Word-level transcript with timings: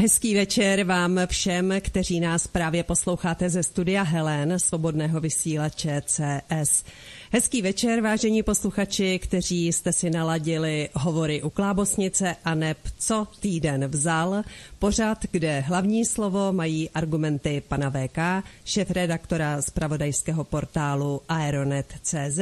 Hezký 0.00 0.34
večer 0.34 0.84
vám 0.84 1.20
všem, 1.26 1.74
kteří 1.80 2.20
nás 2.20 2.46
právě 2.46 2.82
posloucháte 2.82 3.50
ze 3.50 3.62
studia 3.62 4.02
Helen, 4.02 4.58
svobodného 4.58 5.20
vysílače 5.20 6.02
CS. 6.06 6.84
Hezký 7.32 7.62
večer, 7.62 8.00
vážení 8.00 8.42
posluchači, 8.42 9.18
kteří 9.18 9.72
jste 9.72 9.92
si 9.92 10.10
naladili 10.10 10.88
hovory 10.94 11.42
u 11.42 11.50
Klábosnice 11.50 12.36
a 12.44 12.54
neb 12.54 12.78
Co 12.98 13.26
týden 13.40 13.88
vzal, 13.88 14.42
pořad, 14.78 15.18
kde 15.30 15.60
hlavní 15.60 16.04
slovo 16.04 16.52
mají 16.52 16.90
argumenty 16.90 17.62
pana 17.68 17.90
VK, 17.90 18.46
šéf 18.64 18.90
redaktora 18.90 19.62
z 19.62 19.70
pravodajského 19.70 20.44
portálu 20.44 21.22
Aeronet.cz 21.28 22.40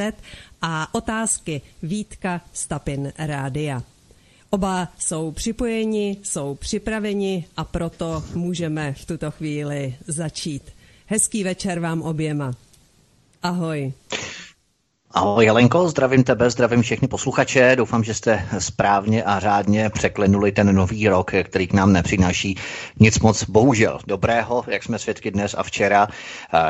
a 0.62 0.94
otázky 0.94 1.60
Vítka 1.82 2.40
Stapin 2.52 3.12
Rádia. 3.18 3.95
Oba 4.50 4.88
jsou 4.98 5.30
připojeni, 5.30 6.16
jsou 6.22 6.54
připraveni 6.54 7.46
a 7.56 7.64
proto 7.64 8.24
můžeme 8.34 8.92
v 8.92 9.04
tuto 9.04 9.30
chvíli 9.30 9.94
začít. 10.06 10.62
Hezký 11.06 11.44
večer 11.44 11.80
vám 11.80 12.02
oběma. 12.02 12.52
Ahoj. 13.42 13.92
Ahoj 15.16 15.44
Jelenko, 15.44 15.88
zdravím 15.88 16.24
tebe, 16.24 16.50
zdravím 16.50 16.82
všechny 16.82 17.08
posluchače. 17.08 17.76
Doufám, 17.76 18.04
že 18.04 18.14
jste 18.14 18.48
správně 18.58 19.24
a 19.24 19.40
řádně 19.40 19.90
překlenuli 19.90 20.52
ten 20.52 20.74
nový 20.74 21.08
rok, 21.08 21.30
který 21.42 21.66
k 21.66 21.72
nám 21.72 21.92
nepřináší 21.92 22.58
nic 23.00 23.18
moc 23.18 23.44
bohužel 23.44 23.98
dobrého, 24.06 24.64
jak 24.66 24.82
jsme 24.82 24.98
svědky 24.98 25.30
dnes 25.30 25.54
a 25.58 25.62
včera. 25.62 26.08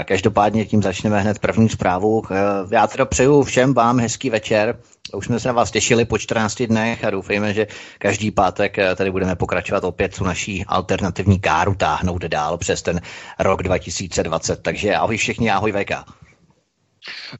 Každopádně 0.05 0.65
tím 0.65 0.83
začneme 0.83 1.21
hned 1.21 1.39
první 1.39 1.69
zprávu. 1.69 2.23
Já 2.71 2.87
teda 2.87 3.05
přeju 3.05 3.43
všem 3.43 3.75
vám 3.75 4.01
hezký 4.01 4.31
večer. 4.31 4.79
Už 5.15 5.27
jsme 5.27 5.41
se 5.41 5.49
na 5.49 5.55
vás 5.55 5.71
těšili 5.71 6.05
po 6.05 6.19
14 6.19 6.63
dnech 6.63 7.05
a 7.05 7.11
doufejme, 7.11 7.55
že 7.55 7.67
každý 7.99 8.31
pátek 8.31 8.77
tady 8.97 9.11
budeme 9.11 9.37
pokračovat 9.37 9.85
opět 9.85 10.17
tu 10.17 10.25
naší 10.25 10.65
alternativní 10.69 11.41
káru 11.41 11.75
táhnout 11.75 12.23
dál 12.23 12.59
přes 12.59 12.83
ten 12.83 13.01
rok 13.39 13.63
2020. 13.63 14.63
Takže 14.63 14.95
ahoj 14.95 15.17
všichni, 15.17 15.51
ahoj 15.51 15.73
VK. 15.73 15.93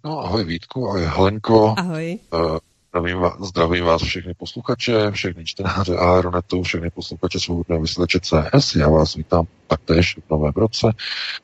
No 0.05 0.21
ahoj 0.25 0.45
Vítku, 0.45 0.89
ahoj 0.89 1.05
Helenko. 1.05 1.75
Ahoj. 1.79 2.19
Uh, 2.35 2.59
zdravím, 2.89 3.19
vás, 3.19 3.35
zdravím 3.41 3.85
vás 3.85 4.03
všechny 4.03 4.35
posluchače, 4.35 5.11
všechny 5.11 5.45
čtenáře 5.45 5.97
Aeronetu, 5.97 6.63
všechny 6.63 6.91
posluchače 6.91 7.41
svobodného 7.41 7.83
vysílače 7.83 8.21
CS. 8.21 8.75
Já 8.75 8.89
vás 8.89 9.15
vítám 9.15 9.47
taktéž 9.67 10.19
v 10.27 10.31
novém 10.31 10.53
roce. 10.57 10.87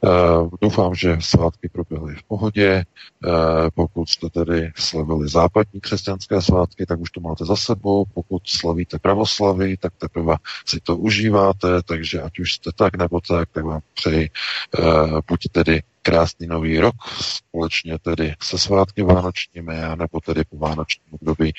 Uh, 0.00 0.50
doufám, 0.62 0.94
že 0.94 1.16
svátky 1.20 1.68
proběhly 1.68 2.14
v 2.14 2.22
pohodě. 2.22 2.84
Uh, 3.24 3.32
pokud 3.74 4.08
jste 4.08 4.30
tedy 4.30 4.72
slavili 4.76 5.28
západní 5.28 5.80
křesťanské 5.80 6.42
svátky, 6.42 6.86
tak 6.86 7.00
už 7.00 7.10
to 7.10 7.20
máte 7.20 7.44
za 7.44 7.56
sebou. 7.56 8.04
Pokud 8.14 8.42
slavíte 8.48 8.98
pravoslavy, 8.98 9.76
tak 9.76 9.92
teprve 9.98 10.36
si 10.66 10.80
to 10.80 10.96
užíváte, 10.96 11.82
takže 11.82 12.22
ať 12.22 12.38
už 12.38 12.52
jste 12.52 12.70
tak 12.76 12.96
nebo 12.96 13.20
tak, 13.20 13.48
tak 13.52 13.64
vám 13.64 13.80
přeji 13.94 14.30
uh, 14.78 15.20
buď 15.28 15.48
tedy 15.52 15.82
krásný 16.02 16.46
nový 16.46 16.78
rok, 16.78 16.94
společně 17.20 17.98
tedy 17.98 18.34
se 18.42 18.58
svátky 18.58 19.02
vánočními, 19.02 19.74
nebo 19.96 20.20
tedy 20.20 20.44
po 20.44 20.56
vánočním 20.56 21.06
období. 21.20 21.52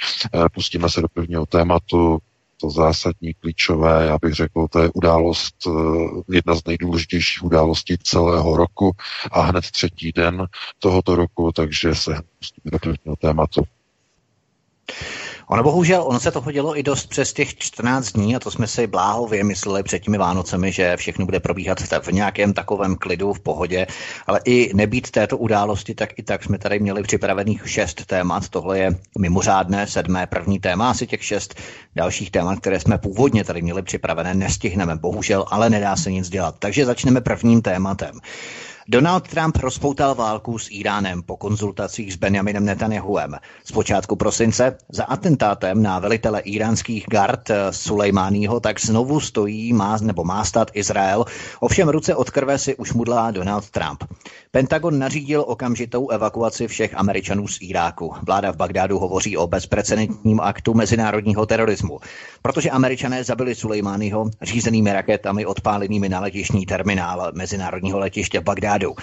Pustíme 0.53 0.89
se 0.89 1.01
do 1.01 1.07
prvního 1.07 1.45
tématu, 1.45 2.19
to 2.63 2.69
zásadní, 2.69 3.33
klíčové, 3.33 4.05
já 4.05 4.17
bych 4.21 4.33
řekl, 4.33 4.67
to 4.67 4.79
je 4.79 4.89
událost, 4.93 5.55
eh, 5.67 5.71
jedna 6.33 6.55
z 6.55 6.65
nejdůležitějších 6.65 7.43
událostí 7.43 7.97
celého 8.03 8.57
roku 8.57 8.91
a 9.31 9.41
hned 9.41 9.71
třetí 9.71 10.11
den 10.11 10.45
tohoto 10.79 11.15
roku, 11.15 11.51
takže 11.51 11.95
se 11.95 12.21
pustíme 12.39 12.95
do 13.05 13.15
tématu. 13.15 13.63
Ono 15.53 15.63
bohužel, 15.63 16.03
ono 16.07 16.19
se 16.19 16.31
toho 16.31 16.51
dělo 16.51 16.79
i 16.79 16.83
dost 16.83 17.09
přes 17.09 17.33
těch 17.33 17.55
14 17.55 18.11
dní 18.11 18.35
a 18.35 18.39
to 18.39 18.51
jsme 18.51 18.67
si 18.67 18.87
bláhově 18.87 19.43
mysleli 19.43 19.83
před 19.83 19.99
těmi 19.99 20.17
Vánocemi, 20.17 20.71
že 20.71 20.97
všechno 20.97 21.25
bude 21.25 21.39
probíhat 21.39 21.79
v 22.01 22.11
nějakém 22.11 22.53
takovém 22.53 22.95
klidu, 22.95 23.33
v 23.33 23.39
pohodě, 23.39 23.87
ale 24.27 24.39
i 24.45 24.71
nebýt 24.73 25.11
této 25.11 25.37
události, 25.37 25.95
tak 25.95 26.19
i 26.19 26.23
tak 26.23 26.43
jsme 26.43 26.57
tady 26.57 26.79
měli 26.79 27.03
připravených 27.03 27.69
šest 27.69 28.05
témat. 28.05 28.49
Tohle 28.49 28.79
je 28.79 28.91
mimořádné 29.19 29.87
sedmé 29.87 30.27
první 30.27 30.59
téma, 30.59 30.89
asi 30.89 31.07
těch 31.07 31.23
šest 31.23 31.55
dalších 31.95 32.31
témat, 32.31 32.59
které 32.59 32.79
jsme 32.79 32.97
původně 32.97 33.43
tady 33.43 33.61
měli 33.61 33.81
připravené, 33.81 34.33
nestihneme, 34.33 34.95
bohužel, 34.95 35.45
ale 35.49 35.69
nedá 35.69 35.95
se 35.95 36.11
nic 36.11 36.29
dělat. 36.29 36.55
Takže 36.59 36.85
začneme 36.85 37.21
prvním 37.21 37.61
tématem. 37.61 38.19
Donald 38.87 39.27
Trump 39.27 39.57
rozpoutal 39.57 40.15
válku 40.15 40.57
s 40.59 40.67
Iránem 40.71 41.23
po 41.23 41.37
konzultacích 41.37 42.13
s 42.13 42.15
Benjaminem 42.15 42.65
Netanyahuem. 42.65 43.35
Z 43.63 43.71
počátku 43.71 44.15
prosince 44.15 44.77
za 44.89 45.03
atentátem 45.03 45.83
na 45.83 45.99
velitele 45.99 46.39
iránských 46.39 47.05
gard 47.09 47.49
eh, 47.49 47.73
Sulejmáního 47.73 48.59
tak 48.59 48.81
znovu 48.81 49.19
stojí 49.19 49.73
má, 49.73 49.97
nebo 50.01 50.23
má 50.23 50.45
stát 50.45 50.71
Izrael, 50.73 51.25
ovšem 51.59 51.89
ruce 51.89 52.15
od 52.15 52.29
krve 52.29 52.57
si 52.57 52.75
už 52.75 52.93
mudlá 52.93 53.31
Donald 53.31 53.69
Trump. 53.69 54.03
Pentagon 54.51 54.99
nařídil 54.99 55.45
okamžitou 55.47 56.09
evakuaci 56.09 56.67
všech 56.67 56.97
Američanů 56.97 57.47
z 57.47 57.57
Iráku. 57.61 58.13
Vláda 58.21 58.51
v 58.51 58.55
Bagdádu 58.55 58.99
hovoří 58.99 59.37
o 59.37 59.47
bezprecedentním 59.47 60.39
aktu 60.39 60.73
mezinárodního 60.73 61.45
terorismu, 61.45 61.99
protože 62.43 62.69
Američané 62.69 63.23
zabili 63.23 63.55
Sulejmányho 63.55 64.29
řízenými 64.41 64.93
raketami 64.93 65.45
odpálenými 65.45 66.09
na 66.09 66.19
letišní 66.19 66.65
terminál 66.65 67.31
mezinárodního 67.33 67.99
letiště 67.99 68.41
Bagdádu 68.41 68.73
Bagdádu. 68.73 68.95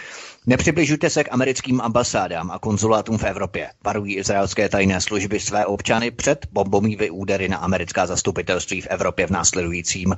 Nepřibližujte 0.46 1.10
se 1.10 1.24
k 1.24 1.32
americkým 1.32 1.80
ambasádám 1.80 2.50
a 2.50 2.58
konzulátům 2.58 3.18
v 3.18 3.24
Evropě. 3.24 3.70
Varují 3.84 4.16
izraelské 4.16 4.68
tajné 4.68 5.00
služby 5.00 5.40
své 5.40 5.66
občany 5.66 6.10
před 6.10 6.46
bombovými 6.52 7.10
údery 7.10 7.48
na 7.48 7.56
americká 7.56 8.06
zastupitelství 8.06 8.80
v 8.80 8.86
Evropě 8.86 9.26
v, 9.26 9.30
následujícím, 9.30 10.16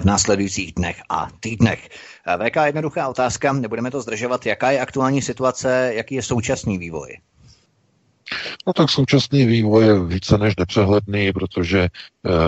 v 0.00 0.04
následujících 0.04 0.72
dnech 0.72 1.02
a 1.08 1.28
týdnech. 1.40 1.88
VK 2.38 2.56
jednoduchá 2.64 3.08
otázka, 3.08 3.52
nebudeme 3.52 3.90
to 3.90 4.00
zdržovat. 4.00 4.46
Jaká 4.46 4.70
je 4.70 4.80
aktuální 4.80 5.22
situace, 5.22 5.92
jaký 5.94 6.14
je 6.14 6.22
současný 6.22 6.78
vývoj? 6.78 7.18
No 8.66 8.72
tak 8.72 8.90
současný 8.90 9.46
vývoj 9.46 9.84
je 9.84 10.04
více 10.04 10.38
než 10.38 10.56
nepřehledný, 10.56 11.32
protože 11.32 11.80
e, 11.80 11.88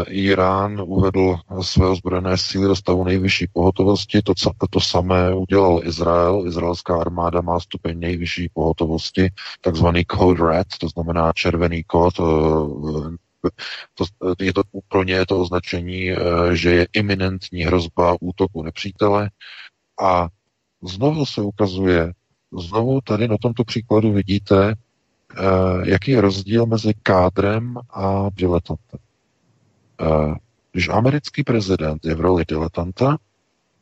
Irán 0.04 0.82
uvedl 0.86 1.36
své 1.60 1.88
ozbrojené 1.88 2.38
síly 2.38 2.68
do 2.68 2.76
stavu 2.76 3.04
nejvyšší 3.04 3.46
pohotovosti. 3.52 4.22
To, 4.22 4.32
to 4.70 4.80
samé 4.80 5.34
udělal 5.34 5.80
Izrael. 5.84 6.44
Izraelská 6.46 7.00
armáda 7.00 7.40
má 7.40 7.60
stupeň 7.60 7.98
nejvyšší 7.98 8.50
pohotovosti, 8.54 9.30
takzvaný 9.60 10.04
Code 10.10 10.44
Red, 10.44 10.66
to 10.80 10.88
znamená 10.88 11.32
červený 11.32 11.84
kód. 11.84 12.14
E, 12.20 12.22
to, 13.94 14.04
je 14.40 14.52
to, 14.52 14.62
pro 14.88 15.04
ně 15.04 15.26
to 15.26 15.40
označení, 15.40 16.10
že 16.52 16.70
je 16.70 16.86
iminentní 16.92 17.60
hrozba 17.60 18.16
útoku 18.20 18.62
nepřítele. 18.62 19.30
A 20.02 20.28
znovu 20.82 21.26
se 21.26 21.40
ukazuje, 21.40 22.12
znovu 22.58 23.00
tady 23.00 23.28
na 23.28 23.36
tomto 23.40 23.64
příkladu 23.64 24.12
vidíte, 24.12 24.74
Eh, 24.74 24.85
jaký 25.84 26.10
je 26.10 26.20
rozdíl 26.20 26.66
mezi 26.66 26.94
kádrem 27.02 27.78
a 27.90 28.28
diletantem. 28.34 29.00
Eh, 30.00 30.34
když 30.72 30.88
americký 30.88 31.44
prezident 31.44 32.04
je 32.04 32.14
v 32.14 32.20
roli 32.20 32.44
diletanta, 32.48 33.18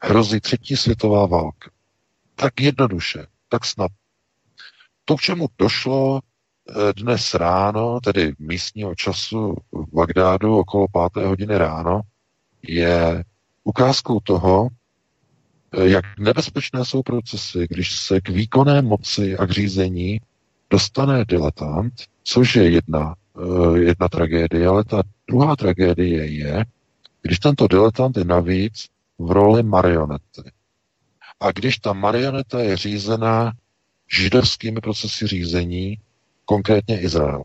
hrozí 0.02 0.40
třetí 0.40 0.76
světová 0.76 1.26
válka. 1.26 1.70
Tak 2.34 2.60
jednoduše, 2.60 3.26
tak 3.48 3.64
snad. 3.64 3.90
To, 5.04 5.16
k 5.16 5.20
čemu 5.20 5.46
došlo 5.58 6.20
eh, 6.20 6.92
dnes 6.92 7.34
ráno, 7.34 8.00
tedy 8.00 8.32
místního 8.38 8.94
času 8.94 9.56
v 9.72 9.94
Bagdádu 9.94 10.58
okolo 10.58 10.86
páté 10.92 11.26
hodiny 11.26 11.58
ráno, 11.58 12.00
je 12.62 13.24
ukázkou 13.64 14.20
toho, 14.20 14.68
jak 15.82 16.04
nebezpečné 16.18 16.84
jsou 16.84 17.02
procesy, 17.02 17.66
když 17.70 17.98
se 17.98 18.20
k 18.20 18.28
výkonné 18.28 18.82
moci 18.82 19.36
a 19.36 19.46
k 19.46 19.50
řízení 19.50 20.20
dostane 20.74 21.24
diletant, 21.24 21.92
což 22.24 22.56
je 22.56 22.70
jedna, 22.70 23.14
uh, 23.32 23.76
jedna 23.76 24.08
tragédie, 24.08 24.66
ale 24.66 24.84
ta 24.84 25.02
druhá 25.28 25.56
tragédie 25.56 26.26
je, 26.26 26.64
když 27.22 27.38
tento 27.38 27.68
diletant 27.68 28.16
je 28.16 28.24
navíc 28.24 28.88
v 29.18 29.30
roli 29.30 29.62
marionety. 29.62 30.50
A 31.40 31.52
když 31.52 31.78
ta 31.78 31.92
marioneta 31.92 32.60
je 32.60 32.76
řízená 32.76 33.52
židovskými 34.10 34.80
procesy 34.80 35.26
řízení, 35.26 35.98
konkrétně 36.44 37.00
Izrael. 37.00 37.42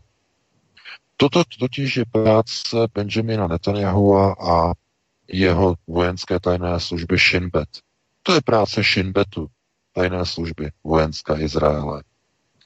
Toto 1.16 1.42
totiž 1.58 1.96
je 1.96 2.04
práce 2.04 2.76
Benjamina 2.94 3.46
Netanyahu 3.46 4.18
a 4.18 4.74
jeho 5.28 5.74
vojenské 5.86 6.40
tajné 6.40 6.80
služby 6.80 7.18
Shin 7.18 7.50
Bet. 7.50 7.68
To 8.22 8.34
je 8.34 8.40
práce 8.40 8.82
Shin 8.82 9.12
Betu, 9.12 9.46
tajné 9.94 10.26
služby 10.26 10.70
vojenská 10.84 11.38
Izraele. 11.38 12.02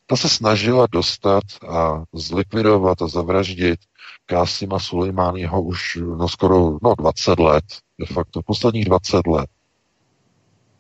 Ta 0.07 0.17
se 0.17 0.29
snažila 0.29 0.87
dostat 0.93 1.45
a 1.69 2.05
zlikvidovat 2.13 3.03
a 3.03 3.09
zavraždit 3.09 3.81
Kásima 4.27 4.79
Sulejmányho 4.79 5.63
už 5.63 5.99
no 6.19 6.29
skoro 6.29 6.79
no 6.83 6.95
20 6.99 7.39
let, 7.39 7.65
de 7.99 8.07
facto 8.07 8.43
posledních 8.43 8.85
20 8.85 9.27
let. 9.27 9.47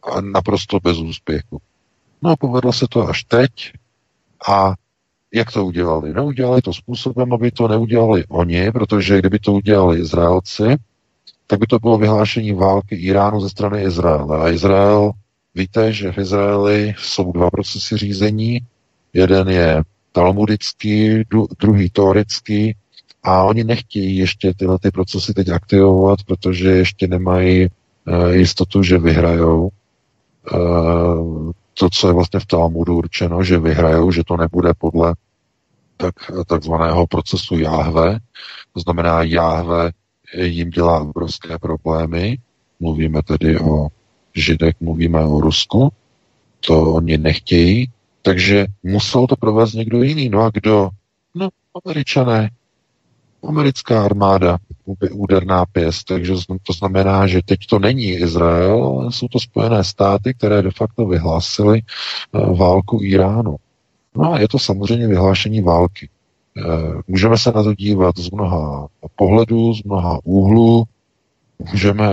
A 0.02 0.20
naprosto 0.20 0.80
bez 0.80 0.98
úspěchu. 0.98 1.60
No 2.22 2.30
a 2.30 2.36
povedlo 2.36 2.72
se 2.72 2.86
to 2.90 3.08
až 3.08 3.24
teď 3.24 3.50
a 4.48 4.74
jak 5.34 5.52
to 5.52 5.64
udělali? 5.64 6.12
Neudělali 6.12 6.62
to 6.62 6.72
způsobem, 6.72 7.32
aby 7.32 7.50
to 7.50 7.68
neudělali 7.68 8.24
oni, 8.28 8.72
protože 8.72 9.18
kdyby 9.18 9.38
to 9.38 9.52
udělali 9.52 10.00
Izraelci, 10.00 10.76
tak 11.46 11.58
by 11.58 11.66
to 11.66 11.78
bylo 11.78 11.98
vyhlášení 11.98 12.52
války 12.52 12.96
Iránu 12.96 13.40
ze 13.40 13.48
strany 13.50 13.82
Izraele. 13.82 14.38
A 14.38 14.48
Izrael, 14.48 15.12
víte, 15.54 15.92
že 15.92 16.12
v 16.12 16.18
Izraeli 16.18 16.94
jsou 16.98 17.32
dva 17.32 17.50
procesy 17.50 17.96
řízení. 17.96 18.60
Jeden 19.14 19.48
je 19.48 19.82
talmudický, 20.12 21.22
druhý 21.60 21.90
teorický 21.90 22.76
a 23.22 23.44
oni 23.44 23.64
nechtějí 23.64 24.16
ještě 24.16 24.54
tyhle 24.54 24.78
ty 24.78 24.90
procesy 24.90 25.34
teď 25.34 25.48
aktivovat, 25.48 26.18
protože 26.26 26.70
ještě 26.70 27.06
nemají 27.06 27.66
uh, 27.66 28.28
jistotu, 28.28 28.82
že 28.82 28.98
vyhrajou. 28.98 29.68
Uh, 30.54 31.52
to, 31.74 31.90
co 31.90 32.06
je 32.06 32.12
vlastně 32.12 32.40
v 32.40 32.46
Talmudu 32.46 32.96
určeno, 32.96 33.44
že 33.44 33.58
vyhrajou, 33.58 34.10
že 34.10 34.24
to 34.24 34.36
nebude 34.36 34.74
podle 34.78 35.14
tak, 35.96 36.14
takzvaného 36.46 37.06
procesu 37.06 37.58
Jáhve. 37.58 38.18
To 38.72 38.80
znamená, 38.80 39.22
Jáhve 39.22 39.90
jim 40.34 40.70
dělá 40.70 41.00
obrovské 41.00 41.58
problémy. 41.58 42.38
Mluvíme 42.80 43.22
tedy 43.22 43.60
o 43.60 43.88
Židech, 44.34 44.74
mluvíme 44.80 45.24
o 45.24 45.40
Rusku. 45.40 45.92
To 46.60 46.92
oni 46.92 47.18
nechtějí, 47.18 47.90
takže 48.26 48.66
musel 48.82 49.26
to 49.26 49.36
provést 49.36 49.74
někdo 49.74 50.02
jiný. 50.02 50.28
No 50.28 50.40
a 50.40 50.50
kdo? 50.54 50.90
No, 51.34 51.48
američané. 51.84 52.50
Americká 53.48 54.04
armáda, 54.04 54.58
úderná 55.12 55.66
pěst, 55.66 56.04
takže 56.04 56.34
to 56.62 56.72
znamená, 56.72 57.26
že 57.26 57.40
teď 57.44 57.58
to 57.70 57.78
není 57.78 58.08
Izrael, 58.08 58.84
ale 58.84 59.12
jsou 59.12 59.28
to 59.28 59.40
Spojené 59.40 59.84
státy, 59.84 60.34
které 60.34 60.62
de 60.62 60.70
facto 60.70 61.06
vyhlásily 61.06 61.82
eh, 61.82 62.38
válku 62.56 62.98
Iránu. 63.02 63.56
No 64.16 64.32
a 64.32 64.38
je 64.38 64.48
to 64.48 64.58
samozřejmě 64.58 65.06
vyhlášení 65.06 65.60
války. 65.60 66.08
Eh, 66.56 66.62
můžeme 67.08 67.38
se 67.38 67.52
na 67.52 67.62
to 67.62 67.74
dívat 67.74 68.18
z 68.18 68.30
mnoha 68.30 68.88
pohledů, 69.16 69.74
z 69.74 69.82
mnoha 69.82 70.18
úhlů. 70.24 70.84
Můžeme 71.72 72.04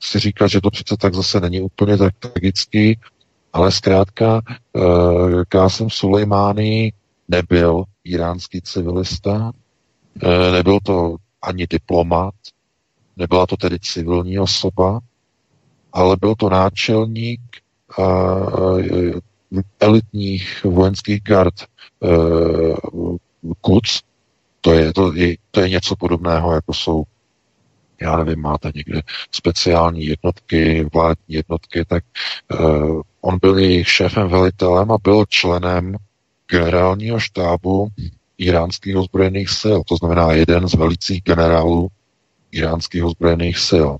si 0.00 0.18
říkat, 0.18 0.46
že 0.46 0.60
to 0.60 0.70
přece 0.70 0.96
tak 0.96 1.14
zase 1.14 1.40
není 1.40 1.60
úplně 1.60 1.96
tak 1.96 2.14
tragický, 2.18 2.98
ale 3.52 3.72
zkrátka 3.72 4.40
eh, 4.46 4.80
Kásem 5.48 5.90
Sulejmány 5.90 6.92
nebyl 7.28 7.84
iránský 8.04 8.60
civilista, 8.60 9.52
eh, 10.22 10.52
nebyl 10.52 10.78
to 10.82 11.16
ani 11.42 11.66
diplomat, 11.66 12.34
nebyla 13.16 13.46
to 13.46 13.56
tedy 13.56 13.78
civilní 13.80 14.38
osoba, 14.38 15.00
ale 15.92 16.16
byl 16.16 16.34
to 16.34 16.50
náčelník 16.50 17.40
elitních 19.80 20.64
vojenských 20.64 21.22
gard 21.22 21.54
KUC, 23.60 24.02
to 24.60 24.72
je, 24.72 24.92
to, 24.92 25.12
je, 25.12 25.36
to 25.50 25.60
je 25.60 25.68
něco 25.68 25.96
podobného, 25.96 26.52
jako 26.52 26.74
jsou, 26.74 27.02
já 28.00 28.16
nevím, 28.16 28.40
máte 28.40 28.72
někde 28.74 29.02
speciální 29.30 30.06
jednotky, 30.06 30.88
vládní 30.92 31.34
jednotky, 31.34 31.84
tak 31.84 32.04
uh, 32.60 33.02
on 33.20 33.38
byl 33.40 33.58
jejich 33.58 33.88
šéfem, 33.88 34.28
velitelem 34.28 34.92
a 34.92 34.98
byl 35.02 35.24
členem 35.28 35.96
generálního 36.50 37.20
štábu 37.20 37.88
iránských 38.38 38.96
ozbrojených 38.96 39.50
sil. 39.60 39.78
To 39.86 39.96
znamená 39.96 40.32
jeden 40.32 40.68
z 40.68 40.74
velicích 40.74 41.22
generálů 41.22 41.88
iránských 42.52 43.04
ozbrojených 43.04 43.58
sil. 43.68 43.90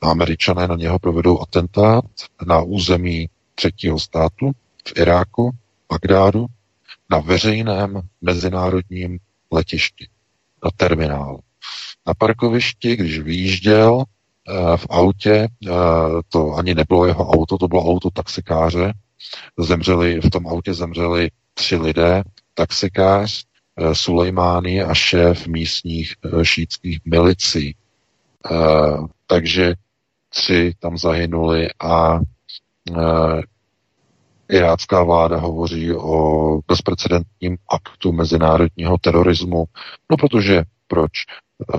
A 0.00 0.10
američané 0.10 0.68
na 0.68 0.76
něho 0.76 0.98
provedou 0.98 1.40
atentát 1.42 2.04
na 2.46 2.60
území 2.62 3.28
třetího 3.54 3.98
státu 3.98 4.52
v 4.88 4.98
Iráku, 4.98 5.50
Bagdádu, 5.92 6.46
na 7.10 7.18
veřejném 7.18 8.00
mezinárodním 8.20 9.18
letišti, 9.50 10.08
na 10.64 10.70
terminálu. 10.76 11.40
Na 12.06 12.14
parkovišti, 12.14 12.96
když 12.96 13.18
vyjížděl 13.18 14.04
eh, 14.04 14.76
v 14.76 14.86
autě, 14.90 15.48
eh, 15.66 15.70
to 16.28 16.52
ani 16.52 16.74
nebylo 16.74 17.06
jeho 17.06 17.28
auto, 17.30 17.58
to 17.58 17.68
bylo 17.68 17.84
auto 17.84 18.10
taxikáře, 18.10 18.92
zemřeli, 19.58 20.20
v 20.20 20.30
tom 20.30 20.46
autě 20.46 20.74
zemřeli 20.74 21.30
tři 21.54 21.76
lidé, 21.76 22.22
taxikář, 22.54 23.44
eh, 23.76 23.94
Sulejmány 23.94 24.82
a 24.82 24.94
šéf 24.94 25.46
místních 25.46 26.14
šítských 26.42 27.00
milicí. 27.04 27.76
Takže 29.26 29.74
tři 30.28 30.72
tam 30.78 30.98
zahynuli 30.98 31.68
a 31.80 32.20
Irácká 34.48 35.02
vláda 35.02 35.36
hovoří 35.36 35.92
o 35.92 36.58
bezprecedentním 36.68 37.56
aktu 37.68 38.12
mezinárodního 38.12 38.98
terorismu. 38.98 39.64
No 40.10 40.16
protože 40.16 40.62
proč? 40.86 41.10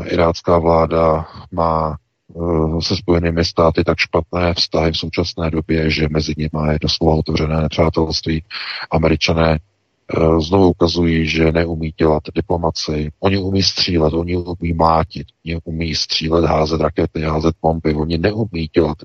Irácká 0.05 0.57
vláda 0.57 1.27
má 1.51 1.97
eh, 2.35 2.81
se 2.81 2.95
Spojenými 2.95 3.45
státy 3.45 3.83
tak 3.83 3.97
špatné 3.97 4.53
vztahy 4.53 4.91
v 4.91 4.97
současné 4.97 5.51
době, 5.51 5.89
že 5.89 6.07
mezi 6.09 6.33
nimi 6.37 6.71
je 6.73 6.79
doslova 6.81 7.15
otevřené 7.15 7.61
nepřátelství. 7.61 8.43
Američané 8.91 9.59
eh, 9.59 10.41
znovu 10.41 10.69
ukazují, 10.69 11.27
že 11.27 11.51
neumí 11.51 11.93
dělat 11.97 12.23
diplomaci. 12.35 13.11
Oni 13.19 13.37
umí 13.37 13.63
střílet, 13.63 14.13
oni 14.13 14.37
umí 14.37 14.73
mátit, 14.73 15.27
oni 15.45 15.59
umí 15.63 15.95
střílet, 15.95 16.45
házet 16.45 16.81
rakety, 16.81 17.21
házet 17.21 17.55
pompy, 17.61 17.93
oni 17.93 18.17
neumí 18.17 18.69
dělat 18.73 18.97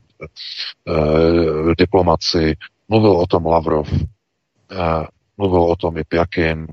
uh, 0.88 1.73
diplomaci, 1.79 2.56
Mluvil 2.91 3.11
o 3.11 3.26
tom 3.26 3.47
Lavrov, 3.47 3.88
mluvil 5.37 5.62
o 5.62 5.76
tom 5.76 5.99
i 5.99 6.05
Pjakin, 6.05 6.67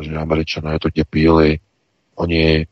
že 0.00 0.16
američané 0.16 0.78
to 0.78 0.90
děpíli. 0.90 1.58
Oni, 2.14 2.66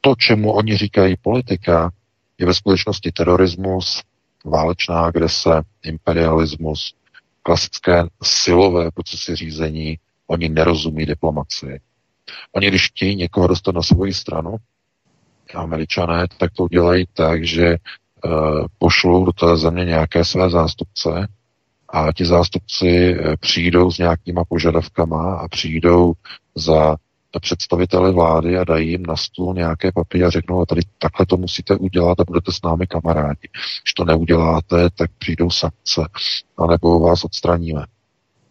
to, 0.00 0.14
čemu 0.18 0.52
oni 0.52 0.76
říkají 0.76 1.16
politika, 1.22 1.90
je 2.38 2.46
ve 2.46 2.54
skutečnosti 2.54 3.12
terorismus, 3.12 4.02
válečná 4.44 5.00
agrese, 5.00 5.62
imperialismus, 5.82 6.94
klasické 7.42 8.04
silové 8.22 8.90
procesy 8.90 9.36
řízení, 9.36 9.98
oni 10.26 10.48
nerozumí 10.48 11.06
diplomaci. 11.06 11.80
Oni, 12.52 12.68
když 12.68 12.86
chtějí 12.86 13.16
někoho 13.16 13.46
dostat 13.46 13.74
na 13.74 13.82
svoji 13.82 14.14
stranu, 14.14 14.56
američané, 15.54 16.26
tak 16.38 16.52
to 16.52 16.64
udělají 16.64 17.06
tak, 17.14 17.44
že 17.44 17.76
Eh, 18.24 18.64
pošlou 18.78 19.24
do 19.24 19.32
té 19.32 19.56
země 19.56 19.84
nějaké 19.84 20.24
své 20.24 20.50
zástupce 20.50 21.28
a 21.88 22.12
ti 22.12 22.24
zástupci 22.24 22.88
eh, 22.88 23.36
přijdou 23.36 23.90
s 23.90 23.98
nějakýma 23.98 24.44
požadavkama 24.48 25.36
a 25.36 25.48
přijdou 25.48 26.12
za 26.54 26.96
představiteli 27.40 28.12
vlády 28.12 28.58
a 28.58 28.64
dají 28.64 28.90
jim 28.90 29.02
na 29.02 29.16
stůl 29.16 29.54
nějaké 29.54 29.92
papíry 29.92 30.24
a 30.24 30.30
řeknou, 30.30 30.60
a 30.60 30.66
tady 30.66 30.80
takhle 30.98 31.26
to 31.26 31.36
musíte 31.36 31.76
udělat 31.76 32.20
a 32.20 32.24
budete 32.24 32.52
s 32.52 32.62
námi 32.64 32.86
kamarádi. 32.86 33.48
Když 33.82 33.94
to 33.96 34.04
neuděláte, 34.04 34.90
tak 34.90 35.10
přijdou 35.18 35.50
sankce, 35.50 36.08
anebo 36.58 37.00
vás 37.00 37.24
odstraníme. 37.24 37.86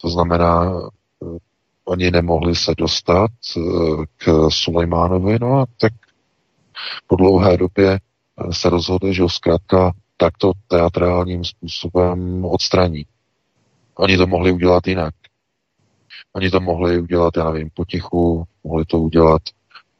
To 0.02 0.10
znamená, 0.10 0.74
eh, 0.74 1.38
oni 1.86 2.12
nemohli 2.12 2.56
se 2.56 2.72
dostat 2.78 3.32
k 4.18 4.50
Sulejmánovi, 4.50 5.38
no 5.42 5.60
a 5.60 5.66
tak 5.78 5.94
po 7.08 7.16
dlouhé 7.16 7.58
době 7.58 8.00
se 8.52 8.70
rozhodli, 8.70 9.14
že 9.14 9.22
ho 9.22 9.30
zkrátka 9.30 9.92
takto 10.18 10.52
teatrálním 10.68 11.46
způsobem 11.46 12.46
odstraní. 12.46 13.06
Oni 13.96 14.18
to 14.18 14.28
mohli 14.28 14.52
udělat 14.52 14.88
jinak. 14.88 15.14
Oni 16.34 16.50
to 16.50 16.60
mohli 16.60 17.00
udělat, 17.00 17.38
já 17.38 17.52
nevím, 17.52 17.70
potichu, 17.74 18.44
mohli 18.64 18.86
to 18.86 19.00
udělat, 19.00 19.42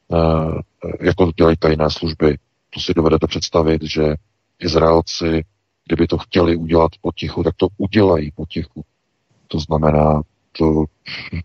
uh, 0.08 0.60
jako 1.00 1.26
to 1.26 1.32
dělají 1.32 1.56
tajné 1.56 1.90
služby. 1.90 2.38
To 2.70 2.80
si 2.80 2.94
dovedete 2.94 3.26
představit, 3.26 3.82
že 3.82 4.14
Izraelci, 4.58 5.44
kdyby 5.86 6.06
to 6.06 6.18
chtěli 6.18 6.56
udělat 6.56 6.92
potichu, 7.00 7.42
tak 7.42 7.54
to 7.56 7.68
udělají 7.78 8.30
potichu. 8.30 8.84
To 9.48 9.58
znamená, 9.58 10.22
to 10.52 10.84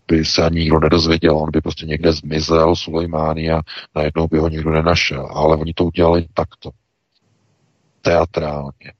by 0.08 0.24
se 0.24 0.44
ani 0.44 0.60
nikdo 0.60 0.80
nedozvěděl, 0.80 1.38
on 1.38 1.50
by 1.50 1.60
prostě 1.60 1.86
někde 1.86 2.12
zmizel 2.12 2.76
Sulejmány 2.76 3.50
a 3.50 3.60
najednou 3.94 4.28
by 4.28 4.38
ho 4.38 4.48
nikdo 4.48 4.70
nenašel. 4.70 5.26
Ale 5.26 5.56
oni 5.56 5.74
to 5.74 5.84
udělali 5.84 6.26
takto 6.34 6.70
teatrálně. 8.02 8.92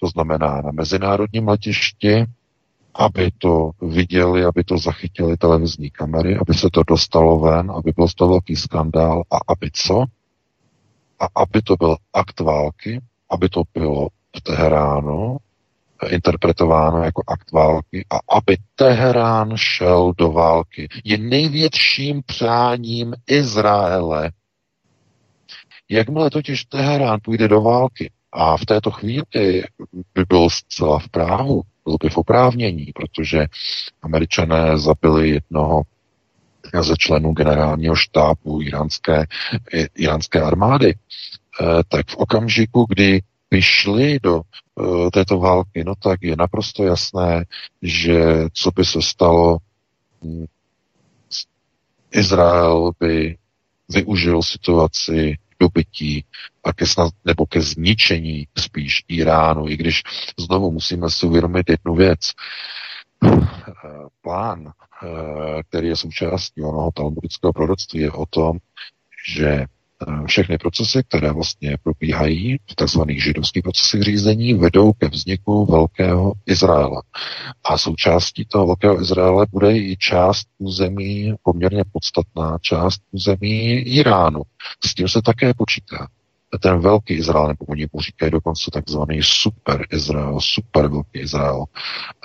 To 0.00 0.06
znamená 0.06 0.60
na 0.60 0.70
mezinárodním 0.72 1.48
letišti, 1.48 2.24
aby 2.94 3.30
to 3.38 3.70
viděli, 3.82 4.44
aby 4.44 4.64
to 4.64 4.78
zachytili 4.78 5.36
televizní 5.36 5.90
kamery, 5.90 6.36
aby 6.36 6.54
se 6.54 6.68
to 6.72 6.82
dostalo 6.82 7.38
ven, 7.38 7.70
aby 7.70 7.92
byl 7.96 8.06
to 8.16 8.28
velký 8.28 8.56
skandál 8.56 9.22
a 9.30 9.36
aby 9.48 9.70
co? 9.72 10.04
a 11.20 11.28
aby 11.34 11.62
to 11.62 11.76
byl 11.76 11.96
akt 12.12 12.40
války, 12.40 13.00
aby 13.30 13.48
to 13.48 13.62
bylo 13.74 14.08
v 14.36 14.40
Teheránu 14.40 15.36
interpretováno 16.08 17.02
jako 17.04 17.22
akt 17.26 17.52
války 17.52 18.06
a 18.10 18.36
aby 18.36 18.56
Teherán 18.74 19.52
šel 19.56 20.12
do 20.18 20.32
války. 20.32 20.88
Je 21.04 21.18
největším 21.18 22.22
přáním 22.26 23.14
Izraele. 23.26 24.32
Jakmile 25.88 26.30
totiž 26.30 26.64
Teherán 26.64 27.18
půjde 27.22 27.48
do 27.48 27.60
války 27.60 28.10
a 28.32 28.56
v 28.56 28.66
této 28.66 28.90
chvíli 28.90 29.62
by 30.14 30.24
byl 30.28 30.50
zcela 30.50 30.98
v 30.98 31.08
právu, 31.08 31.62
byl 31.90 32.08
by 32.08 32.08
v 32.14 32.18
oprávnění, 32.18 32.92
protože 32.94 33.46
američané 34.02 34.78
zabili 34.78 35.30
jednoho 35.30 35.82
ze 36.80 36.94
členů 36.96 37.32
generálního 37.32 37.94
štábu 37.94 38.62
iránské, 38.62 39.26
iránské 39.94 40.42
armády, 40.42 40.94
eh, 40.94 41.64
tak 41.88 42.08
v 42.08 42.16
okamžiku, 42.16 42.86
kdy 42.88 43.20
by 43.50 43.62
šli 43.62 44.18
do 44.22 44.40
uh, 44.40 45.10
této 45.10 45.38
války, 45.38 45.84
no 45.84 45.94
tak 45.94 46.22
je 46.22 46.36
naprosto 46.38 46.84
jasné, 46.84 47.44
že 47.82 48.46
co 48.52 48.70
by 48.70 48.84
se 48.84 49.02
stalo, 49.02 49.58
hm, 50.24 50.46
Izrael 52.12 52.90
by 53.00 53.36
využil 53.88 54.42
situaci 54.42 55.38
dobytí 55.60 56.24
a 56.64 56.72
ke 56.72 56.86
snad, 56.86 57.12
nebo 57.24 57.46
ke 57.46 57.60
zničení 57.60 58.46
spíš 58.58 59.04
Iránu, 59.08 59.68
i 59.68 59.76
když 59.76 60.02
znovu 60.38 60.70
musíme 60.70 61.10
si 61.10 61.26
uvědomit 61.26 61.70
jednu 61.70 61.94
věc. 61.94 62.20
Plán, 64.22 64.66
eh, 64.68 65.62
který 65.68 65.88
je 65.88 65.96
součástí 65.96 66.62
onoho 66.62 66.90
talmudického 66.94 67.52
proroctví, 67.52 68.00
je 68.00 68.12
o 68.12 68.26
tom, 68.26 68.58
že 69.32 69.46
Eh, 69.46 69.79
všechny 70.26 70.58
procesy, 70.58 71.02
které 71.08 71.32
vlastně 71.32 71.76
probíhají 71.82 72.56
v 72.70 72.74
tzv. 72.74 73.00
židovských 73.08 73.62
procesech 73.62 74.02
řízení, 74.02 74.54
vedou 74.54 74.92
ke 74.92 75.08
vzniku 75.08 75.66
velkého 75.66 76.32
Izraela. 76.46 77.02
A 77.64 77.78
součástí 77.78 78.44
toho 78.44 78.66
velkého 78.66 79.00
Izraele 79.00 79.46
bude 79.52 79.78
i 79.78 79.96
část 79.96 80.46
území, 80.58 81.34
poměrně 81.42 81.84
podstatná 81.92 82.58
část 82.60 83.02
území 83.10 83.72
Iránu. 83.72 84.42
S 84.84 84.94
tím 84.94 85.08
se 85.08 85.22
také 85.22 85.54
počítá. 85.54 86.06
Ten 86.60 86.80
velký 86.80 87.14
Izrael, 87.14 87.48
nebo 87.48 87.64
oni 87.68 87.86
říkají 87.98 88.32
dokonce 88.32 88.70
takzvaný 88.72 89.20
super 89.22 89.86
Izrael, 89.92 90.38
super 90.40 90.88
velký 90.88 91.18
Izrael. 91.18 91.64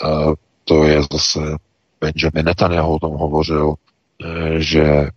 Uh, 0.03 0.33
to 0.63 0.83
je 0.83 1.01
zase 1.11 1.39
Benjamin 2.01 2.45
Netanyahu 2.45 2.95
o 2.95 2.99
tom 2.99 3.13
hovořil, 3.13 3.73
eh, 4.25 4.59
že 4.59 5.09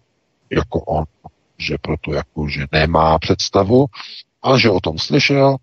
jako 0.51 0.81
on 0.81 1.05
že 1.59 1.77
proto 1.83 2.13
jako, 2.13 2.49
že 2.49 2.67
nemá 2.73 3.19
představu, 3.19 3.87
ale 4.43 4.61
že 4.61 4.71
o 4.71 4.81
tom 4.81 4.99
slyšel 4.99 5.57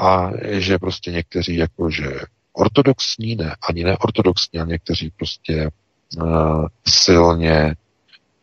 a 0.00 0.30
že 0.42 0.78
prostě 0.78 1.12
někteří 1.12 1.56
jako, 1.56 1.90
že 1.90 2.20
ortodoxní, 2.52 3.36
ne, 3.36 3.56
ani 3.68 3.84
neortodoxní, 3.84 4.60
a 4.60 4.64
někteří 4.64 5.12
prostě 5.16 5.70
uh, 6.16 6.66
silně 6.86 7.74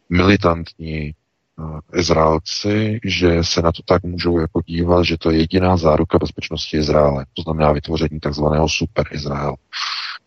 militantní 0.09 1.13
uh, 1.57 1.79
Izraelci, 1.93 2.99
že 3.03 3.43
se 3.43 3.61
na 3.61 3.71
to 3.71 3.81
tak 3.85 4.03
můžou 4.03 4.39
jako 4.39 4.61
dívat, 4.65 5.03
že 5.03 5.17
to 5.17 5.31
je 5.31 5.37
jediná 5.37 5.77
záruka 5.77 6.17
bezpečnosti 6.17 6.77
Izraele. 6.77 7.25
To 7.33 7.41
znamená 7.41 7.71
vytvoření 7.71 8.19
takzvaného 8.19 8.69
super 8.69 9.05
Izrael. 9.11 9.55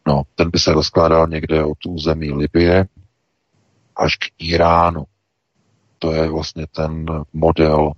No, 0.06 0.22
ten 0.34 0.50
by 0.50 0.58
se 0.58 0.72
rozkládal 0.72 1.26
někde 1.26 1.64
od 1.64 1.78
území 1.88 2.32
Libie 2.32 2.86
až 3.96 4.16
k 4.16 4.24
Iránu. 4.38 5.04
To 6.02 6.12
je 6.12 6.30
vlastně 6.30 6.66
ten 6.66 7.06
model 7.32 7.92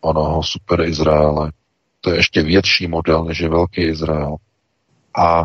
onoho 0.00 0.42
super 0.42 0.80
Izraele. 0.80 1.52
To 2.00 2.10
je 2.10 2.16
ještě 2.16 2.42
větší 2.42 2.86
model, 2.86 3.24
než 3.24 3.38
je 3.38 3.48
velký 3.48 3.82
Izrael. 3.82 4.36
A 5.18 5.42
e, 5.42 5.44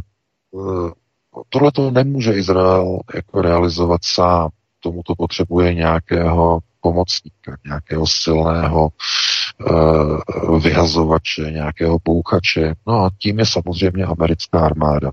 tohle 1.49 1.71
to 1.71 1.91
nemůže 1.91 2.33
Izrael 2.33 2.99
jako 3.15 3.41
realizovat 3.41 4.01
sám. 4.03 4.49
Tomu 4.79 5.01
to 5.03 5.15
potřebuje 5.15 5.73
nějakého 5.73 6.59
pomocníka, 6.81 7.57
nějakého 7.65 8.07
silného 8.07 8.89
e, 8.89 10.59
vyhazovače, 10.59 11.41
nějakého 11.51 11.99
pouchače. 11.99 12.73
No 12.87 13.05
a 13.05 13.09
tím 13.17 13.39
je 13.39 13.45
samozřejmě 13.45 14.05
americká 14.05 14.59
armáda 14.59 15.11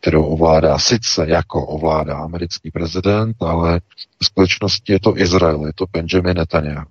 kterou 0.00 0.24
ovládá 0.24 0.78
sice 0.78 1.28
jako 1.28 1.66
ovládá 1.66 2.18
americký 2.18 2.70
prezident, 2.70 3.36
ale 3.40 3.80
v 4.20 4.24
skutečnosti 4.24 4.92
je 4.92 5.00
to 5.00 5.18
Izrael, 5.18 5.66
je 5.66 5.72
to 5.74 5.84
Benjamin 5.92 6.36
Netanyahu, 6.36 6.86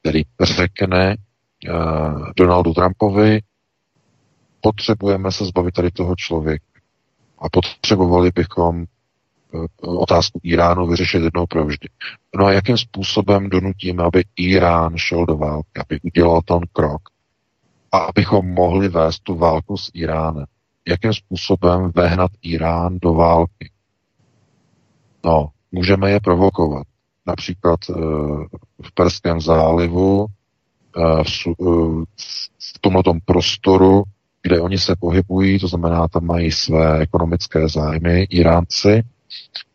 který 0.00 0.22
řekne 0.40 1.16
uh, 1.16 2.30
Donaldu 2.36 2.74
Trumpovi, 2.74 3.40
potřebujeme 4.60 5.32
se 5.32 5.44
zbavit 5.44 5.74
tady 5.74 5.90
toho 5.90 6.16
člověka. 6.16 6.64
A 7.38 7.48
potřebovali 7.48 8.30
bychom 8.34 8.84
uh, 9.52 10.00
otázku 10.02 10.40
Iránu 10.42 10.86
vyřešit 10.86 11.22
jednou 11.22 11.46
provždy. 11.46 11.88
No 12.38 12.46
a 12.46 12.52
jakým 12.52 12.78
způsobem 12.78 13.48
donutíme, 13.48 14.02
aby 14.02 14.24
Irán 14.36 14.96
šel 14.96 15.26
do 15.26 15.36
války, 15.36 15.70
aby 15.80 16.00
udělal 16.02 16.40
ten 16.42 16.60
krok 16.72 17.02
a 17.92 17.98
abychom 17.98 18.46
mohli 18.46 18.88
vést 18.88 19.18
tu 19.22 19.34
válku 19.34 19.76
s 19.76 19.90
Iránem 19.94 20.46
jakým 20.88 21.12
způsobem 21.12 21.90
vehnat 21.94 22.30
Irán 22.42 22.98
do 23.02 23.14
války. 23.14 23.70
No, 25.24 25.48
můžeme 25.72 26.10
je 26.10 26.20
provokovat. 26.20 26.86
Například 27.26 27.80
e, 27.90 27.92
v 28.82 28.94
Perském 28.94 29.40
zálivu, 29.40 30.26
e, 30.26 31.24
v, 31.24 31.46
e, 31.46 31.52
v 32.74 32.78
tomto 32.80 33.12
prostoru, 33.24 34.02
kde 34.42 34.60
oni 34.60 34.78
se 34.78 34.96
pohybují, 35.00 35.58
to 35.58 35.68
znamená, 35.68 36.08
tam 36.08 36.26
mají 36.26 36.52
své 36.52 36.98
ekonomické 36.98 37.68
zájmy, 37.68 38.22
Iránci, 38.22 39.02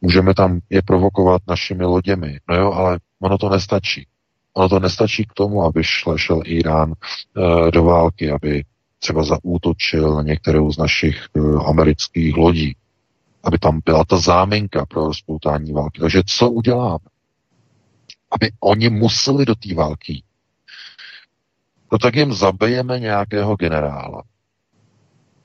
můžeme 0.02 0.34
tam 0.34 0.60
je 0.70 0.82
provokovat 0.82 1.42
našimi 1.48 1.86
loděmi. 1.86 2.40
No 2.50 2.56
jo, 2.56 2.72
ale 2.72 3.00
ono 3.22 3.38
to 3.38 3.50
nestačí. 3.50 4.08
Ono 4.54 4.70
to 4.70 4.80
nestačí 4.80 5.26
k 5.26 5.34
tomu, 5.34 5.64
aby 5.64 5.84
šel, 5.84 6.18
šel 6.18 6.42
Irán 6.46 6.94
e, 6.94 7.72
do 7.72 7.84
války, 7.84 8.32
aby 8.32 8.64
třeba 9.00 9.24
zaútočil 9.24 10.16
na 10.16 10.22
některou 10.22 10.72
z 10.72 10.78
našich 10.78 11.28
uh, 11.34 11.70
amerických 11.70 12.38
lodí, 12.38 12.76
aby 13.44 13.60
tam 13.60 13.80
byla 13.86 14.04
ta 14.06 14.18
záminka 14.18 14.86
pro 14.86 15.06
rozpoutání 15.08 15.74
války. 15.74 16.02
Takže 16.02 16.22
co 16.26 16.50
uděláme? 16.50 17.06
Aby 18.32 18.52
oni 18.60 18.90
museli 18.90 19.46
do 19.46 19.56
té 19.56 19.74
války. 19.74 20.24
No 21.92 21.98
tak 21.98 22.16
jim 22.16 22.34
zabijeme 22.34 23.00
nějakého 23.00 23.56
generála. 23.56 24.24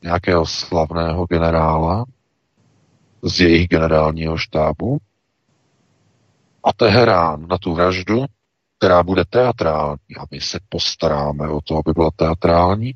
Nějakého 0.02 0.46
slavného 0.46 1.26
generála 1.26 2.04
z 3.22 3.40
jejich 3.40 3.68
generálního 3.68 4.38
štábu 4.38 4.98
a 6.64 6.72
Teherán 6.72 7.46
na 7.46 7.58
tu 7.58 7.74
vraždu, 7.74 8.24
která 8.78 9.02
bude 9.02 9.24
teatrální, 9.24 10.16
a 10.20 10.24
my 10.30 10.40
se 10.40 10.58
postaráme 10.68 11.48
o 11.48 11.60
to, 11.60 11.76
aby 11.76 11.92
byla 11.92 12.10
teatrální, 12.16 12.94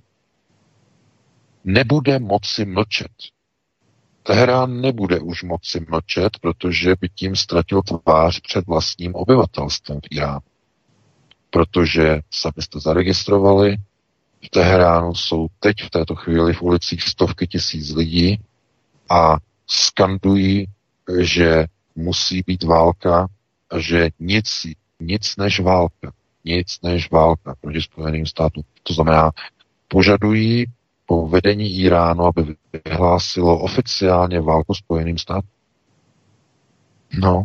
nebude 1.66 2.18
moci 2.18 2.64
mlčet. 2.64 3.12
Teherán 4.22 4.80
nebude 4.80 5.20
už 5.20 5.42
moci 5.42 5.86
mlčet, 5.88 6.38
protože 6.40 6.94
by 7.00 7.08
tím 7.08 7.36
ztratil 7.36 7.82
tvář 7.82 8.40
před 8.40 8.66
vlastním 8.66 9.14
obyvatelstvem 9.14 10.00
v 10.00 10.06
Iránu. 10.10 10.40
Protože, 11.50 12.20
sami 12.30 12.62
jste 12.62 12.80
zaregistrovali, 12.80 13.76
v 14.44 14.50
Teheránu 14.50 15.14
jsou 15.14 15.46
teď 15.60 15.82
v 15.82 15.90
této 15.90 16.14
chvíli 16.14 16.52
v 16.52 16.62
ulicích 16.62 17.02
stovky 17.02 17.46
tisíc 17.46 17.94
lidí 17.94 18.40
a 19.10 19.36
skandují, 19.66 20.66
že 21.20 21.66
musí 21.96 22.42
být 22.46 22.62
válka 22.62 23.28
že 23.78 24.10
nic, 24.18 24.66
nic 25.00 25.36
než 25.36 25.60
válka, 25.60 26.12
nic 26.44 26.78
než 26.82 27.10
válka 27.10 27.54
proti 27.60 27.82
Spojeným 27.82 28.26
státům. 28.26 28.64
To 28.82 28.94
znamená, 28.94 29.30
požadují 29.88 30.66
po 31.06 31.28
vedení 31.28 31.74
Iránu, 31.74 32.24
aby 32.24 32.56
vyhlásilo 32.84 33.58
oficiálně 33.58 34.40
válku 34.40 34.74
Spojeným 34.74 35.18
státům. 35.18 35.50
No. 37.20 37.44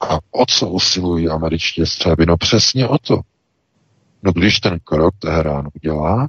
A 0.00 0.14
o 0.30 0.46
co 0.48 0.68
usilují 0.68 1.28
američtí 1.28 1.86
střeby? 1.86 2.26
No 2.26 2.36
přesně 2.36 2.88
o 2.88 2.98
to. 2.98 3.20
No 4.22 4.32
když 4.32 4.60
ten 4.60 4.78
krok 4.84 5.14
Teheránu 5.18 5.70
udělá, 5.74 6.28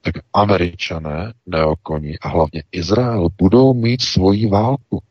tak 0.00 0.14
američané, 0.32 1.32
neokoní 1.46 2.18
a 2.18 2.28
hlavně 2.28 2.62
Izrael 2.72 3.28
budou 3.38 3.74
mít 3.74 4.02
svoji 4.02 4.48
válku. 4.48 5.02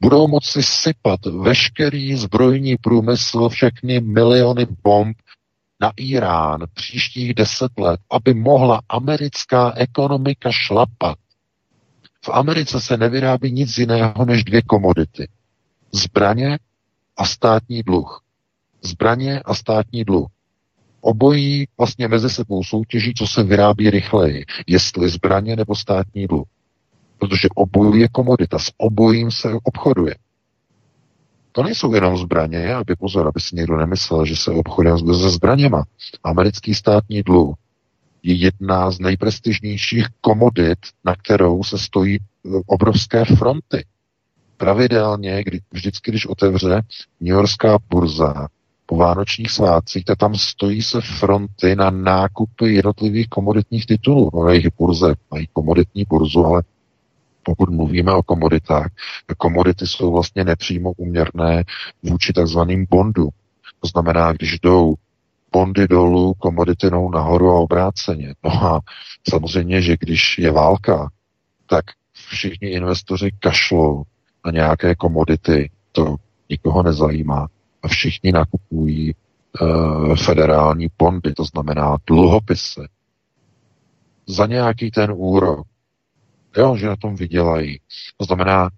Budou 0.00 0.28
moci 0.28 0.62
sypat 0.62 1.26
veškerý 1.26 2.16
zbrojní 2.16 2.76
průmysl, 2.76 3.48
všechny 3.48 4.00
miliony 4.00 4.66
bomb 4.84 5.16
na 5.80 5.92
Irán 5.96 6.60
příštích 6.74 7.34
deset 7.34 7.72
let, 7.78 8.00
aby 8.10 8.34
mohla 8.34 8.80
americká 8.88 9.72
ekonomika 9.76 10.50
šlapat. 10.52 11.18
V 12.24 12.28
Americe 12.28 12.80
se 12.80 12.96
nevyrábí 12.96 13.52
nic 13.52 13.78
jiného 13.78 14.24
než 14.24 14.44
dvě 14.44 14.62
komodity. 14.62 15.28
Zbraně 15.92 16.58
a 17.16 17.24
státní 17.24 17.82
dluh. 17.82 18.22
Zbraně 18.82 19.40
a 19.40 19.54
státní 19.54 20.04
dluh. 20.04 20.28
obojí 21.00 21.66
vlastně 21.78 22.08
mezi 22.08 22.30
sebou 22.30 22.64
soutěží, 22.64 23.14
co 23.14 23.26
se 23.26 23.42
vyrábí 23.42 23.90
rychleji, 23.90 24.44
jestli 24.66 25.08
zbraně 25.08 25.56
nebo 25.56 25.74
státní 25.74 26.26
dluh. 26.26 26.46
Protože 27.18 27.48
obojí 27.54 28.00
je 28.00 28.08
komodita, 28.08 28.58
s 28.58 28.72
obojím 28.76 29.30
se 29.30 29.48
obchoduje. 29.62 30.14
To 31.56 31.62
nejsou 31.62 31.94
jenom 31.94 32.16
zbraně, 32.16 32.74
aby 32.74 32.96
pozor, 32.96 33.28
aby 33.28 33.40
si 33.40 33.56
někdo 33.56 33.76
nemyslel, 33.76 34.24
že 34.24 34.36
se 34.36 34.50
obchoduje 34.50 34.98
se 34.98 35.30
zbraněma. 35.30 35.84
Americký 36.24 36.74
státní 36.74 37.22
dluh 37.22 37.56
je 38.22 38.34
jedna 38.34 38.90
z 38.90 38.98
nejprestižnějších 38.98 40.06
komodit, 40.20 40.78
na 41.04 41.14
kterou 41.16 41.62
se 41.62 41.78
stojí 41.78 42.16
e, 42.16 42.20
obrovské 42.66 43.24
fronty. 43.24 43.84
Pravidelně, 44.56 45.44
kdy, 45.44 45.60
vždycky, 45.72 46.10
když 46.10 46.26
otevře 46.26 46.82
New 47.20 47.34
Yorkská 47.34 47.78
burza 47.90 48.48
po 48.86 48.96
vánočních 48.96 49.50
svátcích, 49.50 50.04
tak 50.04 50.18
tam 50.18 50.34
stojí 50.34 50.82
se 50.82 51.00
fronty 51.00 51.76
na 51.76 51.90
nákupy 51.90 52.74
jednotlivých 52.74 53.28
komoditních 53.28 53.86
titulů. 53.86 54.30
No, 54.34 54.48
jejich 54.48 54.68
burze 54.78 55.14
mají 55.30 55.48
komoditní 55.52 56.04
burzu, 56.08 56.44
ale 56.44 56.62
pokud 57.44 57.70
mluvíme 57.70 58.12
o 58.12 58.22
komoditách, 58.22 58.90
komodity 59.38 59.86
jsou 59.86 60.12
vlastně 60.12 60.44
nepřímo 60.44 60.92
uměrné 60.96 61.64
vůči 62.02 62.32
takzvaným 62.32 62.86
bondu. 62.90 63.28
To 63.80 63.88
znamená, 63.88 64.32
když 64.32 64.58
jdou 64.60 64.94
bondy 65.52 65.88
dolů, 65.88 66.34
komodity 66.34 66.90
jdou 66.90 67.10
nahoru 67.10 67.50
a 67.50 67.60
obráceně. 67.60 68.34
No 68.44 68.50
a 68.50 68.80
samozřejmě, 69.28 69.82
že 69.82 69.96
když 70.00 70.38
je 70.38 70.50
válka, 70.50 71.10
tak 71.66 71.84
všichni 72.12 72.68
investoři 72.68 73.30
kašlou 73.38 74.02
na 74.46 74.52
nějaké 74.52 74.94
komodity, 74.94 75.70
to 75.92 76.16
nikoho 76.50 76.82
nezajímá. 76.82 77.46
A 77.82 77.88
všichni 77.88 78.32
nakupují 78.32 79.14
uh, 79.14 80.16
federální 80.16 80.86
bondy, 80.98 81.32
to 81.32 81.44
znamená 81.44 81.96
dluhopisy. 82.06 82.80
Za 84.26 84.46
nějaký 84.46 84.90
ten 84.90 85.12
úrok 85.16 85.66
Jo, 86.56 86.76
že 86.76 86.86
na 86.86 86.96
tom 86.96 87.16
vydělají. 87.16 87.80
To 88.16 88.24
znamená, 88.24 88.70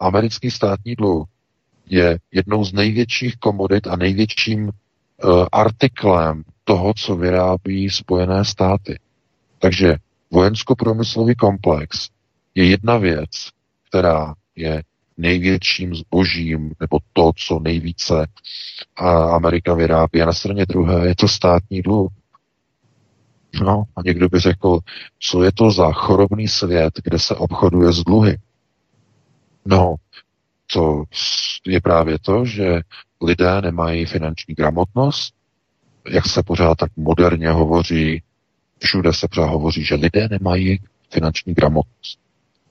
americký 0.00 0.50
státní 0.50 0.94
dluh 0.94 1.28
je 1.86 2.18
jednou 2.32 2.64
z 2.64 2.72
největších 2.72 3.36
komodit 3.36 3.86
a 3.86 3.96
největším 3.96 4.64
uh, 4.68 5.46
artiklem 5.52 6.42
toho, 6.64 6.94
co 6.96 7.16
vyrábí 7.16 7.90
Spojené 7.90 8.44
státy. 8.44 8.98
Takže 9.58 9.96
vojensko-průmyslový 10.30 11.34
komplex 11.34 12.08
je 12.54 12.68
jedna 12.70 12.98
věc, 12.98 13.30
která 13.88 14.34
je 14.56 14.82
největším 15.16 15.94
zbožím, 15.94 16.72
nebo 16.80 16.98
to, 17.12 17.32
co 17.36 17.58
nejvíce 17.58 18.26
Amerika 19.34 19.74
vyrábí. 19.74 20.22
A 20.22 20.26
na 20.26 20.32
straně 20.32 20.66
druhé 20.66 21.08
je 21.08 21.16
to 21.16 21.28
státní 21.28 21.82
dluh. 21.82 22.12
No 23.60 23.82
a 23.96 24.00
někdo 24.04 24.28
by 24.28 24.38
řekl, 24.38 24.78
co 25.20 25.42
je 25.42 25.52
to 25.52 25.70
za 25.70 25.92
chorobný 25.92 26.48
svět, 26.48 26.94
kde 27.04 27.18
se 27.18 27.34
obchoduje 27.34 27.92
s 27.92 28.04
dluhy. 28.04 28.38
No, 29.66 29.94
to 30.72 31.04
je 31.66 31.80
právě 31.80 32.18
to, 32.18 32.44
že 32.44 32.80
lidé 33.22 33.60
nemají 33.60 34.06
finanční 34.06 34.54
gramotnost, 34.54 35.34
jak 36.10 36.26
se 36.26 36.42
pořád 36.42 36.74
tak 36.74 36.90
moderně 36.96 37.50
hovoří, 37.50 38.22
všude 38.78 39.12
se 39.12 39.28
pořád 39.28 39.46
hovoří, 39.46 39.84
že 39.84 39.94
lidé 39.94 40.28
nemají 40.28 40.78
finanční 41.10 41.54
gramotnost. 41.54 42.18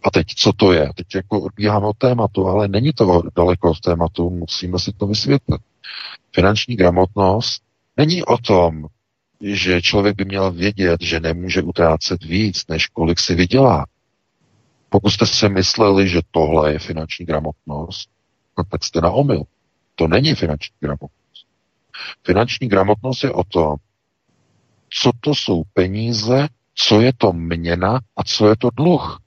A 0.04 0.12
teď, 0.12 0.28
co 0.28 0.54
to 0.54 0.74
je? 0.74 0.92
Teď 0.96 1.16
jako 1.16 1.42
odbíháme 1.42 1.88
od 1.88 1.98
tématu, 1.98 2.48
ale 2.48 2.68
není 2.68 2.94
to 2.94 3.24
daleko 3.36 3.72
od 3.72 3.80
tématu, 3.80 4.30
musíme 4.30 4.80
si 4.80 4.94
to 4.94 5.08
vysvětlit. 5.08 5.62
Finanční 6.36 6.76
gramotnost 6.76 7.64
není 7.98 8.24
o 8.24 8.38
tom, 8.38 8.88
že 9.42 9.82
člověk 9.82 10.16
by 10.16 10.26
měl 10.26 10.52
vědět, 10.52 11.02
že 11.02 11.20
nemůže 11.20 11.62
utrácet 11.62 12.24
víc, 12.24 12.68
než 12.68 12.88
kolik 12.88 13.20
si 13.20 13.36
vydělá. 13.36 13.86
Pokud 14.90 15.10
jste 15.10 15.26
si 15.26 15.50
mysleli, 15.50 16.10
že 16.10 16.22
tohle 16.32 16.74
je 16.74 16.80
finanční 16.80 17.26
gramotnost, 17.26 18.10
no 18.58 18.64
tak 18.64 18.84
jste 18.84 19.02
na 19.02 19.12
omyl. 19.12 19.44
To 19.96 20.08
není 20.08 20.36
finanční 20.36 20.76
gramotnost. 20.80 21.46
Finanční 22.26 22.68
gramotnost 22.68 23.24
je 23.24 23.32
o 23.32 23.44
tom, 23.44 23.76
co 24.90 25.12
to 25.20 25.36
jsou 25.36 25.64
peníze, 25.74 26.48
co 26.76 27.02
je 27.02 27.14
to 27.18 27.34
měna 27.34 28.00
a 28.16 28.24
co 28.24 28.50
je 28.50 28.56
to 28.58 28.70
dluh. 28.70 29.20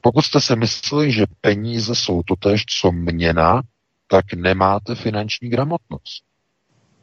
Pokud 0.00 0.22
jste 0.22 0.40
si 0.40 0.56
mysleli, 0.56 1.12
že 1.12 1.26
peníze 1.40 1.94
jsou 1.94 2.22
totéž, 2.22 2.64
co 2.64 2.92
měna, 2.92 3.62
tak 4.06 4.32
nemáte 4.32 4.94
finanční 4.94 5.48
gramotnost. 5.48 6.24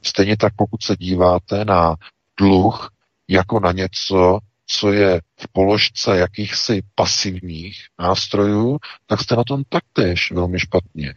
Stejně 0.06 0.38
tak, 0.38 0.54
pokud 0.56 0.84
se 0.84 0.96
díváte 0.96 1.66
na 1.66 1.96
dluh 2.40 2.92
jako 3.28 3.60
na 3.60 3.72
něco, 3.72 4.40
co 4.68 4.92
je 4.92 5.22
v 5.40 5.48
položce 5.52 6.18
jakýchsi 6.18 6.82
pasivních 6.96 7.86
nástrojů, 8.00 8.78
tak 9.06 9.22
jste 9.22 9.36
na 9.36 9.44
tom 9.44 9.64
taktéž 9.70 10.32
velmi 10.32 10.60
špatně 10.60 11.14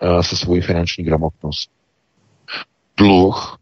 eh, 0.00 0.22
se 0.22 0.36
svojí 0.36 0.60
finanční 0.62 1.04
gramotností. 1.04 1.72
Dluh 2.96 3.58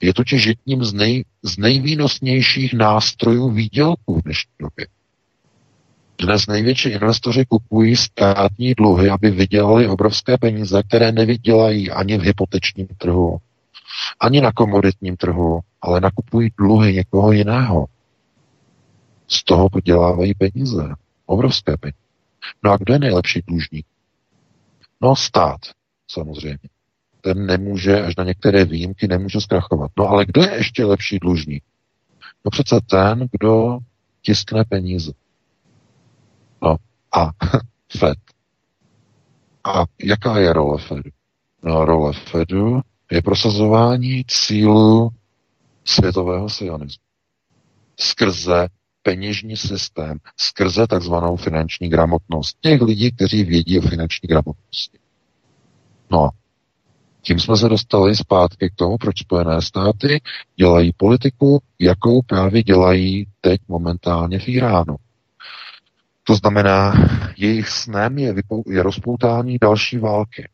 je 0.00 0.14
totiž 0.14 0.46
jedním 0.46 0.84
z, 0.84 0.92
nej, 0.92 1.24
z 1.42 1.58
nejvýnosnějších 1.58 2.74
nástrojů 2.74 3.50
výdělků 3.50 4.14
v 4.14 4.22
dnešní 4.22 4.52
době. 4.58 4.86
Dnes 6.20 6.46
největší 6.46 6.88
investoři 6.88 7.44
kupují 7.48 7.96
státní 7.96 8.74
dluhy, 8.74 9.10
aby 9.10 9.30
vydělali 9.30 9.88
obrovské 9.88 10.38
peníze, 10.38 10.82
které 10.82 11.12
nevydělají 11.12 11.90
ani 11.90 12.18
v 12.18 12.22
hypotečním 12.22 12.86
trhu, 12.98 13.38
ani 14.20 14.40
na 14.40 14.52
komoditním 14.52 15.16
trhu, 15.16 15.60
ale 15.82 16.00
nakupují 16.00 16.50
dluhy 16.58 16.92
někoho 16.94 17.32
jiného. 17.32 17.86
Z 19.28 19.44
toho 19.44 19.68
podělávají 19.68 20.34
peníze. 20.34 20.94
Obrovské 21.26 21.76
peníze. 21.76 21.98
No 22.64 22.72
a 22.72 22.76
kdo 22.76 22.92
je 22.92 22.98
nejlepší 22.98 23.42
dlužník? 23.46 23.86
No 25.00 25.16
stát, 25.16 25.60
samozřejmě. 26.10 26.58
Ten 27.20 27.46
nemůže, 27.46 28.02
až 28.02 28.16
na 28.16 28.24
některé 28.24 28.64
výjimky, 28.64 29.08
nemůže 29.08 29.40
zkrachovat. 29.40 29.90
No 29.98 30.08
ale 30.08 30.26
kdo 30.26 30.42
je 30.42 30.54
ještě 30.54 30.84
lepší 30.84 31.18
dlužník? 31.18 31.64
No 32.44 32.50
přece 32.50 32.80
ten, 32.90 33.28
kdo 33.32 33.78
tiskne 34.22 34.64
peníze. 34.64 35.12
No 36.62 36.76
a 37.12 37.30
Fed. 37.98 38.18
A 39.64 39.84
jaká 40.04 40.38
je 40.38 40.52
role 40.52 40.78
Fedu? 40.78 41.10
No 41.62 41.84
role 41.84 42.12
Fedu 42.12 42.80
je 43.12 43.22
prosazování 43.22 44.24
cílu 44.24 45.10
světového 45.84 46.48
sionismu. 46.48 47.04
Skrze 48.00 48.68
peněžní 49.02 49.56
systém, 49.56 50.18
skrze 50.36 50.86
takzvanou 50.86 51.36
finanční 51.36 51.88
gramotnost 51.88 52.56
těch 52.60 52.82
lidí, 52.82 53.12
kteří 53.12 53.44
vědí 53.44 53.78
o 53.78 53.82
finanční 53.82 54.26
gramotnosti. 54.26 54.98
No, 56.10 56.30
tím 57.22 57.40
jsme 57.40 57.56
se 57.56 57.68
dostali 57.68 58.16
zpátky 58.16 58.70
k 58.70 58.74
tomu, 58.74 58.98
proč 58.98 59.20
Spojené 59.20 59.62
státy 59.62 60.20
dělají 60.56 60.92
politiku, 60.96 61.62
jakou 61.78 62.22
právě 62.22 62.62
dělají 62.62 63.26
teď 63.40 63.60
momentálně 63.68 64.38
v 64.38 64.48
Iránu. 64.48 64.96
To 66.24 66.34
znamená, 66.34 66.94
jejich 67.36 67.68
snem 67.68 68.18
je, 68.18 68.32
vypou- 68.32 68.72
je 68.72 68.82
rozpoutání 68.82 69.58
další 69.60 69.98
války 69.98 70.48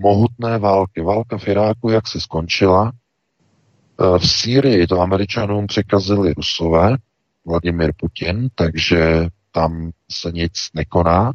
mohutné 0.00 0.58
války. 0.58 1.02
Válka 1.02 1.38
v 1.38 1.48
Iráku, 1.48 1.90
jak 1.90 2.08
se 2.08 2.20
skončila, 2.20 2.92
e, 2.92 4.18
v 4.18 4.28
Sýrii 4.28 4.86
to 4.86 5.00
američanům 5.00 5.66
překazili 5.66 6.34
Rusové, 6.34 6.96
Vladimir 7.46 7.92
Putin, 7.96 8.48
takže 8.54 9.26
tam 9.52 9.90
se 10.10 10.32
nic 10.32 10.52
nekoná. 10.74 11.32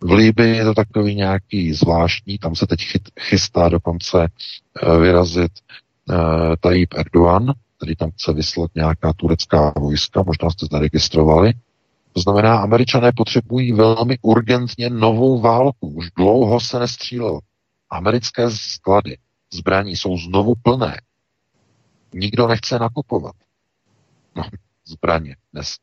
V 0.00 0.12
Líbii 0.12 0.56
je 0.56 0.64
to 0.64 0.74
takový 0.74 1.14
nějaký 1.14 1.72
zvláštní, 1.72 2.38
tam 2.38 2.56
se 2.56 2.66
teď 2.66 2.80
chystá 3.20 3.68
dokonce 3.68 4.24
e, 4.24 4.98
vyrazit 4.98 5.52
uh, 6.10 6.16
Tayyip 6.60 6.94
Erdogan, 6.94 7.52
který 7.76 7.96
tam 7.96 8.10
chce 8.10 8.32
vyslat 8.32 8.70
nějaká 8.74 9.12
turecká 9.12 9.72
vojska, 9.76 10.22
možná 10.22 10.50
jste 10.50 10.66
zaregistrovali. 10.72 11.52
To 12.12 12.20
znamená, 12.20 12.58
američané 12.58 13.12
potřebují 13.16 13.72
velmi 13.72 14.18
urgentně 14.22 14.90
novou 14.90 15.40
válku. 15.40 15.88
Už 15.88 16.10
dlouho 16.16 16.60
se 16.60 16.78
nestřílelo. 16.78 17.40
Americké 17.90 18.50
sklady 18.50 19.18
zbraní 19.52 19.96
jsou 19.96 20.16
znovu 20.16 20.54
plné. 20.62 21.00
Nikdo 22.14 22.48
nechce 22.48 22.78
nakupovat 22.78 23.34
no, 24.36 24.42
zbraně 24.84 25.36
dnes. 25.52 25.76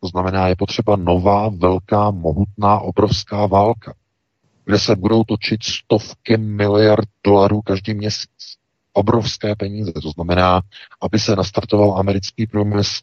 To 0.00 0.08
znamená, 0.08 0.48
je 0.48 0.56
potřeba 0.56 0.96
nová, 0.96 1.48
velká, 1.48 2.10
mohutná, 2.10 2.78
obrovská 2.80 3.46
válka, 3.46 3.94
kde 4.64 4.78
se 4.78 4.96
budou 4.96 5.24
točit 5.24 5.62
stovky 5.62 6.36
miliard 6.36 7.08
dolarů 7.24 7.62
každý 7.62 7.94
měsíc. 7.94 8.56
Obrovské 8.92 9.56
peníze. 9.56 9.92
To 9.92 10.10
znamená, 10.10 10.60
aby 11.00 11.18
se 11.18 11.36
nastartoval 11.36 11.98
americký 11.98 12.46
průmysl. 12.46 13.02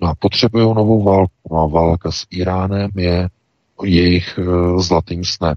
No 0.00 0.08
a 0.08 0.14
potřebují 0.14 0.74
novou 0.74 1.02
válku. 1.02 1.34
No 1.50 1.58
a 1.58 1.66
válka 1.66 2.10
s 2.10 2.26
Iránem 2.30 2.90
je 2.96 3.28
jejich 3.84 4.38
uh, 4.38 4.80
zlatým 4.82 5.24
snem. 5.24 5.54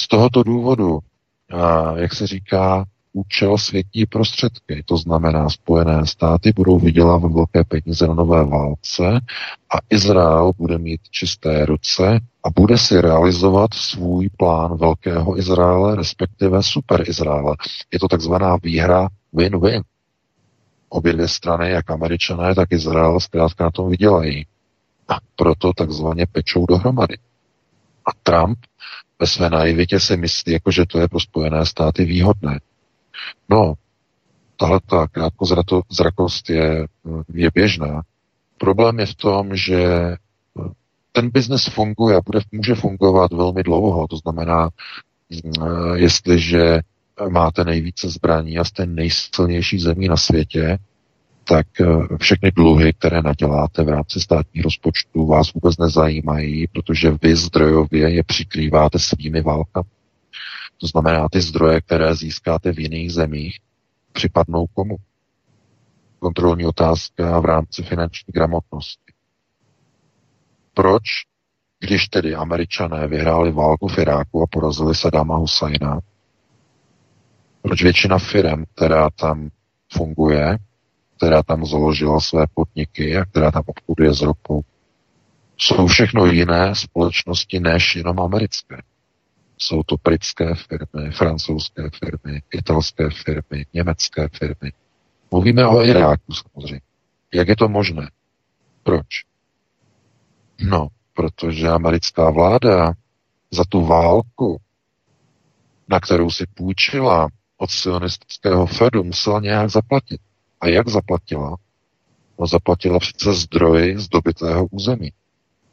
Z 0.00 0.08
tohoto 0.08 0.42
důvodu, 0.42 0.98
jak 1.96 2.14
se 2.14 2.26
říká, 2.26 2.84
účel 3.12 3.58
světí 3.58 4.06
prostředky. 4.06 4.82
To 4.86 4.96
znamená, 4.96 5.48
Spojené 5.48 6.06
státy 6.06 6.52
budou 6.56 6.78
vydělávat 6.78 7.32
velké 7.32 7.64
peníze 7.64 8.06
na 8.06 8.14
nové 8.14 8.44
válce 8.44 9.20
a 9.74 9.76
Izrael 9.90 10.52
bude 10.58 10.78
mít 10.78 11.00
čisté 11.10 11.66
ruce 11.66 12.20
a 12.44 12.50
bude 12.50 12.78
si 12.78 13.00
realizovat 13.00 13.74
svůj 13.74 14.28
plán 14.36 14.76
velkého 14.76 15.38
Izraele, 15.38 15.96
respektive 15.96 16.62
super 16.62 17.08
Izraele. 17.08 17.56
Je 17.92 17.98
to 17.98 18.08
takzvaná 18.08 18.56
výhra 18.62 19.08
win-win. 19.32 19.82
Obě 20.88 21.12
dvě 21.12 21.28
strany, 21.28 21.70
jak 21.70 21.90
američané, 21.90 22.54
tak 22.54 22.72
Izrael, 22.72 23.20
zkrátka 23.20 23.64
na 23.64 23.70
tom 23.70 23.90
vydělají. 23.90 24.46
A 25.08 25.18
proto 25.36 25.72
takzvaně 25.72 26.26
pečou 26.32 26.66
dohromady. 26.66 27.18
A 28.06 28.10
Trump 28.22 28.58
ve 29.20 29.26
své 29.26 29.50
naivitě 29.50 30.00
si 30.00 30.16
myslí, 30.16 30.52
jako 30.52 30.70
že 30.70 30.86
to 30.86 30.98
je 31.00 31.08
pro 31.08 31.20
Spojené 31.20 31.66
státy 31.66 32.04
výhodné. 32.04 32.60
No, 33.48 33.74
tahle 34.56 34.80
ta 34.86 35.06
krátkozrakost 35.06 36.50
je, 36.50 36.86
je 37.34 37.50
běžná. 37.54 38.02
Problém 38.58 39.00
je 39.00 39.06
v 39.06 39.14
tom, 39.14 39.56
že 39.56 40.14
ten 41.12 41.30
biznes 41.30 41.64
funguje 41.64 42.16
a 42.16 42.20
bude, 42.26 42.40
může 42.52 42.74
fungovat 42.74 43.32
velmi 43.32 43.62
dlouho. 43.62 44.06
To 44.08 44.16
znamená, 44.16 44.68
jestliže 45.94 46.80
máte 47.28 47.64
nejvíce 47.64 48.08
zbraní 48.08 48.58
a 48.58 48.64
jste 48.64 48.86
nejsilnější 48.86 49.78
zemí 49.78 50.08
na 50.08 50.16
světě, 50.16 50.78
tak 51.48 51.66
eh, 51.80 51.86
všechny 52.20 52.50
dluhy, 52.50 52.92
které 52.92 53.22
naděláte 53.22 53.82
v 53.82 53.88
rámci 53.88 54.20
státních 54.20 54.64
rozpočtu, 54.64 55.26
vás 55.26 55.52
vůbec 55.54 55.78
nezajímají, 55.78 56.66
protože 56.66 57.10
vy 57.22 57.36
zdrojově 57.36 58.10
je 58.10 58.24
přikrýváte 58.24 58.98
svými 58.98 59.42
válkami. 59.42 59.88
To 60.80 60.86
znamená, 60.86 61.28
ty 61.28 61.40
zdroje, 61.40 61.80
které 61.80 62.14
získáte 62.14 62.72
v 62.72 62.78
jiných 62.78 63.12
zemích, 63.12 63.58
připadnou 64.12 64.66
komu? 64.66 64.96
Kontrolní 66.18 66.66
otázka 66.66 67.40
v 67.40 67.44
rámci 67.44 67.82
finanční 67.82 68.32
gramotnosti. 68.32 69.12
Proč, 70.74 71.02
když 71.80 72.08
tedy 72.08 72.34
američané 72.34 73.06
vyhráli 73.06 73.52
válku 73.52 73.88
v 73.88 73.98
Iráku 73.98 74.42
a 74.42 74.46
porazili 74.50 74.94
Saddama 74.94 75.36
Husajna, 75.36 75.98
proč 77.62 77.82
většina 77.82 78.18
firm, 78.18 78.64
která 78.74 79.10
tam 79.10 79.48
funguje, 79.92 80.58
která 81.18 81.42
tam 81.42 81.66
založila 81.66 82.20
své 82.20 82.46
podniky 82.54 83.16
a 83.16 83.24
která 83.24 83.50
tam 83.50 83.62
obchoduje 83.66 84.14
s 84.14 84.22
ropou, 84.22 84.60
jsou 85.56 85.86
všechno 85.86 86.26
jiné 86.26 86.74
společnosti 86.74 87.60
než 87.60 87.96
jenom 87.96 88.20
americké. 88.20 88.82
Jsou 89.58 89.82
to 89.82 89.96
britské 90.04 90.54
firmy, 90.54 91.10
francouzské 91.10 91.90
firmy, 91.90 92.42
italské 92.52 93.10
firmy, 93.10 93.66
německé 93.74 94.28
firmy. 94.28 94.72
Mluvíme 95.30 95.66
o 95.66 95.82
Iráku 95.82 96.32
samozřejmě. 96.32 96.80
Jak 97.34 97.48
je 97.48 97.56
to 97.56 97.68
možné? 97.68 98.10
Proč? 98.82 99.06
No, 100.60 100.88
protože 101.14 101.68
americká 101.68 102.30
vláda 102.30 102.92
za 103.50 103.64
tu 103.68 103.86
válku, 103.86 104.60
na 105.88 106.00
kterou 106.00 106.30
si 106.30 106.46
půjčila 106.54 107.28
od 107.56 107.70
sionistického 107.70 108.66
Fedu, 108.66 109.04
musela 109.04 109.40
nějak 109.40 109.70
zaplatit. 109.70 110.20
A 110.60 110.68
jak 110.68 110.88
zaplatila? 110.88 111.56
No 112.40 112.46
zaplatila 112.46 112.98
přece 112.98 113.34
zdroji 113.34 113.98
z 113.98 114.08
dobitého 114.08 114.66
území. 114.66 115.12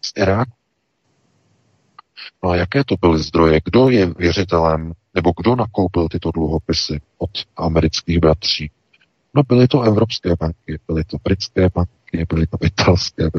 Z 0.02 0.14
Iráku. 0.18 0.52
No 2.44 2.50
a 2.50 2.56
jaké 2.56 2.84
to 2.84 2.96
byly 3.02 3.20
zdroje? 3.20 3.60
Kdo 3.66 3.90
je 3.90 4.06
věřitelem, 4.06 4.94
nebo 5.14 5.34
kdo 5.38 5.56
nakoupil 5.56 6.08
tyto 6.10 6.32
dluhopisy 6.32 7.02
od 7.18 7.30
amerických 7.58 8.20
bratří? 8.20 8.72
No 9.34 9.44
byly 9.44 9.68
to 9.68 9.82
evropské 9.82 10.36
banky, 10.40 10.80
byly 10.88 11.04
to 11.04 11.18
britské 11.24 11.70
banky, 11.76 12.26
byly 12.30 12.48
to 12.48 12.58
italské 12.62 13.30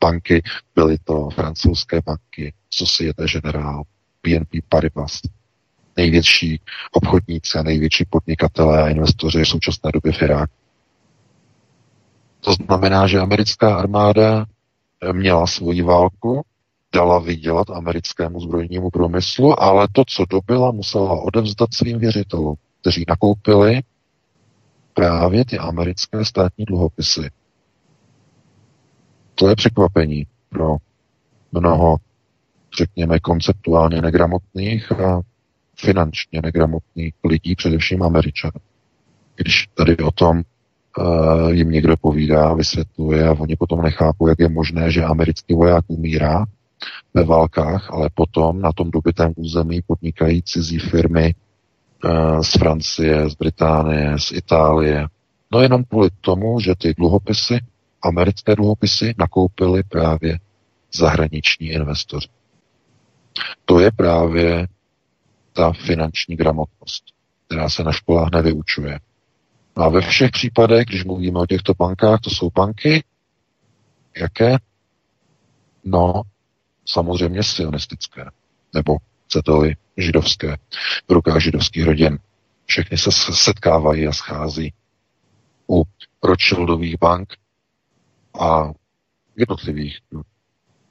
banky, 0.00 0.42
byly 0.74 0.98
to 1.04 1.28
francouzské 1.30 2.00
banky, 2.06 2.54
Societe 2.70 3.26
Generale, 3.26 3.84
BNP 4.22 4.50
Paribas, 4.68 5.20
největší 5.96 6.60
obchodníci 6.92 7.58
a 7.58 7.62
největší 7.62 8.04
podnikatelé 8.10 8.82
a 8.82 8.88
investoři 8.88 9.42
v 9.42 9.48
současné 9.48 9.90
době 9.92 10.12
v 10.12 10.22
Iráku. 10.22 10.52
To 12.40 12.52
znamená, 12.52 13.06
že 13.06 13.20
americká 13.20 13.76
armáda 13.76 14.46
měla 15.12 15.46
svoji 15.46 15.82
válku, 15.82 16.44
dala 16.92 17.18
vydělat 17.18 17.70
americkému 17.70 18.40
zbrojnímu 18.40 18.90
průmyslu, 18.90 19.62
ale 19.62 19.88
to, 19.92 20.02
co 20.08 20.24
dobila, 20.30 20.72
musela 20.72 21.22
odevzdat 21.22 21.74
svým 21.74 21.98
věřitelům, 21.98 22.54
kteří 22.80 23.04
nakoupili 23.08 23.82
právě 24.94 25.44
ty 25.44 25.58
americké 25.58 26.24
státní 26.24 26.64
dluhopisy. 26.64 27.30
To 29.34 29.48
je 29.48 29.56
překvapení 29.56 30.26
pro 30.48 30.76
mnoho, 31.52 31.96
řekněme, 32.78 33.20
konceptuálně 33.20 34.02
negramotných 34.02 34.92
a 34.92 35.20
finančně 35.76 36.40
negramotných 36.42 37.14
lidí, 37.24 37.54
především 37.54 38.02
Američanů. 38.02 38.60
Když 39.36 39.68
tady 39.74 39.96
o 39.96 40.10
tom 40.10 40.42
uh, 40.98 41.48
jim 41.52 41.70
někdo 41.70 41.96
povídá, 41.96 42.54
vysvětluje 42.54 43.28
a 43.28 43.32
oni 43.32 43.56
potom 43.56 43.82
nechápou, 43.82 44.28
jak 44.28 44.38
je 44.38 44.48
možné, 44.48 44.90
že 44.90 45.04
americký 45.04 45.54
voják 45.54 45.84
umírá 45.88 46.44
ve 47.14 47.24
válkách, 47.24 47.90
ale 47.90 48.10
potom 48.14 48.60
na 48.60 48.72
tom 48.72 48.90
dobytém 48.90 49.32
území 49.36 49.80
podnikají 49.86 50.42
cizí 50.42 50.78
firmy 50.78 51.34
uh, 52.04 52.40
z 52.40 52.52
Francie, 52.52 53.30
z 53.30 53.34
Británie, 53.34 54.18
z 54.18 54.32
Itálie. 54.32 55.06
No 55.52 55.60
jenom 55.60 55.84
kvůli 55.84 56.08
tomu, 56.20 56.60
že 56.60 56.74
ty 56.78 56.94
dluhopisy, 56.94 57.58
americké 58.02 58.56
dluhopisy, 58.56 59.14
nakoupili 59.18 59.82
právě 59.82 60.38
zahraniční 60.94 61.66
investoři. 61.66 62.28
To 63.64 63.80
je 63.80 63.90
právě 63.92 64.68
ta 65.52 65.72
finanční 65.72 66.36
gramotnost, 66.36 67.04
která 67.46 67.68
se 67.68 67.84
na 67.84 67.92
školách 67.92 68.30
nevyučuje. 68.32 68.98
A 69.78 69.88
ve 69.88 70.00
všech 70.00 70.30
případech, 70.30 70.86
když 70.86 71.04
mluvíme 71.04 71.40
o 71.40 71.46
těchto 71.46 71.74
bankách, 71.74 72.20
to 72.20 72.30
jsou 72.30 72.50
banky, 72.50 73.04
jaké? 74.16 74.56
No, 75.84 76.22
samozřejmě 76.86 77.42
sionistické, 77.42 78.24
nebo 78.74 78.96
chcete-li 79.26 79.74
židovské, 79.96 80.56
v 81.08 81.12
rukách 81.12 81.42
židovských 81.42 81.84
rodin. 81.84 82.18
Všechny 82.66 82.98
se 82.98 83.10
setkávají 83.32 84.06
a 84.06 84.12
schází 84.12 84.72
u 85.70 85.82
Rothschildových 86.22 86.98
bank 87.00 87.34
a 88.40 88.70
jednotlivých 89.36 89.98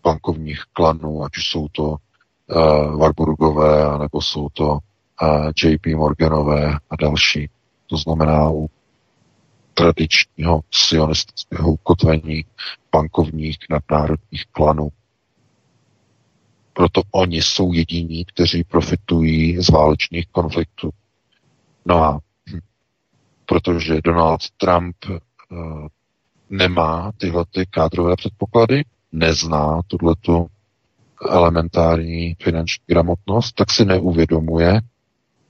bankovních 0.03 0.63
klanů, 0.73 1.23
ať 1.23 1.37
už 1.37 1.49
jsou 1.49 1.67
to 1.67 1.83
uh, 1.83 2.99
Warburgové, 2.99 3.99
nebo 3.99 4.21
jsou 4.21 4.49
to 4.49 4.71
uh, 4.71 5.51
JP 5.63 5.85
Morganové 5.85 6.73
a 6.89 6.95
další. 7.01 7.49
To 7.87 7.97
znamená 7.97 8.49
u 8.51 8.69
tradičního 9.77 10.61
sionistického 10.71 11.71
ukotvení 11.71 12.45
bankovních 12.91 13.57
nadnárodních 13.69 14.45
klanů. 14.51 14.89
Proto 16.73 17.01
oni 17.11 17.41
jsou 17.41 17.73
jediní, 17.73 18.25
kteří 18.25 18.63
profitují 18.63 19.61
z 19.63 19.69
válečných 19.69 20.27
konfliktů. 20.27 20.89
No 21.85 22.03
a 22.03 22.19
hm, 22.49 22.59
protože 23.45 24.01
Donald 24.03 24.41
Trump 24.57 24.95
uh, 25.05 25.87
nemá 26.49 27.11
tyhle 27.17 27.45
ty 27.51 27.65
kádrové 27.65 28.15
předpoklady, 28.15 28.85
nezná 29.11 29.81
tuhletu 29.87 30.47
elementární 31.29 32.35
finanční 32.41 32.83
gramotnost, 32.87 33.55
tak 33.55 33.71
si 33.71 33.85
neuvědomuje, 33.85 34.81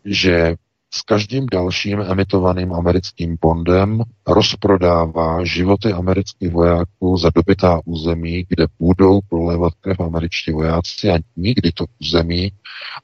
že 0.05 0.55
s 0.97 1.01
každým 1.01 1.45
dalším 1.45 2.01
emitovaným 2.01 2.73
americkým 2.73 3.37
bondem 3.41 4.01
rozprodává 4.27 5.45
životy 5.45 5.93
amerických 5.93 6.51
vojáků 6.51 7.17
za 7.17 7.29
dobytá 7.35 7.79
území, 7.85 8.45
kde 8.49 8.65
budou 8.79 9.19
prolévat 9.29 9.73
krev 9.81 9.99
američtí 9.99 10.51
vojáci 10.51 11.09
a 11.09 11.19
nikdy 11.35 11.71
to 11.71 11.85
území 12.01 12.51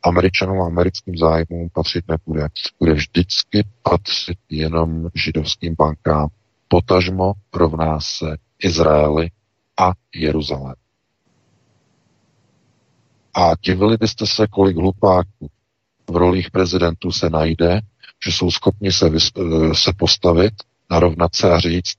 američanům 0.04 0.62
a 0.62 0.66
americkým 0.66 1.18
zájmům 1.18 1.70
patřit 1.74 2.06
nebude. 2.08 2.48
Bude 2.80 2.94
vždycky 2.94 3.64
patřit 3.84 4.38
jenom 4.50 5.10
židovským 5.16 5.76
bankám. 5.78 6.28
Potažmo 6.68 7.34
rovná 7.54 8.00
se 8.00 8.38
Izraeli 8.64 9.30
a 9.78 9.92
Jeruzalém. 10.16 10.76
A 13.34 13.52
divili 13.66 13.98
byste 13.98 14.28
se, 14.28 14.48
kolik 14.48 14.78
hlupáků 14.78 15.50
v 16.10 16.16
rolích 16.16 16.52
prezidentů 16.52 17.12
se 17.12 17.30
najde, 17.30 17.82
že 18.26 18.32
jsou 18.32 18.52
schopni 18.52 18.92
se, 18.92 19.08
eh, 19.08 19.76
se 19.76 19.94
postavit, 19.98 20.54
narovnat 20.90 21.36
se 21.36 21.52
a 21.52 21.60
říct, 21.60 21.94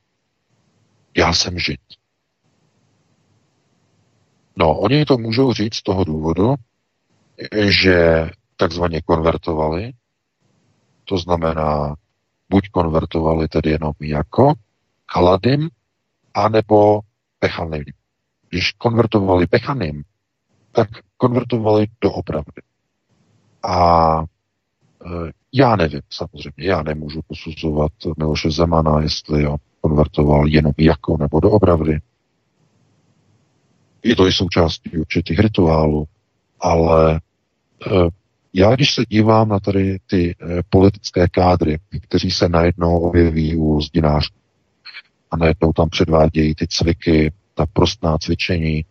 já 1.17 1.33
jsem 1.33 1.59
žid. 1.59 1.81
No, 4.57 4.79
oni 4.79 5.05
to 5.05 5.19
můžou 5.19 5.53
říct 5.53 5.75
z 5.75 5.83
toho 5.83 6.05
důvodu, 6.05 6.55
že 7.69 8.31
takzvaně 8.57 9.01
konvertovali, 9.01 9.93
to 11.05 11.19
znamená, 11.19 11.95
buď 12.51 12.69
konvertovali 12.69 13.49
tedy 13.49 13.71
jenom 13.71 13.93
jako 14.01 14.53
Kaladim, 15.07 15.69
anebo 16.35 17.01
Pechanim. 17.39 17.85
Když 18.49 18.73
konvertovali 18.73 19.47
Pechanim, 19.47 20.05
tak 20.73 20.89
konvertovali 21.17 21.87
do 22.01 22.13
opravdy. 22.13 22.63
A 23.65 24.19
e, 24.21 25.33
já 25.53 25.77
nevím, 25.77 26.01
samozřejmě, 26.11 26.55
já 26.59 26.83
nemůžu 26.83 27.21
posuzovat 27.27 27.93
Miloše 28.19 28.51
Zemana, 28.51 29.01
jestli 29.03 29.45
ho 29.45 29.57
konvertoval 29.81 30.49
jenom 30.49 30.73
jako 30.79 31.17
nebo 31.17 31.41
do 31.41 31.51
opravdy. 31.51 31.99
Je 34.03 34.17
to 34.17 34.27
i 34.27 34.33
součástí 34.33 34.99
určitých 34.99 35.39
rituálů, 35.39 36.05
ale 36.61 37.15
e, 37.15 37.21
já, 38.53 38.75
když 38.75 38.95
se 38.95 39.03
dívám 39.09 39.49
na 39.49 39.61
tady 39.61 39.99
ty 40.07 40.31
e, 40.31 40.63
politické 40.71 41.29
kádry, 41.29 41.79
kteří 42.03 42.31
se 42.31 42.49
najednou 42.49 42.99
objeví 42.99 43.57
u 43.57 43.81
zdinářů 43.81 44.35
a 45.31 45.37
najednou 45.37 45.73
tam 45.73 45.89
předvádějí 45.89 46.55
ty 46.55 46.67
cviky, 46.69 47.33
ta 47.55 47.67
prostná 47.73 48.19
cvičení, 48.19 48.85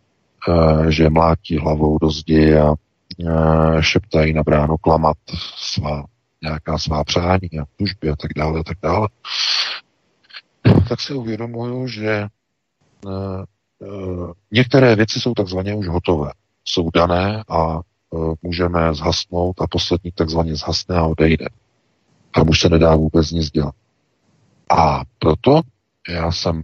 že 0.90 1.10
mlátí 1.10 1.58
hlavou 1.58 1.98
do 1.98 2.10
zdi 2.10 2.56
a 2.58 2.74
šeptají 3.80 4.34
na 4.34 4.43
bránu 4.43 4.78
klamat 4.78 5.17
svá, 5.56 6.06
nějaká 6.41 6.78
svá 6.78 7.04
přání 7.04 7.60
a 7.62 7.65
tužby 7.78 8.10
a 8.10 8.15
tak 8.15 8.32
dále 8.36 8.60
a 8.60 8.63
tak 8.63 8.78
dále, 8.84 9.08
tak 10.89 11.02
si 11.02 11.13
uvědomuju, 11.13 11.88
že 11.88 12.28
Eh, 13.84 14.34
některé 14.52 14.95
věci 14.95 15.19
jsou 15.21 15.34
takzvaně 15.34 15.76
už 15.76 15.88
hotové. 15.88 16.32
Jsou 16.65 16.89
dané 16.89 17.43
a 17.49 17.80
eh, 17.80 18.17
můžeme 18.41 18.93
zhasnout 18.93 19.62
a 19.62 19.67
poslední 19.67 20.12
takzvaně 20.12 20.56
zhasne 20.56 20.95
a 20.95 21.04
odejde. 21.04 21.45
Tam 22.32 22.49
už 22.49 22.60
se 22.60 22.69
nedá 22.69 22.95
vůbec 22.95 23.32
nic 23.32 23.52
dělat. 23.52 23.76
A 24.69 25.02
proto 25.19 25.62
já 26.10 26.32
jsem 26.32 26.62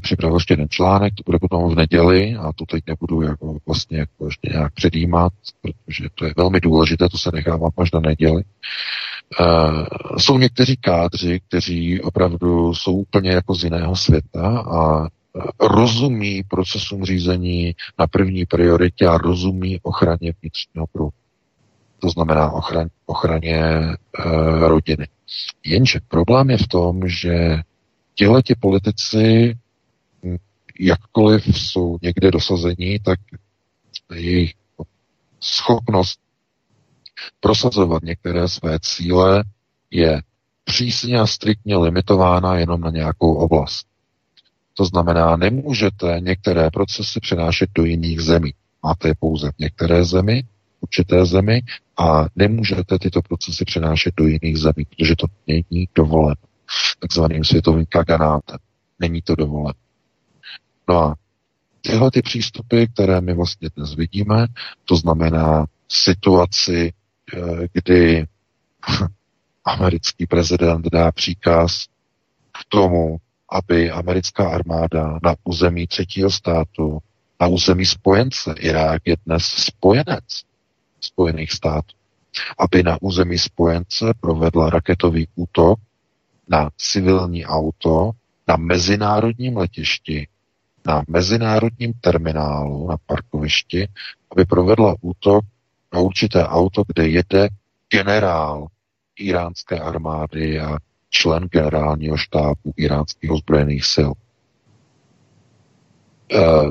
připravil 0.00 0.36
ještě 0.36 0.52
jeden 0.52 0.68
článek, 0.68 1.14
to 1.14 1.22
bude 1.26 1.38
potom 1.38 1.68
v 1.70 1.74
neděli 1.74 2.36
a 2.36 2.52
to 2.52 2.66
teď 2.66 2.84
nebudu 2.86 3.22
jako 3.22 3.56
vlastně 3.66 3.98
jako 3.98 4.24
ještě 4.24 4.48
nějak 4.52 4.72
předjímat, 4.74 5.32
protože 5.62 6.08
to 6.14 6.24
je 6.24 6.34
velmi 6.36 6.60
důležité, 6.60 7.08
to 7.08 7.18
se 7.18 7.30
nechávám 7.32 7.70
až 7.78 7.92
na 7.92 8.00
neděli. 8.00 8.44
Uh, 9.40 10.18
jsou 10.18 10.38
někteří 10.38 10.76
kádři, 10.76 11.40
kteří 11.48 12.00
opravdu 12.00 12.74
jsou 12.74 12.92
úplně 12.92 13.30
jako 13.30 13.54
z 13.54 13.64
jiného 13.64 13.96
světa 13.96 14.58
a 14.60 15.08
rozumí 15.60 16.42
procesům 16.48 17.04
řízení 17.04 17.74
na 17.98 18.06
první 18.06 18.46
prioritě 18.46 19.06
a 19.06 19.18
rozumí 19.18 19.80
ochraně 19.82 20.32
vnitřního 20.42 20.86
pruhu. 20.92 21.10
To 21.98 22.08
znamená 22.08 22.50
ochraně, 22.50 22.90
ochraně 23.06 23.58
e, 23.58 23.96
rodiny. 24.68 25.08
Jenže 25.64 26.00
problém 26.08 26.50
je 26.50 26.58
v 26.58 26.68
tom, 26.68 27.08
že 27.08 27.58
těhle 28.14 28.42
ti 28.42 28.54
politici, 28.54 29.54
jakkoliv 30.82 31.46
jsou 31.46 31.98
někde 32.02 32.30
dosazení, 32.30 32.98
tak 32.98 33.20
jejich 34.14 34.54
schopnost 35.40 36.20
prosazovat 37.40 38.02
některé 38.02 38.48
své 38.48 38.78
cíle 38.80 39.44
je 39.90 40.22
přísně 40.64 41.20
a 41.20 41.26
striktně 41.26 41.76
limitována 41.76 42.58
jenom 42.58 42.80
na 42.80 42.90
nějakou 42.90 43.34
oblast. 43.34 43.86
To 44.74 44.84
znamená, 44.84 45.36
nemůžete 45.36 46.16
některé 46.20 46.70
procesy 46.70 47.20
přenášet 47.20 47.70
do 47.74 47.84
jiných 47.84 48.20
zemí. 48.20 48.54
Máte 48.82 49.08
je 49.08 49.14
pouze 49.18 49.52
v 49.52 49.58
některé 49.58 50.04
zemi, 50.04 50.44
určité 50.80 51.26
zemi 51.26 51.62
a 51.98 52.26
nemůžete 52.36 52.98
tyto 52.98 53.22
procesy 53.22 53.64
přenášet 53.64 54.14
do 54.16 54.26
jiných 54.26 54.58
zemí, 54.58 54.84
protože 54.96 55.14
to 55.18 55.26
není 55.46 55.88
dovoleno. 55.94 56.42
Takzvaným 57.00 57.44
světovým 57.44 57.86
kaganátem. 57.88 58.58
Není 58.98 59.22
to 59.22 59.34
dovoleno. 59.34 59.81
No 60.88 60.98
a 60.98 61.14
tyhle 61.80 62.10
ty 62.10 62.22
přístupy, 62.22 62.84
které 62.86 63.20
my 63.20 63.34
vlastně 63.34 63.68
dnes 63.76 63.94
vidíme, 63.94 64.46
to 64.84 64.96
znamená 64.96 65.66
situaci, 65.88 66.92
eh, 67.34 67.68
kdy 67.72 68.26
americký 69.64 70.26
prezident 70.26 70.86
dá 70.92 71.12
příkaz 71.12 71.86
k 72.52 72.64
tomu, 72.68 73.16
aby 73.50 73.90
americká 73.90 74.48
armáda 74.48 75.18
na 75.22 75.34
území 75.44 75.86
třetího 75.86 76.30
státu, 76.30 76.98
na 77.40 77.46
území 77.46 77.86
spojence, 77.86 78.54
Irák 78.58 79.02
je 79.04 79.16
dnes 79.26 79.44
spojenec 79.44 80.24
Spojených 81.00 81.52
států, 81.52 81.96
aby 82.58 82.82
na 82.82 82.98
území 83.02 83.38
spojence 83.38 84.14
provedla 84.20 84.70
raketový 84.70 85.28
útok 85.34 85.78
na 86.48 86.70
civilní 86.76 87.46
auto 87.46 88.10
na 88.48 88.56
mezinárodním 88.56 89.56
letišti, 89.56 90.28
na 90.86 91.02
mezinárodním 91.08 91.92
terminálu, 92.00 92.88
na 92.88 92.96
parkovišti, 93.06 93.88
aby 94.32 94.44
provedla 94.44 94.94
útok 95.00 95.44
na 95.92 96.00
určité 96.00 96.46
auto, 96.46 96.82
kde 96.86 97.08
jede 97.08 97.48
generál 97.88 98.66
iránské 99.18 99.80
armády 99.80 100.60
a 100.60 100.78
člen 101.10 101.48
generálního 101.50 102.16
štábu 102.16 102.72
iránských 102.76 103.30
ozbrojených 103.30 103.84
sil. 103.94 104.12
Eh, 106.32 106.70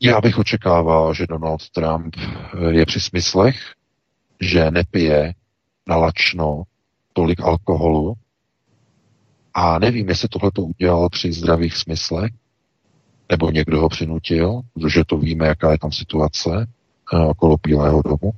já 0.00 0.20
bych 0.20 0.38
očekával, 0.38 1.14
že 1.14 1.26
Donald 1.26 1.70
Trump 1.70 2.16
je 2.70 2.86
při 2.86 3.00
smyslech, 3.00 3.56
že 4.40 4.70
nepije 4.70 5.34
nalačno 5.88 6.62
tolik 7.12 7.40
alkoholu 7.40 8.14
a 9.54 9.78
nevím, 9.78 10.08
jestli 10.08 10.28
tohle 10.28 10.50
to 10.50 10.62
udělal 10.62 11.08
při 11.08 11.32
zdravých 11.32 11.76
smyslech, 11.76 12.30
nebo 13.30 13.50
někdo 13.50 13.80
ho 13.80 13.88
přinutil, 13.88 14.60
protože 14.74 15.04
to 15.04 15.16
víme, 15.18 15.46
jaká 15.46 15.72
je 15.72 15.78
tam 15.78 15.92
situace 15.92 16.66
eh, 17.14 17.18
okolo 17.18 17.56
Bílého 17.62 18.02
domu 18.02 18.32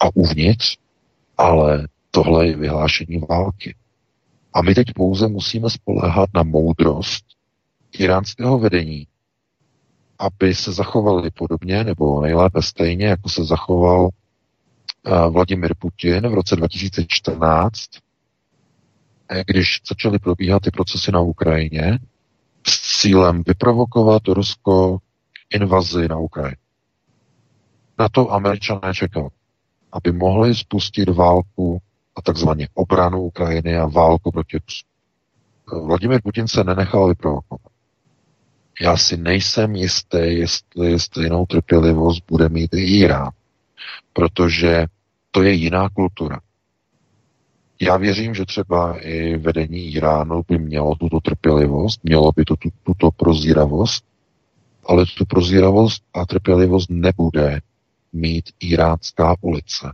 a 0.00 0.08
uvnitř, 0.14 0.76
ale 1.38 1.88
tohle 2.10 2.46
je 2.46 2.56
vyhlášení 2.56 3.18
války. 3.28 3.74
A 4.52 4.62
my 4.62 4.74
teď 4.74 4.86
pouze 4.94 5.28
musíme 5.28 5.70
spoléhat 5.70 6.30
na 6.34 6.42
moudrost 6.42 7.24
iránského 7.98 8.58
vedení, 8.58 9.06
aby 10.18 10.54
se 10.54 10.72
zachovali 10.72 11.30
podobně, 11.30 11.84
nebo 11.84 12.22
nejlépe 12.22 12.62
stejně, 12.62 13.06
jako 13.06 13.28
se 13.28 13.44
zachoval 13.44 14.02
uh, 14.04 15.32
Vladimir 15.32 15.74
Putin 15.78 16.28
v 16.28 16.34
roce 16.34 16.56
2014, 16.56 17.80
eh, 19.28 19.44
když 19.46 19.80
začaly 19.88 20.18
probíhat 20.18 20.62
ty 20.62 20.70
procesy 20.70 21.12
na 21.12 21.20
Ukrajině 21.20 21.98
s 22.66 23.00
cílem 23.00 23.42
vyprovokovat 23.46 24.22
Rusko 24.28 24.98
invazi 25.50 26.08
na 26.08 26.18
Ukrajinu. 26.18 26.56
Na 27.98 28.08
to 28.08 28.32
američané 28.32 28.94
čekali, 28.94 29.28
aby 29.92 30.12
mohli 30.12 30.54
spustit 30.54 31.08
válku 31.08 31.82
a 32.16 32.22
takzvaně 32.22 32.68
obranu 32.74 33.22
Ukrajiny 33.22 33.78
a 33.78 33.86
válku 33.86 34.30
proti 34.30 34.58
Rusku. 34.58 34.88
Vladimir 35.86 36.20
Putin 36.22 36.48
se 36.48 36.64
nenechal 36.64 37.08
vyprovokovat. 37.08 37.72
Já 38.80 38.96
si 38.96 39.16
nejsem 39.16 39.76
jistý, 39.76 40.18
jestli 40.18 41.00
stejnou 41.00 41.46
trpělivost 41.46 42.22
bude 42.28 42.48
mít 42.48 42.74
i 42.74 42.80
Irán, 42.80 43.30
protože 44.12 44.86
to 45.30 45.42
je 45.42 45.52
jiná 45.52 45.88
kultura. 45.88 46.40
Já 47.80 47.96
věřím, 47.96 48.34
že 48.34 48.46
třeba 48.46 48.98
i 49.00 49.36
vedení 49.36 49.78
Iránu 49.78 50.42
by 50.48 50.58
mělo 50.58 50.94
tuto 50.94 51.20
trpělivost, 51.20 52.00
mělo 52.04 52.32
by 52.36 52.44
to 52.44 52.56
tu, 52.56 52.68
tuto 52.82 53.10
prozíravost, 53.10 54.04
ale 54.86 55.04
tu 55.18 55.24
prozíravost 55.24 56.02
a 56.14 56.26
trpělivost 56.26 56.90
nebude 56.90 57.60
mít 58.12 58.44
iránská 58.60 59.36
ulice. 59.40 59.92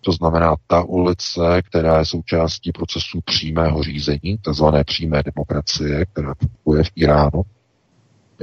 To 0.00 0.12
znamená 0.12 0.56
ta 0.66 0.82
ulice, 0.82 1.62
která 1.62 1.98
je 1.98 2.04
součástí 2.04 2.72
procesu 2.72 3.20
přímého 3.24 3.82
řízení, 3.82 4.38
takzvané 4.42 4.84
přímé 4.84 5.22
demokracie, 5.22 6.06
která 6.06 6.34
funguje 6.34 6.84
v 6.84 6.90
Iránu. 6.94 7.42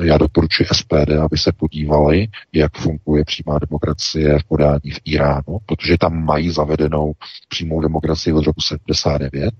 Já 0.03 0.17
doporučuji 0.17 0.65
SPD, 0.73 1.11
aby 1.23 1.37
se 1.37 1.51
podívali, 1.51 2.27
jak 2.53 2.77
funguje 2.77 3.25
přímá 3.25 3.59
demokracie 3.59 4.39
v 4.39 4.43
podání 4.43 4.91
v 4.91 4.99
Iránu, 5.05 5.57
protože 5.65 5.97
tam 5.97 6.25
mají 6.25 6.49
zavedenou 6.49 7.13
přímou 7.47 7.81
demokracii 7.81 8.33
od 8.33 8.45
roku 8.45 8.61
79. 8.61 9.53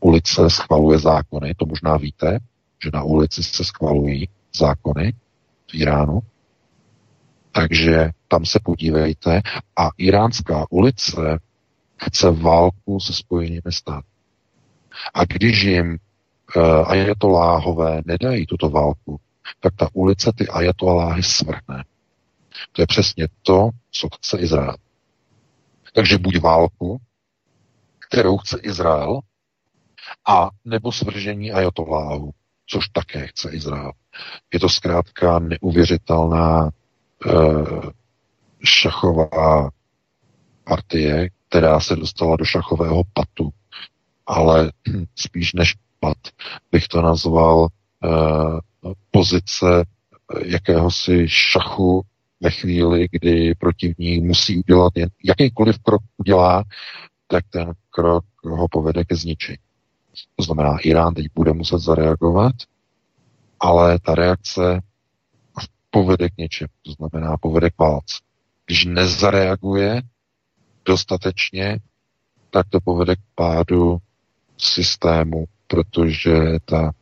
Ulice 0.00 0.50
schvaluje 0.50 0.98
zákony, 0.98 1.54
to 1.54 1.66
možná 1.66 1.96
víte, 1.96 2.38
že 2.84 2.90
na 2.94 3.02
ulici 3.02 3.42
se 3.42 3.64
schvalují 3.64 4.28
zákony 4.54 5.12
v 5.70 5.74
Iránu. 5.74 6.20
Takže 7.52 8.10
tam 8.28 8.44
se 8.44 8.60
podívejte. 8.62 9.42
A 9.76 9.90
iránská 9.98 10.66
ulice 10.70 11.38
chce 12.02 12.30
válku 12.30 13.00
se 13.00 13.12
spojenými 13.12 13.72
státy. 13.72 14.06
A 15.14 15.24
když 15.24 15.62
jim 15.62 15.98
uh, 16.56 16.62
ajatoláhové 16.90 18.02
nedají 18.06 18.46
tuto 18.46 18.70
válku, 18.70 19.20
tak 19.60 19.74
ta 19.76 19.88
ulice 19.92 20.32
ty 20.36 20.48
ajatoláhy 20.48 21.22
svrhne. 21.22 21.84
To 22.72 22.82
je 22.82 22.86
přesně 22.86 23.28
to, 23.42 23.70
co 23.90 24.08
chce 24.08 24.38
Izrael. 24.38 24.76
Takže 25.92 26.18
buď 26.18 26.40
válku, 26.40 27.00
kterou 28.08 28.38
chce 28.38 28.58
Izrael, 28.62 29.20
a 30.28 30.48
nebo 30.64 30.92
svržení 30.92 31.52
ajatolláhu, 31.52 32.30
což 32.66 32.88
také 32.88 33.26
chce 33.26 33.50
Izrael. 33.50 33.92
Je 34.52 34.60
to 34.60 34.68
zkrátka 34.68 35.38
neuvěřitelná 35.38 36.68
e, 36.68 36.70
šachová 38.64 39.70
partie, 40.64 41.30
která 41.48 41.80
se 41.80 41.96
dostala 41.96 42.36
do 42.36 42.44
šachového 42.44 43.02
patu, 43.12 43.50
ale 44.26 44.72
spíš 45.14 45.52
než 45.52 45.74
pat 46.00 46.18
bych 46.72 46.88
to 46.88 47.02
nazval 47.02 47.68
e, 47.68 48.08
pozice 49.10 49.84
jakéhosi 50.44 51.24
šachu 51.28 52.02
ve 52.40 52.50
chvíli, 52.50 53.08
kdy 53.10 53.54
protivník 53.54 54.24
musí 54.24 54.58
udělat 54.58 54.92
jen, 54.96 55.08
jakýkoliv 55.24 55.78
krok 55.78 56.02
udělá, 56.16 56.64
tak 57.26 57.44
ten 57.50 57.72
krok 57.90 58.24
ho 58.44 58.68
povede 58.68 59.04
ke 59.04 59.16
zničení. 59.16 59.58
To 60.36 60.42
znamená, 60.42 60.78
Irán 60.78 61.14
teď 61.14 61.26
bude 61.34 61.52
muset 61.52 61.78
zareagovat, 61.78 62.52
ale 63.60 63.98
ta 63.98 64.14
reakce 64.14 64.80
povede 65.90 66.28
k 66.28 66.36
něčemu. 66.38 66.68
To 66.82 66.92
znamená, 66.92 67.36
povede 67.36 67.70
k 67.70 67.78
válce. 67.78 68.16
Když 68.66 68.84
nezareaguje 68.84 70.02
dostatečně, 70.84 71.78
tak 72.50 72.66
to 72.68 72.80
povede 72.80 73.16
k 73.16 73.20
pádu 73.34 73.98
systému, 74.58 75.44
protože 75.66 76.32
ta 76.64 76.92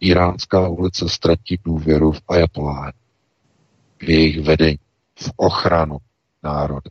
iránská 0.00 0.68
ulice 0.68 1.08
ztratí 1.08 1.58
důvěru 1.64 2.12
v 2.12 2.20
ajatoláje, 2.28 2.92
v 3.98 4.10
jejich 4.10 4.40
vedení, 4.40 4.78
v 5.18 5.32
ochranu 5.36 5.98
národa. 6.42 6.90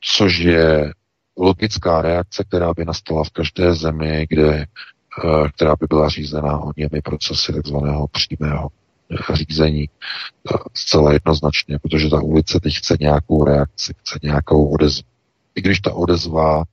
Což 0.00 0.38
je 0.38 0.92
logická 1.36 2.02
reakce, 2.02 2.44
která 2.44 2.74
by 2.74 2.84
nastala 2.84 3.24
v 3.24 3.30
každé 3.30 3.74
zemi, 3.74 4.26
kde, 4.28 4.52
eh, 4.56 5.48
která 5.54 5.76
by 5.76 5.86
byla 5.88 6.08
řízená 6.08 6.58
o 6.58 6.72
němi 6.76 7.02
procesy 7.04 7.52
takzvaného 7.52 8.08
přímého 8.08 8.68
řízení 9.32 9.88
eh, 9.88 10.58
zcela 10.74 11.12
jednoznačně, 11.12 11.78
protože 11.78 12.08
ta 12.08 12.20
ulice 12.20 12.60
teď 12.60 12.74
chce 12.74 12.96
nějakou 13.00 13.44
reakci, 13.44 13.94
chce 13.98 14.18
nějakou 14.22 14.68
odezvu. 14.68 15.08
I 15.54 15.60
když 15.62 15.80
ta 15.80 15.92
odezva 15.92 16.64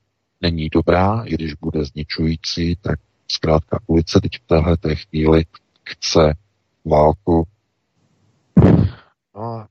není 0.41 0.69
dobrá, 0.69 1.23
i 1.25 1.33
když 1.33 1.53
bude 1.53 1.85
zničující, 1.85 2.75
tak 2.81 2.99
zkrátka 3.31 3.79
ulice 3.87 4.21
teď 4.21 4.31
v 4.35 4.47
téhle 4.47 4.77
té 4.77 4.95
chvíli 4.95 5.45
chce 5.89 6.33
válku. 6.85 7.47
No 9.35 9.43
a 9.43 9.67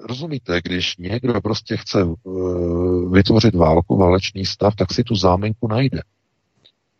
rozumíte, 0.00 0.60
když 0.64 0.96
někdo 0.96 1.40
prostě 1.40 1.76
chce 1.76 2.04
uh, 2.04 3.12
vytvořit 3.12 3.54
válku, 3.54 3.96
válečný 3.96 4.46
stav, 4.46 4.74
tak 4.76 4.92
si 4.92 5.04
tu 5.04 5.14
záminku 5.14 5.68
najde. 5.68 6.00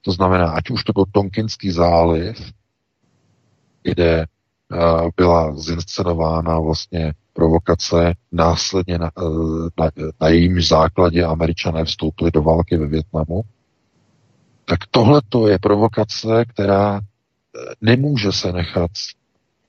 To 0.03 0.13
znamená, 0.13 0.51
ať 0.51 0.71
už 0.71 0.85
to 0.85 0.93
byl 0.93 1.05
Tonkinský 1.13 1.71
záliv, 1.71 2.53
kde 3.83 4.27
uh, 4.73 5.09
byla 5.17 5.57
zinscenována 5.57 6.61
vlastně 6.61 7.13
provokace, 7.33 8.15
následně 8.33 8.99
na, 8.99 9.11
uh, 9.17 9.69
na, 9.81 9.91
na 10.21 10.29
jejím 10.29 10.61
základě 10.61 11.25
američané 11.25 11.85
vstoupili 11.85 12.31
do 12.31 12.43
války 12.43 12.77
ve 12.77 12.87
Větnamu, 12.87 13.43
tak 14.69 14.79
tohle 14.91 15.23
to 15.29 15.49
je 15.49 15.59
provokace, 15.59 16.45
která 16.49 17.01
nemůže 17.81 18.33
se 18.33 18.53
nechat 18.53 18.91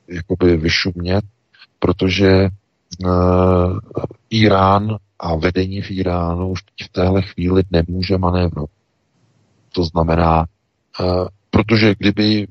jakoby 0.07 0.57
vyšumět, 0.57 1.25
protože 1.79 2.49
uh, 3.05 3.79
Irán 4.29 4.97
a 5.19 5.35
vedení 5.35 5.81
v 5.81 5.91
Iránu 5.91 6.49
už 6.49 6.59
v 6.83 6.89
téhle 6.89 7.21
chvíli 7.21 7.63
nemůže 7.71 8.17
manévrovat. 8.17 8.69
To 9.73 9.83
znamená, 9.83 10.45
uh, 10.99 11.27
protože 11.49 11.95
kdyby 11.97 12.47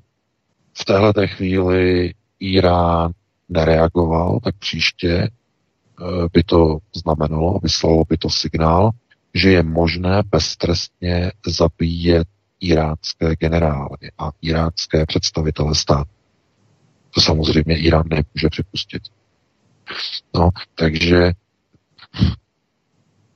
v 0.79 0.85
téhle 0.85 1.13
té 1.13 1.27
chvíli 1.27 2.15
Irán 2.41 3.13
nereagoval, 3.49 4.41
tak 4.45 4.55
příště 4.59 5.29
uh, 6.01 6.27
by 6.33 6.43
to 6.43 6.79
znamenalo, 6.97 7.59
vyslalo 7.63 8.05
by 8.09 8.17
to 8.17 8.31
signál, 8.31 8.91
že 9.35 9.51
je 9.51 9.63
možné 9.63 10.23
beztrestně 10.31 11.33
zabíjet 11.47 12.29
iránské 12.61 13.37
generály 13.37 14.11
a 14.19 14.31
iránské 14.43 15.07
představitele 15.07 15.75
státu. 15.75 16.11
To 17.15 17.21
samozřejmě 17.21 17.79
Irán 17.79 18.05
nemůže 18.09 18.49
připustit. 18.51 19.03
No, 20.35 20.51
takže 20.75 21.33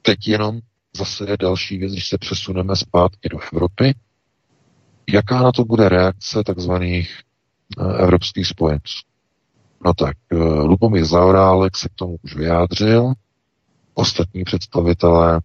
teď 0.02 0.28
jenom 0.28 0.60
zase 0.96 1.30
je 1.30 1.36
další 1.36 1.78
věc, 1.78 1.92
když 1.92 2.08
se 2.08 2.18
přesuneme 2.18 2.76
zpátky 2.76 3.28
do 3.28 3.38
Evropy, 3.52 3.94
jaká 5.08 5.42
na 5.42 5.52
to 5.52 5.64
bude 5.64 5.88
reakce 5.88 6.44
takzvaných 6.44 7.20
eh, 7.80 8.02
evropských 8.02 8.46
spojenců. 8.46 8.98
No 9.84 9.94
tak, 9.94 10.16
eh, 10.32 10.36
Lubomír 10.36 11.04
Zaorálek 11.04 11.76
se 11.76 11.88
k 11.88 11.94
tomu 11.94 12.16
už 12.22 12.36
vyjádřil, 12.36 13.12
ostatní 13.94 14.44
představitelé 14.44 15.40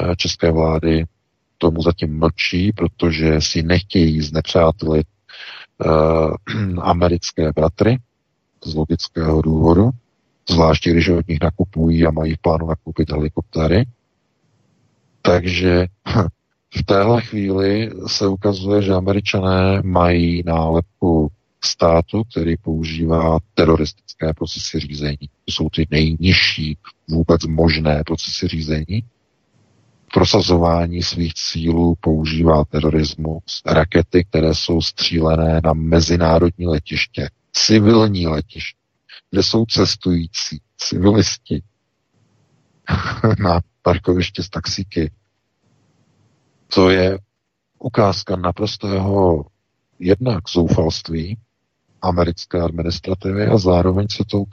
eh, 0.00 0.16
české 0.16 0.52
vlády 0.52 1.04
tomu 1.60 1.82
zatím 1.82 2.18
mlčí, 2.18 2.72
protože 2.72 3.40
si 3.40 3.62
nechtějí 3.62 4.20
znepřátelit 4.20 5.06
uh, 5.84 6.34
americké 6.82 7.52
bratry 7.52 7.98
z 8.64 8.74
logického 8.74 9.42
důvodu 9.42 9.90
zvláště 10.50 10.90
když 10.90 11.08
od 11.08 11.28
nich 11.28 11.38
nakupují 11.42 12.06
a 12.06 12.10
mají 12.10 12.34
v 12.34 12.38
plánu 12.38 12.66
nakoupit 12.66 13.10
helikoptéry. 13.10 13.84
Takže 15.22 15.86
v 16.76 16.82
téhle 16.84 17.22
chvíli 17.22 17.90
se 18.06 18.28
ukazuje, 18.28 18.82
že 18.82 18.92
američané 18.94 19.82
mají 19.82 20.42
nálepku 20.46 21.28
státu, 21.64 22.22
který 22.24 22.56
používá 22.56 23.38
teroristické 23.54 24.32
procesy 24.34 24.80
řízení. 24.80 25.28
To 25.44 25.52
jsou 25.52 25.68
ty 25.68 25.86
nejnižší 25.90 26.76
vůbec 27.08 27.46
možné 27.46 28.02
procesy 28.06 28.48
řízení. 28.48 29.04
Prosazování 30.12 31.02
svých 31.02 31.34
cílů 31.34 31.94
používá 32.00 32.64
terorismus, 32.64 33.62
rakety, 33.66 34.24
které 34.24 34.54
jsou 34.54 34.80
střílené 34.80 35.60
na 35.64 35.72
mezinárodní 35.72 36.66
letiště, 36.66 37.30
civilní 37.52 38.26
letiště 38.26 38.80
kde 39.30 39.42
jsou 39.42 39.66
cestující, 39.66 40.60
civilisti 40.76 41.62
na 43.44 43.60
parkoviště 43.82 44.42
z 44.42 44.48
taxíky. 44.48 45.12
To 46.74 46.90
je 46.90 47.18
ukázka 47.78 48.36
naprostého 48.36 49.44
jednak 49.98 50.48
zoufalství 50.48 51.38
americké 52.02 52.60
administrativy 52.60 53.46
a 53.46 53.58
zároveň 53.58 54.06
se 54.10 54.24
to 54.24 54.44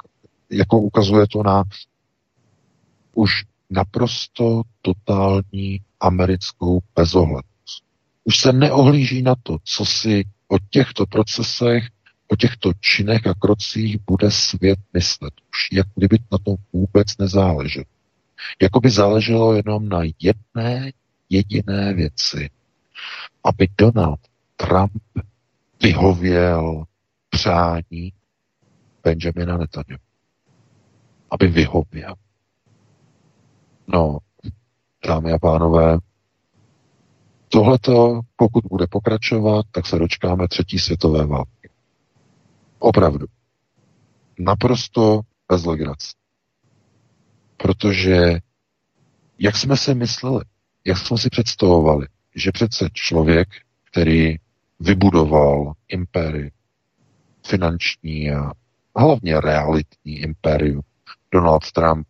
jako 0.49 0.79
ukazuje 0.79 1.27
to 1.27 1.43
na 1.43 1.63
už 3.15 3.31
naprosto 3.69 4.61
totální 4.81 5.81
americkou 5.99 6.79
bezohlednost. 6.95 7.83
Už 8.23 8.37
se 8.37 8.53
neohlíží 8.53 9.21
na 9.21 9.35
to, 9.43 9.57
co 9.63 9.85
si 9.85 10.23
o 10.47 10.59
těchto 10.69 11.05
procesech 11.05 11.87
o 12.27 12.35
těchto 12.35 12.71
činech 12.79 13.27
a 13.27 13.33
krocích 13.33 13.97
bude 14.07 14.31
svět 14.31 14.79
myslet. 14.93 15.33
Už 15.49 15.71
jak 15.71 15.87
kdyby 15.95 16.17
na 16.31 16.37
tom 16.37 16.55
vůbec 16.73 17.17
nezáleželo. 17.17 17.85
Jako 18.61 18.79
by 18.79 18.89
záleželo 18.89 19.53
jenom 19.53 19.89
na 19.89 19.99
jedné 20.19 20.91
jediné 21.29 21.93
věci. 21.93 22.49
Aby 23.43 23.67
Donald 23.77 24.19
Trump 24.55 25.03
vyhověl 25.83 26.83
přání 27.29 28.13
Benjamina 29.03 29.57
Netanyahu. 29.57 30.03
Aby 31.31 31.47
vyhověl. 31.47 32.15
No, 33.87 34.17
dámy 35.07 35.31
a 35.31 35.39
pánové, 35.39 35.97
tohleto, 37.49 38.21
pokud 38.35 38.63
bude 38.65 38.87
pokračovat, 38.87 39.65
tak 39.71 39.85
se 39.85 39.99
dočkáme 39.99 40.47
třetí 40.47 40.79
světové 40.79 41.25
války. 41.25 41.69
Opravdu. 42.79 43.25
Naprosto 44.39 45.21
bez 45.51 45.65
legrace. 45.65 46.07
Protože 47.57 48.39
jak 49.39 49.57
jsme 49.57 49.77
si 49.77 49.95
mysleli, 49.95 50.41
jak 50.85 50.97
jsme 50.97 51.17
si 51.17 51.29
představovali, 51.29 52.07
že 52.35 52.51
přece 52.51 52.89
člověk, 52.93 53.47
který 53.83 54.35
vybudoval 54.79 55.73
impérium, 55.87 56.49
finanční 57.47 58.31
a 58.31 58.51
hlavně 58.95 59.41
realitní 59.41 60.17
impérium, 60.19 60.81
Donald 61.31 61.71
Trump, 61.71 62.07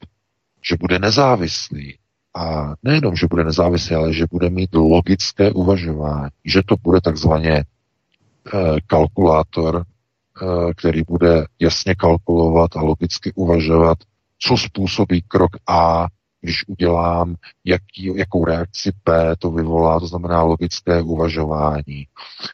že 0.69 0.75
bude 0.79 0.99
nezávislý. 0.99 1.97
A 2.35 2.73
nejenom, 2.83 3.15
že 3.15 3.27
bude 3.27 3.43
nezávislý, 3.43 3.95
ale 3.95 4.13
že 4.13 4.25
bude 4.31 4.49
mít 4.49 4.75
logické 4.75 5.51
uvažování, 5.51 6.29
že 6.45 6.61
to 6.65 6.75
bude 6.83 7.01
takzvaně 7.01 7.63
eh, 8.53 8.77
kalkulátor 8.87 9.85
Eh, 10.41 10.73
který 10.73 11.01
bude 11.03 11.45
jasně 11.59 11.95
kalkulovat 11.95 12.75
a 12.75 12.81
logicky 12.81 13.33
uvažovat, 13.35 13.97
co 14.39 14.57
způsobí 14.57 15.21
krok 15.21 15.51
A 15.67 16.07
když 16.41 16.67
udělám, 16.67 17.35
jaký, 17.65 18.11
jakou 18.15 18.45
reakci 18.45 18.91
P 19.03 19.35
to 19.39 19.51
vyvolá, 19.51 19.99
to 19.99 20.07
znamená 20.07 20.43
logické 20.43 21.01
uvažování, 21.01 22.07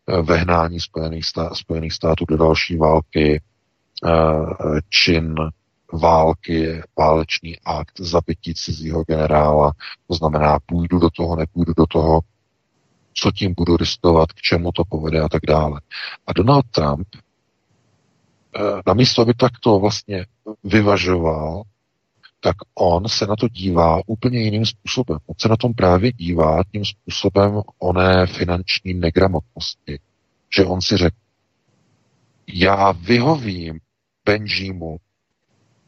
eh, 0.09 0.21
vehnání 0.21 0.79
Spojených, 0.79 1.25
stá, 1.25 1.49
Spojených 1.53 1.93
států 1.93 2.25
do 2.25 2.37
další 2.37 2.77
války, 2.77 3.41
čin 4.89 5.35
války, 5.93 6.81
válečný 6.97 7.59
akt, 7.65 7.99
zabití 7.99 8.53
cizího 8.53 9.03
generála, 9.03 9.71
to 10.07 10.13
znamená, 10.13 10.59
půjdu 10.65 10.99
do 10.99 11.09
toho, 11.09 11.35
nepůjdu 11.35 11.73
do 11.77 11.85
toho, 11.85 12.19
co 13.13 13.31
tím 13.31 13.53
budu 13.57 13.77
riskovat, 13.77 14.31
k 14.31 14.41
čemu 14.41 14.71
to 14.71 14.83
povede 14.89 15.21
a 15.21 15.29
tak 15.29 15.41
dále. 15.47 15.81
A 16.27 16.33
Donald 16.33 16.65
Trump, 16.71 17.07
eh, 17.15 18.61
namísto 18.87 19.21
aby 19.21 19.33
takto 19.33 19.79
vlastně 19.79 20.25
vyvažoval, 20.63 21.63
tak 22.39 22.55
on 22.75 23.09
se 23.09 23.27
na 23.27 23.35
to 23.35 23.47
dívá 23.47 23.99
úplně 24.07 24.39
jiným 24.39 24.65
způsobem. 24.65 25.17
On 25.25 25.35
se 25.39 25.47
na 25.47 25.57
tom 25.57 25.73
právě 25.73 26.11
dívá 26.11 26.63
tím 26.71 26.85
způsobem 26.85 27.61
oné 27.79 28.27
finanční 28.27 28.93
negramotnosti, 28.93 29.99
že 30.57 30.65
on 30.65 30.81
si 30.81 30.97
řekl, 30.97 31.17
já 32.47 32.91
vyhovím 32.91 33.79
Benjimu, 34.25 34.97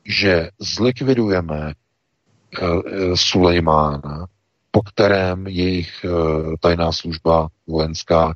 že 0.06 0.50
zlikvidujeme 0.60 1.74
uh, 1.74 2.82
Sulejmána, 3.16 4.26
po 4.72 4.82
kterém 4.82 5.48
jejich 5.48 6.06
uh, 6.06 6.54
tajná 6.60 6.92
služba 6.92 7.48
vojenská 7.68 8.34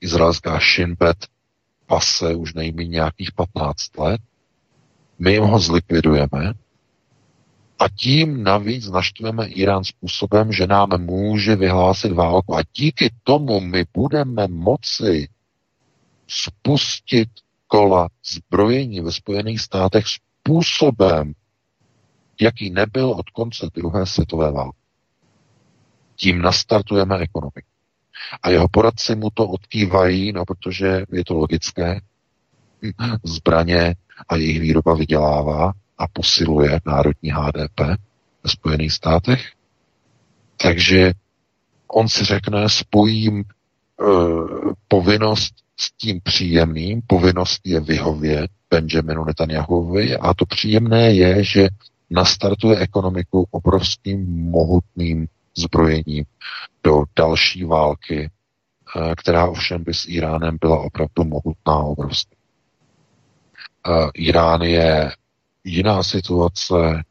izraelská 0.00 0.58
Shin 0.58 0.94
Bet 0.98 1.26
pase 1.86 2.34
už 2.34 2.54
nejméně 2.54 2.90
nějakých 2.90 3.32
15 3.32 3.98
let. 3.98 4.20
My 5.18 5.32
jim 5.32 5.44
ho 5.44 5.58
zlikvidujeme 5.58 6.52
a 7.78 7.88
tím 7.88 8.42
navíc 8.42 8.90
naštveme 8.90 9.46
Irán 9.46 9.84
způsobem, 9.84 10.52
že 10.52 10.66
nám 10.66 10.88
může 10.98 11.56
vyhlásit 11.56 12.12
válku. 12.12 12.56
A 12.56 12.62
díky 12.76 13.10
tomu 13.22 13.60
my 13.60 13.84
budeme 13.94 14.48
moci 14.48 15.28
spustit 16.28 17.28
kola 17.66 18.08
zbrojení 18.32 19.00
ve 19.00 19.12
Spojených 19.12 19.60
státech 19.60 20.06
způsobem, 20.42 21.32
jaký 22.40 22.70
nebyl 22.70 23.10
od 23.10 23.30
konce 23.30 23.70
druhé 23.74 24.06
světové 24.06 24.52
války. 24.52 24.78
Tím 26.16 26.42
nastartujeme 26.42 27.18
ekonomiku. 27.18 27.68
A 28.42 28.50
jeho 28.50 28.68
poradci 28.68 29.14
mu 29.14 29.30
to 29.34 29.48
odkývají, 29.48 30.32
no 30.32 30.44
protože 30.44 31.04
je 31.12 31.24
to 31.24 31.34
logické. 31.34 32.00
Zbraně 33.24 33.94
a 34.28 34.36
jejich 34.36 34.60
výroba 34.60 34.94
vydělává 34.94 35.72
a 35.98 36.08
posiluje 36.08 36.80
národní 36.86 37.30
HDP 37.30 37.80
ve 38.44 38.50
Spojených 38.50 38.92
státech. 38.92 39.52
Takže 40.56 41.12
on 41.88 42.08
si 42.08 42.24
řekne, 42.24 42.68
spojím 42.68 43.40
e, 43.40 43.44
povinnost 44.88 45.54
s 45.76 45.92
tím 45.92 46.20
příjemným, 46.20 47.02
povinnost 47.06 47.60
je 47.64 47.80
vyhovět 47.80 48.50
Benjaminu 48.72 49.24
Netanyahuovi 49.24 50.16
a 50.16 50.34
to 50.34 50.46
příjemné 50.46 51.12
je, 51.12 51.44
že 51.44 51.68
nastartuje 52.10 52.78
ekonomiku 52.78 53.46
obrovským 53.50 54.50
mohutným 54.50 55.26
zbrojením 55.56 56.24
do 56.84 57.04
další 57.16 57.64
války, 57.64 58.20
e, 58.20 58.30
která 59.16 59.46
ovšem 59.46 59.84
by 59.84 59.94
s 59.94 60.08
Iránem 60.08 60.56
byla 60.60 60.80
opravdu 60.80 61.24
mohutná 61.24 61.76
obrovská. 61.76 62.36
E, 63.86 64.10
Irán 64.14 64.62
je 64.62 65.12
jiná 65.64 66.02
situace. 66.02 67.02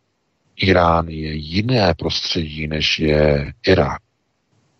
Irán 0.55 1.07
je 1.07 1.33
jiné 1.33 1.93
prostředí, 1.93 2.67
než 2.67 2.99
je 2.99 3.53
Irák. 3.67 4.01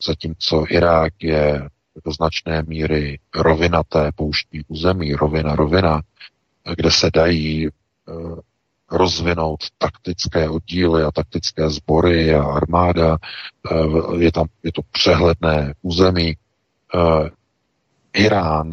Zatímco 0.08 0.66
Irák 0.70 1.14
je 1.24 1.70
do 2.06 2.12
značné 2.12 2.64
míry 2.64 3.20
rovinaté 3.36 4.12
pouštní 4.16 4.62
území, 4.68 5.14
rovina, 5.14 5.56
rovina, 5.56 6.02
kde 6.76 6.92
se 6.92 7.12
dají 7.14 7.68
e, 7.68 7.72
rozvinout 8.92 9.60
taktické 9.78 10.50
oddíly 10.50 11.04
a 11.04 11.12
taktické 11.12 11.70
sbory 11.70 12.36
a 12.36 12.44
armáda. 12.44 13.18
E, 13.18 14.24
je 14.24 14.32
tam 14.32 14.48
je 14.64 14.72
to 14.72 14.82
přehledné 14.92 15.74
území. 15.82 16.30
E, 16.30 16.38
Irán 18.14 18.72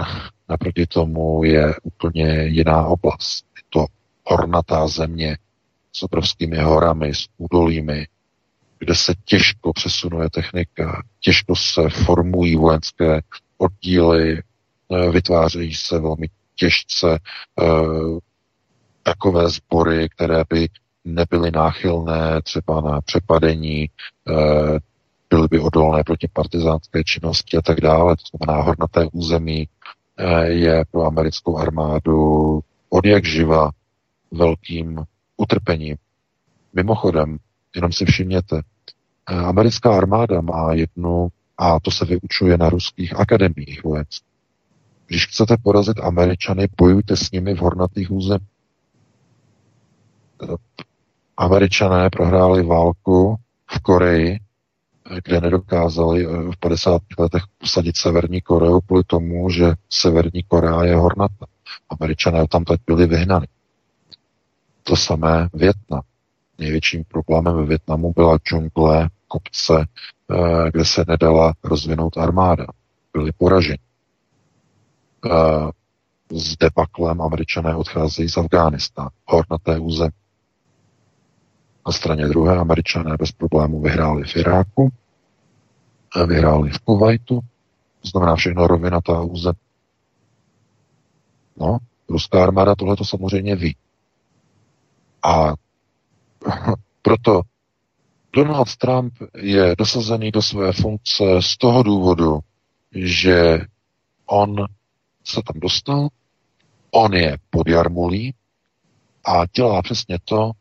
naproti 0.48 0.86
tomu 0.86 1.44
je 1.44 1.74
úplně 1.82 2.44
jiná 2.44 2.86
oblast. 2.86 3.44
Je 3.56 3.62
to 3.68 3.86
hornatá 4.24 4.88
země 4.88 5.38
s 5.92 6.02
obrovskými 6.02 6.58
horami, 6.58 7.14
s 7.14 7.26
údolími, 7.36 8.06
kde 8.78 8.94
se 8.94 9.14
těžko 9.24 9.72
přesunuje 9.72 10.30
technika, 10.30 11.02
těžko 11.20 11.56
se 11.56 11.88
formují 11.88 12.56
vojenské 12.56 13.20
oddíly, 13.58 14.38
eh, 14.38 15.10
vytvářejí 15.10 15.74
se 15.74 15.98
velmi 16.00 16.28
těžce 16.58 17.18
eh, 17.18 17.64
takové 19.02 19.50
sbory, 19.50 20.08
které 20.08 20.42
by 20.50 20.68
nebyly 21.04 21.50
náchylné 21.50 22.42
třeba 22.42 22.80
na 22.80 23.00
přepadení, 23.00 23.90
eh, 24.28 24.78
byly 25.30 25.48
by 25.50 25.60
odolné 25.60 26.04
proti 26.04 26.28
partizánské 26.32 27.04
činnosti 27.04 27.56
a 27.56 27.62
tak 27.62 27.80
dále. 27.80 28.16
To 28.16 28.22
znamená, 28.36 28.62
hornaté 28.62 29.06
území 29.12 29.68
je 30.44 30.84
pro 30.90 31.06
americkou 31.06 31.58
armádu 31.58 32.60
od 32.88 33.06
jak 33.06 33.24
živa 33.24 33.70
velkým 34.30 35.04
utrpením. 35.36 35.96
Mimochodem, 36.72 37.38
jenom 37.74 37.92
si 37.92 38.04
všimněte, 38.04 38.60
eh, 39.30 39.34
americká 39.34 39.96
armáda 39.96 40.40
má 40.40 40.72
jednu, 40.72 41.28
a 41.58 41.80
to 41.80 41.90
se 41.90 42.04
vyučuje 42.04 42.58
na 42.58 42.70
ruských 42.70 43.20
akademiích 43.20 43.84
vojenských. 43.84 44.37
Když 45.08 45.26
chcete 45.26 45.56
porazit 45.62 46.00
Američany, 46.00 46.68
bojujte 46.76 47.16
s 47.16 47.30
nimi 47.30 47.54
v 47.54 47.58
hornatých 47.58 48.10
územích. 48.10 48.48
Eh, 50.42 50.56
Američané 51.36 52.10
prohráli 52.10 52.62
válku 52.62 53.36
v 53.70 53.80
Koreji, 53.80 54.36
eh, 54.36 55.20
kde 55.24 55.40
nedokázali 55.40 56.26
v 56.26 56.56
50. 56.60 57.02
letech 57.18 57.42
posadit 57.58 57.96
Severní 57.96 58.40
Koreu 58.40 58.80
kvůli 58.80 59.02
tomu, 59.06 59.50
že 59.50 59.72
Severní 59.90 60.42
Korea 60.42 60.84
je 60.84 60.96
hornata. 60.96 61.46
Američané 61.90 62.48
tam 62.48 62.64
teď 62.64 62.80
byli 62.86 63.06
vyhnaní. 63.06 63.46
To 64.82 64.96
samé 64.96 65.48
Větnam. 65.54 66.02
Největším 66.58 67.04
problémem 67.04 67.56
ve 67.56 67.64
Větnamu 67.66 68.12
byla 68.12 68.38
džungle, 68.38 69.08
kopce, 69.28 69.86
eh, 70.30 70.70
kde 70.70 70.84
se 70.84 71.04
nedala 71.08 71.52
rozvinout 71.64 72.16
armáda. 72.16 72.66
Byli 73.12 73.32
poraženi. 73.32 73.87
Eh, 75.24 75.70
s 76.30 76.56
debaklem 76.56 77.22
američané 77.22 77.74
odcházejí 77.74 78.28
z 78.28 78.36
Afghánistánu, 78.36 79.08
hornaté 79.26 79.78
území. 79.78 80.12
Na 81.86 81.92
straně 81.92 82.26
druhé 82.26 82.58
američané 82.58 83.16
bez 83.18 83.32
problémů 83.32 83.80
vyhráli 83.80 84.24
v 84.24 84.36
Iráku, 84.36 84.88
eh, 86.16 86.26
vyhráli 86.26 86.70
v 86.70 86.78
Kuwaitu, 86.78 87.40
to 88.02 88.08
znamená 88.08 88.36
všechno 88.36 88.66
rovinatá 88.66 89.20
území. 89.20 89.58
No, 91.56 91.78
ruská 92.08 92.42
armáda 92.42 92.74
tohle 92.74 92.96
to 92.96 93.04
samozřejmě 93.04 93.56
ví. 93.56 93.76
A 95.22 95.54
proto 97.02 97.42
Donald 98.32 98.76
Trump 98.76 99.14
je 99.36 99.74
dosazený 99.78 100.30
do 100.30 100.42
své 100.42 100.72
funkce 100.72 101.24
z 101.40 101.56
toho 101.56 101.82
důvodu, 101.82 102.40
že 102.92 103.60
on 104.26 104.66
se 105.28 105.42
tam 105.42 105.60
dostal, 105.60 106.08
on 106.90 107.14
je 107.14 107.38
pod 107.50 107.68
jarmulí 107.68 108.34
a 109.24 109.46
dělá 109.46 109.82
přesně 109.82 110.18
to, 110.24 110.52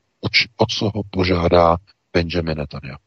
o 0.57 0.65
co 0.65 0.91
ho 0.95 1.03
požádá 1.09 1.77
Benjamin 2.13 2.57
Netanyahu. 2.57 2.99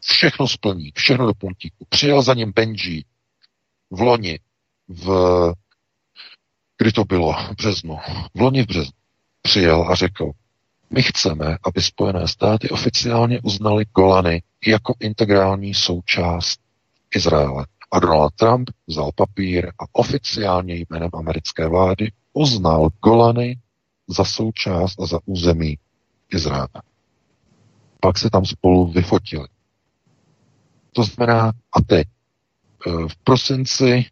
Všechno 0.00 0.48
splní, 0.48 0.92
všechno 0.94 1.26
do 1.26 1.34
puntíku. 1.34 1.86
Přijel 1.88 2.22
za 2.22 2.34
ním 2.34 2.52
Benji 2.52 3.04
v 3.90 4.00
loni, 4.00 4.40
v, 4.88 5.08
kdy 6.78 6.92
to 6.92 7.04
bylo, 7.04 7.32
v 7.32 7.50
březnu, 7.56 7.98
v 8.34 8.40
loni 8.40 8.62
v 8.62 8.66
březnu, 8.66 8.92
přijel 9.42 9.88
a 9.90 9.94
řekl, 9.94 10.30
my 10.90 11.02
chceme, 11.02 11.58
aby 11.66 11.82
Spojené 11.82 12.28
státy 12.28 12.70
oficiálně 12.70 13.40
uznali 13.40 13.84
Golany 13.84 14.42
jako 14.66 14.94
integrální 15.00 15.74
součást 15.74 16.60
Izraele. 17.14 17.66
A 17.94 18.00
Donald 18.00 18.34
Trump 18.34 18.70
vzal 18.86 19.10
papír 19.14 19.72
a 19.78 19.84
oficiálně 19.92 20.74
jménem 20.74 21.10
americké 21.12 21.68
vlády 21.68 22.12
uznal 22.32 22.88
Golany 23.04 23.58
za 24.08 24.24
součást 24.24 25.00
a 25.00 25.06
za 25.06 25.18
území 25.24 25.78
Izraele. 26.32 26.68
Pak 28.00 28.18
se 28.18 28.30
tam 28.30 28.44
spolu 28.44 28.86
vyfotili. 28.86 29.48
To 30.92 31.02
znamená, 31.02 31.52
a 31.72 31.80
teď 31.86 32.08
eh, 32.86 32.90
v 33.08 33.16
prosinci 33.24 34.04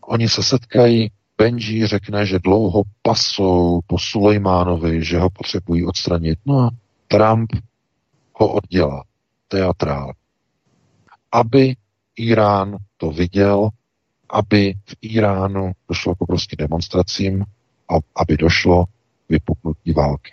oni 0.00 0.28
se 0.28 0.42
setkají 0.42 1.10
Benji 1.38 1.86
řekne, 1.86 2.26
že 2.26 2.38
dlouho 2.38 2.82
pasou 3.02 3.80
po 3.86 3.98
Sulejmánovi, 3.98 5.04
že 5.04 5.18
ho 5.18 5.30
potřebují 5.30 5.86
odstranit. 5.86 6.38
No 6.46 6.58
a 6.58 6.70
Trump 7.08 7.50
ho 8.32 8.52
oddělá 8.52 9.04
teatrál. 9.48 10.12
Aby 11.32 11.76
Irán 12.16 12.76
to 12.96 13.10
viděl, 13.10 13.68
aby 14.30 14.74
v 14.84 14.96
Iránu 15.00 15.72
došlo 15.88 16.14
k 16.14 16.20
obrovským 16.20 16.56
demonstracím 16.56 17.44
a 17.90 17.94
aby 18.16 18.36
došlo 18.36 18.84
k 18.84 18.88
vypuknutí 19.28 19.92
války. 19.92 20.32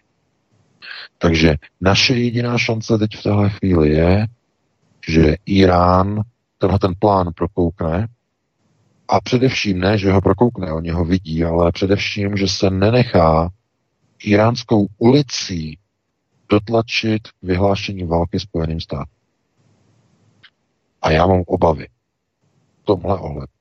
Takže 1.17 1.55
naše 1.81 2.13
jediná 2.13 2.57
šance 2.57 2.97
teď 2.97 3.15
v 3.15 3.23
téhle 3.23 3.49
chvíli 3.49 3.89
je, 3.89 4.27
že 5.07 5.35
Irán 5.45 6.21
tenhle 6.57 6.79
ten 6.79 6.93
plán 6.99 7.27
prokoukne 7.35 8.07
a 9.07 9.21
především 9.21 9.79
ne, 9.79 9.97
že 9.97 10.11
ho 10.11 10.21
prokoukne, 10.21 10.71
oni 10.71 10.89
ho 10.89 11.05
vidí, 11.05 11.43
ale 11.43 11.71
především, 11.71 12.37
že 12.37 12.47
se 12.47 12.69
nenechá 12.69 13.49
iránskou 14.23 14.87
ulicí 14.97 15.77
dotlačit 16.49 17.21
vyhlášení 17.41 18.03
války 18.03 18.39
Spojeným 18.39 18.79
státům. 18.79 19.22
A 21.03 21.11
já 21.11 21.27
mám 21.27 21.43
obavy 21.47 21.87
v 22.81 22.85
tomhle 22.85 23.17
ohledu. 23.19 23.53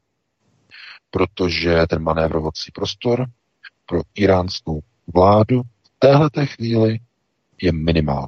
Protože 1.10 1.86
ten 1.88 2.02
manévrovací 2.02 2.70
prostor 2.74 3.26
pro 3.86 4.00
iránskou 4.14 4.80
vládu 5.14 5.62
v 5.62 5.90
téhle 5.98 6.30
chvíli 6.46 6.98
je 7.62 7.72
minimální. 7.72 8.26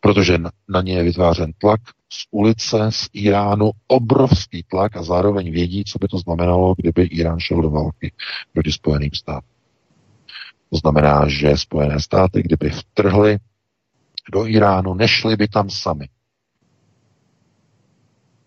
Protože 0.00 0.38
na 0.68 0.80
ně 0.82 0.94
je 0.94 1.02
vytvářen 1.02 1.52
tlak 1.58 1.80
z 2.12 2.26
ulice, 2.30 2.78
z 2.90 3.08
Iránu, 3.12 3.70
obrovský 3.86 4.62
tlak 4.62 4.96
a 4.96 5.02
zároveň 5.02 5.52
vědí, 5.52 5.84
co 5.84 5.98
by 5.98 6.08
to 6.08 6.18
znamenalo, 6.18 6.74
kdyby 6.76 7.02
Irán 7.02 7.40
šel 7.40 7.62
do 7.62 7.70
války 7.70 8.12
proti 8.52 8.72
Spojeným 8.72 9.10
státům. 9.14 9.50
To 10.70 10.76
znamená, 10.76 11.28
že 11.28 11.56
Spojené 11.56 12.00
státy, 12.00 12.42
kdyby 12.42 12.70
vtrhly 12.70 13.38
do 14.32 14.46
Iránu, 14.46 14.94
nešli 14.94 15.36
by 15.36 15.48
tam 15.48 15.70
sami. 15.70 16.08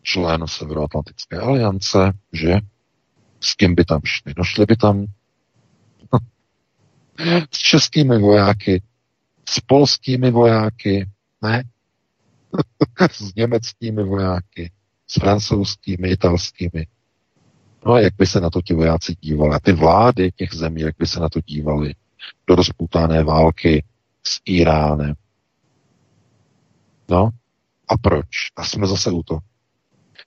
Člen 0.03 0.47
Severoatlantické 0.47 1.39
aliance, 1.39 2.11
že 2.33 2.59
s 3.39 3.55
kým 3.55 3.75
by 3.75 3.85
tam 3.85 4.01
šli? 4.03 4.33
No 4.37 4.43
šli 4.43 4.65
by 4.65 4.75
tam 4.75 5.05
s 7.51 7.57
českými 7.57 8.17
vojáky, 8.19 8.81
s 9.49 9.59
polskými 9.59 10.31
vojáky, 10.31 11.09
ne? 11.41 11.63
s 13.11 13.35
německými 13.35 14.03
vojáky, 14.03 14.71
s 15.07 15.19
francouzskými, 15.19 16.09
italskými. 16.09 16.87
No 17.85 17.93
a 17.93 17.99
jak 17.99 18.13
by 18.15 18.27
se 18.27 18.41
na 18.41 18.49
to 18.49 18.61
ti 18.61 18.73
vojáci 18.73 19.15
dívali? 19.21 19.55
A 19.55 19.59
ty 19.59 19.71
vlády 19.71 20.31
těch 20.31 20.53
zemí, 20.53 20.81
jak 20.81 20.95
by 20.99 21.07
se 21.07 21.19
na 21.19 21.29
to 21.29 21.41
dívali? 21.41 21.95
Do 22.47 22.55
rozputané 22.55 23.23
války 23.23 23.83
s 24.23 24.41
Iránem. 24.45 25.13
No 27.09 27.29
a 27.87 27.97
proč? 27.97 28.27
A 28.55 28.63
jsme 28.63 28.87
zase 28.87 29.11
u 29.11 29.23
toho. 29.23 29.39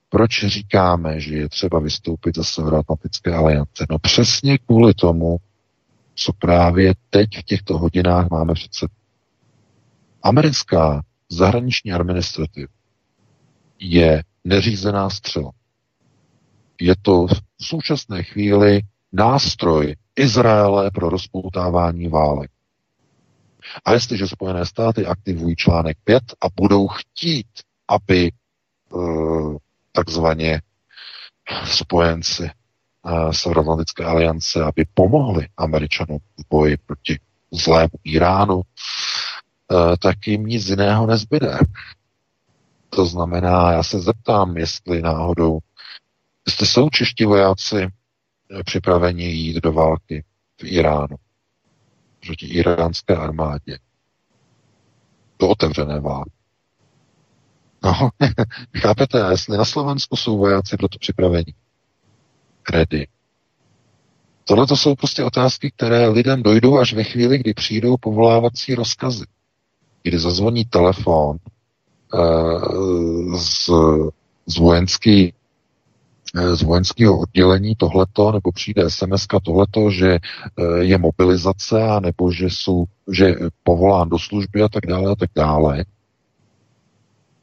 Proč 0.09 0.45
říkáme, 0.47 1.21
že 1.21 1.35
je 1.37 1.49
třeba 1.49 1.79
vystoupit 1.81 2.37
ze 2.37 2.45
Severoatlantické 2.45 3.35
aliance? 3.35 3.87
No 3.91 3.99
přesně 3.99 4.59
kvůli 4.59 4.95
tomu, 4.95 5.37
co 6.15 6.33
právě 6.33 6.95
teď 7.11 7.39
v 7.39 7.43
těchto 7.43 7.79
hodinách 7.79 8.31
máme 8.31 8.55
přece. 8.55 8.89
Americká 10.23 11.03
zahraniční 11.29 11.93
administrativa 11.93 12.69
je 13.79 14.23
neřízená 14.45 15.11
střela. 15.11 15.51
Je 16.81 16.95
to 17.03 17.27
v 17.27 17.43
současné 17.61 18.23
chvíli 18.23 18.81
nástroj 19.13 19.97
Izraele 20.17 20.91
pro 20.91 21.09
rozpoutávání 21.11 22.09
válek. 22.09 22.51
A 23.85 23.93
jestliže 23.93 24.27
Spojené 24.29 24.67
státy 24.67 25.07
aktivují 25.07 25.57
článek 25.57 25.97
5 26.05 26.23
a 26.41 26.47
budou 26.61 26.89
chtít, 26.89 27.47
aby 27.89 28.33
uh, 28.93 29.57
takzvaně 29.97 30.63
spojenci 31.65 32.43
uh, 32.43 33.31
Severoatlantické 33.31 34.05
aliance, 34.05 34.65
aby 34.65 34.85
pomohli 34.95 35.49
Američanům 35.57 36.19
v 36.19 36.43
boji 36.51 36.77
proti 36.87 37.21
zlému 37.53 37.99
Iránu, 38.05 38.57
uh, 38.57 38.63
tak 40.01 40.27
jim 40.27 40.47
nic 40.47 40.69
jiného 40.69 41.07
nezbyde. 41.07 41.59
To 42.91 43.07
znamená, 43.07 43.73
já 43.73 43.83
se 43.83 44.01
zeptám, 44.01 44.57
jestli 44.57 45.03
náhodou, 45.03 45.59
jestli 46.47 46.67
jsou 46.67 46.91
čeští 46.91 47.25
vojáci 47.25 47.89
připraveni 48.65 49.25
jít 49.25 49.57
do 49.57 49.73
války 49.73 50.25
v 50.61 50.65
Iránu 50.65 51.17
proti 52.27 52.47
iránské 52.47 53.17
armádě. 53.17 53.79
Do 55.39 55.49
otevřené 55.49 56.01
války. 56.01 56.36
No, 57.87 58.11
chápete, 58.77 59.27
jestli 59.31 59.59
na 59.59 59.65
Slovensku 59.65 60.17
jsou 60.17 60.39
vojáci 60.39 60.77
pro 60.77 60.89
to 60.89 60.99
připravení. 60.99 61.55
Ready. 62.73 63.07
Tohle 64.45 64.67
to 64.67 64.77
jsou 64.77 64.95
prostě 64.95 65.25
otázky, 65.25 65.71
které 65.77 66.09
lidem 66.09 66.43
dojdou 66.43 66.79
až 66.79 66.95
ve 66.95 67.05
chvíli, 67.05 67.39
kdy 67.39 67.55
přijdou 67.55 67.97
povolávací 67.97 68.75
rozkazy. 68.75 69.25
Kdy 70.03 70.19
zazvoní 70.19 70.65
telefon 70.65 71.37
uh, 72.15 73.37
z, 73.37 73.71
z 74.47 74.59
vojenský 74.59 75.33
z 76.55 76.63
vojenského 76.63 77.19
oddělení 77.19 77.75
tohleto, 77.75 78.33
nebo 78.33 78.53
přijde 78.53 78.91
sms 78.91 79.27
tohleto, 79.45 79.91
že 79.91 80.11
eh, 80.13 80.21
je 80.79 80.99
mobilizace, 80.99 82.01
nebo 82.01 82.33
že 82.33 82.47
jsou, 82.47 82.85
že 83.13 83.35
povolán 83.63 84.09
do 84.09 84.19
služby 84.19 84.63
a 84.63 84.69
tak 84.69 84.87
dále 84.87 85.13
a 85.13 85.15
tak 85.15 85.31
dále. 85.37 85.85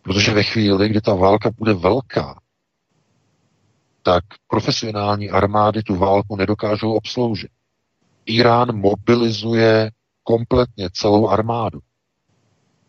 Protože 0.03 0.33
ve 0.33 0.43
chvíli, 0.43 0.89
kdy 0.89 1.01
ta 1.01 1.13
válka 1.13 1.51
bude 1.57 1.73
velká, 1.73 2.39
tak 4.01 4.23
profesionální 4.47 5.29
armády 5.29 5.83
tu 5.83 5.95
válku 5.95 6.35
nedokážou 6.35 6.93
obsloužit. 6.93 7.51
Irán 8.25 8.75
mobilizuje 8.75 9.91
kompletně 10.23 10.89
celou 10.93 11.27
armádu. 11.27 11.79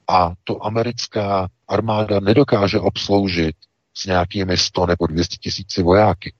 A 0.09 0.33
to 0.45 0.67
americká 0.67 1.49
armáda 1.69 2.21
nedokáže 2.21 2.81
obsloužit 2.81 3.57
s 3.95 4.07
nějakými 4.07 4.57
100 4.57 4.87
nebo 4.87 5.07
200 5.07 5.37
tisíci 5.37 5.83
vojáky. 5.83 6.35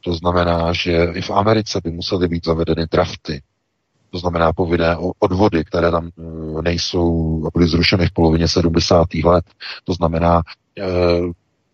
To 0.00 0.14
znamená, 0.14 0.72
že 0.72 1.04
i 1.14 1.20
v 1.22 1.30
Americe 1.30 1.80
by 1.84 1.90
musely 1.90 2.28
být 2.28 2.44
zavedeny 2.44 2.86
drafty. 2.86 3.42
To 4.10 4.18
znamená 4.18 4.52
povinné 4.52 4.96
odvody, 5.18 5.64
které 5.64 5.90
tam 5.90 6.08
eh, 6.08 6.62
nejsou 6.62 7.42
a 7.46 7.50
byly 7.54 7.68
zrušeny 7.68 8.06
v 8.06 8.12
polovině 8.12 8.48
70. 8.48 9.14
let. 9.24 9.44
To 9.84 9.92
znamená, 9.92 10.42
eh, 10.78 10.84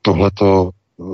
tohleto 0.02 0.70
eh, 0.70 1.04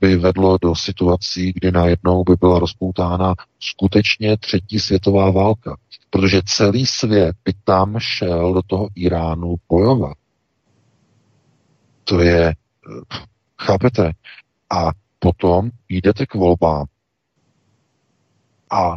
by 0.00 0.16
vedlo 0.16 0.58
do 0.62 0.74
situací, 0.74 1.52
kdy 1.54 1.72
najednou 1.72 2.24
by 2.24 2.34
byla 2.40 2.58
rozpoutána 2.58 3.34
skutečně 3.60 4.36
třetí 4.36 4.78
světová 4.80 5.30
válka. 5.30 5.76
Protože 6.10 6.40
celý 6.44 6.86
svět 6.86 7.36
by 7.44 7.52
tam 7.64 7.94
šel 7.98 8.54
do 8.54 8.62
toho 8.62 8.88
Iránu 8.94 9.56
bojovat. 9.68 10.16
To 12.04 12.20
je 12.20 12.54
Chápete? 13.58 14.12
A 14.70 14.90
potom 15.18 15.70
jdete 15.88 16.26
k 16.26 16.34
volbám 16.34 16.86
a 18.70 18.96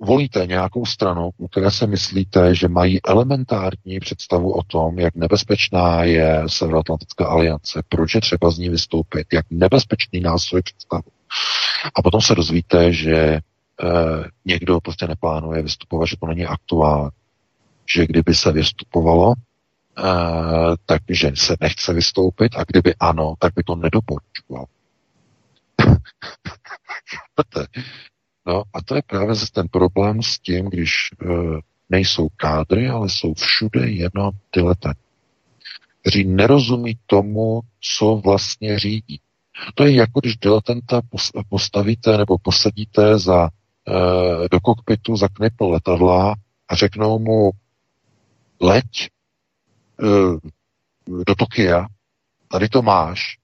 volíte 0.00 0.46
nějakou 0.46 0.86
stranu, 0.86 1.30
u 1.36 1.48
které 1.48 1.70
se 1.70 1.86
myslíte, 1.86 2.54
že 2.54 2.68
mají 2.68 3.06
elementární 3.06 4.00
představu 4.00 4.52
o 4.52 4.62
tom, 4.62 4.98
jak 4.98 5.14
nebezpečná 5.14 6.04
je 6.04 6.42
Severoatlantická 6.46 7.26
aliance, 7.26 7.82
proč 7.88 8.14
je 8.14 8.20
třeba 8.20 8.50
z 8.50 8.58
ní 8.58 8.68
vystoupit, 8.68 9.26
jak 9.32 9.46
nebezpečný 9.50 10.20
nástroj 10.20 10.62
představu. 10.62 11.10
A 11.94 12.02
potom 12.02 12.20
se 12.20 12.34
dozvíte, 12.34 12.92
že 12.92 13.16
e, 13.16 13.40
někdo 14.44 14.80
prostě 14.80 15.06
neplánuje 15.06 15.62
vystupovat, 15.62 16.08
že 16.08 16.16
to 16.16 16.26
není 16.26 16.46
aktuální, 16.46 17.10
že 17.94 18.06
kdyby 18.06 18.34
se 18.34 18.52
vystupovalo, 18.52 19.28
uh, 19.28 19.34
takže 20.86 21.32
se 21.34 21.56
nechce 21.60 21.92
vystoupit 21.92 22.56
a 22.56 22.64
kdyby 22.64 22.94
ano, 23.00 23.34
tak 23.38 23.54
by 23.54 23.62
to 23.62 23.76
nedoporučoval. 23.76 24.64
no 28.46 28.62
a 28.72 28.82
to 28.82 28.94
je 28.94 29.02
právě 29.06 29.34
ten 29.52 29.68
problém 29.68 30.22
s 30.22 30.38
tím, 30.38 30.70
když 30.70 30.92
uh, 31.24 31.58
nejsou 31.90 32.28
kádry, 32.36 32.88
ale 32.88 33.08
jsou 33.08 33.34
všude 33.34 33.90
jenom 33.90 34.30
diletanti, 34.54 35.00
kteří 36.00 36.24
nerozumí 36.24 36.98
tomu, 37.06 37.60
co 37.98 38.16
vlastně 38.24 38.78
řídí. 38.78 39.20
To 39.74 39.84
je 39.84 39.94
jako 39.94 40.20
když 40.20 40.36
diletanta 40.36 41.00
postavíte 41.48 42.18
nebo 42.18 42.38
posadíte 42.38 43.18
za, 43.18 43.42
uh, 43.42 44.48
do 44.50 44.60
kokpitu 44.60 45.16
za 45.16 45.28
knipl 45.28 45.64
letadla 45.64 46.34
a 46.68 46.74
řeknou 46.74 47.18
mu 47.18 47.50
leď 48.60 49.10
Eh, 50.02 50.38
do 51.24 51.34
Tokia, 51.34 51.86
tady 52.48 52.68
to 52.68 52.82
máš 52.82 53.38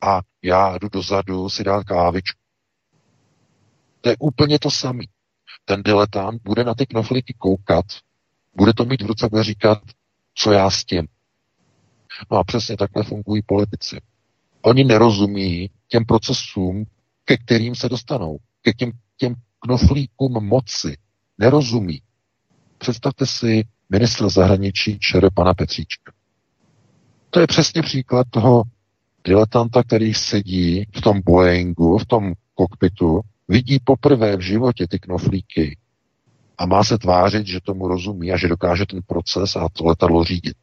a 0.00 0.20
já 0.42 0.78
jdu 0.78 0.88
dozadu 0.88 1.48
si 1.48 1.64
dát 1.64 1.84
kávičku. 1.84 2.41
To 4.02 4.08
je 4.10 4.16
úplně 4.18 4.58
to 4.58 4.70
samý. 4.70 5.08
Ten 5.64 5.82
diletant 5.82 6.42
bude 6.42 6.64
na 6.64 6.74
ty 6.74 6.86
knoflíky 6.86 7.34
koukat, 7.38 7.84
bude 8.56 8.72
to 8.72 8.84
mít 8.84 9.02
v 9.02 9.06
ruce, 9.06 9.28
bude 9.28 9.44
říkat, 9.44 9.78
Co 10.34 10.52
já 10.52 10.70
s 10.70 10.84
tím? 10.84 11.08
No 12.30 12.38
a 12.38 12.44
přesně 12.44 12.76
takhle 12.76 13.02
fungují 13.02 13.42
politici. 13.42 14.00
Oni 14.62 14.84
nerozumí 14.84 15.70
těm 15.88 16.04
procesům, 16.04 16.84
ke 17.24 17.36
kterým 17.36 17.74
se 17.74 17.88
dostanou, 17.88 18.38
ke 18.62 18.72
těm, 18.72 18.92
těm 19.16 19.34
knoflíkům 19.58 20.32
moci. 20.44 20.96
Nerozumí. 21.38 22.02
Představte 22.78 23.26
si 23.26 23.64
ministra 23.90 24.28
zahraničí 24.28 24.98
ČR 24.98 25.30
pana 25.34 25.54
Petříčka. 25.54 26.12
To 27.30 27.40
je 27.40 27.46
přesně 27.46 27.82
příklad 27.82 28.26
toho 28.30 28.62
diletanta, 29.24 29.82
který 29.82 30.14
sedí 30.14 30.86
v 30.96 31.00
tom 31.00 31.20
Boeingu, 31.24 31.98
v 31.98 32.06
tom 32.06 32.32
kokpitu, 32.54 33.20
vidí 33.52 33.78
poprvé 33.84 34.36
v 34.36 34.40
životě 34.40 34.86
ty 34.88 34.98
knoflíky 34.98 35.78
a 36.58 36.66
má 36.66 36.84
se 36.84 36.98
tvářit, 36.98 37.46
že 37.46 37.60
tomu 37.60 37.88
rozumí 37.88 38.32
a 38.32 38.36
že 38.36 38.48
dokáže 38.48 38.86
ten 38.86 39.00
proces 39.06 39.56
a 39.56 39.68
to 39.72 39.84
letadlo 39.84 40.24
řídit. 40.24 40.56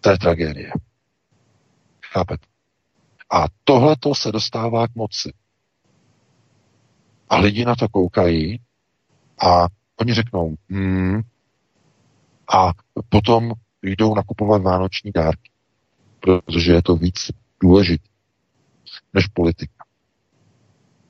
To 0.00 0.10
je 0.10 0.18
tragédie. 0.18 0.72
Chápete? 2.12 2.46
A 3.32 3.46
tohle 3.64 3.96
to 4.00 4.14
se 4.14 4.32
dostává 4.32 4.88
k 4.88 4.94
moci. 4.94 5.32
A 7.28 7.36
lidi 7.36 7.64
na 7.64 7.76
to 7.76 7.88
koukají 7.88 8.60
a 9.46 9.66
oni 9.96 10.14
řeknou, 10.14 10.54
hmm, 10.70 11.20
a 12.54 12.72
potom 13.08 13.52
jdou 13.82 14.14
nakupovat 14.14 14.62
vánoční 14.62 15.12
dárky, 15.12 15.50
protože 16.20 16.72
je 16.72 16.82
to 16.82 16.96
víc 16.96 17.30
důležité 17.60 18.08
než 19.14 19.26
politika. 19.26 19.73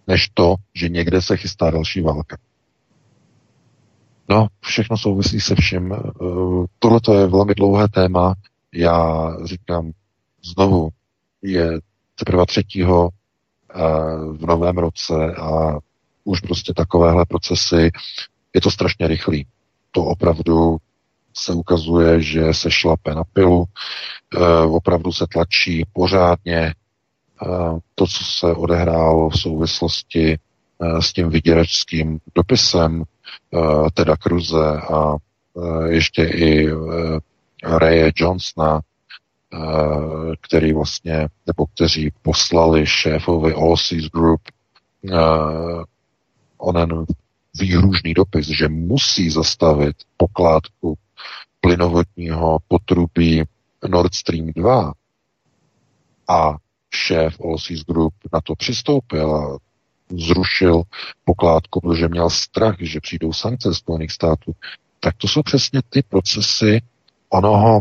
Než 0.07 0.29
to, 0.35 0.55
že 0.75 0.89
někde 0.89 1.23
se 1.23 1.37
chystá 1.37 1.71
další 1.71 2.01
válka. 2.01 2.37
No, 4.29 4.47
všechno 4.61 4.99
souvisí 4.99 5.41
se 5.41 5.55
vším. 5.55 5.93
Eh, 5.93 5.99
tohle 6.79 7.01
je 7.13 7.27
velmi 7.27 7.55
dlouhé 7.55 7.89
téma. 7.89 8.35
Já 8.75 9.29
říkám 9.45 9.91
znovu, 10.45 10.89
je 11.43 11.81
teprve 12.15 12.47
třetího 12.47 13.09
eh, 13.09 13.81
v 14.33 14.47
novém 14.47 14.79
roce 14.79 15.35
a 15.35 15.79
už 16.25 16.41
prostě 16.41 16.75
takovéhle 16.75 17.27
procesy, 17.27 17.91
je 18.55 18.61
to 18.61 18.71
strašně 18.71 19.09
rychlý. 19.09 19.47
To 19.91 20.05
opravdu 20.05 20.77
se 21.37 21.53
ukazuje, 21.53 22.23
že 22.23 22.55
se 22.55 22.71
šlape 22.71 23.15
na 23.15 23.25
pilu, 23.25 23.65
e, 24.35 24.67
opravdu 24.67 25.13
se 25.13 25.27
tlačí 25.33 25.85
pořádně 25.93 26.75
to, 27.95 28.07
co 28.07 28.25
se 28.25 28.53
odehrálo 28.53 29.31
v 29.31 29.41
souvislosti 29.41 30.33
e, 30.33 30.39
s 31.03 31.13
tím 31.13 31.29
vyděračským 31.29 32.19
dopisem 32.35 33.03
e, 33.03 33.07
teda 33.91 34.17
Kruze 34.17 34.81
a 34.81 35.17
ještě 35.87 36.25
i 36.25 36.69
Raye 37.65 38.13
Johnsona, 38.17 38.81
který 40.41 40.73
vlastně, 40.73 41.29
nebo 41.47 41.67
kteří 41.67 42.13
poslali 42.23 42.87
šéfovi 42.87 43.55
All 43.55 43.77
Seas 43.77 44.05
Group 44.05 44.41
onen 46.59 47.05
výhružný 47.59 48.15
dopis, 48.15 48.47
že 48.47 48.69
musí 48.69 49.31
zastavit 49.31 49.97
pokládku 50.17 50.95
plynovodního 51.61 52.59
potrubí 52.69 53.43
Nord 53.89 54.15
Stream 54.15 54.47
2 54.57 54.93
a 56.29 56.57
šéf 56.95 57.41
Allseas 57.41 57.81
Group 57.81 58.15
na 58.33 58.41
to 58.41 58.55
přistoupil 58.55 59.37
a 59.37 59.59
zrušil 60.11 60.83
pokládku, 61.25 61.81
protože 61.81 62.09
měl 62.09 62.31
strach, 62.31 62.77
že 62.81 63.01
přijdou 63.01 63.33
sankce 63.33 63.75
Spojených 63.75 64.13
států, 64.13 64.53
tak 65.01 65.15
to 65.17 65.29
jsou 65.29 65.43
přesně 65.43 65.81
ty 65.91 66.03
procesy 66.03 66.83
onoho 67.29 67.81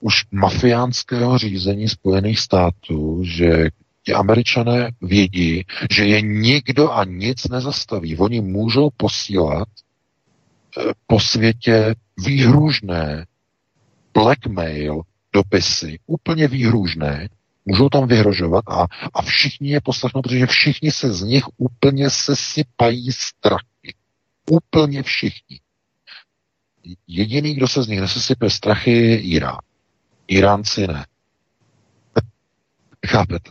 už 0.00 0.24
mafiánského 0.30 1.38
řízení 1.38 1.88
Spojených 1.88 2.38
států, 2.38 3.24
že 3.24 3.68
ti 4.02 4.14
američané 4.14 4.90
vědí, 5.00 5.64
že 5.90 6.06
je 6.06 6.20
nikdo 6.22 6.92
a 6.92 7.04
nic 7.04 7.48
nezastaví. 7.48 8.16
Oni 8.16 8.40
můžou 8.40 8.88
posílat 8.96 9.68
eh, 9.68 10.92
po 11.06 11.20
světě 11.20 11.94
výhružné 12.26 13.26
blackmail 14.14 15.02
dopisy, 15.32 15.98
úplně 16.06 16.48
výhružné, 16.48 17.28
můžou 17.68 17.88
tam 17.88 18.08
vyhrožovat 18.08 18.64
a, 18.68 18.86
a 19.14 19.22
všichni 19.22 19.70
je 19.70 19.80
poslechnou, 19.80 20.22
protože 20.22 20.46
všichni 20.46 20.90
se 20.90 21.12
z 21.12 21.22
nich 21.22 21.44
úplně 21.56 22.10
sesypají 22.10 23.12
strachy. 23.12 23.94
Úplně 24.50 25.02
všichni. 25.02 25.60
Jediný, 27.06 27.54
kdo 27.54 27.68
se 27.68 27.82
z 27.82 27.88
nich 27.88 28.00
nesesype 28.00 28.50
strachy, 28.50 28.90
je 28.90 29.20
Irán. 29.20 29.58
Iránci 30.28 30.86
ne. 30.86 31.06
Chápete? 33.06 33.50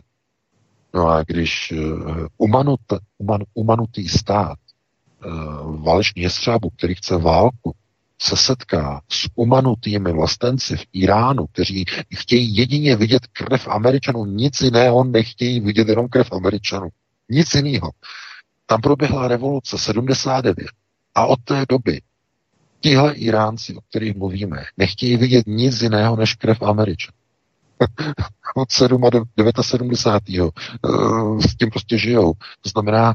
No 0.93 1.07
a 1.07 1.24
když 1.24 1.72
uh, 1.72 2.28
umanut, 2.38 2.80
uman, 3.18 3.41
umanutý 3.53 4.07
stát, 4.07 4.57
uh, 5.26 5.84
válečný 5.84 6.22
jestřábu, 6.22 6.70
který 6.70 6.95
chce 6.95 7.18
válku, 7.18 7.76
se 8.22 8.38
setká 8.38 9.01
s 9.11 9.28
umanutými 9.36 10.11
vlastenci 10.11 10.78
v 10.78 10.86
Iránu, 10.93 11.47
kteří 11.47 11.86
chtějí 12.15 12.55
jedině 12.55 12.95
vidět 12.95 13.28
krev 13.28 13.68
Američanů, 13.68 14.26
nic 14.26 14.61
jiného 14.61 15.03
nechtějí 15.03 15.59
vidět, 15.59 15.88
jenom 15.88 16.07
krev 16.07 16.32
Američanů. 16.32 16.89
Nic 17.30 17.55
jiného. 17.55 17.91
Tam 18.65 18.82
proběhla 18.82 19.28
revoluce 19.28 19.78
79 19.78 20.68
a 21.15 21.26
od 21.26 21.39
té 21.43 21.65
doby 21.70 22.01
tihle 22.80 23.13
Iránci, 23.13 23.76
o 23.76 23.82
kterých 23.82 24.15
mluvíme, 24.15 24.63
nechtějí 24.78 25.18
vidět 25.18 25.47
nic 25.47 25.82
jiného 25.82 26.15
než 26.15 26.34
krev 26.34 26.61
Američanů. 26.61 27.18
od 28.55 28.72
7 28.72 29.05
a 29.57 29.63
79. 29.63 30.51
Eh, 30.57 31.47
s 31.47 31.55
tím 31.55 31.70
prostě 31.70 31.97
žijou. 31.97 32.34
To 32.61 32.70
znamená, 32.70 33.13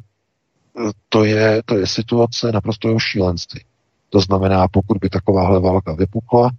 eh, 0.78 0.90
to 1.08 1.24
je, 1.24 1.62
to 1.64 1.78
je 1.78 1.86
situace 1.86 2.52
naprosto 2.52 2.98
šílenství. 2.98 3.64
To 4.12 4.20
znamená, 4.20 4.68
pokud 4.68 4.98
by 4.98 5.08
takováhle 5.08 5.60
válka 5.60 5.94
vypukla, 5.94 6.50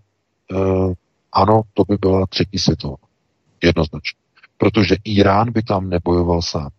eh, 0.51 0.93
ano, 1.31 1.61
to 1.73 1.83
by 1.87 1.97
byla 2.01 2.25
třetí 2.27 2.59
světová. 2.59 2.95
Jednoznačně. 3.63 4.19
Protože 4.57 4.95
Irán 5.03 5.51
by 5.51 5.63
tam 5.63 5.89
nebojoval 5.89 6.41
sám. 6.41 6.69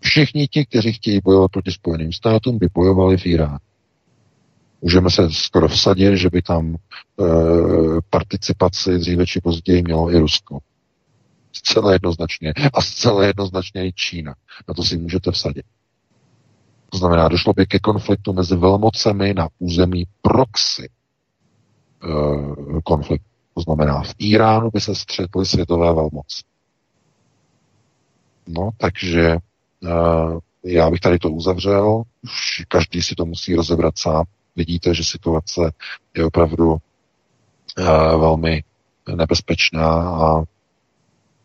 Všichni 0.00 0.48
ti, 0.48 0.66
kteří 0.66 0.92
chtějí 0.92 1.20
bojovat 1.24 1.50
proti 1.50 1.72
Spojeným 1.72 2.12
státům, 2.12 2.58
by 2.58 2.68
bojovali 2.74 3.16
v 3.16 3.26
Iránu. 3.26 3.58
Můžeme 4.82 5.10
se 5.10 5.30
skoro 5.30 5.68
vsadit, 5.68 6.16
že 6.16 6.30
by 6.30 6.42
tam 6.42 6.74
e, 6.74 6.76
participaci 8.10 8.98
dříve 8.98 9.26
či 9.26 9.40
později 9.40 9.82
mělo 9.82 10.10
i 10.10 10.18
Rusko. 10.18 10.58
Zcela 11.52 11.92
jednoznačně. 11.92 12.52
A 12.74 12.82
zcela 12.82 13.26
jednoznačně 13.26 13.86
i 13.86 13.92
Čína. 13.92 14.34
Na 14.68 14.74
to 14.74 14.82
si 14.82 14.98
můžete 14.98 15.30
vsadit. 15.30 15.64
To 16.92 16.98
znamená, 16.98 17.28
došlo 17.28 17.52
by 17.52 17.66
ke 17.66 17.78
konfliktu 17.78 18.32
mezi 18.32 18.56
velmocemi 18.56 19.34
na 19.34 19.48
území 19.58 20.04
proxy 20.22 20.84
e, 20.84 20.90
konflikt. 22.84 23.24
To 23.54 23.60
znamená, 23.60 24.02
v 24.02 24.14
Iránu 24.18 24.70
by 24.70 24.80
se 24.80 24.94
střetly 24.94 25.46
světové 25.46 25.94
velmoci. 25.94 26.42
No, 28.48 28.70
takže 28.76 29.26
e, 29.30 29.38
já 30.64 30.90
bych 30.90 31.00
tady 31.00 31.18
to 31.18 31.30
uzavřel. 31.30 32.02
Už 32.24 32.64
každý 32.68 33.02
si 33.02 33.14
to 33.14 33.24
musí 33.24 33.54
rozebrat 33.54 33.98
sám 33.98 34.24
vidíte, 34.56 34.94
že 34.94 35.04
situace 35.04 35.72
je 36.16 36.24
opravdu 36.24 36.72
uh, 36.72 36.80
velmi 38.20 38.62
nebezpečná 39.16 40.10
a 40.10 40.42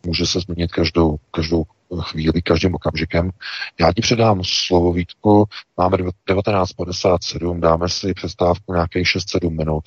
může 0.06 0.26
se 0.26 0.40
změnit 0.40 0.72
každou, 0.72 1.18
každou 1.32 1.64
chvíli, 2.02 2.42
každým 2.42 2.76
okamžikem. 2.76 3.32
Já 3.80 3.94
ti 3.94 4.02
předám 4.02 4.42
slovo 4.44 4.94
Vítku, 4.94 5.46
máme 5.78 5.98
19.57, 5.98 7.60
dáme 7.60 7.90
si 7.90 8.14
přestávku 8.14 8.74
nějakých 8.74 9.08
6-7 9.08 9.50
minut 9.58 9.84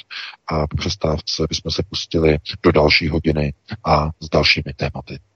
a 0.46 0.66
po 0.66 0.76
přestávce 0.76 1.46
bychom 1.48 1.72
se 1.72 1.82
pustili 1.88 2.38
do 2.62 2.72
další 2.72 3.08
hodiny 3.08 3.52
a 3.84 4.10
s 4.20 4.28
dalšími 4.28 4.72
tématy. 4.76 5.29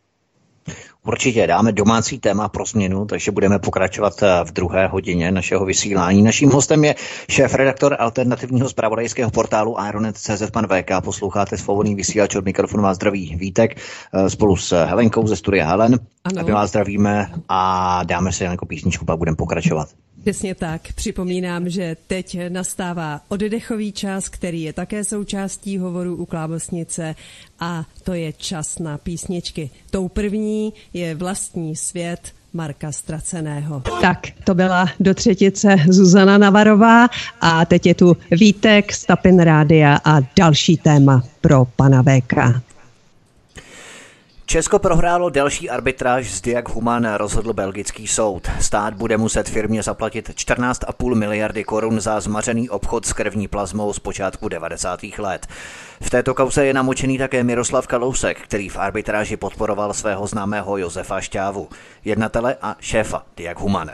Určitě 1.07 1.47
dáme 1.47 1.73
domácí 1.73 2.19
téma 2.19 2.49
pro 2.49 2.65
změnu, 2.65 3.05
takže 3.07 3.31
budeme 3.31 3.59
pokračovat 3.59 4.23
eh, 4.23 4.45
v 4.45 4.53
druhé 4.53 4.87
hodině 4.87 5.31
našeho 5.31 5.65
vysílání. 5.65 6.23
Naším 6.23 6.51
hostem 6.51 6.85
je 6.85 6.95
šéf-redaktor 7.29 7.97
alternativního 7.99 8.69
zpravodajského 8.69 9.31
portálu 9.31 9.77
Ironet.cz 9.89 10.51
pan 10.53 10.67
VK. 10.67 11.05
Posloucháte 11.05 11.57
svobodný 11.57 11.95
vysílač 11.95 12.35
od 12.35 12.45
mikrofonu 12.45 12.83
vás 12.83 12.97
zdraví 12.97 13.37
Vítek 13.37 13.77
eh, 13.77 14.31
spolu 14.31 14.57
s 14.57 14.85
Helenkou 14.85 15.27
ze 15.27 15.37
studia 15.37 15.69
Helen. 15.69 15.99
Ano. 16.25 16.41
A 16.41 16.43
my 16.43 16.53
vás 16.53 16.71
zdravíme 16.71 17.33
a 17.49 18.01
dáme 18.05 18.33
si 18.33 18.45
jako 18.45 18.67
písničku, 18.67 19.05
pak 19.05 19.19
budeme 19.19 19.37
pokračovat. 19.37 19.89
Přesně 20.25 20.55
tak. 20.55 20.93
Připomínám, 20.95 21.69
že 21.69 21.97
teď 22.07 22.39
nastává 22.49 23.21
oddechový 23.29 23.93
čas, 23.93 24.29
který 24.29 24.63
je 24.63 24.73
také 24.73 25.05
součástí 25.05 25.79
hovoru 25.79 26.17
u 26.17 26.27
Klábosnice 26.27 27.15
a 27.61 27.85
to 28.05 28.15
je 28.15 28.33
čas 28.33 28.79
na 28.79 28.99
písničky. 28.99 29.71
Tou 29.91 30.09
první 30.09 30.73
je 30.93 31.15
Vlastní 31.15 31.77
svět 31.77 32.33
Marka 32.53 32.93
Straceného. 32.93 33.83
Tak, 34.01 34.19
to 34.45 34.55
byla 34.55 34.87
do 35.01 35.15
třetice 35.15 35.77
Zuzana 35.89 36.39
Navarová 36.39 37.09
a 37.41 37.65
teď 37.65 37.87
je 37.87 37.95
tu 37.95 38.17
Vítek 38.31 38.93
z 38.93 39.05
Tapin 39.05 39.41
Rádia 39.41 39.99
a 40.05 40.21
další 40.37 40.77
téma 40.77 41.25
pro 41.41 41.65
pana 41.77 42.03
VK. 42.03 42.35
Česko 44.47 44.79
prohrálo 44.79 45.31
další 45.31 45.71
arbitráž 45.71 46.31
z 46.31 46.41
Diag 46.41 46.69
Human, 46.69 47.15
rozhodl 47.15 47.53
belgický 47.53 48.07
soud. 48.07 48.51
Stát 48.61 48.95
bude 48.95 49.17
muset 49.17 49.49
firmě 49.49 49.83
zaplatit 49.83 50.29
14,5 50.29 51.15
miliardy 51.15 51.65
korun 51.65 52.01
za 52.01 52.21
zmařený 52.21 52.71
obchod 52.71 53.07
s 53.07 53.13
krevní 53.13 53.49
plazmou 53.49 53.93
z 53.93 53.99
počátku 53.99 54.49
90. 54.49 55.01
let. 55.19 55.47
V 56.01 56.11
této 56.11 56.35
kauze 56.35 56.67
je 56.67 56.75
namočený 56.75 57.19
také 57.19 57.45
Miroslav 57.45 57.87
Kalousek, 57.87 58.41
který 58.41 58.69
v 58.69 58.77
arbitráži 58.77 59.37
podporoval 59.37 59.93
svého 59.93 60.27
známého 60.27 60.79
Josefa 60.79 61.21
Šťávu, 61.21 61.69
jednatele 62.05 62.57
a 62.63 62.77
šéfa 62.81 63.23
Diag 63.37 63.59
Human. 63.61 63.91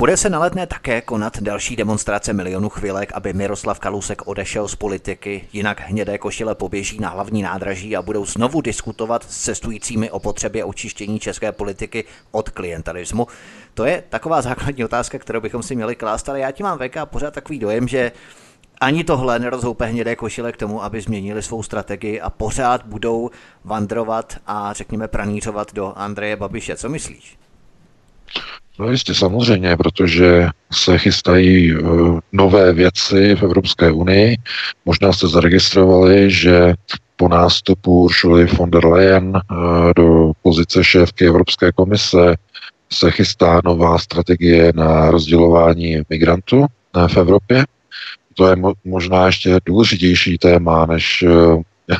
Bude 0.00 0.16
se 0.16 0.30
na 0.30 0.38
letné 0.38 0.66
také 0.66 1.00
konat 1.00 1.38
další 1.40 1.76
demonstrace 1.76 2.32
milionu 2.32 2.68
chvilek, 2.68 3.12
aby 3.14 3.32
Miroslav 3.32 3.78
Kalousek 3.78 4.28
odešel 4.28 4.68
z 4.68 4.74
politiky, 4.74 5.48
jinak 5.52 5.80
hnědé 5.80 6.18
košile 6.18 6.54
poběží 6.54 7.00
na 7.00 7.08
hlavní 7.08 7.42
nádraží 7.42 7.96
a 7.96 8.02
budou 8.02 8.26
znovu 8.26 8.60
diskutovat 8.60 9.22
s 9.30 9.44
cestujícími 9.44 10.10
o 10.10 10.18
potřebě 10.18 10.64
očištění 10.64 11.20
české 11.20 11.52
politiky 11.52 12.04
od 12.30 12.48
klientelismu. 12.48 13.26
To 13.74 13.84
je 13.84 14.04
taková 14.08 14.42
základní 14.42 14.84
otázka, 14.84 15.18
kterou 15.18 15.40
bychom 15.40 15.62
si 15.62 15.76
měli 15.76 15.96
klást, 15.96 16.28
ale 16.28 16.40
já 16.40 16.50
ti 16.50 16.62
mám 16.62 16.78
VK 16.78 16.96
pořád 17.04 17.34
takový 17.34 17.58
dojem, 17.58 17.88
že 17.88 18.12
ani 18.80 19.04
tohle 19.04 19.38
nerozhoupe 19.38 19.86
hnědé 19.86 20.16
košile 20.16 20.52
k 20.52 20.56
tomu, 20.56 20.84
aby 20.84 21.00
změnili 21.00 21.42
svou 21.42 21.62
strategii 21.62 22.20
a 22.20 22.30
pořád 22.30 22.86
budou 22.86 23.30
vandrovat 23.64 24.36
a 24.46 24.72
řekněme 24.72 25.08
pranířovat 25.08 25.74
do 25.74 25.92
Andreje 25.96 26.36
Babiše. 26.36 26.76
Co 26.76 26.88
myslíš? 26.88 27.38
No 28.78 28.90
jistě, 28.90 29.14
samozřejmě, 29.14 29.76
protože 29.76 30.48
se 30.72 30.98
chystají 30.98 31.76
uh, 31.76 32.20
nové 32.32 32.72
věci 32.72 33.34
v 33.36 33.42
Evropské 33.42 33.90
unii. 33.92 34.36
Možná 34.84 35.12
jste 35.12 35.28
zaregistrovali, 35.28 36.30
že 36.30 36.74
po 37.16 37.28
nástupu 37.28 38.02
Uršuly 38.02 38.44
von 38.44 38.70
der 38.70 38.86
Leyen 38.86 39.28
uh, 39.28 39.92
do 39.96 40.32
pozice 40.42 40.84
šéfky 40.84 41.26
Evropské 41.26 41.72
komise 41.72 42.34
se 42.92 43.10
chystá 43.10 43.60
nová 43.64 43.98
strategie 43.98 44.72
na 44.74 45.10
rozdělování 45.10 46.02
migrantů 46.08 46.58
uh, 46.58 47.08
v 47.08 47.16
Evropě. 47.16 47.64
To 48.34 48.46
je 48.46 48.56
mo- 48.56 48.74
možná 48.84 49.26
ještě 49.26 49.58
důležitější 49.66 50.38
téma 50.38 50.86
než 50.86 51.24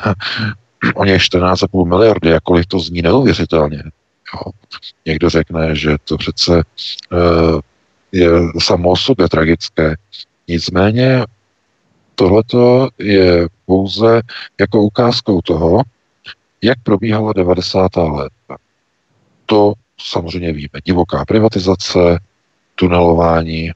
o 0.95 1.05
něch 1.05 1.21
14,5 1.21 1.87
miliardy, 1.87 2.29
jakkoliv 2.29 2.65
to 2.65 2.79
zní 2.79 3.01
neuvěřitelně. 3.01 3.83
Jo. 4.33 4.51
Někdo 5.05 5.29
řekne, 5.29 5.75
že 5.75 5.97
to 6.03 6.17
přece 6.17 6.51
uh, 7.11 7.59
je 8.11 8.29
samo 8.59 8.89
o 8.89 8.95
sobě 8.95 9.29
tragické. 9.29 9.95
Nicméně 10.47 11.25
tohleto 12.15 12.89
je 12.97 13.47
pouze 13.65 14.21
jako 14.59 14.81
ukázkou 14.81 15.41
toho, 15.41 15.81
jak 16.61 16.77
probíhala 16.83 17.33
90. 17.33 17.95
léta. 17.95 18.57
To 19.45 19.73
samozřejmě 20.01 20.53
víme. 20.53 20.79
Divoká 20.85 21.25
privatizace, 21.25 22.19
tunelování, 22.75 23.71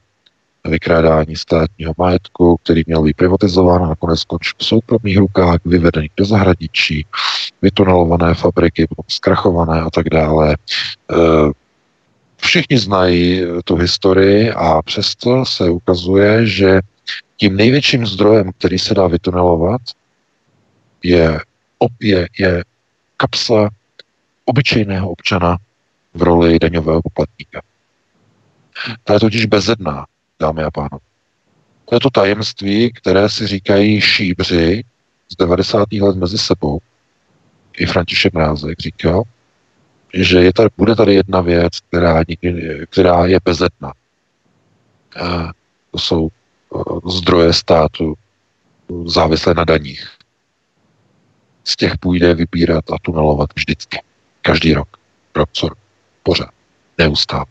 vykrádání 0.68 1.36
státního 1.36 1.94
majetku, 1.98 2.56
který 2.62 2.82
měl 2.86 3.02
být 3.02 3.16
privatizován 3.16 3.84
a 3.84 3.88
nakonec 3.88 4.20
skončil 4.20 4.52
v 4.58 4.64
soukromých 4.64 5.18
rukách, 5.18 5.58
vyvedený 5.64 6.10
do 6.16 6.24
zahraničí, 6.24 7.06
vytunelované 7.62 8.34
fabriky, 8.34 8.88
zkrachované 9.08 9.80
a 9.80 9.90
tak 9.90 10.08
dále. 10.08 10.56
Eh, 11.12 11.16
všichni 12.36 12.78
znají 12.78 13.42
tu 13.64 13.76
historii 13.76 14.50
a 14.50 14.82
přesto 14.82 15.44
se 15.44 15.70
ukazuje, 15.70 16.46
že 16.46 16.80
tím 17.36 17.56
největším 17.56 18.06
zdrojem, 18.06 18.50
který 18.58 18.78
se 18.78 18.94
dá 18.94 19.06
vytunelovat, 19.06 19.80
je, 21.02 21.40
je, 22.00 22.26
je 22.38 22.64
kapsa 23.16 23.68
obyčejného 24.44 25.10
občana 25.10 25.56
v 26.14 26.22
roli 26.22 26.58
daňového 26.58 27.02
poplatníka. 27.02 27.62
Ta 29.04 29.14
je 29.14 29.20
totiž 29.20 29.46
bezedná 29.46 30.06
dámy 30.40 30.62
a 30.62 30.70
pánové. 30.70 30.98
To 31.84 31.96
je 31.96 32.00
to 32.00 32.10
tajemství, 32.10 32.92
které 32.92 33.28
si 33.28 33.46
říkají 33.46 34.00
šíbři 34.00 34.84
z 35.28 35.36
90. 35.36 35.92
let 35.92 36.16
mezi 36.16 36.38
sebou. 36.38 36.78
I 37.76 37.86
František 37.86 38.32
Mrázek 38.32 38.78
říkal, 38.80 39.22
že 40.14 40.38
je 40.38 40.52
tady, 40.52 40.68
bude 40.76 40.94
tady 40.94 41.14
jedna 41.14 41.40
věc, 41.40 41.80
která, 41.80 42.22
která 42.90 43.26
je 43.26 43.38
bezetná. 43.44 43.92
A 45.22 45.52
to 45.90 45.98
jsou 45.98 46.28
zdroje 47.06 47.52
státu 47.52 48.14
závislé 49.04 49.54
na 49.54 49.64
daních. 49.64 50.08
Z 51.64 51.76
těch 51.76 51.98
půjde 51.98 52.34
vybírat 52.34 52.84
a 52.90 52.96
tunelovat 53.02 53.50
vždycky. 53.56 54.02
Každý 54.42 54.74
rok. 54.74 54.96
Rok 55.34 55.48
co. 55.52 55.68
Pořád. 56.22 56.50
Neustále. 56.98 57.46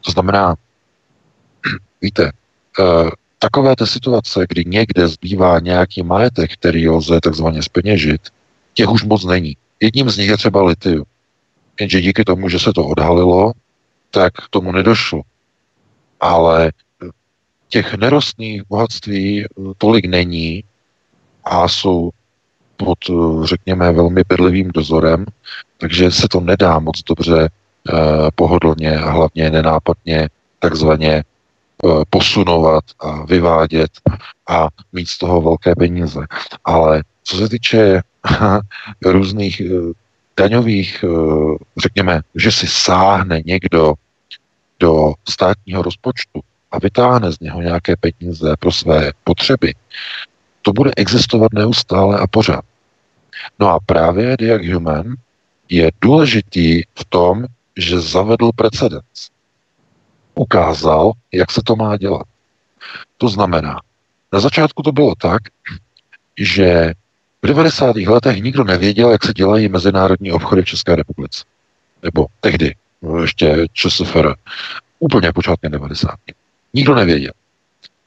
To 0.00 0.12
znamená, 0.12 0.54
Víte, 2.00 2.32
uh, 2.78 3.10
takové 3.38 3.76
té 3.76 3.86
situace, 3.86 4.46
kdy 4.48 4.64
někde 4.66 5.08
zbývá 5.08 5.58
nějaký 5.60 6.02
majetek, 6.02 6.52
který 6.52 6.88
lze 6.88 7.20
takzvaně 7.20 7.62
speněžit, 7.62 8.20
těch 8.74 8.88
už 8.88 9.04
moc 9.04 9.24
není. 9.24 9.56
Jedním 9.80 10.10
z 10.10 10.16
nich 10.16 10.28
je 10.28 10.36
třeba 10.36 10.62
litium. 10.62 11.04
Jenže 11.80 12.00
díky 12.00 12.24
tomu, 12.24 12.48
že 12.48 12.58
se 12.58 12.72
to 12.72 12.86
odhalilo, 12.86 13.52
tak 14.10 14.32
k 14.32 14.48
tomu 14.50 14.72
nedošlo. 14.72 15.22
Ale 16.20 16.72
těch 17.68 17.94
nerostných 17.94 18.62
bohatství 18.68 19.44
tolik 19.78 20.04
není 20.04 20.64
a 21.44 21.68
jsou 21.68 22.10
pod, 22.76 22.98
řekněme, 23.44 23.92
velmi 23.92 24.22
bedlivým 24.28 24.70
dozorem, 24.74 25.26
takže 25.78 26.10
se 26.10 26.28
to 26.30 26.40
nedá 26.40 26.78
moc 26.78 27.02
dobře 27.02 27.48
eh, 27.48 27.92
pohodlně 28.34 28.98
a 28.98 29.10
hlavně 29.10 29.50
nenápadně 29.50 30.28
takzvaně 30.58 31.22
Eh, 31.22 31.29
posunovat 32.10 32.84
a 33.00 33.24
vyvádět 33.24 33.90
a 34.48 34.68
mít 34.92 35.08
z 35.08 35.18
toho 35.18 35.40
velké 35.40 35.74
peníze. 35.74 36.20
Ale 36.64 37.02
co 37.24 37.36
se 37.36 37.48
týče 37.48 38.02
různých 39.04 39.60
eh, 39.60 39.92
daňových, 40.36 41.04
eh, 41.04 41.08
řekněme, 41.82 42.20
že 42.34 42.52
si 42.52 42.66
sáhne 42.66 43.42
někdo 43.44 43.94
do 44.80 45.12
státního 45.28 45.82
rozpočtu 45.82 46.40
a 46.70 46.78
vytáhne 46.78 47.32
z 47.32 47.40
něho 47.40 47.62
nějaké 47.62 47.94
peníze 47.96 48.54
pro 48.58 48.72
své 48.72 49.12
potřeby, 49.24 49.74
to 50.62 50.72
bude 50.72 50.90
existovat 50.96 51.52
neustále 51.52 52.18
a 52.18 52.26
pořád. 52.26 52.64
No 53.58 53.68
a 53.68 53.78
právě 53.86 54.36
Diag 54.36 54.64
Human 54.64 55.14
je 55.68 55.90
důležitý 56.00 56.82
v 56.82 57.04
tom, 57.08 57.44
že 57.76 58.00
zavedl 58.00 58.50
precedens 58.56 59.30
ukázal, 60.34 61.12
jak 61.32 61.50
se 61.52 61.60
to 61.64 61.76
má 61.76 61.96
dělat. 61.96 62.26
To 63.16 63.28
znamená, 63.28 63.80
na 64.32 64.40
začátku 64.40 64.82
to 64.82 64.92
bylo 64.92 65.14
tak, 65.14 65.42
že 66.38 66.92
v 67.42 67.46
90. 67.46 67.96
letech 67.96 68.42
nikdo 68.42 68.64
nevěděl, 68.64 69.10
jak 69.10 69.24
se 69.24 69.32
dělají 69.32 69.68
mezinárodní 69.68 70.32
obchody 70.32 70.62
v 70.62 70.64
České 70.64 70.96
republice. 70.96 71.44
Nebo 72.02 72.26
tehdy, 72.40 72.74
ještě 73.20 73.66
ČSFR, 73.72 74.34
úplně 74.98 75.32
počátkem 75.32 75.72
90. 75.72 76.10
Nikdo 76.74 76.94
nevěděl. 76.94 77.32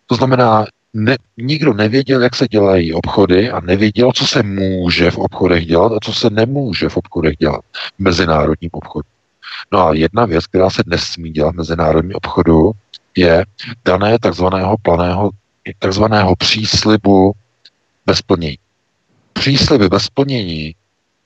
To 0.07 0.15
znamená, 0.15 0.65
ne, 0.93 1.17
nikdo 1.37 1.73
nevěděl, 1.73 2.21
jak 2.21 2.35
se 2.35 2.47
dělají 2.47 2.93
obchody 2.93 3.51
a 3.51 3.59
nevěděl, 3.59 4.11
co 4.11 4.27
se 4.27 4.43
může 4.43 5.11
v 5.11 5.17
obchodech 5.17 5.65
dělat 5.65 5.91
a 5.91 5.99
co 6.03 6.13
se 6.13 6.29
nemůže 6.29 6.89
v 6.89 6.97
obchodech 6.97 7.37
dělat, 7.37 7.61
v 7.95 7.99
mezinárodním 7.99 8.69
obchodu. 8.73 9.07
No 9.71 9.87
a 9.87 9.93
jedna 9.93 10.25
věc, 10.25 10.47
která 10.47 10.69
se 10.69 10.83
nesmí 10.85 11.31
dělat 11.31 11.51
v 11.51 11.57
mezinárodním 11.57 12.15
obchodu, 12.15 12.71
je 13.17 13.45
dané 13.85 14.19
takzvaného 14.19 14.77
planého, 14.81 15.29
takzvaného 15.79 16.35
příslibu 16.35 17.33
bez 18.05 18.21
plnění. 18.21 18.57
Přísliby 19.33 19.89
bez 19.89 20.09
plnění 20.09 20.75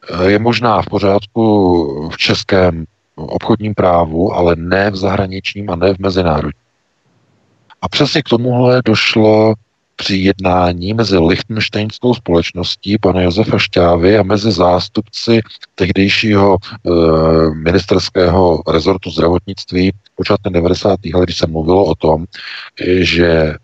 eh, 0.09 0.31
je 0.31 0.39
možná 0.39 0.81
v 0.81 0.85
pořádku 0.85 2.09
v 2.09 2.17
českém 2.17 2.85
obchodním 3.15 3.73
právu, 3.73 4.33
ale 4.33 4.55
ne 4.55 4.91
v 4.91 4.95
zahraničním 4.95 5.69
a 5.69 5.75
ne 5.75 5.93
v 5.93 5.99
mezinárodním. 5.99 6.61
A 7.81 7.89
přesně 7.89 8.21
k 8.21 8.29
tomuhle 8.29 8.81
došlo 8.85 9.53
při 9.97 10.17
jednání 10.17 10.93
mezi 10.93 11.17
Lichtensteinskou 11.17 12.13
společností 12.13 12.97
pana 12.97 13.21
Josefa 13.21 13.57
Šťávy 13.57 14.17
a 14.17 14.23
mezi 14.23 14.51
zástupci 14.51 15.41
tehdejšího 15.75 16.57
e, 16.57 16.89
ministerského 17.53 18.63
rezortu 18.67 19.09
zdravotnictví 19.09 19.91
počátkem 20.15 20.53
90. 20.53 20.99
let, 21.13 21.23
když 21.23 21.37
se 21.37 21.47
mluvilo 21.47 21.85
o 21.85 21.95
tom, 21.95 22.25
že 22.99 23.27
eh, 23.27 23.55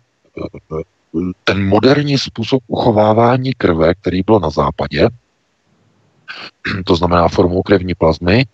ten 1.44 1.68
moderní 1.68 2.18
způsob 2.18 2.62
uchovávání 2.66 3.52
krve, 3.54 3.94
který 3.94 4.22
byl 4.22 4.40
na 4.40 4.50
západě, 4.50 5.08
to 6.84 6.96
znamená 6.96 7.28
formou 7.28 7.62
krevní 7.62 7.94
plazmy, 7.94 8.44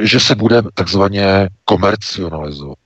že 0.00 0.20
se 0.20 0.34
bude 0.34 0.62
takzvaně 0.74 1.48
komercionalizovat. 1.64 2.78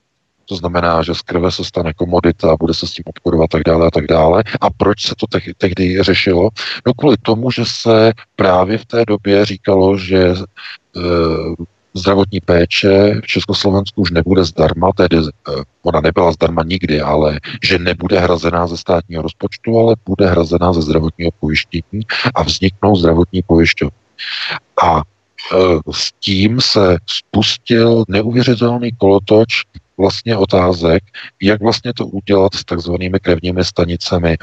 To 0.49 0.57
znamená, 0.57 1.03
že 1.03 1.15
z 1.15 1.23
krve 1.23 1.53
se 1.53 1.65
stane 1.65 1.93
komodita, 1.93 2.57
bude 2.61 2.75
se 2.75 2.87
s 2.87 2.93
tím 2.93 3.05
obchodovat 3.07 3.51
tak 3.51 3.63
dále 3.63 3.87
a 3.87 3.91
tak 3.91 4.07
dále. 4.07 4.45
A 4.61 4.71
proč 4.71 5.07
se 5.07 5.15
to 5.19 5.27
tehdy 5.59 6.03
řešilo? 6.03 6.51
No 6.87 6.95
kvůli 6.95 7.17
tomu, 7.23 7.51
že 7.51 7.65
se 7.67 8.13
právě 8.37 8.79
v 8.79 8.85
té 8.85 9.05
době 9.05 9.45
říkalo, 9.45 9.99
že 9.99 10.19
e, 10.27 10.35
zdravotní 11.95 12.41
péče 12.41 13.21
v 13.25 13.27
Československu 13.27 14.03
už 14.03 14.11
nebude 14.11 14.45
zdarma, 14.45 14.93
tedy 14.93 15.17
e, 15.17 15.21
ona 15.83 16.01
nebyla 16.01 16.33
zdarma 16.33 16.63
nikdy, 16.63 17.01
ale 17.01 17.41
že 17.63 17.79
nebude 17.79 18.21
hrazená 18.21 18.67
ze 18.67 18.77
státního 18.77 19.23
rozpočtu, 19.23 19.79
ale 19.79 19.97
bude 20.07 20.27
hrazená 20.27 20.73
ze 20.73 20.83
zdravotního 20.83 21.31
pojištění 21.41 22.01
a 22.35 22.43
vzniknou 22.43 22.97
zdravotní 22.97 23.43
pojišťovny. 23.43 23.97
A 24.83 24.99
e, 24.99 25.03
s 25.93 26.13
tím 26.21 26.61
se 26.61 26.97
spustil 27.07 28.05
neuvěřitelný 28.09 28.93
kolotoč 28.93 29.65
vlastně 29.99 30.37
otázek, 30.37 31.03
jak 31.43 31.63
vlastně 31.63 31.93
to 31.95 32.07
udělat 32.07 32.55
s 32.55 32.65
takzvanými 32.65 33.21
krevními 33.21 33.65
stanicemi, 33.65 34.37
e, 34.37 34.39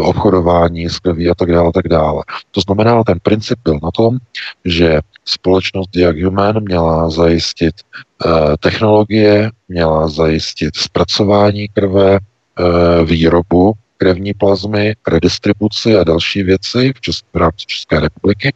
obchodování 0.00 0.88
s 0.88 0.98
krví 0.98 1.30
a 1.30 1.34
tak 1.34 1.52
dále, 1.52 1.72
tak 1.74 1.88
dále. 1.88 2.22
To 2.50 2.60
znamená, 2.60 3.04
ten 3.04 3.18
princip 3.22 3.58
byl 3.64 3.78
na 3.82 3.90
tom, 3.90 4.18
že 4.64 5.00
společnost 5.24 5.90
Diag 5.90 6.22
Human 6.22 6.62
měla 6.62 7.10
zajistit 7.10 7.74
e, 7.74 8.56
technologie, 8.60 9.50
měla 9.68 10.08
zajistit 10.08 10.76
zpracování 10.76 11.68
krve, 11.68 12.14
e, 12.14 13.04
výrobu 13.04 13.74
krevní 13.96 14.34
plazmy, 14.34 14.94
redistribuci 15.08 15.96
a 15.96 16.04
další 16.04 16.42
věci 16.42 16.92
v, 16.96 17.00
České, 17.00 17.28
v 17.32 17.36
rámci 17.36 17.66
České 17.66 18.00
republiky. 18.00 18.54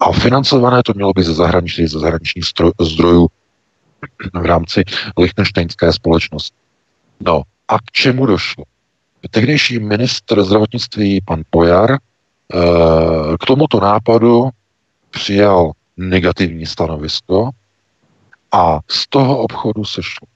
A 0.00 0.12
financované 0.12 0.82
to 0.82 0.92
mělo 0.94 1.12
být 1.12 1.24
ze 1.24 1.34
zahraničních, 1.34 1.90
ze 1.90 1.98
zahraničních 1.98 2.44
zdrojů 2.80 3.28
v 4.34 4.46
rámci 4.46 4.84
lichtenštejnské 5.18 5.92
společnosti. 5.92 6.56
No 7.20 7.42
a 7.68 7.78
k 7.78 7.84
čemu 7.92 8.26
došlo? 8.26 8.64
Tehdejší 9.30 9.78
ministr 9.78 10.44
zdravotnictví 10.44 11.20
pan 11.20 11.42
Pojar 11.50 11.92
eh, 11.92 11.98
k 13.40 13.46
tomuto 13.46 13.80
nápadu 13.80 14.50
přijal 15.10 15.72
negativní 15.96 16.66
stanovisko 16.66 17.50
a 18.52 18.80
z 18.88 19.06
toho 19.08 19.38
obchodu 19.38 19.84
se 19.84 20.02
šlo. 20.02 20.26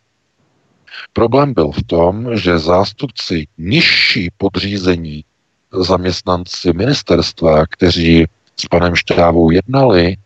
Problém 1.13 1.55
byl 1.55 1.71
v 1.71 1.83
tom, 1.83 2.37
že 2.37 2.59
zástupci 2.59 3.47
nižší 3.59 4.31
podřízení 4.37 5.25
zaměstnanci 5.73 6.73
ministerstva, 6.73 7.67
kteří 7.67 8.27
s 8.57 8.67
panem 8.67 8.97
Šťávou 8.97 9.51
jednali, 9.51 10.17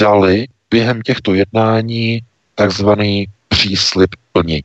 dali 0.00 0.46
během 0.70 1.02
těchto 1.02 1.34
jednání 1.34 2.20
takzvaný 2.54 3.26
příslip 3.48 4.10
plnění. 4.32 4.64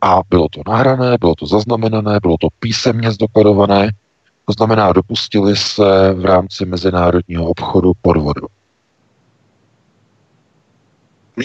A 0.00 0.20
bylo 0.30 0.48
to 0.48 0.62
nahrané, 0.70 1.16
bylo 1.20 1.34
to 1.34 1.46
zaznamenané, 1.46 2.18
bylo 2.22 2.36
to 2.40 2.48
písemně 2.60 3.10
zdokladované, 3.10 3.90
to 4.48 4.52
znamená, 4.52 4.92
dopustili 4.92 5.56
se 5.56 6.12
v 6.14 6.24
rámci 6.24 6.66
mezinárodního 6.66 7.44
obchodu 7.44 7.92
podvodu. 8.02 8.46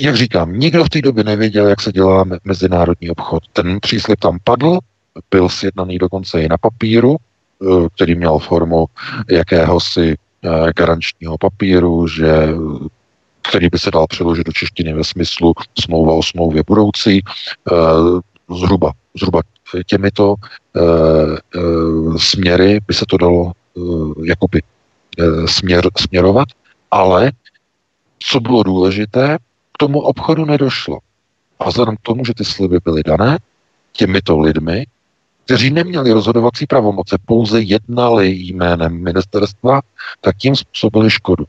Jak 0.01 0.15
říkám, 0.15 0.53
nikdo 0.53 0.83
v 0.85 0.89
té 0.89 1.01
době 1.01 1.23
nevěděl, 1.23 1.67
jak 1.67 1.81
se 1.81 1.91
dělá 1.91 2.25
mezinárodní 2.43 3.09
obchod. 3.09 3.43
Ten 3.53 3.79
příslip 3.81 4.19
tam 4.19 4.37
padl, 4.43 4.79
byl 5.31 5.49
sjednaný 5.49 5.97
dokonce 5.97 6.41
i 6.41 6.47
na 6.47 6.57
papíru, 6.57 7.15
eh, 7.17 7.65
který 7.95 8.15
měl 8.15 8.39
formu 8.39 8.85
jakéhosi 9.29 10.15
eh, 10.43 10.73
garančního 10.75 11.37
papíru, 11.37 12.07
že 12.07 12.47
který 13.43 13.69
by 13.69 13.79
se 13.79 13.91
dal 13.91 14.07
přeložit 14.07 14.47
do 14.47 14.51
češtiny 14.51 14.93
ve 14.93 15.03
smyslu 15.03 15.53
smlouva 15.79 16.13
o 16.13 16.23
smlouvě 16.23 16.63
budoucí, 16.67 17.21
eh, 17.71 17.75
zhruba, 18.59 18.91
zhruba 19.17 19.41
těmito 19.85 20.35
eh, 20.75 20.81
eh, 21.55 21.59
směry 22.17 22.79
by 22.87 22.93
se 22.93 23.05
to 23.09 23.17
dalo 23.17 23.51
jakoby 24.23 24.61
směr, 25.45 25.89
směrovat, 25.97 26.47
ale 26.91 27.31
co 28.19 28.39
bylo 28.39 28.63
důležité, 28.63 29.37
k 29.73 29.77
tomu 29.77 29.99
obchodu 29.99 30.45
nedošlo. 30.45 30.99
A 31.59 31.69
vzhledem 31.69 31.95
k 31.97 32.01
tomu, 32.01 32.25
že 32.25 32.33
ty 32.33 32.45
sliby 32.45 32.77
byly 32.83 33.03
dané 33.03 33.37
těmito 33.91 34.39
lidmi, 34.39 34.85
kteří 35.45 35.69
neměli 35.69 36.11
rozhodovací 36.11 36.65
pravomoce, 36.65 37.17
pouze 37.25 37.61
jednali 37.61 38.29
jménem 38.29 39.03
ministerstva, 39.03 39.81
tak 40.21 40.37
tím 40.37 40.55
způsobili 40.55 41.09
škodu 41.09 41.45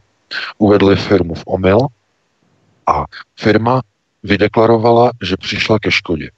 uvedli 0.59 0.97
firmu 0.97 1.35
v 1.35 1.43
omyl 1.47 1.79
a 2.87 3.05
firma 3.37 3.83
vydeklarovala, 4.23 5.11
že 5.23 5.37
přišla 5.37 5.79
ke 5.79 5.91
škodě. 5.91 6.31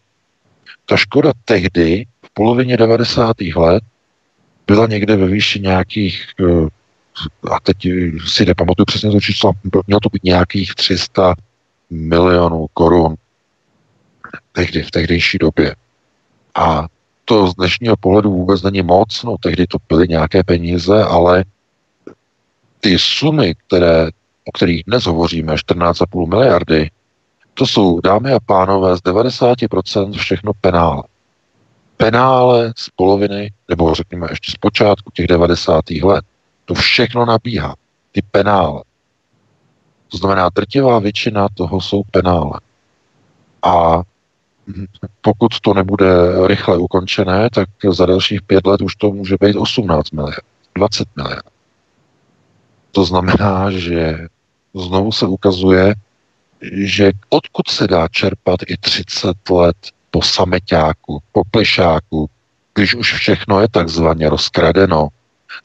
Ta 0.87 0.97
škoda 0.97 1.33
tehdy, 1.45 2.07
v 2.23 2.31
polovině 2.35 2.77
90. 2.77 3.37
let, 3.57 3.85
byla 4.67 4.87
někde 4.87 5.17
ve 5.17 5.27
výši 5.27 5.61
nějakých, 5.61 6.25
eh, 6.41 6.69
a 7.51 7.61
teď 7.63 7.77
si 8.27 8.45
nepamatuju 8.45 8.87
přesně 8.87 9.11
to 9.11 9.21
číslo, 9.21 9.53
mělo 9.87 10.01
to 10.01 10.09
být 10.09 10.25
nějakých 10.25 10.75
300 10.75 11.35
milionů 11.91 12.67
korun 12.75 13.15
tehdy, 14.53 14.83
v 14.83 14.91
tehdejší 14.91 15.39
době. 15.39 15.77
A 16.55 16.87
to 17.25 17.47
z 17.47 17.55
dnešního 17.55 17.97
pohledu 17.97 18.31
vůbec 18.31 18.63
není 18.63 18.83
moc, 18.83 19.23
no 19.23 19.37
tehdy 19.41 19.67
to 19.67 19.79
byly 19.89 20.09
nějaké 20.09 20.45
peníze, 20.45 21.05
ale 21.05 21.45
ty 22.87 22.99
sumy, 22.99 23.55
které, 23.55 24.09
o 24.45 24.53
kterých 24.53 24.83
dnes 24.87 25.05
hovoříme, 25.05 25.55
14,5 25.55 26.29
miliardy, 26.29 26.91
to 27.55 27.67
jsou, 27.67 28.01
dámy 28.01 28.33
a 28.33 28.41
pánové, 28.41 28.97
z 28.97 29.01
90% 29.01 30.13
všechno 30.13 30.53
penále. 30.61 31.03
Penále 31.97 32.73
z 32.77 32.91
poloviny, 32.97 33.53
nebo 33.69 33.95
řekněme 33.95 34.27
ještě 34.31 34.53
z 34.53 34.55
počátku 34.55 35.11
těch 35.15 35.27
90. 35.27 35.91
let. 35.91 36.25
To 36.65 36.75
všechno 36.75 37.25
nabíhá. 37.25 37.75
Ty 38.13 38.23
penále. 38.23 38.83
To 40.09 40.17
znamená, 40.17 40.49
drtivá 40.55 40.99
většina 40.99 41.49
toho 41.55 41.81
jsou 41.81 42.03
penále. 42.11 42.61
A 43.63 44.03
pokud 45.21 45.61
to 45.61 45.75
nebude 45.75 46.07
rychle 46.47 46.77
ukončené, 46.77 47.51
tak 47.51 47.69
za 47.91 48.07
dalších 48.07 48.43
pět 48.43 48.67
let 48.67 48.83
už 48.83 48.97
to 48.97 49.11
může 49.11 49.37
být 49.41 49.57
18 49.57 50.11
miliard, 50.11 50.45
20 50.75 51.09
miliard. 51.17 51.56
To 52.97 53.05
znamená, 53.05 53.71
že 53.71 54.25
znovu 54.75 55.13
se 55.13 55.27
ukazuje, 55.27 55.95
že 56.73 57.13
odkud 57.29 57.69
se 57.69 57.87
dá 57.87 58.09
čerpat 58.09 58.61
i 58.67 58.77
30 58.77 59.51
let 59.51 59.77
po 60.11 60.23
sameťáku, 60.23 61.23
po 61.33 61.45
plešáku, 61.45 62.31
když 62.75 62.95
už 62.95 63.13
všechno 63.13 63.61
je 63.61 63.69
takzvaně 63.69 64.29
rozkradeno. 64.29 65.09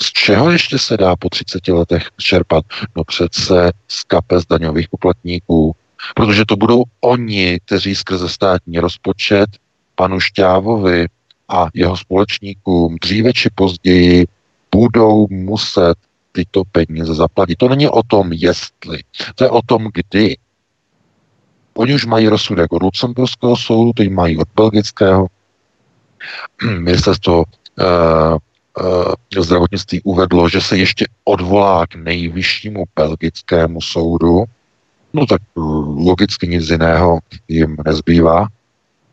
Z 0.01 0.11
čeho 0.11 0.51
ještě 0.51 0.79
se 0.79 0.97
dá 0.97 1.15
po 1.15 1.29
30 1.29 1.67
letech 1.67 2.03
čerpat? 2.17 2.65
No 2.95 3.03
přece 3.03 3.71
z 3.87 4.03
kapes 4.03 4.45
daňových 4.45 4.89
poplatníků, 4.89 5.75
protože 6.15 6.45
to 6.45 6.55
budou 6.55 6.83
oni, 7.01 7.59
kteří 7.65 7.95
skrze 7.95 8.29
státní 8.29 8.79
rozpočet 8.79 9.49
panu 9.95 10.19
Šťávovi 10.19 11.07
a 11.49 11.67
jeho 11.73 11.97
společníkům 11.97 12.97
dříve 13.01 13.33
či 13.33 13.49
později 13.55 14.27
budou 14.75 15.27
muset 15.29 15.95
tyto 16.31 16.63
peníze 16.71 17.15
zaplatit. 17.15 17.55
To 17.55 17.69
není 17.69 17.87
o 17.89 18.03
tom, 18.03 18.33
jestli, 18.33 18.99
to 19.35 19.43
je 19.43 19.49
o 19.49 19.61
tom, 19.61 19.87
kdy. 19.93 20.37
Oni 21.73 21.93
už 21.93 22.05
mají 22.05 22.27
rozsudek 22.27 22.73
od 22.73 22.83
Lucemburského 22.83 23.57
soudu, 23.57 23.93
teď 23.93 24.09
mají 24.09 24.37
od 24.37 24.47
belgického. 24.55 25.27
Ministerstvo 26.79 27.37
uh, 27.37 28.37
uh, 29.35 29.43
zdravotnictví 29.43 30.01
uvedlo, 30.03 30.49
že 30.49 30.61
se 30.61 30.77
ještě 30.77 31.05
odvolá 31.23 31.87
k 31.87 31.95
nejvyššímu 31.95 32.83
belgickému 32.95 33.81
soudu. 33.81 34.43
No 35.13 35.25
tak 35.25 35.41
logicky 35.97 36.47
nic 36.47 36.69
jiného 36.69 37.19
jim 37.47 37.77
nezbývá. 37.85 38.47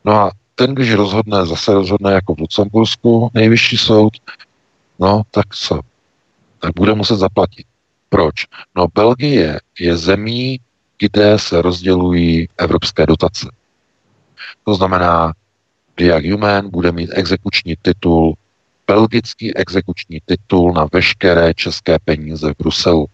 No 0.05 0.13
a 0.13 0.31
ten, 0.55 0.75
když 0.75 0.95
rozhodne, 0.95 1.47
zase 1.47 1.75
rozhodne 1.75 2.13
jako 2.13 2.35
v 2.35 2.39
Lucembursku 2.39 3.31
nejvyšší 3.35 3.79
soud, 3.79 4.13
no 4.99 5.23
tak 5.31 5.55
co? 5.55 5.81
Tak 6.59 6.73
bude 6.77 6.95
muset 6.95 7.17
zaplatit. 7.17 7.67
Proč? 8.09 8.35
No 8.77 8.87
Belgie 8.95 9.61
je 9.81 9.97
zemí, 9.97 10.61
kde 10.99 11.39
se 11.39 11.63
rozdělují 11.63 12.49
evropské 12.59 13.07
dotace. 13.07 13.51
To 14.65 14.75
znamená, 14.75 15.33
Diag 15.97 16.25
Human 16.25 16.71
bude 16.71 16.93
mít 16.93 17.11
exekuční 17.13 17.77
titul, 17.83 18.35
belgický 18.87 19.57
exekuční 19.57 20.21
titul 20.25 20.73
na 20.73 20.87
veškeré 20.93 21.55
české 21.55 21.99
peníze 22.05 22.53
v 22.53 22.57
Bruselu. 22.59 23.07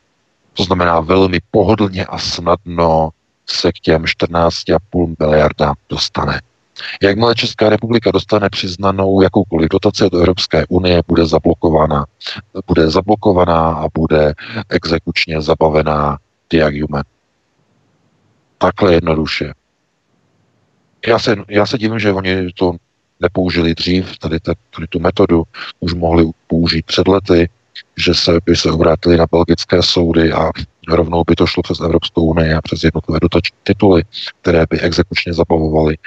To 0.53 0.65
znamená, 0.65 1.01
velmi 1.01 1.39
pohodlně 1.51 2.07
a 2.07 2.19
snadno 2.19 3.11
se 3.47 3.73
k 3.73 3.75
těm 3.75 4.03
14,5 4.03 5.15
miliardám 5.19 5.75
dostane. 5.89 6.41
Jakmile 7.03 7.35
Česká 7.35 7.69
republika 7.69 8.11
dostane 8.11 8.51
přiznanou 8.51 9.21
jakoukoliv 9.21 9.69
dotaci 9.69 10.11
do 10.11 10.19
Evropské 10.19 10.67
unie, 10.69 11.03
bude 11.07 11.27
zablokovaná, 11.27 12.07
bude 12.67 12.91
zablokovaná 12.91 13.73
a 13.75 13.89
bude 13.95 14.35
exekučně 14.69 15.41
zabavená 15.41 16.19
Diag 16.51 16.75
Human. 16.75 17.03
Takhle 18.59 18.95
jednoduše. 18.95 19.53
Já 21.07 21.19
se, 21.19 21.37
já 21.49 21.67
se 21.67 21.79
divím, 21.79 21.99
že 21.99 22.13
oni 22.13 22.53
to 22.53 22.77
nepoužili 23.21 23.75
dřív, 23.75 24.19
tady, 24.19 24.41
tady 24.41 24.87
tu 24.89 24.99
metodu 25.01 25.45
už 25.81 25.95
mohli 25.95 26.31
použít 26.47 26.87
před 26.87 27.09
lety, 27.09 27.49
že 27.97 28.15
se 28.15 28.39
by 28.47 28.57
se 28.57 28.71
obrátili 28.71 29.17
na 29.17 29.27
belgické 29.33 29.83
soudy 29.83 30.33
a 30.33 30.51
rovnou 30.89 31.25
by 31.27 31.35
to 31.35 31.47
šlo 31.47 31.63
přes 31.63 31.81
Evropskou 31.81 32.23
unii 32.23 32.55
a 32.55 32.63
přes 32.63 32.85
jednotlivé 32.85 33.19
dotační 33.23 33.57
tituly, 33.63 34.03
které 34.41 34.67
by 34.71 34.81
exekučně 34.81 35.33
zabavovaly. 35.33 35.95
E, 35.95 35.99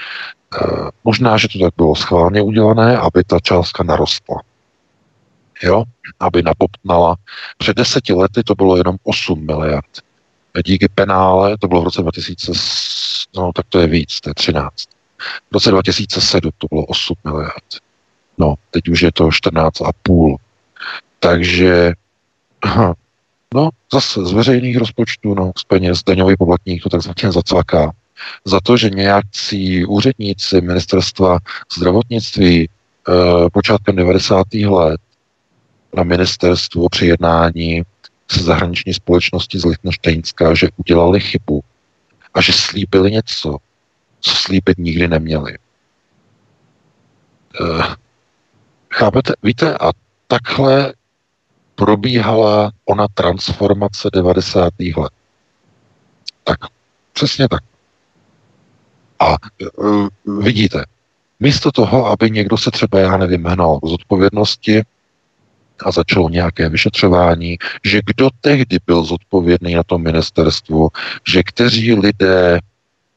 možná, 1.04 1.38
že 1.38 1.48
to 1.48 1.60
tak 1.60 1.74
bylo 1.78 1.96
schválně 1.96 2.42
udělané, 2.42 2.98
aby 2.98 3.24
ta 3.24 3.40
částka 3.40 3.84
narostla. 3.84 4.42
Jo? 5.64 5.84
Aby 6.20 6.44
napopnala. 6.44 7.16
Před 7.58 7.78
deseti 7.78 8.14
lety 8.14 8.44
to 8.44 8.56
bylo 8.56 8.78
jenom 8.78 8.96
8 9.04 9.46
miliard. 9.46 10.08
Díky 10.66 10.88
penále, 10.96 11.58
to 11.58 11.68
bylo 11.68 11.82
v 11.82 11.84
roce 11.84 12.02
2000, 12.02 12.52
no 13.36 13.52
tak 13.54 13.66
to 13.70 13.80
je 13.80 13.88
víc, 13.88 14.22
to 14.22 14.30
je 14.30 14.34
13. 14.34 14.72
V 15.52 15.54
roce 15.54 15.72
2007 15.72 16.52
to 16.58 16.68
bylo 16.72 16.86
8 16.86 17.16
miliard. 17.24 17.66
No, 18.38 18.56
teď 18.72 18.90
už 18.90 19.02
je 19.02 19.12
to 19.12 19.28
14,5. 19.28 20.36
Takže, 21.20 21.94
no, 23.54 23.70
zase 23.94 24.26
z 24.26 24.32
veřejných 24.32 24.78
rozpočtů, 24.78 25.36
no, 25.36 25.52
z 25.58 25.64
peněz 25.64 26.04
daňový 26.04 26.36
poplatník 26.38 26.84
to 26.84 26.90
takzvaně 26.90 27.32
zacvaká. 27.32 27.92
Za 28.46 28.60
to, 28.64 28.78
že 28.78 28.90
nějakcí 28.90 29.86
úředníci 29.86 30.62
ministerstva 30.62 31.38
zdravotnictví 31.78 32.64
e, 32.64 32.70
počátkem 33.50 33.96
90. 33.96 34.54
let 34.54 35.02
na 35.96 36.04
ministerstvu 36.04 36.90
při 36.90 37.06
jednání 37.06 37.84
se 38.32 38.44
zahraniční 38.44 38.94
společnosti 38.94 39.60
z 39.60 39.66
Lichtensteinska, 39.66 40.54
že 40.54 40.68
udělali 40.78 41.20
chybu 41.20 41.64
a 42.34 42.42
že 42.42 42.54
slíbili 42.54 43.12
něco, 43.12 43.58
co 44.20 44.32
slíbit 44.32 44.78
nikdy 44.78 45.08
neměli. 45.08 45.54
E, 45.54 45.58
chápete? 48.94 49.34
Víte, 49.44 49.78
a 49.78 49.92
takhle 50.28 50.94
probíhala 51.78 52.72
ona 52.86 53.08
transformace 53.14 54.10
90. 54.14 54.74
let. 54.98 55.12
Tak, 56.44 56.60
přesně 57.14 57.48
tak. 57.50 57.64
A 59.20 59.36
uh, 59.78 60.08
vidíte, 60.44 60.86
místo 61.40 61.72
toho, 61.72 62.06
aby 62.06 62.32
někdo 62.32 62.58
se 62.58 62.72
třeba, 62.72 63.00
já 63.00 63.18
nevím, 63.18 63.46
hnal 63.46 63.80
z 63.84 63.92
odpovědnosti 63.92 64.82
a 65.86 65.92
začalo 65.92 66.30
nějaké 66.30 66.70
vyšetřování, 66.70 67.58
že 67.86 68.02
kdo 68.06 68.30
tehdy 68.42 68.78
byl 68.86 69.04
zodpovědný 69.04 69.76
na 69.76 69.84
tom 69.84 70.04
ministerstvu, 70.04 70.90
že 71.28 71.44
kteří 71.44 71.94
lidé 71.94 72.60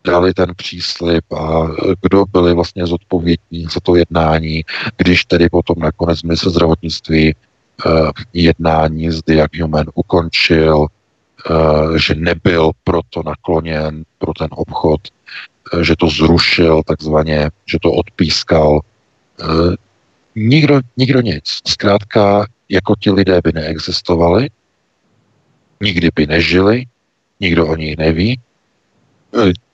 dali 0.04 0.34
ten 0.34 0.52
příslip 0.56 1.32
a 1.32 1.68
kdo 2.02 2.24
byli 2.32 2.54
vlastně 2.54 2.86
zodpovědní 2.86 3.66
za 3.72 3.80
to 3.82 3.96
jednání, 3.96 4.64
když 4.96 5.24
tedy 5.24 5.48
potom 5.48 5.78
nakonec 5.78 6.22
ministr 6.22 6.50
zdravotnictví 6.50 7.34
jednání 8.32 9.10
s 9.10 9.22
Diaghuman 9.22 9.86
ukončil, 9.94 10.78
uh, 10.78 11.96
že 11.96 12.14
nebyl 12.14 12.70
proto 12.84 13.22
nakloněn 13.26 14.04
pro 14.18 14.32
ten 14.32 14.48
obchod, 14.50 15.00
uh, 15.74 15.80
že 15.80 15.96
to 15.96 16.08
zrušil 16.08 16.82
takzvaně, 16.86 17.50
že 17.66 17.78
to 17.82 17.92
odpískal. 17.92 18.80
Nikdo, 20.36 20.80
nikdo 20.96 21.20
nic. 21.20 21.60
Zkrátka, 21.68 22.46
jako 22.68 22.94
ti 23.00 23.10
lidé 23.10 23.40
by 23.44 23.52
neexistovali, 23.52 24.48
nikdy 25.82 26.08
by 26.14 26.26
nežili, 26.26 26.84
nikdo 27.40 27.66
o 27.66 27.76
nich 27.76 27.96
neví, 27.96 28.40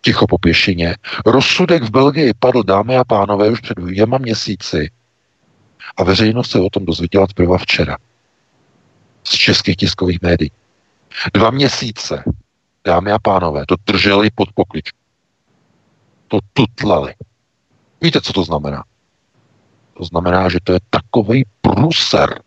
ticho 0.01 0.27
po 0.27 0.39
pěšině. 0.39 0.97
Rozsudek 1.27 1.83
v 1.83 1.91
Belgii 1.91 2.33
padl, 2.39 2.63
dámy 2.63 2.97
a 2.97 3.05
pánové, 3.05 3.51
už 3.51 3.61
před 3.61 3.79
dvěma 3.79 4.19
měsíci 4.19 4.91
a 5.97 6.05
veřejnost 6.05 6.51
se 6.51 6.61
o 6.61 6.71
tom 6.71 6.85
dozvěděla 6.85 7.27
teprve 7.27 7.59
včera. 7.59 7.97
Z 9.25 9.31
českých 9.31 9.77
tiskových 9.77 10.23
médií. 10.23 10.51
Dva 11.35 11.51
měsíce, 11.51 12.25
dámy 12.85 13.13
a 13.13 13.19
pánové, 13.19 13.65
to 13.69 13.75
drželi 13.87 14.31
pod 14.35 14.49
pokličku. 14.55 14.99
To 16.29 16.39
tutlali. 16.53 17.15
Víte, 18.03 18.21
co 18.21 18.33
to 18.33 18.45
znamená? 18.45 18.85
To 19.95 20.05
znamená, 20.05 20.49
že 20.49 20.59
to 20.65 20.73
je 20.73 20.79
takový 20.91 21.45
pruser, 21.61 22.43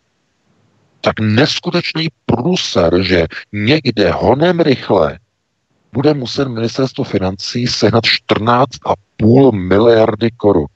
tak 1.00 1.20
neskutečný 1.20 2.08
pruser, 2.26 3.02
že 3.02 3.26
někde 3.52 4.10
honem 4.10 4.60
rychle 4.60 5.18
bude 5.92 6.14
muset 6.14 6.48
ministerstvo 6.48 7.04
financí 7.04 7.66
sehnat 7.66 8.04
14,5 8.04 9.52
miliardy 9.52 10.30
korun. 10.30 10.66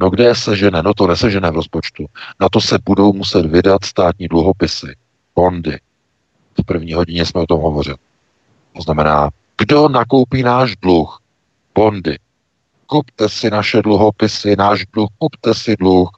No 0.00 0.10
kde 0.10 0.24
je 0.24 0.34
sežené? 0.34 0.82
No 0.82 0.94
to 0.94 1.06
nesežené 1.06 1.50
v 1.50 1.54
rozpočtu. 1.54 2.06
Na 2.40 2.48
to 2.48 2.60
se 2.60 2.78
budou 2.84 3.12
muset 3.12 3.46
vydat 3.46 3.84
státní 3.84 4.28
dluhopisy, 4.28 4.96
bondy. 5.36 5.78
V 6.60 6.64
první 6.66 6.92
hodině 6.92 7.26
jsme 7.26 7.40
o 7.40 7.46
tom 7.46 7.60
hovořili. 7.60 7.96
To 8.76 8.82
znamená, 8.82 9.30
kdo 9.58 9.88
nakoupí 9.88 10.42
náš 10.42 10.76
dluh? 10.76 11.20
Bondy. 11.74 12.18
Kupte 12.86 13.28
si 13.28 13.50
naše 13.50 13.82
dluhopisy, 13.82 14.56
náš 14.56 14.86
dluh, 14.92 15.08
kupte 15.18 15.54
si 15.54 15.76
dluh. 15.76 16.10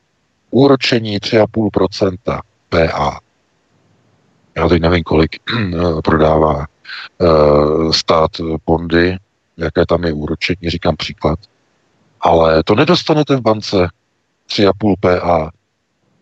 Úročení 0.51 1.19
3,5% 1.19 2.41
PA. 2.69 3.21
Já 4.57 4.69
teď 4.69 4.83
nevím, 4.83 5.03
kolik 5.03 5.37
prodává 6.05 6.67
uh, 7.19 7.93
stát 7.93 8.31
bondy, 8.67 9.17
jaké 9.57 9.87
tam 9.87 10.05
je 10.05 10.13
úročení, 10.13 10.71
říkám 10.71 10.97
příklad 10.97 11.39
ale 12.23 12.63
to 12.63 12.75
nedostanete 12.75 13.37
v 13.37 13.41
bance 13.41 13.89
3,5 14.49 14.95
PA. 15.01 15.51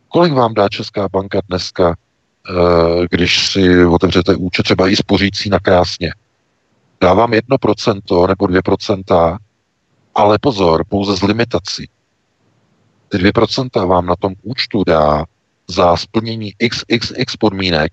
Kolik 0.08 0.32
vám 0.32 0.54
dá 0.54 0.68
Česká 0.68 1.08
banka 1.08 1.40
dneska, 1.48 1.94
eh, 1.94 3.06
když 3.10 3.46
si 3.46 3.84
otevřete 3.84 4.36
účet 4.36 4.62
třeba 4.62 4.88
i 4.88 4.96
spořící 4.96 5.50
na 5.50 5.58
krásně? 5.58 6.14
Dá 7.00 7.14
vám 7.14 7.32
1% 7.34 8.26
nebo 8.26 8.46
2%, 8.46 9.38
ale 10.14 10.38
pozor, 10.38 10.84
pouze 10.88 11.16
z 11.16 11.22
limitací. 11.22 11.88
Ty 13.08 13.18
2% 13.18 13.86
vám 13.86 14.06
na 14.06 14.16
tom 14.16 14.34
účtu 14.42 14.84
dá 14.84 15.24
za 15.68 15.96
splnění 15.96 16.52
XXX 16.68 17.36
podmínek, 17.36 17.92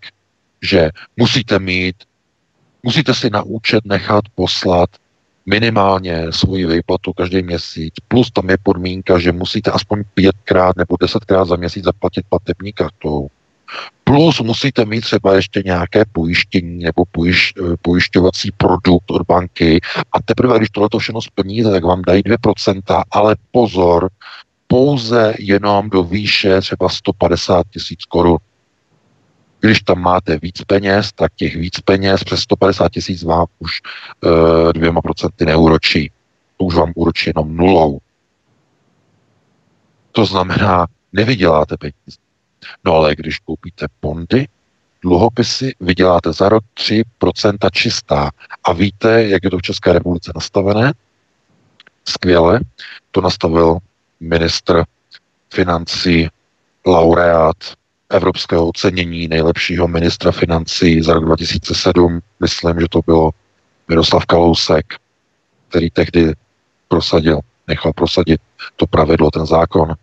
že 0.62 0.90
musíte 1.18 1.60
mít, 1.60 1.96
musíte 2.84 3.14
si 3.14 3.30
na 3.30 3.42
účet 3.42 3.86
nechat 3.86 4.24
poslat 4.36 4.90
minimálně 5.48 6.26
svoji 6.32 6.66
výplatu 6.66 7.14
každý 7.14 7.44
měsíc, 7.44 7.94
plus 8.08 8.32
tam 8.32 8.50
je 8.50 8.58
podmínka, 8.64 9.20
že 9.20 9.32
musíte 9.32 9.72
aspoň 9.72 10.04
pětkrát 10.14 10.78
nebo 10.78 10.96
desetkrát 11.02 11.48
za 11.48 11.56
měsíc 11.56 11.84
zaplatit 11.84 12.26
platební 12.30 12.74
kartou. 12.74 13.28
Plus 14.04 14.40
musíte 14.40 14.86
mít 14.86 15.02
třeba 15.02 15.36
ještě 15.36 15.62
nějaké 15.66 16.04
pojištění 16.12 16.84
nebo 16.84 17.06
pojiš, 17.12 17.54
eh, 17.60 17.76
pojišťovací 17.82 18.52
produkt 18.58 19.12
od 19.12 19.22
banky 19.22 19.80
a 20.12 20.22
teprve, 20.22 20.58
když 20.58 20.70
tohle 20.70 20.90
všechno 21.00 21.22
splníte, 21.22 21.72
tak 21.72 21.84
vám 21.84 22.02
dají 22.02 22.24
2%, 22.24 23.04
ale 23.12 23.36
pozor, 23.52 24.10
pouze 24.68 25.34
jenom 25.40 25.90
do 25.90 26.04
výše 26.04 26.62
třeba 26.62 26.90
150 26.90 27.64
tisíc 27.74 28.06
korun. 28.06 28.38
Když 29.60 29.82
tam 29.82 30.00
máte 30.02 30.40
víc 30.40 30.62
peněz, 30.62 31.12
tak 31.12 31.32
těch 31.36 31.56
víc 31.56 31.80
peněz 31.80 32.24
přes 32.24 32.40
150 32.40 32.92
tisíc 32.92 33.24
vám 33.24 33.46
už 33.60 33.72
e, 33.80 34.74
dvěma 34.74 35.02
procenty 35.02 35.46
neúročí. 35.46 36.12
To 36.58 36.66
už 36.66 36.76
vám 36.76 36.92
úročí 36.96 37.30
jenom 37.30 37.58
nulou. 37.58 38.00
To 40.12 40.26
znamená, 40.26 40.88
nevyděláte 41.14 41.78
peníze. 41.78 42.18
No 42.86 42.94
ale 42.94 43.16
když 43.16 43.40
koupíte 43.40 43.86
bondy, 44.02 44.48
dluhopisy, 45.02 45.76
vyděláte 45.80 46.34
za 46.34 46.50
rok 46.50 46.64
3% 46.78 47.70
čistá. 47.72 48.32
A 48.64 48.74
víte, 48.74 49.24
jak 49.24 49.44
je 49.44 49.50
to 49.50 49.58
v 49.58 49.62
České 49.62 49.94
republice 49.94 50.32
nastavené? 50.36 50.94
Skvěle. 52.06 52.60
To 53.12 53.22
nastavil 53.22 53.78
ministr 54.20 54.84
financí, 55.54 56.28
laureát 56.86 57.58
evropského 58.10 58.68
ocenění 58.68 59.28
nejlepšího 59.28 59.88
ministra 59.88 60.32
financí 60.32 61.02
za 61.02 61.14
rok 61.14 61.26
2007. 61.26 62.20
Myslím, 62.40 62.80
že 62.80 62.88
to 62.90 63.02
bylo 63.06 63.32
Miroslav 63.88 64.26
Kalousek, 64.26 64.86
který 65.70 65.90
tehdy 65.90 66.34
prosadil, 66.88 67.40
nechal 67.68 67.94
prosadit 67.94 68.42
to 68.76 68.88
pravidlo, 68.88 69.32
ten 69.32 69.46
zákon. 69.46 69.96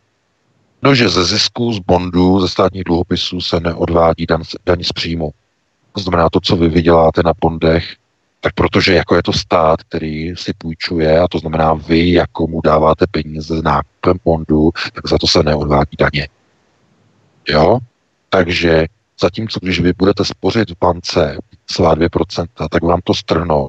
No, 0.82 0.94
že 0.94 1.08
ze 1.08 1.24
zisku, 1.24 1.72
z 1.72 1.78
bondů, 1.78 2.40
ze 2.40 2.48
státních 2.48 2.84
dluhopisů 2.84 3.40
se 3.40 3.60
neodvádí 3.60 4.26
daň, 4.26 4.42
daň 4.66 4.84
z 4.84 4.92
příjmu. 4.92 5.30
To 5.92 6.00
znamená 6.00 6.30
to, 6.30 6.40
co 6.40 6.56
vy 6.56 6.68
vyděláte 6.68 7.22
na 7.24 7.32
bondech, 7.40 7.96
tak 8.40 8.54
protože 8.54 8.94
jako 8.94 9.16
je 9.16 9.22
to 9.22 9.32
stát, 9.32 9.82
který 9.82 10.36
si 10.36 10.52
půjčuje, 10.58 11.20
a 11.20 11.28
to 11.28 11.38
znamená 11.38 11.74
vy, 11.74 12.12
jako 12.12 12.46
mu 12.46 12.60
dáváte 12.60 13.06
peníze 13.10 13.58
s 13.58 13.62
nákupem 13.62 14.16
bondu, 14.24 14.70
tak 14.92 15.08
za 15.08 15.18
to 15.18 15.26
se 15.26 15.42
neodvádí 15.42 15.96
daně. 15.98 16.28
Jo? 17.48 17.78
Takže 18.34 18.86
zatímco, 19.20 19.58
když 19.62 19.80
vy 19.80 19.92
budete 19.92 20.24
spořit 20.24 20.70
v 20.70 20.74
bance 20.80 21.38
svá 21.70 21.96
2%, 21.96 22.46
tak 22.70 22.82
vám 22.82 23.00
to 23.04 23.14
strhnou. 23.14 23.68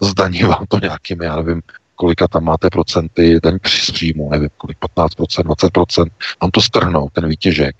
zdaní 0.00 0.42
vám 0.42 0.66
to 0.68 0.78
nějakými, 0.78 1.24
já 1.24 1.36
nevím, 1.36 1.62
kolika 1.94 2.28
tam 2.28 2.44
máte 2.44 2.70
procenty, 2.70 3.40
daň 3.42 3.58
při 3.62 3.92
příjmu, 3.92 4.30
nevím, 4.30 4.48
kolik, 4.56 4.78
15%, 4.78 5.42
20%, 5.42 6.10
vám 6.42 6.50
to 6.50 6.60
strhnou, 6.60 7.08
ten 7.12 7.28
výtěžek. 7.28 7.76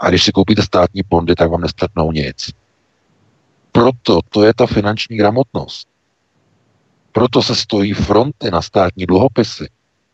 A 0.00 0.08
když 0.08 0.24
si 0.24 0.32
koupíte 0.32 0.62
státní 0.62 1.02
bondy, 1.08 1.34
tak 1.34 1.50
vám 1.50 1.60
nestrhnou 1.60 2.12
nic. 2.12 2.50
Proto 3.72 4.20
to 4.28 4.44
je 4.44 4.54
ta 4.54 4.66
finanční 4.66 5.16
gramotnost. 5.16 5.88
Proto 7.12 7.42
se 7.42 7.54
stojí 7.54 7.92
fronty 7.92 8.50
na 8.50 8.62
státní 8.62 9.06
dluhopisy. 9.06 9.68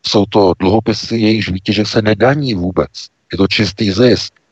Jsou 0.07 0.25
to 0.25 0.53
dluhopisy, 0.59 1.17
jejichž 1.17 1.49
výtěžek 1.49 1.87
se 1.87 2.01
nedaní 2.01 2.53
vůbec. 2.53 3.09
Je 3.31 3.37
to 3.37 3.47
čistý 3.47 3.91
zisk. 3.91 4.42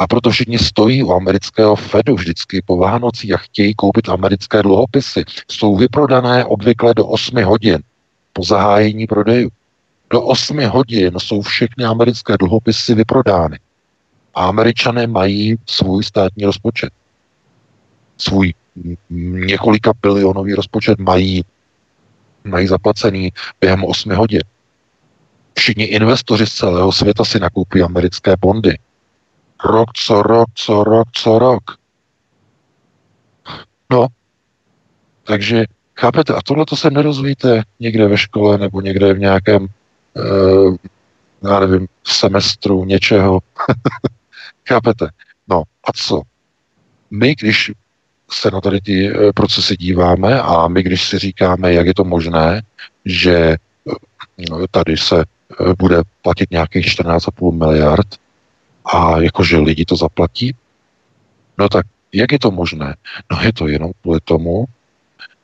A 0.00 0.06
proto 0.06 0.30
všichni 0.30 0.58
stojí 0.58 1.02
u 1.02 1.12
amerického 1.12 1.76
Fedu 1.76 2.14
vždycky 2.14 2.62
po 2.66 2.76
Vánocích 2.76 3.34
a 3.34 3.36
chtějí 3.36 3.74
koupit 3.74 4.08
americké 4.08 4.62
dluhopisy. 4.62 5.24
Jsou 5.50 5.76
vyprodané 5.76 6.44
obvykle 6.44 6.94
do 6.94 7.06
8 7.06 7.44
hodin 7.44 7.78
po 8.32 8.44
zahájení 8.44 9.06
prodejů. 9.06 9.50
Do 10.10 10.22
8 10.22 10.64
hodin 10.64 11.14
jsou 11.18 11.42
všechny 11.42 11.84
americké 11.84 12.36
dluhopisy 12.36 12.94
vyprodány. 12.94 13.58
A 14.34 14.46
američané 14.48 15.06
mají 15.06 15.56
svůj 15.66 16.04
státní 16.04 16.44
rozpočet. 16.44 16.90
Svůj 18.18 18.54
několika 19.46 19.92
bilionový 20.02 20.54
rozpočet 20.54 20.98
mají, 20.98 21.44
mají 22.44 22.66
zaplacený 22.66 23.32
během 23.60 23.84
8 23.84 24.12
hodin. 24.12 24.42
Všichni 25.58 25.84
investoři 25.84 26.46
z 26.46 26.52
celého 26.54 26.92
světa 26.92 27.24
si 27.24 27.40
nakoupí 27.40 27.82
americké 27.82 28.34
bondy. 28.40 28.78
Rok 29.64 29.92
co 29.94 30.22
rok, 30.22 30.48
co 30.54 30.84
rok, 30.84 31.08
co 31.12 31.38
rok. 31.38 31.62
No, 33.90 34.06
takže 35.24 35.64
chápete, 35.96 36.34
a 36.34 36.42
tohle 36.44 36.66
to 36.66 36.76
se 36.76 36.90
nerozvíte 36.90 37.62
někde 37.80 38.08
ve 38.08 38.18
škole 38.18 38.58
nebo 38.58 38.80
někde 38.80 39.14
v 39.14 39.18
nějakém, 39.18 39.66
uh, 40.14 40.76
já 41.42 41.60
nevím, 41.60 41.88
semestru 42.04 42.84
něčeho. 42.84 43.40
chápete? 44.68 45.08
No, 45.48 45.62
a 45.84 45.92
co? 45.92 46.22
My, 47.10 47.34
když 47.34 47.72
se 48.30 48.50
na 48.50 48.60
tady 48.60 48.80
ty 48.80 49.08
eh, 49.08 49.32
procesy 49.32 49.76
díváme 49.76 50.42
a 50.42 50.68
my, 50.68 50.82
když 50.82 51.08
si 51.08 51.18
říkáme, 51.18 51.72
jak 51.72 51.86
je 51.86 51.94
to 51.94 52.04
možné, 52.04 52.62
že 53.04 53.36
eh, 53.36 54.66
tady 54.70 54.96
se 54.96 55.24
bude 55.78 56.02
platit 56.22 56.50
nějakých 56.50 56.86
14,5 56.86 57.52
miliard 57.52 58.06
a 58.84 59.20
jakože 59.20 59.58
lidi 59.58 59.84
to 59.84 59.96
zaplatí, 59.96 60.54
no 61.58 61.68
tak 61.68 61.86
jak 62.12 62.32
je 62.32 62.38
to 62.38 62.50
možné? 62.50 62.96
No 63.32 63.42
je 63.42 63.52
to 63.52 63.68
jenom 63.68 63.92
kvůli 64.02 64.20
tomu, 64.24 64.64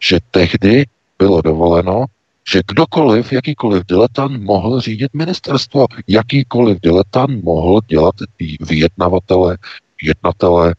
že 0.00 0.18
tehdy 0.30 0.86
bylo 1.18 1.42
dovoleno, 1.42 2.04
že 2.52 2.62
kdokoliv, 2.66 3.32
jakýkoliv 3.32 3.82
diletant 3.88 4.42
mohl 4.42 4.80
řídit 4.80 5.14
ministerstvo, 5.14 5.86
jakýkoliv 6.06 6.78
diletant 6.82 7.44
mohl 7.44 7.80
dělat 7.86 8.14
vyjednavatele, 8.60 9.58
jednatele, 10.02 10.74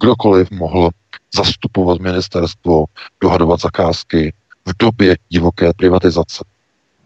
kdokoliv 0.00 0.50
mohl 0.50 0.90
zastupovat 1.34 2.00
ministerstvo, 2.00 2.84
dohadovat 3.20 3.60
zakázky 3.60 4.32
v 4.66 4.72
době 4.78 5.16
divoké 5.28 5.72
privatizace. 5.72 6.44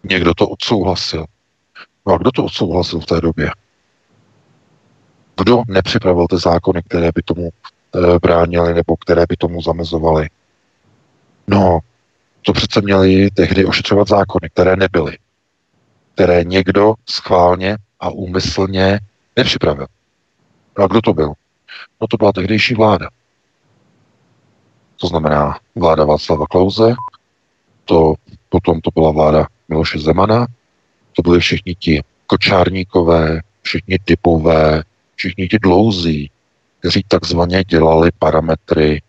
Někdo 0.03 0.33
to 0.33 0.49
odsouhlasil. 0.49 1.25
No 2.07 2.13
a 2.13 2.17
kdo 2.17 2.31
to 2.31 2.45
odsouhlasil 2.45 2.99
v 2.99 3.05
té 3.05 3.21
době? 3.21 3.51
Kdo 5.41 5.63
nepřipravil 5.67 6.27
ty 6.27 6.37
zákony, 6.37 6.81
které 6.83 7.09
by 7.15 7.21
tomu 7.21 7.49
e, 7.49 8.19
bránily 8.19 8.73
nebo 8.73 8.97
které 8.97 9.25
by 9.29 9.37
tomu 9.37 9.61
zamezovaly? 9.61 10.29
No, 11.47 11.79
to 12.41 12.53
přece 12.53 12.81
měli 12.81 13.29
tehdy 13.31 13.65
ošetřovat 13.65 14.07
zákony, 14.07 14.49
které 14.49 14.75
nebyly. 14.75 15.17
Které 16.13 16.43
někdo 16.43 16.93
schválně 17.09 17.77
a 17.99 18.09
úmyslně 18.09 18.99
nepřipravil. 19.35 19.87
No 20.77 20.83
a 20.83 20.87
kdo 20.87 21.01
to 21.01 21.13
byl? 21.13 21.33
No 22.01 22.07
to 22.07 22.17
byla 22.17 22.31
tehdejší 22.31 22.75
vláda. 22.75 23.09
To 24.97 25.07
znamená 25.07 25.59
vláda 25.75 26.05
Václava 26.05 26.45
Klauze, 26.45 26.95
to, 27.85 28.13
potom 28.49 28.81
to 28.81 28.89
byla 28.93 29.11
vláda 29.11 29.47
Miloše 29.69 29.99
Zemana, 29.99 30.47
to 31.15 31.21
byli 31.21 31.39
všichni 31.39 31.75
ti 31.75 32.01
kočárníkové, 32.27 33.41
všichni 33.61 33.99
typové, 34.05 34.83
všichni 35.21 35.47
ti 35.47 35.59
dlouzí, 35.59 36.31
kteří 36.79 37.03
takzvaně 37.07 37.63
dělali 37.63 38.11
parametry 38.19 39.01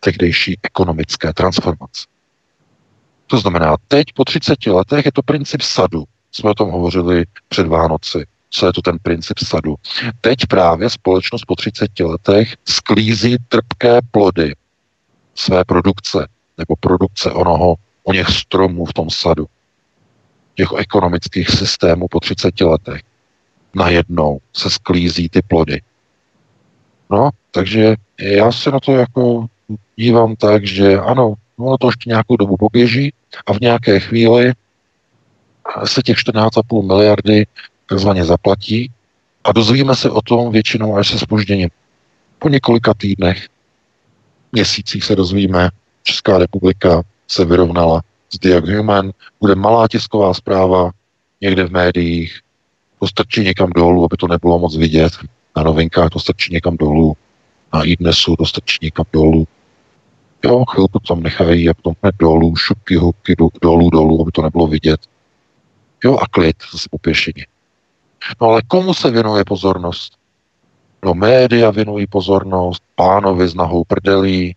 tehdejší 0.00 0.58
ekonomické 0.62 1.32
transformace. 1.32 2.06
To 3.26 3.38
znamená, 3.38 3.76
teď 3.88 4.12
po 4.12 4.24
30 4.24 4.66
letech 4.66 5.04
je 5.04 5.12
to 5.12 5.22
princip 5.22 5.62
sadu. 5.62 6.04
Jsme 6.32 6.50
o 6.50 6.54
tom 6.54 6.70
hovořili 6.70 7.24
před 7.48 7.66
Vánoci. 7.66 8.26
Co 8.50 8.66
je 8.66 8.72
to 8.72 8.82
ten 8.82 8.98
princip 9.02 9.38
sadu? 9.38 9.74
Teď 10.20 10.46
právě 10.46 10.90
společnost 10.90 11.44
po 11.46 11.56
30 11.56 12.00
letech 12.00 12.56
sklízí 12.64 13.36
trpké 13.48 13.98
plody 14.10 14.54
své 15.34 15.64
produkce 15.64 16.28
nebo 16.58 16.76
produkce 16.76 17.30
onoho, 17.30 17.74
o 18.04 18.12
něch 18.12 18.28
stromů 18.28 18.84
v 18.84 18.92
tom 18.92 19.10
sadu. 19.10 19.46
Těch 20.54 20.68
ekonomických 20.76 21.50
systémů 21.50 22.08
po 22.08 22.20
30 22.20 22.60
letech. 22.60 23.02
Najednou 23.74 24.38
se 24.52 24.70
sklízí 24.70 25.28
ty 25.28 25.42
plody. 25.42 25.80
No, 27.10 27.30
takže 27.50 27.96
já 28.20 28.52
se 28.52 28.70
na 28.70 28.80
to 28.80 28.92
jako 28.92 29.46
dívám 29.96 30.36
tak, 30.36 30.66
že 30.66 30.98
ano, 30.98 31.34
no 31.58 31.78
to 31.78 31.88
ještě 31.88 32.10
nějakou 32.10 32.36
dobu 32.36 32.56
poběží 32.56 33.12
a 33.46 33.52
v 33.52 33.60
nějaké 33.60 34.00
chvíli 34.00 34.52
se 35.84 36.02
těch 36.02 36.16
14,5 36.16 36.86
miliardy 36.86 37.46
takzvaně 37.88 38.24
zaplatí 38.24 38.90
a 39.44 39.52
dozvíme 39.52 39.96
se 39.96 40.10
o 40.10 40.22
tom 40.22 40.52
většinou 40.52 40.96
až 40.96 41.08
se 41.08 41.18
spožděním. 41.18 41.68
Po 42.38 42.48
několika 42.48 42.94
týdnech, 42.94 43.48
měsících 44.52 45.04
se 45.04 45.16
dozvíme, 45.16 45.70
Česká 46.02 46.38
republika 46.38 47.02
se 47.28 47.44
vyrovnala 47.44 48.02
s 48.34 48.38
Diag 48.38 48.68
Human, 48.68 49.10
bude 49.40 49.54
malá 49.54 49.88
tisková 49.88 50.34
zpráva 50.34 50.90
někde 51.40 51.64
v 51.64 51.70
médiích, 51.70 52.40
to 53.00 53.06
strčí 53.06 53.40
někam 53.40 53.70
dolů, 53.70 54.04
aby 54.04 54.16
to 54.16 54.28
nebylo 54.28 54.58
moc 54.58 54.76
vidět, 54.76 55.12
na 55.56 55.62
novinkách 55.62 56.10
to 56.10 56.18
strčí 56.20 56.52
někam 56.52 56.76
dolů, 56.76 57.16
na 57.72 57.82
iDnesu 57.82 58.36
to 58.36 58.46
strčí 58.46 58.78
někam 58.82 59.06
dolů. 59.12 59.46
Jo, 60.44 60.64
chvilku 60.64 60.98
tam 60.98 61.22
nechají 61.22 61.68
a 61.68 61.74
potom 61.74 61.94
hned 62.02 62.14
dolů, 62.18 62.56
šupky, 62.56 62.96
hubky, 62.96 63.36
dolů, 63.62 63.90
dolů, 63.90 64.22
aby 64.22 64.30
to 64.32 64.42
nebylo 64.42 64.66
vidět. 64.66 65.00
Jo, 66.04 66.16
a 66.16 66.26
klid, 66.30 66.56
zase 66.72 66.88
popěšení. 66.90 67.42
No 68.40 68.46
ale 68.46 68.62
komu 68.62 68.94
se 68.94 69.10
věnuje 69.10 69.44
pozornost? 69.44 70.12
No 71.04 71.14
média 71.14 71.70
věnují 71.70 72.06
pozornost 72.06 72.82
pánovi 72.94 73.48
s 73.48 73.54
nahou 73.54 73.84
prdelí, 73.84 74.56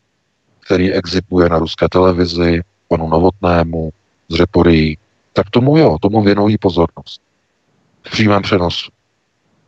který 0.65 0.93
exibuje 0.93 1.49
na 1.49 1.59
ruské 1.59 1.89
televizi, 1.89 2.61
panu 2.88 3.09
Novotnému 3.09 3.91
z 4.30 4.35
Řeporí, 4.35 4.97
tak 5.34 5.49
tomu 5.49 5.77
jo, 5.77 5.97
tomu 6.01 6.22
věnují 6.22 6.57
pozornost. 6.57 7.22
V 8.03 8.11
přímém 8.11 8.41
přenosu. 8.41 8.91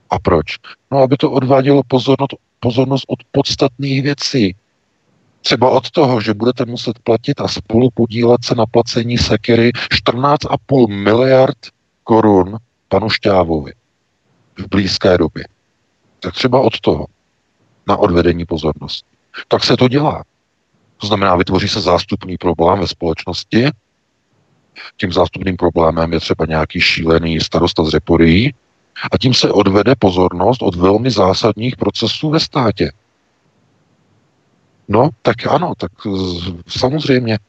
A 0.09 0.19
proč? 0.19 0.45
No, 0.91 0.97
aby 0.97 1.17
to 1.17 1.31
odvádělo 1.31 1.83
pozornost, 1.87 2.35
pozornost 2.59 3.05
od 3.07 3.19
podstatných 3.31 4.03
věcí. 4.03 4.55
Třeba 5.41 5.69
od 5.69 5.91
toho, 5.91 6.21
že 6.21 6.33
budete 6.33 6.65
muset 6.65 6.99
platit 6.99 7.41
a 7.41 7.47
spolu 7.47 7.89
podílet 7.93 8.45
se 8.45 8.55
na 8.55 8.65
placení 8.65 9.17
sekery 9.17 9.71
14,5 9.71 10.87
miliard 10.87 11.57
korun 12.03 12.57
panu 12.87 13.09
Šťávovi 13.09 13.73
v 14.57 14.67
blízké 14.69 15.17
době. 15.17 15.47
Tak 16.19 16.33
třeba 16.33 16.59
od 16.59 16.79
toho 16.79 17.05
na 17.87 17.97
odvedení 17.97 18.45
pozornosti. 18.45 19.09
Tak 19.47 19.63
se 19.63 19.77
to 19.77 19.87
dělá. 19.87 20.23
To 20.97 21.07
znamená, 21.07 21.35
vytvoří 21.35 21.67
se 21.67 21.81
zástupný 21.81 22.37
problém 22.37 22.79
ve 22.79 22.87
společnosti. 22.87 23.65
Tím 24.97 25.13
zástupným 25.13 25.57
problémem 25.57 26.13
je 26.13 26.19
třeba 26.19 26.45
nějaký 26.45 26.81
šílený 26.81 27.39
starosta 27.39 27.83
z 27.83 27.93
Reporí 27.93 28.53
a 29.11 29.17
tím 29.17 29.33
se 29.33 29.51
odvede 29.51 29.95
pozornost 29.95 30.61
od 30.61 30.75
velmi 30.75 31.11
zásadních 31.11 31.75
procesů 31.75 32.29
ve 32.29 32.39
státě. 32.39 32.91
No, 34.87 35.09
tak 35.21 35.47
ano, 35.47 35.73
tak 35.77 35.91
samozřejmě. 36.67 37.39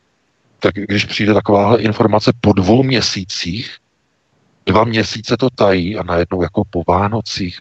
Tak 0.61 0.75
když 0.75 1.05
přijde 1.05 1.35
takováhle 1.35 1.81
informace 1.81 2.33
po 2.41 2.53
dvou 2.53 2.83
měsících, 2.83 3.77
dva 4.67 4.85
měsíce 4.85 5.37
to 5.37 5.51
tají 5.51 5.97
a 5.97 6.03
najednou 6.03 6.43
jako 6.43 6.63
po 6.71 6.83
Vánocích, 6.89 7.59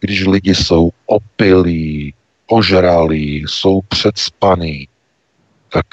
když 0.00 0.26
lidi 0.26 0.54
jsou 0.54 0.90
opilí, 1.06 2.14
ožralí, 2.46 3.44
jsou 3.48 3.80
předspaný, 3.80 4.88
tak 5.68 5.86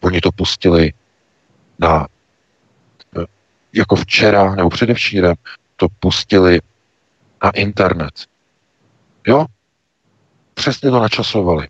oni 0.00 0.20
to 0.20 0.32
pustili 0.32 0.92
na, 1.78 2.06
jako 3.78 3.96
včera 3.96 4.54
nebo 4.54 4.70
předevčírem, 4.70 5.34
to 5.76 5.86
pustili 6.00 6.60
na 7.44 7.50
internet. 7.50 8.14
Jo? 9.26 9.46
Přesně 10.54 10.90
to 10.90 11.00
načasovali. 11.00 11.68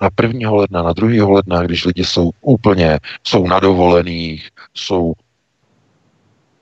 na 0.00 0.08
1. 0.22 0.50
ledna, 0.50 0.82
na 0.82 0.92
2. 0.92 1.28
ledna, 1.28 1.62
když 1.62 1.84
lidi 1.84 2.04
jsou 2.04 2.30
úplně, 2.40 2.98
jsou 3.24 3.46
na 3.46 3.60
dovolených, 3.60 4.50
jsou 4.74 5.12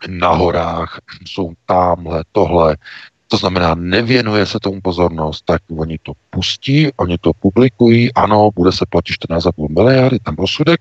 na 0.08 0.28
horách, 0.28 1.00
jsou 1.26 1.52
tamhle, 1.66 2.24
tohle, 2.32 2.76
to 3.28 3.36
znamená, 3.36 3.74
nevěnuje 3.74 4.46
se 4.46 4.60
tomu 4.60 4.80
pozornost, 4.80 5.44
tak 5.44 5.62
oni 5.78 5.98
to 6.02 6.12
pustí, 6.30 6.92
oni 6.96 7.18
to 7.18 7.32
publikují, 7.32 8.14
ano, 8.14 8.50
bude 8.54 8.72
se 8.72 8.84
platit 8.90 9.12
14,5 9.12 9.68
miliardy, 9.68 10.18
tam 10.18 10.34
rozsudek, 10.34 10.80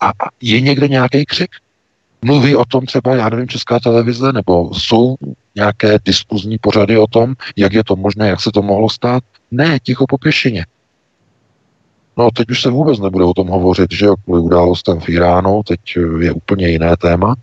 a 0.00 0.12
je 0.40 0.60
někde 0.60 0.88
nějaký 0.88 1.24
křik? 1.24 1.50
Mluví 2.24 2.56
o 2.56 2.64
tom 2.64 2.86
třeba, 2.86 3.16
já 3.16 3.28
nevím, 3.28 3.48
Česká 3.48 3.80
televize, 3.80 4.32
nebo 4.32 4.74
jsou 4.74 5.16
nějaké 5.54 5.98
diskuzní 6.04 6.58
pořady 6.58 6.98
o 6.98 7.06
tom, 7.06 7.34
jak 7.56 7.72
je 7.72 7.84
to 7.84 7.96
možné, 7.96 8.28
jak 8.28 8.40
se 8.40 8.52
to 8.52 8.62
mohlo 8.62 8.90
stát? 8.90 9.24
Ne, 9.50 9.78
ticho 9.80 10.06
po 10.06 10.18
pěšině. 10.18 10.66
No 12.16 12.30
teď 12.30 12.50
už 12.50 12.62
se 12.62 12.70
vůbec 12.70 12.98
nebude 12.98 13.24
o 13.24 13.34
tom 13.34 13.48
hovořit, 13.48 13.92
že 13.92 14.06
jo, 14.06 14.16
kvůli 14.16 14.40
událostem 14.40 15.00
v 15.00 15.08
Iránu, 15.08 15.62
teď 15.62 15.80
je 16.20 16.32
úplně 16.32 16.68
jiné 16.68 16.96
téma, 16.96 17.34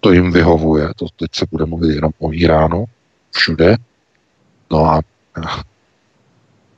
to 0.00 0.12
jim 0.12 0.32
vyhovuje, 0.32 0.88
to 0.96 1.06
teď 1.16 1.30
se 1.34 1.46
bude 1.50 1.66
mluvit 1.66 1.94
jenom 1.94 2.12
o 2.18 2.32
Iránu, 2.32 2.84
všude. 3.34 3.76
No 4.70 4.84
a 4.84 5.00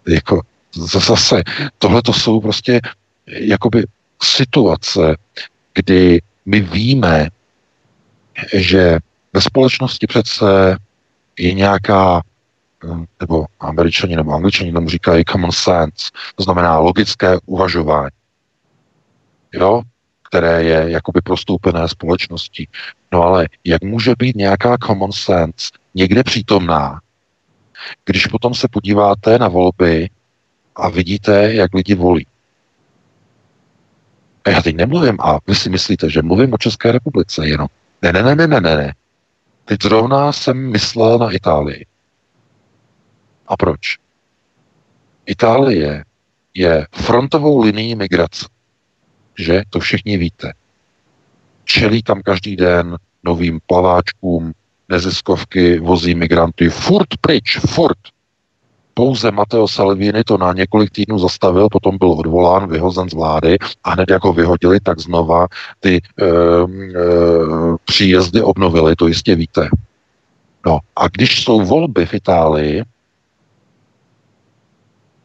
jako 0.09 0.41
zase, 0.75 1.43
tohle 1.79 2.03
to 2.03 2.13
jsou 2.13 2.41
prostě 2.41 2.81
jakoby 3.27 3.85
situace, 4.23 5.17
kdy 5.75 6.21
my 6.47 6.61
víme, 6.61 7.29
že 8.53 8.99
ve 9.33 9.41
společnosti 9.41 10.07
přece 10.07 10.77
je 11.39 11.55
nějaká, 11.55 12.23
nebo 13.21 13.47
američani 13.61 14.17
nebo 14.17 14.33
angličani 14.33 14.73
tomu 14.73 14.89
říkají 14.89 15.25
common 15.25 15.53
sense, 15.53 16.11
to 16.35 16.43
znamená 16.43 16.79
logické 16.79 17.39
uvažování, 17.47 18.11
jo, 19.53 19.83
které 20.29 20.65
je 20.65 20.91
jakoby 20.91 21.21
prostoupené 21.21 21.89
společností. 21.89 22.69
No 23.13 23.23
ale 23.23 23.49
jak 23.65 23.83
může 23.83 24.15
být 24.19 24.37
nějaká 24.37 24.77
common 24.87 25.13
sense 25.13 25.71
někde 25.95 26.23
přítomná, 26.25 27.01
když 28.05 28.27
potom 28.27 28.55
se 28.55 28.69
podíváte 28.71 29.39
na 29.39 29.49
volby 29.49 30.11
a 30.77 30.89
vidíte, 30.89 31.55
jak 31.55 31.75
lidi 31.75 31.95
volí. 31.95 32.27
A 34.45 34.51
já 34.51 34.63
teď 34.63 34.77
nemluvím, 34.77 35.17
a 35.21 35.39
vy 35.47 35.55
si 35.55 35.71
myslíte, 35.71 36.11
že 36.11 36.23
mluvím 36.23 36.53
o 36.53 36.59
České 36.59 36.93
republice 36.93 37.49
jenom. 37.49 37.69
Ne, 38.03 38.13
ne, 38.13 38.23
ne, 38.23 38.35
ne, 38.35 38.61
ne, 38.61 38.77
ne. 38.77 38.95
Teď 39.65 39.83
zrovna 39.83 40.33
jsem 40.33 40.71
myslel 40.71 41.19
na 41.19 41.31
Itálii. 41.31 41.87
A 43.47 43.57
proč? 43.57 43.99
Itálie 45.27 46.05
je 46.55 46.87
frontovou 46.93 47.61
linií 47.61 47.95
migrace. 47.95 48.47
Že? 49.39 49.63
To 49.71 49.81
všichni 49.81 50.17
víte. 50.17 50.53
Čelí 51.65 52.03
tam 52.03 52.23
každý 52.23 52.57
den 52.57 52.97
novým 53.25 53.61
plaváčkům, 53.67 54.53
neziskovky 54.89 55.79
vozí 55.79 56.15
migranty 56.15 56.69
furt 56.69 57.09
pryč, 57.21 57.59
furt. 57.59 57.99
Pouze 58.99 59.31
Matteo 59.31 59.69
Salvini 59.69 60.25
to 60.25 60.39
na 60.39 60.53
několik 60.53 60.91
týdnů 60.91 61.19
zastavil, 61.19 61.69
potom 61.69 61.99
byl 61.99 62.11
odvolán, 62.13 62.69
vyhozen 62.69 63.11
z 63.11 63.15
vlády 63.15 63.59
a 63.85 63.91
hned 63.91 64.11
jako 64.11 64.33
vyhodili, 64.33 64.81
tak 64.81 64.99
znova 64.99 65.47
ty 65.81 65.97
e, 65.97 66.25
e, 66.25 66.29
příjezdy 67.85 68.43
obnovili, 68.43 68.97
to 68.97 69.07
jistě 69.07 69.35
víte. 69.35 69.69
No 70.67 70.79
a 70.97 71.09
když 71.09 71.45
jsou 71.45 71.61
volby 71.61 72.07
v 72.07 72.15
Itálii, 72.15 72.85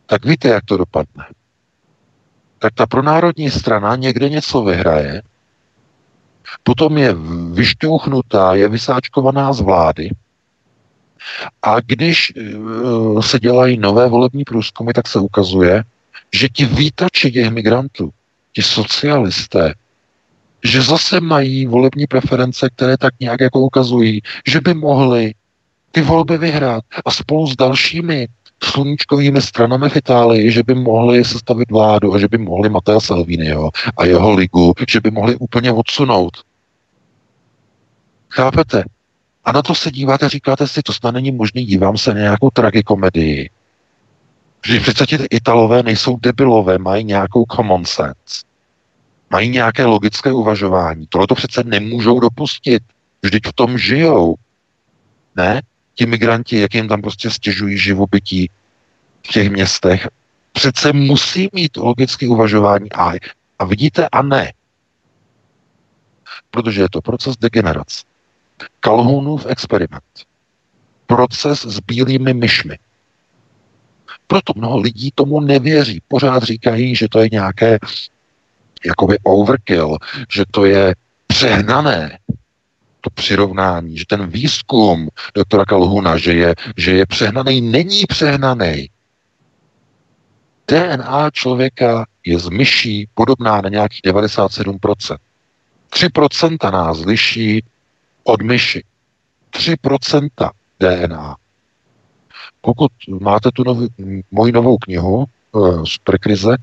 tak 0.06 0.26
víte, 0.26 0.48
jak 0.48 0.66
to 0.66 0.78
dopadne. 0.78 1.26
Tak 2.60 2.74
ta 2.74 2.86
pronárodní 2.86 3.50
strana 3.50 3.96
někde 3.96 4.30
něco 4.30 4.62
vyhraje, 4.62 5.22
potom 6.64 6.98
je 6.98 7.16
vyšťouchnutá, 7.52 8.54
je 8.54 8.68
vysáčkovaná 8.68 9.54
z 9.54 9.62
vlády, 9.62 10.10
a 11.62 11.80
když 11.80 12.34
uh, 12.36 13.22
se 13.22 13.40
dělají 13.40 13.78
nové 13.78 14.10
volební 14.10 14.44
průzkumy, 14.44 14.92
tak 14.94 15.08
se 15.08 15.20
ukazuje, 15.20 15.84
že 16.34 16.50
ti 16.50 16.66
vítači 16.66 17.32
těch 17.32 17.50
migrantů, 17.50 18.10
ti 18.54 18.62
socialisté, 18.62 19.74
že 20.64 20.82
zase 20.82 21.22
mají 21.22 21.66
volební 21.66 22.08
preference, 22.08 22.70
které 22.70 22.98
tak 22.98 23.14
nějak 23.20 23.42
jako 23.42 23.60
ukazují, 23.60 24.22
že 24.48 24.62
by 24.62 24.74
mohli 24.74 25.34
ty 25.92 26.02
volby 26.02 26.38
vyhrát 26.38 26.84
a 27.06 27.12
spolu 27.12 27.48
s 27.48 27.56
dalšími 27.56 28.28
sluníčkovými 28.64 29.42
stranami 29.42 29.90
v 29.90 29.96
Itálii, 29.96 30.52
že 30.52 30.64
by 30.64 30.76
mohli 30.76 31.26
sestavit 31.26 31.72
vládu 31.72 32.14
a 32.14 32.20
že 32.20 32.28
by 32.28 32.38
mohli 32.38 32.70
Matteo 32.70 33.02
Salviniho 33.02 33.72
a 33.98 34.06
jeho 34.06 34.34
ligu, 34.34 34.74
že 34.88 35.02
by 35.02 35.12
mohli 35.12 35.36
úplně 35.36 35.72
odsunout. 35.72 36.38
Chápete? 38.30 38.84
A 39.44 39.52
na 39.52 39.62
to 39.62 39.76
se 39.76 39.92
díváte, 39.92 40.30
říkáte 40.30 40.68
si, 40.68 40.82
to 40.82 40.94
snad 40.94 41.12
není 41.12 41.32
možné, 41.32 41.62
dívám 41.62 41.98
se 41.98 42.14
na 42.14 42.20
nějakou 42.20 42.50
tragikomedii. 42.50 43.50
Že 44.66 44.80
přece 44.80 45.06
ti 45.06 45.16
Italové 45.30 45.84
nejsou 45.84 46.18
debilové, 46.18 46.78
mají 46.78 47.04
nějakou 47.04 47.46
common 47.56 47.86
sense. 47.86 48.46
Mají 49.30 49.50
nějaké 49.50 49.86
logické 49.86 50.32
uvažování. 50.32 51.08
Tohle 51.10 51.28
to 51.28 51.36
přece 51.36 51.64
nemůžou 51.64 52.20
dopustit. 52.20 52.84
Vždyť 53.22 53.48
v 53.48 53.54
tom 53.54 53.78
žijou. 53.78 54.36
Ne? 55.36 55.62
Ti 55.96 56.06
migranti, 56.06 56.60
jak 56.60 56.76
jim 56.76 56.88
tam 56.88 57.02
prostě 57.02 57.30
stěžují 57.30 57.78
živobytí 57.78 58.50
v 59.28 59.28
těch 59.28 59.50
městech, 59.50 60.08
přece 60.52 60.94
musí 60.94 61.50
mít 61.54 61.78
logické 61.78 62.28
uvažování 62.28 62.92
a, 62.92 63.12
a 63.60 63.66
vidíte 63.66 64.08
a 64.12 64.22
ne. 64.22 64.54
Protože 66.52 66.82
je 66.82 66.90
to 66.90 67.02
proces 67.02 67.38
degenerace. 67.38 68.13
Kalhounův 68.80 69.46
experiment. 69.46 70.04
Proces 71.06 71.66
s 71.66 71.80
bílými 71.80 72.34
myšmi. 72.34 72.80
Proto 74.28 74.54
mnoho 74.56 74.78
lidí 74.78 75.12
tomu 75.16 75.40
nevěří. 75.40 76.02
Pořád 76.08 76.44
říkají, 76.44 76.96
že 76.96 77.10
to 77.10 77.20
je 77.20 77.30
nějaké 77.32 77.80
jakoby 78.86 79.18
overkill, 79.24 79.98
že 80.32 80.44
to 80.52 80.66
je 80.66 80.96
přehnané, 81.28 82.20
to 83.02 83.10
přirovnání, 83.10 83.98
že 83.98 84.06
ten 84.08 84.28
výzkum 84.28 85.10
doktora 85.36 85.66
Kalhuna, 85.66 86.18
že 86.18 86.34
je, 86.34 86.56
že 86.78 86.92
je 86.92 87.06
přehnaný, 87.06 87.62
není 87.62 88.04
přehnaný. 88.08 88.90
DNA 90.68 91.32
člověka 91.32 92.06
je 92.26 92.40
z 92.40 92.50
myší 92.50 93.08
podobná 93.14 93.62
na 93.62 93.70
nějakých 93.70 94.02
97%. 94.06 95.18
3% 95.90 96.72
nás 96.72 97.06
liší 97.06 97.64
od 98.24 98.42
myši. 98.42 98.84
3% 99.52 100.30
DNA. 100.80 101.36
Pokud 102.62 102.92
máte 103.20 103.52
tu 103.52 103.64
nový, 103.64 103.88
moji 104.32 104.52
novou 104.52 104.78
knihu 104.78 105.26
z 105.88 105.98
prekrize, 105.98 106.56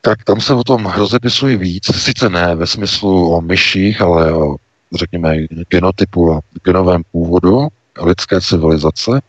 tak 0.00 0.24
tam 0.24 0.40
se 0.40 0.54
o 0.54 0.64
tom 0.64 0.86
rozepisuji 0.86 1.56
víc, 1.56 1.96
sice 1.96 2.28
ne 2.28 2.54
ve 2.54 2.66
smyslu 2.66 3.34
o 3.34 3.40
myších, 3.40 4.00
ale 4.00 4.32
o, 4.32 4.56
řekněme, 4.94 5.36
genotypu 5.68 6.32
a 6.32 6.40
genovém 6.64 7.02
původu 7.12 7.68
lidské 8.00 8.40
civilizace, 8.40 9.20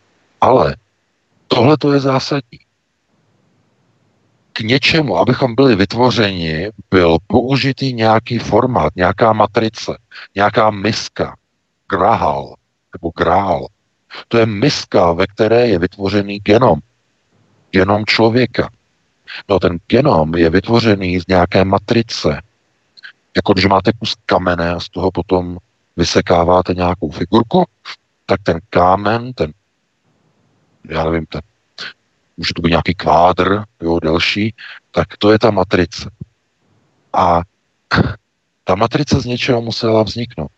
ale 0.41 0.75
tohle 1.47 1.77
to 1.77 1.93
je 1.93 1.99
zásadní. 1.99 2.59
K 4.53 4.59
něčemu, 4.59 5.17
abychom 5.17 5.55
byli 5.55 5.75
vytvořeni, 5.75 6.69
byl 6.91 7.17
použitý 7.27 7.93
nějaký 7.93 8.39
formát, 8.39 8.95
nějaká 8.95 9.33
matrice, 9.33 9.97
nějaká 10.35 10.69
miska, 10.69 11.35
grahal 11.89 12.55
nebo 12.93 13.11
grál. 13.17 13.67
To 14.27 14.37
je 14.37 14.45
miska, 14.45 15.13
ve 15.13 15.27
které 15.27 15.67
je 15.67 15.79
vytvořený 15.79 16.39
genom. 16.39 16.79
Genom 17.71 18.05
člověka. 18.05 18.69
No 19.49 19.59
ten 19.59 19.77
genom 19.87 20.35
je 20.35 20.49
vytvořený 20.49 21.19
z 21.19 21.27
nějaké 21.27 21.65
matrice. 21.65 22.41
Jako 23.35 23.53
když 23.53 23.65
máte 23.65 23.91
kus 23.99 24.15
kamene 24.25 24.71
a 24.71 24.79
z 24.79 24.89
toho 24.89 25.11
potom 25.11 25.57
vysekáváte 25.97 26.73
nějakou 26.73 27.09
figurku, 27.11 27.65
tak 28.25 28.39
ten 28.43 28.59
kámen, 28.69 29.33
ten, 29.33 29.53
já 30.89 31.03
nevím, 31.03 31.25
ten, 31.25 31.41
může 32.37 32.53
to 32.55 32.61
být 32.61 32.69
nějaký 32.69 32.93
kvádr, 32.93 33.63
jo, 33.81 33.99
delší, 33.99 34.53
tak 34.91 35.17
to 35.17 35.31
je 35.31 35.39
ta 35.39 35.51
matrice. 35.51 36.09
A 37.13 37.41
ta 38.63 38.75
matrice 38.75 39.21
z 39.21 39.25
něčeho 39.25 39.61
musela 39.61 40.03
vzniknout. 40.03 40.51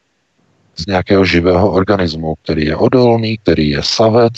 Z 0.75 0.85
nějakého 0.85 1.25
živého 1.25 1.71
organismu, 1.71 2.35
který 2.43 2.65
je 2.65 2.75
odolný, 2.75 3.37
který 3.37 3.69
je 3.69 3.83
savec, 3.83 4.33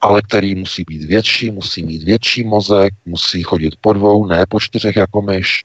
ale 0.00 0.22
který 0.22 0.54
musí 0.54 0.84
být 0.88 1.04
větší, 1.04 1.50
musí 1.50 1.82
mít 1.82 2.02
větší 2.02 2.44
mozek, 2.44 2.94
musí 3.06 3.42
chodit 3.42 3.74
po 3.80 3.92
dvou, 3.92 4.26
ne 4.26 4.46
po 4.48 4.60
čtyřech 4.60 4.96
jako 4.96 5.22
myš. 5.22 5.64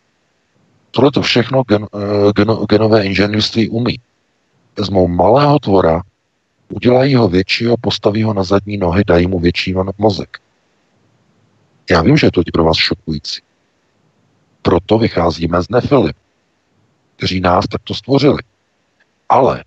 Tohle 0.91 1.11
to 1.11 1.22
všechno 1.22 1.64
gen, 1.64 1.88
eh, 1.95 2.31
gen, 2.35 2.48
genové 2.69 3.06
inženýrství 3.06 3.69
umí. 3.69 3.99
Vezmou 4.77 5.07
malého 5.07 5.60
tvora, 5.60 6.02
udělají 6.69 7.15
ho 7.15 7.27
většího, 7.27 7.77
postaví 7.81 8.23
ho 8.23 8.34
na 8.34 8.44
zadní 8.44 8.77
nohy, 8.77 9.03
dají 9.07 9.27
mu 9.27 9.39
větší 9.39 9.76
mozek. 9.98 10.38
Já 11.91 12.02
vím, 12.02 12.18
že 12.18 12.27
je 12.27 12.31
to 12.31 12.41
pro 12.53 12.64
vás 12.64 12.77
šokující. 12.77 13.41
Proto 14.61 14.98
vycházíme 14.98 15.64
z 15.64 15.69
nefily, 15.69 16.14
kteří 17.15 17.39
nás 17.39 17.65
takto 17.68 17.94
stvořili. 17.94 18.39
Ale 19.30 19.64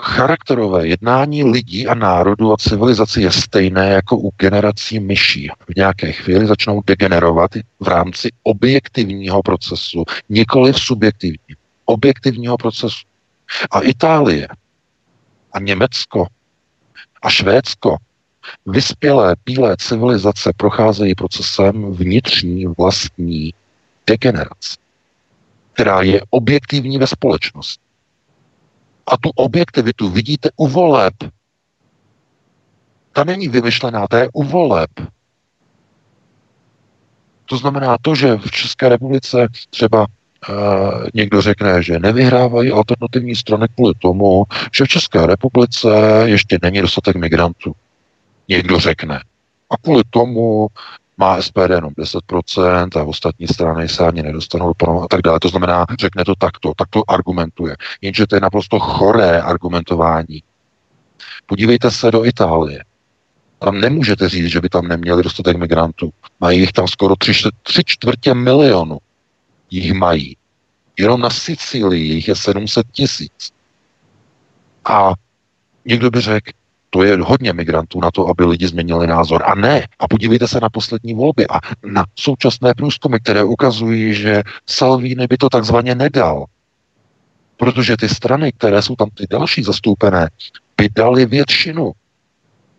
charakterové 0.00 0.86
jednání 0.86 1.44
lidí 1.44 1.86
a 1.86 1.94
národů 1.94 2.52
a 2.52 2.56
civilizace 2.56 3.20
je 3.20 3.32
stejné 3.32 3.90
jako 3.90 4.16
u 4.18 4.30
generací 4.36 5.00
myší. 5.00 5.48
V 5.68 5.76
nějaké 5.76 6.12
chvíli 6.12 6.46
začnou 6.46 6.82
degenerovat 6.86 7.50
v 7.80 7.88
rámci 7.88 8.28
objektivního 8.42 9.42
procesu, 9.42 10.04
nikoli 10.28 10.72
v 10.72 10.80
subjektivní. 10.80 11.54
Objektivního 11.84 12.56
procesu. 12.56 13.06
A 13.70 13.80
Itálie 13.80 14.48
a 15.52 15.60
Německo 15.60 16.26
a 17.22 17.30
Švédsko, 17.30 17.96
vyspělé 18.66 19.36
bílé 19.44 19.76
civilizace 19.76 20.52
procházejí 20.56 21.14
procesem 21.14 21.92
vnitřní 21.92 22.66
vlastní 22.66 23.54
degenerace, 24.06 24.76
která 25.72 26.02
je 26.02 26.22
objektivní 26.30 26.98
ve 26.98 27.06
společnosti. 27.06 27.84
A 29.06 29.16
tu 29.16 29.30
objektivitu 29.34 30.08
vidíte 30.08 30.50
u 30.56 30.68
voleb. 30.68 31.14
Ta 33.12 33.24
není 33.24 33.48
vymyšlená, 33.48 34.06
ta 34.08 34.18
je 34.18 34.28
u 34.32 34.42
voleb. 34.42 34.90
To 37.44 37.56
znamená 37.56 37.96
to, 38.02 38.14
že 38.14 38.36
v 38.36 38.50
České 38.50 38.88
republice 38.88 39.48
třeba 39.70 40.06
někdo 41.14 41.42
řekne, 41.42 41.82
že 41.82 41.98
nevyhrávají 41.98 42.70
alternativní 42.70 43.36
strany 43.36 43.66
kvůli 43.74 43.94
tomu, 43.98 44.44
že 44.74 44.84
v 44.84 44.88
České 44.88 45.26
republice 45.26 45.88
ještě 46.24 46.58
není 46.62 46.80
dostatek 46.80 47.16
migrantů. 47.16 47.72
Někdo 48.48 48.80
řekne. 48.80 49.20
A 49.70 49.76
kvůli 49.76 50.02
tomu 50.10 50.68
má 51.16 51.42
SPD 51.42 51.70
jenom 51.70 51.92
10% 51.92 53.00
a 53.00 53.04
ostatní 53.04 53.46
strany 53.46 53.88
se 53.88 54.06
ani 54.06 54.22
nedostanou 54.22 54.72
a 55.02 55.08
tak 55.08 55.22
dále. 55.22 55.40
To 55.40 55.48
znamená, 55.48 55.86
řekne 56.00 56.24
to 56.24 56.34
takto, 56.34 56.72
takto 56.76 57.02
argumentuje. 57.08 57.76
Jenže 58.00 58.26
to 58.26 58.34
je 58.34 58.40
naprosto 58.40 58.78
choré 58.78 59.42
argumentování. 59.42 60.42
Podívejte 61.46 61.90
se 61.90 62.10
do 62.10 62.24
Itálie. 62.24 62.84
Tam 63.58 63.80
nemůžete 63.80 64.28
říct, 64.28 64.46
že 64.46 64.60
by 64.60 64.68
tam 64.68 64.88
neměli 64.88 65.22
dostatek 65.22 65.56
migrantů. 65.56 66.10
Mají 66.40 66.60
jich 66.60 66.72
tam 66.72 66.88
skoro 66.88 67.16
tři, 67.16 67.32
tři 67.62 67.82
čtvrtě 67.86 68.34
milionu. 68.34 68.98
Jich 69.70 69.92
mají. 69.92 70.36
Jenom 70.98 71.20
na 71.20 71.30
Sicílii 71.30 72.12
jich 72.14 72.28
je 72.28 72.36
700 72.36 72.86
tisíc. 72.92 73.52
A 74.84 75.12
někdo 75.84 76.10
by 76.10 76.20
řekl, 76.20 76.50
to 76.90 77.02
je 77.02 77.16
hodně 77.16 77.52
migrantů 77.52 78.00
na 78.00 78.10
to, 78.10 78.28
aby 78.28 78.44
lidi 78.44 78.68
změnili 78.68 79.06
názor. 79.06 79.42
A 79.46 79.54
ne. 79.54 79.88
A 79.98 80.08
podívejte 80.08 80.48
se 80.48 80.60
na 80.60 80.68
poslední 80.68 81.14
volby 81.14 81.46
a 81.46 81.60
na 81.84 82.04
současné 82.14 82.74
průzkumy, 82.74 83.16
které 83.18 83.44
ukazují, 83.44 84.14
že 84.14 84.42
Salvini 84.66 85.26
by 85.26 85.36
to 85.36 85.48
takzvaně 85.48 85.94
nedal. 85.94 86.44
Protože 87.56 87.96
ty 87.96 88.08
strany, 88.08 88.52
které 88.52 88.82
jsou 88.82 88.96
tam 88.96 89.10
ty 89.10 89.26
další 89.30 89.62
zastoupené, 89.62 90.30
by 90.76 90.88
dali 90.88 91.26
většinu. 91.26 91.92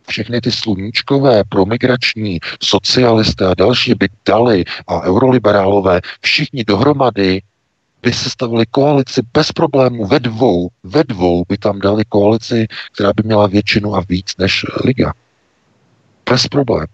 Všechny 0.10 0.42
ty 0.42 0.52
sluníčkové, 0.52 1.44
promigrační, 1.50 2.40
socialisté 2.64 3.48
a 3.48 3.54
další 3.54 3.94
by 3.94 4.10
dali 4.26 4.64
a 4.88 5.02
euroliberálové, 5.02 6.02
všichni 6.22 6.64
dohromady 6.64 7.42
by 8.02 8.14
se 8.14 8.30
stavili 8.30 8.66
koalici 8.66 9.22
bez 9.34 9.52
problémů 9.52 10.06
ve 10.06 10.20
dvou, 10.20 10.70
ve 10.84 11.04
dvou 11.04 11.44
by 11.50 11.58
tam 11.58 11.80
dali 11.80 12.06
koalici, 12.06 12.68
která 12.92 13.14
by 13.14 13.24
měla 13.24 13.48
většinu 13.48 13.96
a 13.96 14.02
víc 14.10 14.38
než 14.38 14.66
Liga. 14.86 15.14
Bez 16.30 16.48
problém. 16.48 16.88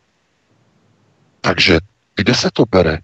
Takže 1.41 1.79
kde 2.15 2.33
se 2.35 2.49
to 2.53 2.65
bere? 2.65 2.99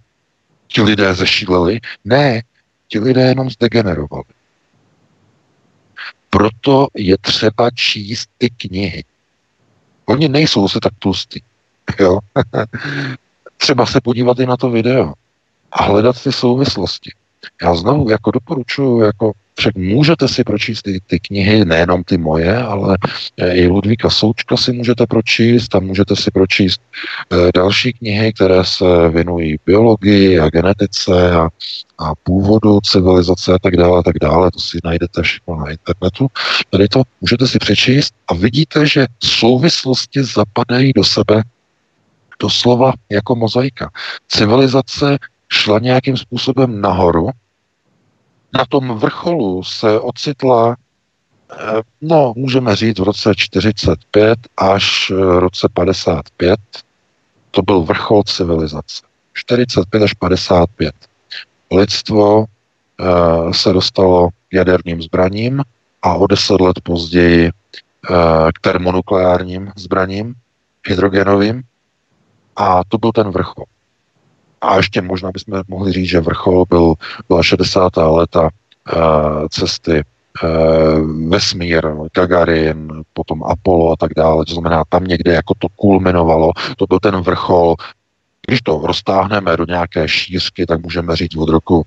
Ti 0.68 0.82
lidé 0.82 1.14
zešíleli? 1.14 1.80
Ne, 2.06 2.42
ti 2.88 3.00
lidé 3.00 3.22
jenom 3.22 3.50
zdegenerovali. 3.50 4.24
Proto 6.30 6.88
je 6.96 7.18
třeba 7.18 7.70
číst 7.72 8.30
ty 8.38 8.50
knihy. 8.50 9.04
Oni 10.06 10.28
nejsou 10.28 10.68
se 10.68 10.80
tak 10.80 10.94
tlustí. 11.00 11.44
Jo? 12.00 12.20
třeba 13.58 13.86
se 13.86 14.02
podívat 14.02 14.40
i 14.40 14.46
na 14.46 14.58
to 14.58 14.70
video 14.70 15.14
a 15.72 15.84
hledat 15.84 16.24
ty 16.24 16.32
souvislosti. 16.32 17.12
Já 17.61 17.76
znovu 17.76 18.10
jako 18.10 18.32
doporučuji, 18.32 19.02
jako 19.02 19.32
však 19.56 19.76
můžete 19.76 20.28
si 20.28 20.44
pročíst 20.44 20.82
ty, 20.82 20.99
ty 21.07 21.20
knihy, 21.20 21.65
nejenom 21.65 22.03
ty 22.03 22.18
moje, 22.18 22.57
ale 22.57 22.98
eh, 23.38 23.53
i 23.53 23.68
Ludvíka 23.68 24.10
Součka 24.10 24.57
si 24.57 24.72
můžete 24.72 25.07
pročíst, 25.07 25.68
tam 25.68 25.84
můžete 25.84 26.15
si 26.15 26.32
pročíst 26.32 26.82
e, 27.32 27.52
další 27.56 27.94
knihy, 27.94 28.34
které 28.34 28.65
se 28.65 29.10
věnují 29.10 29.57
biologii 29.65 30.40
a 30.40 30.49
genetice 30.49 31.32
a, 31.32 31.49
a 31.98 32.15
původu 32.24 32.80
civilizace 32.80 33.53
a 33.53 33.60
tak 33.60 33.78
dále, 33.78 33.99
a 33.99 34.03
tak 34.03 34.15
dále. 34.22 34.52
To 34.52 34.60
si 34.60 34.78
najdete 34.84 35.22
všechno 35.22 35.56
na 35.56 35.72
internetu. 35.72 36.28
Tady 36.70 36.88
to 36.88 37.02
můžete 37.22 37.48
si 37.48 37.60
přečíst 37.60 38.14
a 38.28 38.34
vidíte, 38.34 38.88
že 38.88 39.07
souvislosti 39.24 40.24
zapadají 40.24 40.94
do 40.94 41.03
sebe 41.03 41.44
doslova 42.40 42.94
jako 43.10 43.36
mozaika. 43.36 43.90
Civilizace 44.28 45.18
šla 45.54 45.80
nějakým 45.80 46.18
způsobem 46.18 46.82
nahoru. 46.82 47.30
Na 48.54 48.66
tom 48.70 48.98
vrcholu 49.00 49.64
se 49.64 50.00
ocitla, 50.00 50.76
eh, 51.52 51.82
no, 52.02 52.34
můžeme 52.36 52.76
říct 52.76 53.00
v 53.00 53.04
roce 53.04 53.34
45 53.36 54.40
až 54.58 55.10
v 55.10 55.38
eh, 55.38 55.40
roce 55.40 55.70
55. 55.74 56.60
To 57.52 57.62
byl 57.62 57.82
vrchol 57.82 58.24
civilizace. 58.24 59.04
45 59.34 60.04
až 60.04 60.14
55. 60.14 60.96
Lidstvo 61.72 62.40
uh, 62.40 63.52
se 63.52 63.74
dostalo 63.74 64.30
k 64.30 64.54
jaderným 64.54 65.02
zbraním 65.02 65.64
a 66.02 66.14
o 66.14 66.28
deset 66.28 66.62
let 66.62 66.82
později 66.84 67.52
k 68.54 68.60
termonukleárním 68.62 69.72
zbraním, 69.76 70.34
hydrogenovým. 70.88 71.64
A 72.56 72.84
to 72.88 72.98
byl 72.98 73.12
ten 73.12 73.30
vrchol. 73.30 73.66
A 74.64 74.77
ještě 74.77 75.02
možná 75.02 75.31
bychom 75.31 75.61
mohli 75.68 75.91
říct, 75.91 76.10
že 76.10 76.19
vrchol 76.19 76.65
byl, 76.69 76.94
byla 77.27 77.44
60. 77.44 77.98
léta 77.98 78.41
uh, 78.41 78.49
cesty 79.49 80.03
uh, 80.44 81.30
vesmír, 81.30 81.88
Gagarin, 82.15 83.03
potom 83.14 83.44
Apollo 83.44 83.91
a 83.91 83.95
tak 83.95 84.11
dále. 84.18 84.45
To 84.45 84.53
znamená, 84.53 84.84
tam 84.90 85.03
někde 85.03 85.34
jako 85.34 85.53
to 85.60 85.68
kulminovalo, 85.69 86.52
to 86.77 86.85
byl 86.85 86.99
ten 86.99 87.15
vrchol. 87.15 87.76
Když 88.48 88.61
to 88.61 88.81
roztáhneme 88.84 89.57
do 89.57 89.65
nějaké 89.65 90.07
šířky, 90.07 90.65
tak 90.65 90.81
můžeme 90.81 91.15
říct 91.15 91.35
od 91.35 91.49
roku 91.49 91.85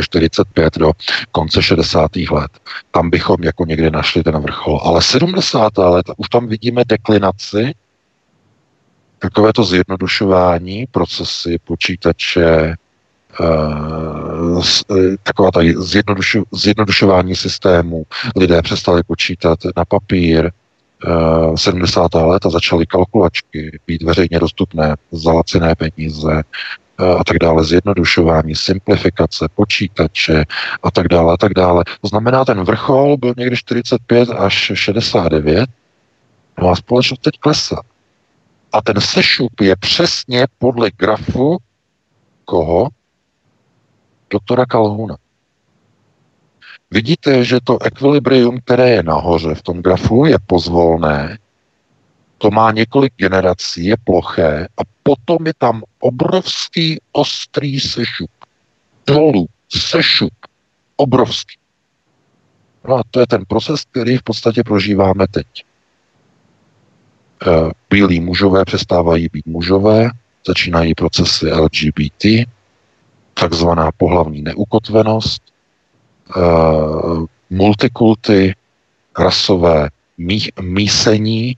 45 0.00 0.76
eh, 0.76 0.78
do 0.78 0.92
konce 1.32 1.62
60. 1.62 2.10
let. 2.30 2.50
Tam 2.90 3.10
bychom 3.10 3.36
jako 3.42 3.64
někde 3.64 3.90
našli 3.90 4.22
ten 4.22 4.38
vrchol. 4.38 4.80
Ale 4.84 5.02
70. 5.02 5.78
let 5.78 6.06
už 6.16 6.28
tam 6.28 6.46
vidíme 6.46 6.84
deklinaci 6.84 7.74
takové 9.20 9.52
to 9.52 9.64
zjednodušování 9.64 10.86
procesy 10.90 11.58
počítače, 11.64 12.44
eh, 12.44 12.76
eh, 14.90 15.16
taková 15.22 15.50
ta 15.50 15.60
zjednodušu, 15.76 16.44
zjednodušování 16.52 17.36
systému. 17.36 18.04
Lidé 18.36 18.62
přestali 18.62 19.02
počítat 19.02 19.58
na 19.76 19.84
papír, 19.84 20.50
70. 21.54 22.14
Eh, 22.14 22.24
let 22.24 22.46
a 22.46 22.50
začaly 22.50 22.86
kalkulačky 22.86 23.80
být 23.86 24.02
veřejně 24.02 24.38
dostupné 24.38 24.96
za 25.12 25.32
laciné 25.32 25.74
peníze 25.74 26.42
a 27.18 27.24
tak 27.24 27.38
dále, 27.38 27.64
zjednodušování, 27.64 28.54
simplifikace, 28.54 29.48
počítače 29.54 30.44
a 30.82 30.90
tak 30.90 31.08
dále 31.08 31.34
a 31.34 31.36
tak 31.36 31.54
dále. 31.54 31.84
To 32.00 32.08
znamená, 32.08 32.44
ten 32.44 32.64
vrchol 32.64 33.16
byl 33.16 33.34
někdy 33.36 33.56
45 33.56 34.30
až 34.30 34.72
69, 34.74 35.70
no 36.58 36.70
a 36.70 36.76
společnost 36.76 37.20
teď 37.22 37.38
klesá. 37.40 37.80
A 38.72 38.82
ten 38.82 39.00
sešup 39.00 39.60
je 39.60 39.76
přesně 39.76 40.46
podle 40.58 40.90
grafu 40.96 41.58
koho? 42.44 42.88
Doktora 44.30 44.66
Kalhuna. 44.66 45.16
Vidíte, 46.90 47.44
že 47.44 47.58
to 47.64 47.82
ekvilibrium, 47.82 48.60
které 48.60 48.90
je 48.90 49.02
nahoře 49.02 49.54
v 49.54 49.62
tom 49.62 49.82
grafu, 49.82 50.24
je 50.24 50.38
pozvolné, 50.46 51.38
to 52.38 52.50
má 52.50 52.72
několik 52.72 53.12
generací, 53.16 53.84
je 53.84 53.96
ploché 54.04 54.68
a 54.76 54.80
potom 55.02 55.46
je 55.46 55.52
tam 55.58 55.82
obrovský 55.98 57.00
ostrý 57.12 57.80
sešup. 57.80 58.30
Dolů, 59.06 59.46
sešup, 59.68 60.32
obrovský. 60.96 61.58
No 62.88 62.96
a 62.96 63.02
to 63.10 63.20
je 63.20 63.26
ten 63.26 63.44
proces, 63.48 63.84
který 63.84 64.16
v 64.16 64.22
podstatě 64.22 64.62
prožíváme 64.62 65.26
teď. 65.28 65.46
Eh, 67.46 67.70
bílí 67.90 68.20
mužové 68.20 68.64
přestávají 68.64 69.28
být 69.32 69.46
mužové, 69.46 70.10
začínají 70.46 70.94
procesy 70.94 71.52
LGBT, 71.52 72.24
takzvaná 73.34 73.90
pohlavní 73.96 74.42
neukotvenost, 74.42 75.42
eh, 76.36 76.40
multikulty, 77.50 78.54
rasové 79.18 79.88
mísení, 80.60 81.56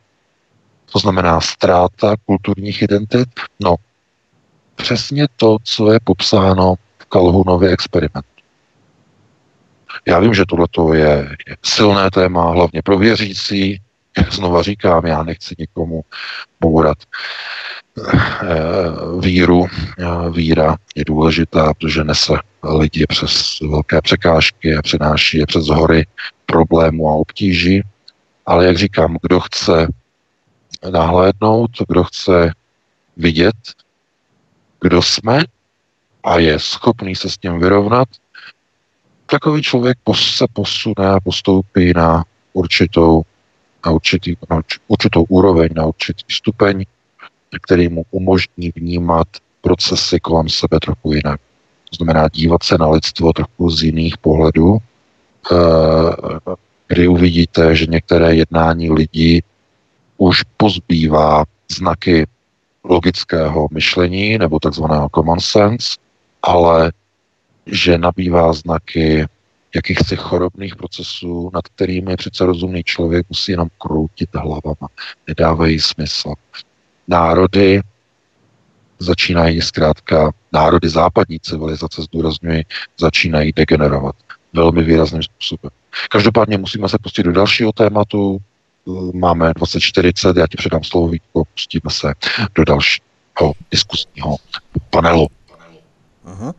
To 0.93 0.99
znamená 0.99 1.41
ztráta 1.41 2.15
kulturních 2.27 2.83
identit. 2.83 3.29
No, 3.61 3.77
přesně 4.77 5.27
to, 5.37 5.57
co 5.65 5.93
je 5.93 6.01
popsáno 6.05 6.75
v 6.99 7.05
Kalhunově 7.05 7.71
experimentu. 7.71 8.29
Já 10.07 10.19
vím, 10.19 10.35
že 10.35 10.45
tohle 10.49 10.69
je 10.95 11.37
silné 11.63 12.11
téma, 12.11 12.51
hlavně 12.51 12.83
pro 12.83 12.99
věřící. 12.99 13.81
Znova 14.31 14.63
říkám, 14.63 15.07
já 15.07 15.23
nechci 15.23 15.55
nikomu 15.59 16.05
bourat 16.61 16.99
eh, 17.99 18.51
víru. 19.21 19.67
Eh, 19.99 20.31
víra 20.31 20.77
je 20.95 21.05
důležitá, 21.05 21.75
protože 21.75 22.05
nese 22.05 22.33
lidi 22.79 23.07
přes 23.07 23.61
velké 23.61 24.01
překážky 24.01 24.77
a 24.77 24.83
přenáší 24.83 25.39
je 25.39 25.47
přes 25.47 25.67
hory 25.67 26.07
problémů 26.47 27.09
a 27.09 27.15
obtíží. 27.15 27.83
Ale 28.47 28.67
jak 28.67 28.77
říkám, 28.77 29.17
kdo 29.23 29.41
chce 29.41 29.87
nahlédnout, 30.91 31.71
kdo 31.89 32.05
chce 32.05 32.53
vidět, 33.17 33.57
kdo 34.81 35.03
jsme 35.03 35.45
a 36.25 36.39
je 36.39 36.59
schopný 36.59 37.17
se 37.17 37.31
s 37.31 37.39
tím 37.39 37.61
vyrovnat, 37.61 38.09
takový 39.27 39.63
člověk 39.63 39.99
se 40.15 40.47
posune 40.53 41.09
a 41.09 41.21
postoupí 41.21 41.93
na 41.97 42.25
určitou, 42.53 43.23
na, 43.87 43.93
určitý, 43.93 44.37
na 44.51 44.63
určitou 44.89 45.25
úroveň, 45.29 45.69
na 45.75 45.87
určitý 45.87 46.25
stupeň, 46.29 46.85
který 47.63 47.89
mu 47.89 48.05
umožní 48.11 48.73
vnímat 48.77 49.29
procesy 49.61 50.21
kolem 50.21 50.49
sebe 50.49 50.81
trochu 50.81 51.13
jinak. 51.13 51.41
To 51.91 51.97
znamená 51.97 52.29
dívat 52.29 52.63
se 52.63 52.79
na 52.79 52.89
lidstvo 52.89 53.33
trochu 53.33 53.71
z 53.71 53.83
jiných 53.83 54.19
pohledů, 54.19 54.79
eh, 54.79 55.57
kdy 56.89 57.09
uvidíte, 57.09 57.77
že 57.77 57.87
některé 57.87 58.35
jednání 58.35 58.91
lidí 58.91 59.43
už 60.17 60.43
pozbývá 60.57 61.45
znaky 61.77 62.27
logického 62.85 63.69
myšlení 63.71 64.39
nebo 64.39 64.59
takzvaného 64.59 65.09
common 65.15 65.41
sense, 65.41 65.97
ale 66.43 66.93
že 67.67 67.99
nabývá 67.99 68.53
znaky 68.53 69.27
jakýchsi 69.75 70.17
chorobných 70.17 70.77
procesů, 70.77 71.51
nad 71.55 71.69
kterými 71.69 72.17
přece 72.17 72.47
rozumný 72.47 72.83
člověk 72.85 73.27
musí 73.29 73.53
jenom 73.53 73.69
kroutit 73.79 74.31
hlavama. 74.35 74.89
Nedávají 75.29 75.81
smysl. 75.81 76.33
Národy 77.09 77.81
začínají 78.99 79.63
zkrátka, 79.63 80.33
národy 80.53 80.89
západní 80.89 81.41
civilizace, 81.41 82.03
zdůrazňuji, 82.03 82.65
začínají 82.99 83.53
degenerovat 83.53 84.15
velmi 84.53 84.83
výrazným 84.83 85.23
způsobem. 85.23 85.71
Každopádně 86.11 86.59
musíme 86.59 86.89
se 86.89 86.99
pustit 86.99 87.23
do 87.23 87.33
dalšího 87.33 87.73
tématu. 87.73 88.39
Máme 89.15 89.53
2040, 89.57 90.37
já 90.37 90.47
ti 90.47 90.57
předám 90.57 90.85
slovo 90.85 91.09
Vítko, 91.09 91.45
pustíme 91.45 91.91
se 91.91 92.15
do 92.55 92.65
dalšího 92.65 93.53
diskusního 93.71 94.37
panelu. 94.91 95.29
Uh-huh. 96.27 96.55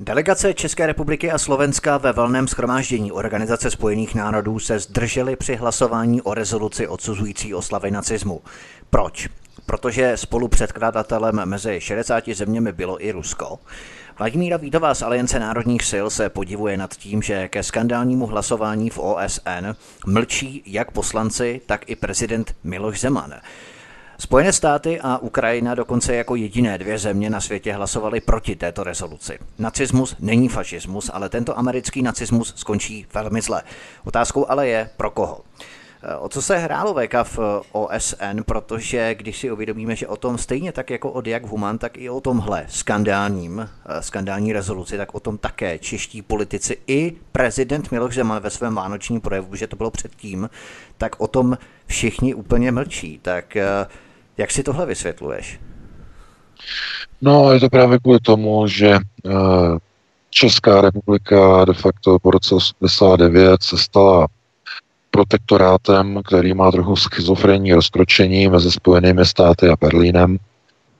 Delegace 0.00 0.54
České 0.54 0.86
republiky 0.86 1.30
a 1.30 1.38
Slovenska 1.38 1.98
ve 1.98 2.12
valném 2.12 2.48
schromáždění 2.48 3.12
Organizace 3.12 3.70
spojených 3.70 4.14
národů 4.14 4.58
se 4.58 4.78
zdržely 4.78 5.36
při 5.36 5.56
hlasování 5.56 6.22
o 6.22 6.34
rezoluci 6.34 6.88
odsuzující 6.88 7.54
oslavy 7.54 7.90
nacismu. 7.90 8.42
Proč? 8.90 9.28
Protože 9.66 10.16
spolupředkladatelem 10.16 11.40
mezi 11.44 11.80
60 11.80 12.24
zeměmi 12.28 12.72
bylo 12.72 13.04
i 13.04 13.10
Rusko. 13.10 13.58
Vladimíra 14.18 14.56
Vítová 14.56 14.94
z 14.94 15.02
Aliance 15.02 15.38
národních 15.38 15.84
sil 15.90 16.06
se 16.10 16.28
podivuje 16.28 16.76
nad 16.76 16.94
tím, 16.94 17.22
že 17.22 17.48
ke 17.48 17.62
skandálnímu 17.62 18.26
hlasování 18.26 18.90
v 18.90 18.98
OSN 18.98 19.66
mlčí 20.06 20.62
jak 20.66 20.90
poslanci, 20.90 21.60
tak 21.66 21.90
i 21.90 21.96
prezident 21.96 22.56
Miloš 22.64 23.00
Zeman. 23.00 23.34
Spojené 24.20 24.52
státy 24.52 25.00
a 25.00 25.18
Ukrajina 25.18 25.74
dokonce 25.74 26.14
jako 26.14 26.36
jediné 26.36 26.78
dvě 26.78 26.98
země 26.98 27.30
na 27.30 27.40
světě 27.40 27.72
hlasovaly 27.72 28.20
proti 28.20 28.56
této 28.56 28.84
rezoluci. 28.84 29.38
Nacismus 29.58 30.16
není 30.20 30.48
fašismus, 30.48 31.10
ale 31.12 31.28
tento 31.28 31.58
americký 31.58 32.02
nacismus 32.02 32.54
skončí 32.56 33.06
velmi 33.14 33.40
zle. 33.40 33.62
Otázkou 34.04 34.46
ale 34.48 34.68
je, 34.68 34.90
pro 34.96 35.10
koho. 35.10 35.40
O 36.18 36.28
co 36.28 36.42
se 36.42 36.58
hrálo 36.58 36.94
VK 36.94 37.14
v 37.22 37.38
OSN, 37.72 38.42
protože 38.46 39.14
když 39.14 39.38
si 39.38 39.50
uvědomíme, 39.50 39.96
že 39.96 40.06
o 40.06 40.16
tom 40.16 40.38
stejně 40.38 40.72
tak 40.72 40.90
jako 40.90 41.10
od 41.10 41.26
Jak 41.26 41.46
Human, 41.46 41.78
tak 41.78 41.98
i 41.98 42.10
o 42.10 42.20
tomhle 42.20 42.66
skandálním, 42.68 43.68
skandální 44.00 44.52
rezoluci, 44.52 44.96
tak 44.96 45.14
o 45.14 45.20
tom 45.20 45.38
také 45.38 45.78
čeští 45.78 46.22
politici 46.22 46.78
i 46.86 47.16
prezident 47.32 47.92
Miloš 47.92 48.14
Zeman 48.14 48.42
ve 48.42 48.50
svém 48.50 48.74
vánočním 48.74 49.20
projevu, 49.20 49.56
že 49.56 49.66
to 49.66 49.76
bylo 49.76 49.90
předtím, 49.90 50.50
tak 50.98 51.20
o 51.20 51.26
tom 51.26 51.58
všichni 51.86 52.34
úplně 52.34 52.72
mlčí. 52.72 53.18
Tak 53.22 53.56
jak 54.38 54.50
si 54.50 54.62
tohle 54.62 54.86
vysvětluješ? 54.86 55.60
No, 57.20 57.52
je 57.52 57.60
to 57.60 57.68
právě 57.68 57.98
kvůli 57.98 58.18
tomu, 58.20 58.66
že 58.66 58.90
eh, 58.90 59.30
Česká 60.30 60.80
republika 60.80 61.64
de 61.64 61.72
facto 61.72 62.18
po 62.18 62.30
roce 62.30 62.54
89 62.54 63.62
se 63.62 63.78
stala 63.78 64.26
protektorátem, 65.10 66.20
který 66.24 66.54
má 66.54 66.70
trochu 66.70 66.96
schizofrenní 66.96 67.72
rozkročení 67.72 68.48
mezi 68.48 68.70
Spojenými 68.70 69.26
státy 69.26 69.68
a 69.68 69.76
Berlínem. 69.80 70.38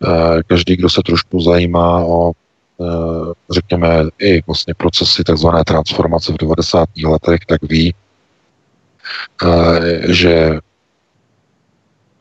Eh, 0.07 0.43
každý, 0.47 0.77
kdo 0.77 0.91
se 0.91 1.03
trošku 1.03 1.41
zajímá 1.41 2.05
o, 2.05 2.33
eh, 2.81 3.33
řekněme, 3.51 4.05
i 4.19 4.43
vlastně 4.47 4.75
procesy 4.75 5.25
tzv. 5.25 5.49
transformace 5.67 6.33
v 6.33 6.37
90. 6.37 6.89
letech, 7.05 7.41
tak 7.47 7.63
ví, 7.63 7.95
že 10.09 10.59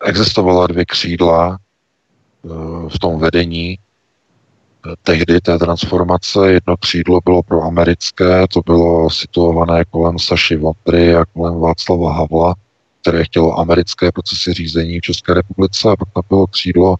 existovala 0.06 0.68
dvě 0.68 0.86
křídla 0.86 1.57
eh, 1.57 2.49
v 2.90 2.99
tom 2.99 3.19
vedení 3.19 3.78
eh, 3.78 4.95
tehdy 5.03 5.41
té 5.41 5.57
transformace. 5.60 6.52
Jedno 6.52 6.78
křídlo 6.78 7.19
bylo 7.26 7.44
pro 7.44 7.61
americké, 7.61 8.48
to 8.53 8.61
bylo 8.65 9.10
situované 9.10 9.86
kolem 9.86 10.19
Saši 10.19 10.56
Vondry 10.56 11.15
a 11.15 11.26
kolem 11.26 11.60
Václava 11.60 12.14
Havla, 12.14 12.56
které 13.02 13.24
chtělo 13.24 13.60
americké 13.60 14.11
procesy 14.11 14.53
řízení 14.53 14.99
v 14.99 15.02
České 15.02 15.34
republice 15.34 15.90
a 15.90 15.95
pak 15.95 16.10
tam 16.14 16.24
bylo 16.30 16.48
křídlo, 16.48 16.95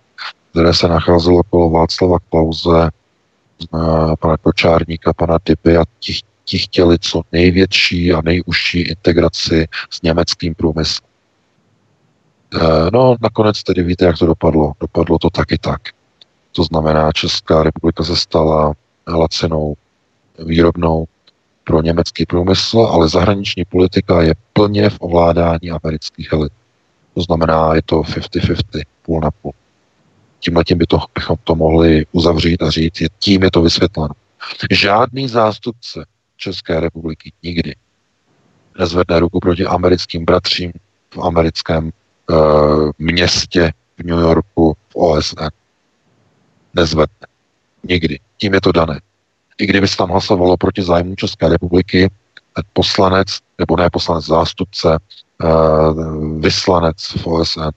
které 0.52 0.74
se 0.74 0.88
nacházelo 0.88 1.44
kolem 1.44 1.72
Václava 1.72 2.18
Klauze, 2.30 2.90
eh, 3.64 4.16
pana 4.20 4.38
Kočárníka, 4.38 5.14
pana 5.14 5.38
Dyby 5.46 5.78
a 5.78 5.84
ti, 6.00 6.14
ti 6.46 6.58
chtěli 6.58 7.00
co 7.00 7.22
největší 7.32 8.14
a 8.14 8.22
nejužší 8.22 8.82
integraci 8.82 9.68
s 9.90 10.02
německým 10.02 10.56
průmyslem. 10.56 11.08
Eh, 12.56 12.90
no, 12.94 13.16
nakonec 13.22 13.64
tedy 13.64 13.84
víte, 13.84 14.06
jak 14.06 14.18
to 14.18 14.26
dopadlo. 14.26 14.74
Dopadlo 14.80 15.20
to 15.20 15.30
taky 15.30 15.58
tak. 15.58 15.82
To 16.52 16.64
znamená, 16.64 17.12
Česká 17.12 17.64
republika 17.64 18.04
se 18.04 18.16
stala 18.16 18.74
lacinou 19.08 19.76
výrobnou 20.40 21.06
pro 21.64 21.82
německý 21.82 22.26
průmysl, 22.26 22.80
ale 22.80 23.10
zahraniční 23.10 23.66
politika 23.66 24.22
je 24.22 24.34
plně 24.54 24.90
v 24.90 24.98
ovládání 25.00 25.72
amerických 25.72 26.34
elit. 26.34 26.54
To 27.14 27.22
znamená, 27.22 27.76
je 27.76 27.82
to 27.86 28.02
50-50, 28.02 28.84
půl 29.02 29.22
na 29.22 29.32
půl. 29.32 29.54
Tímhle 30.40 30.64
tím 30.64 30.78
by 30.78 30.86
to, 30.86 31.00
bychom 31.16 31.38
to 31.44 31.56
mohli 31.56 32.06
uzavřít 32.12 32.62
a 32.62 32.70
říct, 32.70 33.02
je, 33.02 33.08
tím 33.20 33.44
je 33.44 33.52
to 33.52 33.62
vysvětleno. 33.62 34.14
Žádný 34.72 35.28
zástupce 35.28 36.06
České 36.38 36.80
republiky 36.80 37.32
nikdy 37.44 37.76
nezvedne 38.80 39.20
ruku 39.20 39.40
proti 39.40 39.66
americkým 39.66 40.26
bratřím 40.26 40.72
v 41.14 41.22
americkém 41.22 41.92
městě 42.98 43.72
v 43.98 44.04
New 44.04 44.20
Yorku 44.20 44.74
v 44.90 44.96
OSN. 44.96 45.48
Nezvedne. 46.74 47.28
Nikdy. 47.84 48.20
Tím 48.38 48.54
je 48.54 48.62
to 48.62 48.72
dané. 48.72 49.02
I 49.58 49.66
kdyby 49.66 49.88
se 49.88 49.98
tam 49.98 50.10
hlasovalo 50.10 50.58
proti 50.58 50.84
zájmu 50.84 51.16
České 51.16 51.50
republiky, 51.50 52.10
poslanec, 52.74 53.28
nebo 53.60 53.78
ne 53.78 53.90
poslanec, 53.90 54.26
zástupce, 54.26 54.98
uh, 55.44 56.40
vyslanec 56.40 56.98
v 56.98 57.28
OSN 57.28 57.70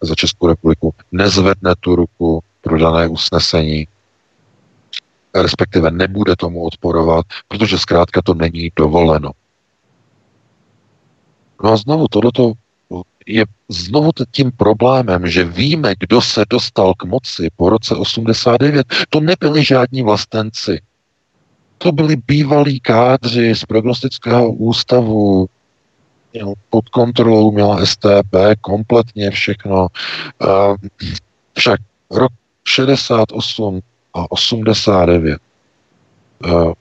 za 0.00 0.14
Českou 0.14 0.46
republiku 0.46 0.94
nezvedne 1.12 1.74
tu 1.80 1.96
ruku 1.96 2.42
pro 2.60 2.78
dané 2.78 3.08
usnesení, 3.08 3.88
respektive 5.34 5.90
nebude 5.90 6.36
tomu 6.36 6.64
odporovat, 6.64 7.26
protože 7.48 7.78
zkrátka 7.78 8.22
to 8.22 8.34
není 8.34 8.70
dovoleno. 8.76 9.30
No 11.64 11.72
a 11.72 11.76
znovu, 11.76 12.08
tohleto 12.08 12.52
je 13.26 13.44
znovu 13.68 14.10
tím 14.30 14.52
problémem, 14.52 15.26
že 15.26 15.44
víme, 15.44 15.94
kdo 15.98 16.20
se 16.20 16.44
dostal 16.50 16.94
k 16.94 17.04
moci 17.04 17.48
po 17.56 17.70
roce 17.70 17.94
89. 17.94 18.86
To 19.10 19.20
nebyli 19.20 19.64
žádní 19.64 20.02
vlastenci. 20.02 20.80
To 21.78 21.92
byli 21.92 22.16
bývalí 22.16 22.80
kádři 22.80 23.54
z 23.54 23.64
prognostického 23.64 24.52
ústavu, 24.52 25.48
pod 26.70 26.88
kontrolou 26.88 27.52
měla 27.52 27.86
STB 27.86 28.34
kompletně 28.60 29.30
všechno. 29.30 29.86
Ehm, 30.40 30.76
však 31.58 31.80
rok 32.10 32.32
68 32.68 33.80
a 34.14 34.30
89 34.30 35.38
ehm, 36.44 36.72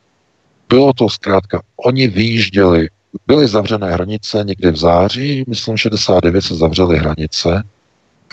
bylo 0.70 0.94
to 0.94 1.10
zkrátka, 1.10 1.62
oni 1.76 2.08
vyjížděli 2.08 2.90
byly 3.28 3.48
zavřené 3.48 3.92
hranice 3.94 4.44
někdy 4.44 4.72
v 4.72 4.78
září, 4.78 5.46
myslím 5.48 5.78
69 5.78 6.42
se 6.42 6.56
zavřely 6.56 6.98
hranice 6.98 7.64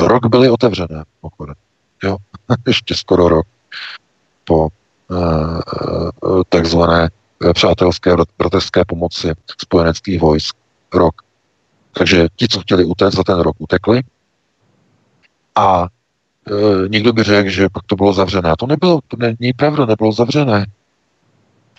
Rok 0.01 0.27
byly 0.27 0.51
otevřené, 0.51 1.05
pochodem. 1.21 1.55
Jo, 2.05 2.17
ještě 2.67 2.95
skoro 2.95 3.29
rok 3.29 3.47
po 4.45 4.69
uh, 5.11 6.43
takzvané 6.49 7.09
přátelské 7.55 8.15
bratrské 8.39 8.85
pomoci 8.85 9.33
spojeneckých 9.61 10.21
vojsk. 10.21 10.57
Rok. 10.95 11.23
Takže 11.93 12.29
ti, 12.37 12.49
co 12.49 12.61
chtěli 12.61 12.85
utéct, 12.85 13.15
za 13.15 13.25
ten 13.25 13.41
rok 13.41 13.57
utekli. 13.59 14.03
A 15.55 15.87
e, 15.87 16.89
někdo 16.89 17.13
by 17.13 17.23
řekl, 17.23 17.51
že 17.51 17.69
pak 17.69 17.83
to 17.87 17.97
bylo 17.97 18.13
zavřené. 18.13 18.51
A 18.51 18.57
to 18.57 18.67
nebylo, 18.67 19.01
to 19.09 19.17
není 19.17 19.53
pravda, 19.53 19.87
nebylo 19.87 20.13
zavřené. 20.13 20.67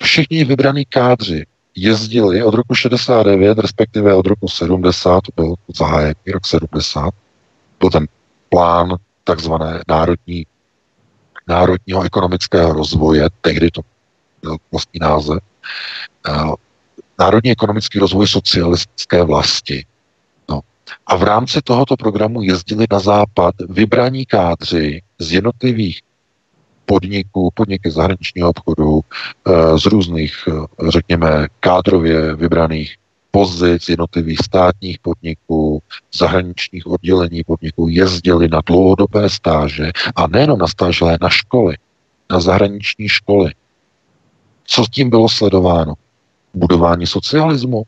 Všichni 0.04 0.44
vybraní 0.44 0.86
kádři 0.86 1.46
jezdili 1.76 2.44
od 2.44 2.54
roku 2.54 2.76
69, 2.76 3.58
respektive 3.58 4.16
od 4.16 4.28
roku 4.28 4.48
70, 4.48 5.22
to 5.22 5.42
byl 5.42 5.56
zahájený 5.76 6.32
rok 6.34 6.48
70, 6.48 7.10
byl 7.80 7.90
ten 7.90 8.08
plán 8.50 8.96
takzvané 9.24 9.82
národní, 9.88 10.46
národního 11.48 12.04
ekonomického 12.04 12.74
rozvoje, 12.74 13.30
tehdy 13.42 13.72
to 13.72 13.82
byl 14.42 14.58
vlastní 14.72 15.00
název, 15.00 15.40
Národní 17.20 17.52
ekonomický 17.52 18.00
rozvoj 18.00 18.28
socialistické 18.28 19.24
vlasti. 19.24 19.86
No. 20.50 20.62
A 21.08 21.16
v 21.16 21.24
rámci 21.24 21.62
tohoto 21.62 21.98
programu 21.98 22.42
jezdili 22.42 22.86
na 22.92 23.00
západ 23.00 23.56
vybraní 23.70 24.26
kádři 24.26 25.02
z 25.20 25.32
jednotlivých 25.32 26.02
podniků, 26.86 27.52
podniky 27.54 27.92
zahraničního 27.92 28.50
obchodu, 28.50 29.02
eh, 29.02 29.78
z 29.78 29.86
různých, 29.86 30.36
eh, 30.48 30.92
řekněme, 30.92 31.48
kádrově 31.60 32.36
vybraných 32.36 32.96
pozic 33.32 33.90
jednotlivých 33.90 34.40
státních 34.46 35.00
podniků, 35.00 35.82
zahraničních 36.14 36.88
oddělení 36.88 37.44
podniků 37.44 37.88
jezdili 37.90 38.48
na 38.48 38.62
dlouhodobé 38.66 39.30
stáže 39.30 39.92
a 40.16 40.28
nejenom 40.28 40.60
na 40.60 40.68
stáže, 40.68 41.06
ale 41.06 41.18
na 41.22 41.30
školy, 41.30 41.78
na 42.32 42.40
zahraniční 42.40 43.10
školy. 43.10 43.52
Co 44.66 44.86
s 44.86 44.90
tím 44.90 45.10
bylo 45.10 45.30
sledováno? 45.30 45.94
budování 46.54 47.08
socialismu? 47.08 47.84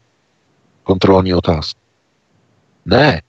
Kontrolní 0.84 1.34
otázka. 1.34 1.80
Ne. 2.86 3.22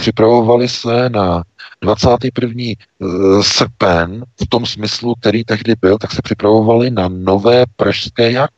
Připravovali 0.00 0.68
se 0.68 1.10
na 1.10 1.42
21. 1.80 2.62
Eh, 2.62 3.42
srpen 3.42 4.24
v 4.42 4.46
tom 4.48 4.66
smyslu, 4.66 5.14
který 5.14 5.44
tehdy 5.44 5.74
byl, 5.80 5.98
tak 5.98 6.12
se 6.12 6.22
připravovali 6.22 6.90
na 6.90 7.08
nové 7.08 7.64
pražské 7.76 8.32
jaro. 8.32 8.52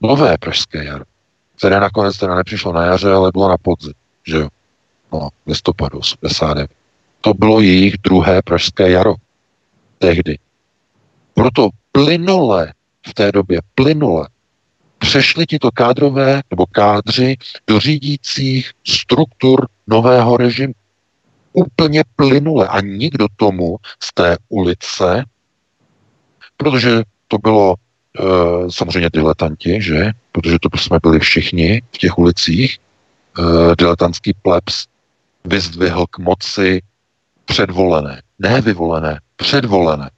Nové 0.00 0.38
pražské 0.38 0.84
jaro, 0.84 1.04
které 1.56 1.80
nakonec 1.80 2.18
teda 2.18 2.34
nepřišlo 2.34 2.72
na 2.72 2.84
jaře, 2.84 3.12
ale 3.12 3.30
bylo 3.32 3.48
na 3.48 3.56
podzim, 3.62 3.92
že 4.26 4.36
jo? 4.36 4.48
No, 5.12 5.28
listopadu 5.46 5.98
89. 5.98 6.70
To 7.20 7.34
bylo 7.34 7.60
jejich 7.60 7.98
druhé 7.98 8.42
pražské 8.42 8.90
jaro. 8.90 9.14
Tehdy. 9.98 10.38
Proto 11.34 11.68
plynule 11.92 12.72
v 13.08 13.14
té 13.14 13.32
době 13.32 13.60
plynule 13.74 14.28
přešli 14.98 15.46
tito 15.46 15.70
kádrové 15.70 16.42
nebo 16.50 16.66
kádři 16.66 17.36
do 17.66 17.80
řídících 17.80 18.70
struktur 18.86 19.68
nového 19.86 20.36
režimu. 20.36 20.72
Úplně 21.52 22.02
plynule 22.16 22.68
a 22.68 22.80
nikdo 22.80 23.26
tomu 23.36 23.76
z 24.02 24.14
té 24.14 24.36
ulice, 24.48 25.24
protože 26.56 27.02
to 27.28 27.38
bylo 27.38 27.74
e, 27.74 28.22
samozřejmě 28.70 29.10
diletanti, 29.12 29.82
že? 29.82 30.10
Protože 30.32 30.58
to 30.58 30.78
jsme 30.78 30.98
byli 31.02 31.18
všichni 31.18 31.82
v 31.94 31.98
těch 31.98 32.18
ulicích. 32.18 32.78
E, 32.78 33.76
diletantský 33.76 34.34
plebs 34.42 34.86
vyzdvihl 35.44 36.06
k 36.10 36.18
moci 36.18 36.82
předvolené, 37.44 38.22
ne 38.38 38.60
vyvolené, 38.60 39.20
předvolené. 39.36 40.10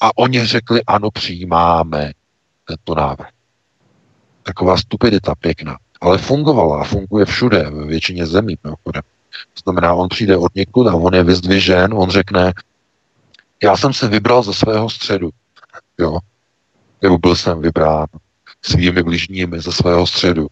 A 0.00 0.18
oni 0.18 0.46
řekli, 0.46 0.82
ano, 0.86 1.10
přijímáme 1.10 2.12
tento 2.64 2.94
návrh. 2.94 3.28
Taková 4.42 4.76
stupidita 4.76 5.34
pěkná. 5.34 5.78
Ale 6.00 6.18
fungovala 6.18 6.80
a 6.80 6.84
funguje 6.84 7.24
všude, 7.24 7.70
ve 7.70 7.86
většině 7.86 8.26
zemí. 8.26 8.58
Mimochodem. 8.64 9.02
To 9.32 9.60
znamená, 9.64 9.94
on 9.94 10.08
přijde 10.08 10.36
od 10.36 10.54
někud 10.54 10.86
a 10.86 10.94
on 10.94 11.14
je 11.14 11.22
vyzdvižen, 11.22 11.94
on 11.94 12.10
řekne, 12.10 12.52
já 13.62 13.76
jsem 13.76 13.92
se 13.92 14.08
vybral 14.08 14.42
ze 14.42 14.54
svého 14.54 14.90
středu. 14.90 15.30
Jo? 15.98 16.18
Nebo 17.02 17.18
byl 17.18 17.36
jsem 17.36 17.60
vybrán 17.60 18.06
svými 18.62 19.02
bližními 19.02 19.60
ze 19.60 19.72
svého 19.72 20.06
středu. 20.06 20.46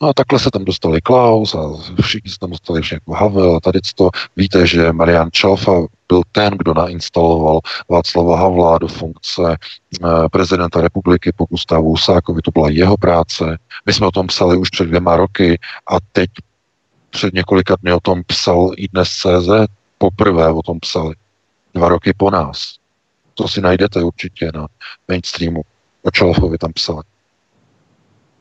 No 0.00 0.08
a 0.08 0.12
takhle 0.12 0.38
se 0.38 0.50
tam 0.50 0.64
dostali 0.64 1.00
Klaus 1.00 1.54
a 1.54 1.62
všichni 2.02 2.30
se 2.30 2.38
tam 2.38 2.50
dostali 2.50 2.82
jako 2.92 3.12
Havel 3.12 3.56
a 3.56 3.60
tady 3.60 3.80
to. 3.94 4.10
Víte, 4.36 4.66
že 4.66 4.92
Marian 4.92 5.30
Čalfa 5.32 5.72
byl 6.08 6.22
ten, 6.32 6.54
kdo 6.58 6.74
nainstaloval 6.74 7.60
Václava 7.88 8.38
Havla 8.38 8.78
do 8.78 8.88
funkce 8.88 9.42
eh, 9.52 10.28
prezidenta 10.32 10.80
republiky 10.80 11.32
po 11.36 11.44
Gustavu 11.44 11.88
Husákovi. 11.88 12.42
To 12.42 12.50
byla 12.50 12.70
jeho 12.70 12.96
práce. 12.96 13.58
My 13.86 13.92
jsme 13.92 14.06
o 14.06 14.10
tom 14.10 14.26
psali 14.26 14.56
už 14.56 14.70
před 14.70 14.84
dvěma 14.84 15.16
roky 15.16 15.58
a 15.86 15.96
teď 16.12 16.30
před 17.10 17.34
několika 17.34 17.76
dny 17.82 17.92
o 17.92 18.00
tom 18.00 18.22
psal 18.26 18.70
i 18.76 18.88
dnes 18.88 19.08
CZ. 19.08 19.48
Poprvé 19.98 20.52
o 20.52 20.62
tom 20.62 20.80
psali. 20.80 21.14
Dva 21.74 21.88
roky 21.88 22.12
po 22.16 22.30
nás. 22.30 22.74
To 23.34 23.48
si 23.48 23.60
najdete 23.60 24.02
určitě 24.02 24.50
na 24.54 24.66
mainstreamu. 25.08 25.62
O 26.02 26.10
Čalfovi 26.10 26.58
tam 26.58 26.72
psali. 26.72 27.02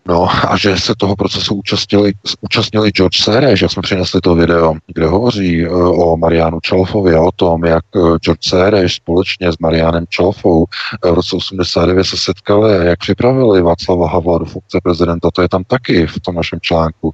No 0.07 0.27
a 0.51 0.57
že 0.57 0.77
se 0.77 0.93
toho 0.97 1.15
procesu 1.15 1.55
účastnili, 1.55 2.13
účastnili 2.41 2.91
George 2.91 3.23
Sereš, 3.23 3.61
jak 3.61 3.71
jsme 3.71 3.81
přinesli 3.81 4.21
to 4.21 4.35
video, 4.35 4.75
kde 4.87 5.05
hovoří 5.05 5.67
uh, 5.67 6.09
o 6.09 6.17
Marianu 6.17 6.59
Čalfovi 6.59 7.15
a 7.15 7.21
o 7.21 7.31
tom, 7.31 7.65
jak 7.65 7.83
uh, 7.95 8.17
George 8.17 8.49
Sereš 8.49 8.95
společně 8.95 9.51
s 9.51 9.57
Marianem 9.57 10.05
Čalfou 10.09 10.59
uh, 10.59 10.65
v 11.11 11.13
roce 11.13 11.35
89 11.35 12.03
se 12.03 12.17
setkali 12.17 12.77
a 12.77 12.83
jak 12.83 12.99
připravili 12.99 13.61
Václava 13.61 14.09
Havla 14.09 14.37
do 14.37 14.45
funkce 14.45 14.79
prezidenta, 14.83 15.31
to 15.31 15.41
je 15.41 15.49
tam 15.49 15.63
taky 15.63 16.07
v 16.07 16.19
tom 16.19 16.35
našem 16.35 16.59
článku. 16.61 17.13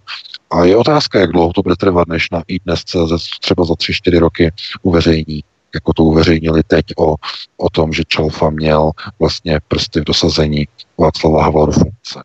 A 0.51 0.63
je 0.63 0.77
otázka, 0.77 1.19
jak 1.19 1.31
dlouho 1.31 1.53
to 1.53 1.61
bude 1.61 1.75
trvat, 1.75 2.07
než 2.07 2.29
na 2.29 2.43
i 2.47 2.59
dnes 2.59 2.83
třeba 3.41 3.65
za 3.65 3.73
3-4 3.73 4.19
roky 4.19 4.51
uveřejní 4.81 5.43
jako 5.75 5.93
to 5.93 6.03
uveřejnili 6.03 6.63
teď 6.63 6.85
o, 6.97 7.15
o 7.57 7.69
tom, 7.69 7.93
že 7.93 8.03
Čalfa 8.07 8.49
měl 8.49 8.91
vlastně 9.19 9.59
prsty 9.67 10.01
v 10.01 10.03
dosazení 10.03 10.67
Václava 10.97 11.43
Havla 11.43 11.65
do 11.65 11.71
funkce. 11.71 12.23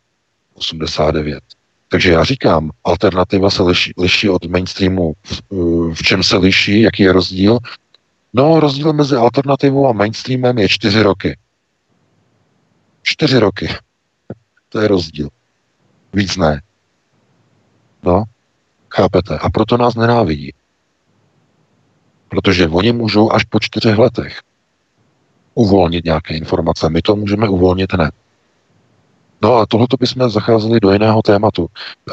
89. 0.59 1.43
Takže 1.89 2.11
já 2.11 2.23
říkám, 2.23 2.71
alternativa 2.83 3.49
se 3.49 3.63
liší, 3.63 3.93
liší 3.97 4.29
od 4.29 4.45
mainstreamu. 4.45 5.13
V, 5.23 5.93
v 5.93 6.03
čem 6.03 6.23
se 6.23 6.37
liší, 6.37 6.81
jaký 6.81 7.03
je 7.03 7.11
rozdíl? 7.11 7.57
No, 8.33 8.59
rozdíl 8.59 8.93
mezi 8.93 9.15
alternativou 9.15 9.87
a 9.87 9.93
mainstreamem 9.93 10.57
je 10.57 10.69
čtyři 10.69 11.01
roky. 11.01 11.37
Čtyři 13.03 13.39
roky. 13.39 13.69
To 14.69 14.79
je 14.79 14.87
rozdíl. 14.87 15.29
Víc 16.13 16.37
ne. 16.37 16.61
No, 18.03 18.23
chápete? 18.89 19.37
A 19.37 19.49
proto 19.49 19.77
nás 19.77 19.95
nenávidí. 19.95 20.53
Protože 22.29 22.67
oni 22.67 22.91
můžou 22.91 23.31
až 23.31 23.43
po 23.43 23.59
čtyřech 23.59 23.97
letech 23.97 24.41
uvolnit 25.53 26.05
nějaké 26.05 26.37
informace. 26.37 26.89
My 26.89 27.01
to 27.01 27.15
můžeme 27.15 27.49
uvolnit 27.49 27.93
hned. 27.93 28.13
No 29.41 29.55
a 29.55 29.65
tohoto 29.65 29.97
bychom 29.97 30.29
zacházeli 30.29 30.79
do 30.79 30.91
jiného 30.91 31.21
tématu. 31.21 31.67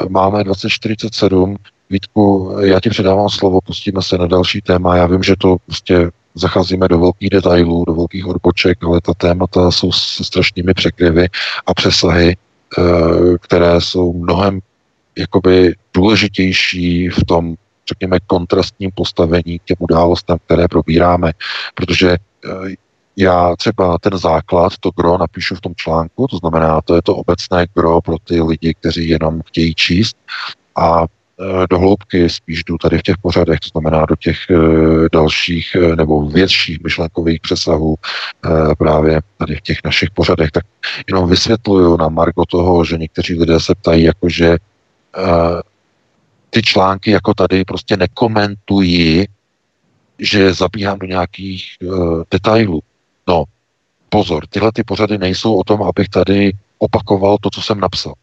Máme 0.09 0.43
2047. 0.43 1.55
Vítku, 1.89 2.55
já 2.59 2.79
ti 2.79 2.89
předávám 2.89 3.29
slovo, 3.29 3.61
pustíme 3.61 4.01
se 4.01 4.17
na 4.17 4.27
další 4.27 4.61
téma. 4.61 4.95
Já 4.95 5.05
vím, 5.05 5.23
že 5.23 5.35
to 5.37 5.57
prostě 5.65 6.11
zacházíme 6.35 6.87
do 6.87 6.99
velkých 6.99 7.29
detailů, 7.29 7.85
do 7.85 7.93
velkých 7.93 8.27
odboček, 8.27 8.83
ale 8.83 9.01
ta 9.01 9.13
témata 9.13 9.71
jsou 9.71 9.91
s 9.91 10.25
strašnými 10.25 10.73
překryvy 10.73 11.27
a 11.65 11.73
přesahy, 11.73 12.37
eh, 12.77 12.81
které 13.41 13.81
jsou 13.81 14.13
mnohem 14.13 14.59
jakoby 15.17 15.75
důležitější 15.93 17.09
v 17.09 17.23
tom, 17.25 17.55
řekněme, 17.89 18.19
kontrastním 18.27 18.91
postavení 18.95 19.59
k 19.59 19.63
těm 19.63 19.77
událostem, 19.79 20.37
které 20.45 20.67
probíráme, 20.67 21.31
protože 21.75 22.09
eh, 22.11 22.75
já 23.17 23.55
třeba 23.55 23.97
ten 23.97 24.17
základ, 24.17 24.73
to 24.79 24.91
gro 24.91 25.17
napíšu 25.17 25.55
v 25.55 25.61
tom 25.61 25.75
článku, 25.75 26.27
to 26.27 26.37
znamená, 26.37 26.81
to 26.81 26.95
je 26.95 27.01
to 27.01 27.15
obecné 27.15 27.67
gro 27.73 28.01
pro 28.01 28.15
ty 28.23 28.41
lidi, 28.41 28.73
kteří 28.73 29.09
jenom 29.09 29.41
chtějí 29.41 29.75
číst 29.75 30.17
a 30.75 31.03
e, 31.03 31.67
do 31.69 31.79
hloubky 31.79 32.29
spíš 32.29 32.63
jdu 32.63 32.77
tady 32.77 32.97
v 32.97 33.01
těch 33.01 33.17
pořadech, 33.17 33.59
to 33.59 33.69
znamená 33.69 34.05
do 34.05 34.15
těch 34.15 34.37
e, 34.49 34.55
dalších 35.11 35.75
e, 35.75 35.95
nebo 35.95 36.29
větších 36.29 36.83
myšlenkových 36.83 37.41
přesahů 37.41 37.95
právě 38.77 39.21
tady 39.37 39.55
v 39.55 39.61
těch 39.61 39.77
našich 39.85 40.09
pořadech, 40.11 40.51
tak 40.51 40.63
jenom 41.07 41.29
vysvětluju 41.29 41.97
na 41.97 42.09
margo 42.09 42.45
toho, 42.45 42.85
že 42.85 42.97
někteří 42.97 43.39
lidé 43.39 43.59
se 43.59 43.75
ptají, 43.75 44.03
jakože 44.03 44.57
ty 46.49 46.61
články 46.61 47.11
jako 47.11 47.33
tady 47.33 47.65
prostě 47.65 47.97
nekomentují, 47.97 49.25
že 50.19 50.53
zabíhám 50.53 50.99
do 50.99 51.07
nějakých 51.07 51.65
detailů. 52.31 52.81
No, 53.27 53.43
pozor, 54.09 54.47
tyhle 54.47 54.71
ty 54.71 54.83
pořady 54.83 55.17
nejsou 55.17 55.55
o 55.55 55.63
tom, 55.63 55.83
abych 55.83 56.09
tady 56.09 56.53
opakoval 56.77 57.37
to, 57.41 57.49
co 57.49 57.61
jsem 57.61 57.79
napsal. 57.79 58.13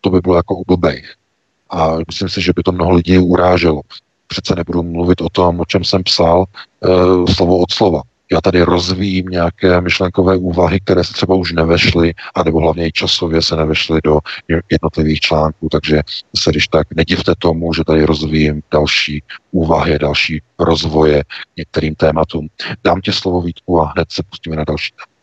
To 0.00 0.10
by 0.10 0.20
bylo 0.20 0.36
jako 0.36 0.54
u 0.54 0.64
blbejch. 0.64 1.14
A 1.70 1.96
myslím 2.06 2.28
si, 2.28 2.42
že 2.42 2.52
by 2.56 2.62
to 2.62 2.72
mnoho 2.72 2.90
lidí 2.90 3.18
uráželo. 3.18 3.80
přece 4.26 4.54
nebudu 4.54 4.82
mluvit 4.82 5.20
o 5.20 5.28
tom, 5.28 5.60
o 5.60 5.64
čem 5.64 5.84
jsem 5.84 6.02
psal, 6.02 6.44
e, 6.44 6.88
slovo 7.32 7.58
od 7.58 7.72
slova. 7.72 8.02
Já 8.34 8.40
tady 8.40 8.62
rozvíjím 8.62 9.26
nějaké 9.26 9.80
myšlenkové 9.80 10.36
úvahy, 10.36 10.80
které 10.80 11.04
se 11.04 11.12
třeba 11.12 11.34
už 11.34 11.52
nevešly, 11.52 12.14
anebo 12.34 12.60
hlavně 12.60 12.86
i 12.86 12.92
časově 12.92 13.42
se 13.42 13.56
nevešly 13.56 14.00
do 14.04 14.18
jednotlivých 14.70 15.20
článků, 15.20 15.68
takže 15.68 16.02
se 16.36 16.50
když 16.50 16.68
tak 16.68 16.86
nedivte 16.94 17.32
tomu, 17.38 17.74
že 17.74 17.84
tady 17.84 18.04
rozvíjím 18.04 18.62
další 18.72 19.22
úvahy, 19.52 19.98
další 19.98 20.42
rozvoje 20.58 21.24
některým 21.56 21.94
tématům. 21.94 22.48
Dám 22.84 23.00
ti 23.00 23.12
slovo 23.12 23.40
Vítku 23.40 23.80
a 23.80 23.92
hned 23.96 24.12
se 24.12 24.22
pustíme 24.22 24.56
na 24.56 24.64
další 24.64 24.92
téma. 24.92 25.14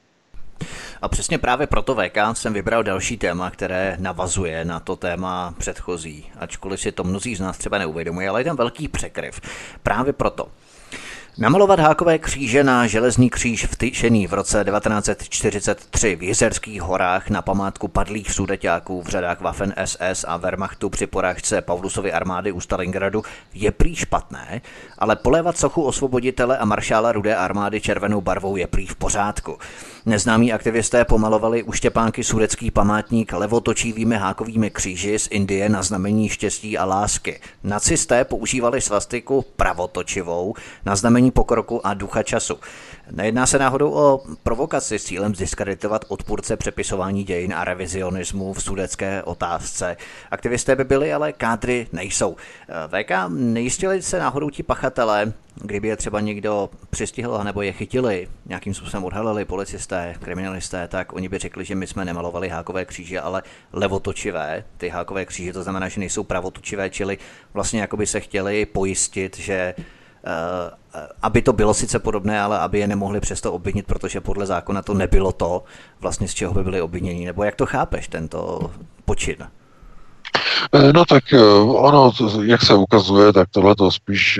A 1.01 1.07
přesně 1.07 1.38
právě 1.38 1.67
proto 1.67 1.95
VK 1.95 2.17
jsem 2.33 2.53
vybral 2.53 2.83
další 2.83 3.17
téma, 3.17 3.49
které 3.49 3.95
navazuje 3.99 4.65
na 4.65 4.79
to 4.79 4.95
téma 4.95 5.53
předchozí, 5.57 6.25
ačkoliv 6.39 6.79
si 6.79 6.91
to 6.91 7.03
mnozí 7.03 7.35
z 7.35 7.39
nás 7.39 7.57
třeba 7.57 7.77
neuvědomují, 7.77 8.27
ale 8.27 8.41
je 8.41 8.45
tam 8.45 8.55
velký 8.55 8.88
překryv. 8.88 9.41
Právě 9.83 10.13
proto. 10.13 10.47
Namalovat 11.37 11.79
hákové 11.79 12.17
kříže 12.17 12.63
na 12.63 12.87
železný 12.87 13.29
kříž 13.29 13.65
vtyčený 13.65 14.27
v 14.27 14.33
roce 14.33 14.63
1943 14.63 16.15
v 16.15 16.23
Jizerských 16.23 16.81
horách 16.81 17.29
na 17.29 17.41
památku 17.41 17.87
padlých 17.87 18.31
sudeťáků 18.31 19.01
v 19.01 19.07
řadách 19.07 19.41
Waffen 19.41 19.73
SS 19.85 20.25
a 20.27 20.37
Wehrmachtu 20.37 20.89
při 20.89 21.07
porážce 21.07 21.61
Paulusovy 21.61 22.13
armády 22.13 22.51
u 22.51 22.59
Stalingradu 22.59 23.23
je 23.53 23.71
prý 23.71 23.95
špatné, 23.95 24.61
ale 24.97 25.15
polévat 25.15 25.57
sochu 25.57 25.83
osvoboditele 25.83 26.57
a 26.57 26.65
maršála 26.65 27.11
rudé 27.11 27.35
armády 27.35 27.81
červenou 27.81 28.21
barvou 28.21 28.55
je 28.55 28.67
prý 28.67 28.87
v 28.87 28.95
pořádku. 28.95 29.57
Neznámí 30.05 30.53
aktivisté 30.53 31.05
pomalovali 31.05 31.63
u 31.63 31.71
Štěpánky 31.71 32.23
sudecký 32.23 32.71
památník 32.71 33.33
levotočivými 33.33 34.15
hákovými 34.15 34.69
kříži 34.69 35.19
z 35.19 35.27
Indie 35.31 35.69
na 35.69 35.83
znamení 35.83 36.29
štěstí 36.29 36.77
a 36.77 36.85
lásky. 36.85 37.39
Nacisté 37.63 38.25
používali 38.25 38.81
svastiku 38.81 39.45
pravotočivou 39.55 40.53
na 40.85 40.95
znamení 40.95 41.31
pokroku 41.31 41.87
a 41.87 41.93
ducha 41.93 42.23
času. 42.23 42.55
Nejedná 43.11 43.45
se 43.45 43.59
náhodou 43.59 43.93
o 43.93 44.23
provokaci 44.43 44.99
s 44.99 45.03
cílem 45.03 45.35
zdiskreditovat 45.35 46.05
odpůrce 46.07 46.57
přepisování 46.57 47.23
dějin 47.23 47.53
a 47.53 47.63
revizionismu 47.63 48.53
v 48.53 48.63
sudecké 48.63 49.23
otázce. 49.23 49.97
Aktivisté 50.31 50.75
by 50.75 50.83
byli, 50.83 51.13
ale 51.13 51.33
kádry 51.33 51.88
nejsou. 51.93 52.35
VK, 52.88 53.11
nejistili 53.29 54.01
se 54.01 54.19
náhodou 54.19 54.49
ti 54.49 54.63
pachatelé, 54.63 55.33
kdyby 55.55 55.88
je 55.88 55.97
třeba 55.97 56.19
někdo 56.19 56.69
přistihl 56.89 57.43
nebo 57.43 57.61
je 57.61 57.71
chytili, 57.71 58.27
nějakým 58.45 58.73
způsobem 58.73 59.03
odhalili 59.03 59.45
policisté, 59.45 60.15
kriminalisté, 60.19 60.88
tak 60.88 61.13
oni 61.13 61.29
by 61.29 61.38
řekli, 61.38 61.65
že 61.65 61.75
my 61.75 61.88
jsme 61.88 62.05
nemalovali 62.05 62.49
hákové 62.49 62.85
kříže, 62.85 63.19
ale 63.19 63.43
levotočivé. 63.73 64.63
Ty 64.77 64.89
hákové 64.89 65.25
kříže, 65.25 65.53
to 65.53 65.63
znamená, 65.63 65.89
že 65.89 65.99
nejsou 65.99 66.23
pravotočivé, 66.23 66.89
čili 66.89 67.17
vlastně 67.53 67.81
jako 67.81 67.97
by 67.97 68.07
se 68.07 68.19
chtěli 68.19 68.65
pojistit, 68.65 69.38
že 69.38 69.73
Eh, 69.77 70.00
aby 71.22 71.41
to 71.41 71.53
bylo 71.53 71.73
sice 71.73 71.99
podobné, 71.99 72.41
ale 72.41 72.60
aby 72.60 72.80
je 72.80 72.88
nemohli 72.88 73.19
přesto 73.19 73.53
obvinit, 73.53 73.85
protože 73.85 74.22
podle 74.22 74.45
zákona 74.45 74.81
to 74.81 74.93
nebylo 74.93 75.31
to, 75.31 75.64
vlastně 75.99 76.27
z 76.27 76.34
čeho 76.34 76.53
by 76.53 76.64
byli 76.64 76.81
obviněni. 76.81 77.26
Nebo 77.26 77.43
jak 77.43 77.56
to 77.56 77.65
chápeš, 77.65 78.07
tento 78.07 78.72
počin? 79.06 79.35
Eh, 80.73 80.93
no 80.93 81.06
tak 81.06 81.34
eh, 81.34 81.43
ono, 81.64 82.11
jak 82.43 82.61
se 82.61 82.73
ukazuje, 82.73 83.34
tak 83.34 83.49
tohle 83.52 83.76
to 83.76 83.91
spíš 83.91 84.39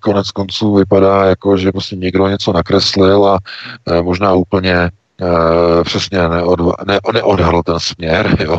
konec 0.00 0.30
konců 0.30 0.74
vypadá 0.74 1.24
jako, 1.24 1.56
že 1.56 1.72
prostě 1.72 1.96
někdo 1.96 2.28
něco 2.28 2.52
nakreslil 2.52 3.26
a 3.26 3.38
možná 4.02 4.32
úplně 4.32 4.90
přesně 5.84 6.28
neodva, 6.28 6.72
ne, 6.86 6.98
neodhadl 7.12 7.62
ten 7.62 7.80
směr, 7.80 8.36
jo, 8.44 8.58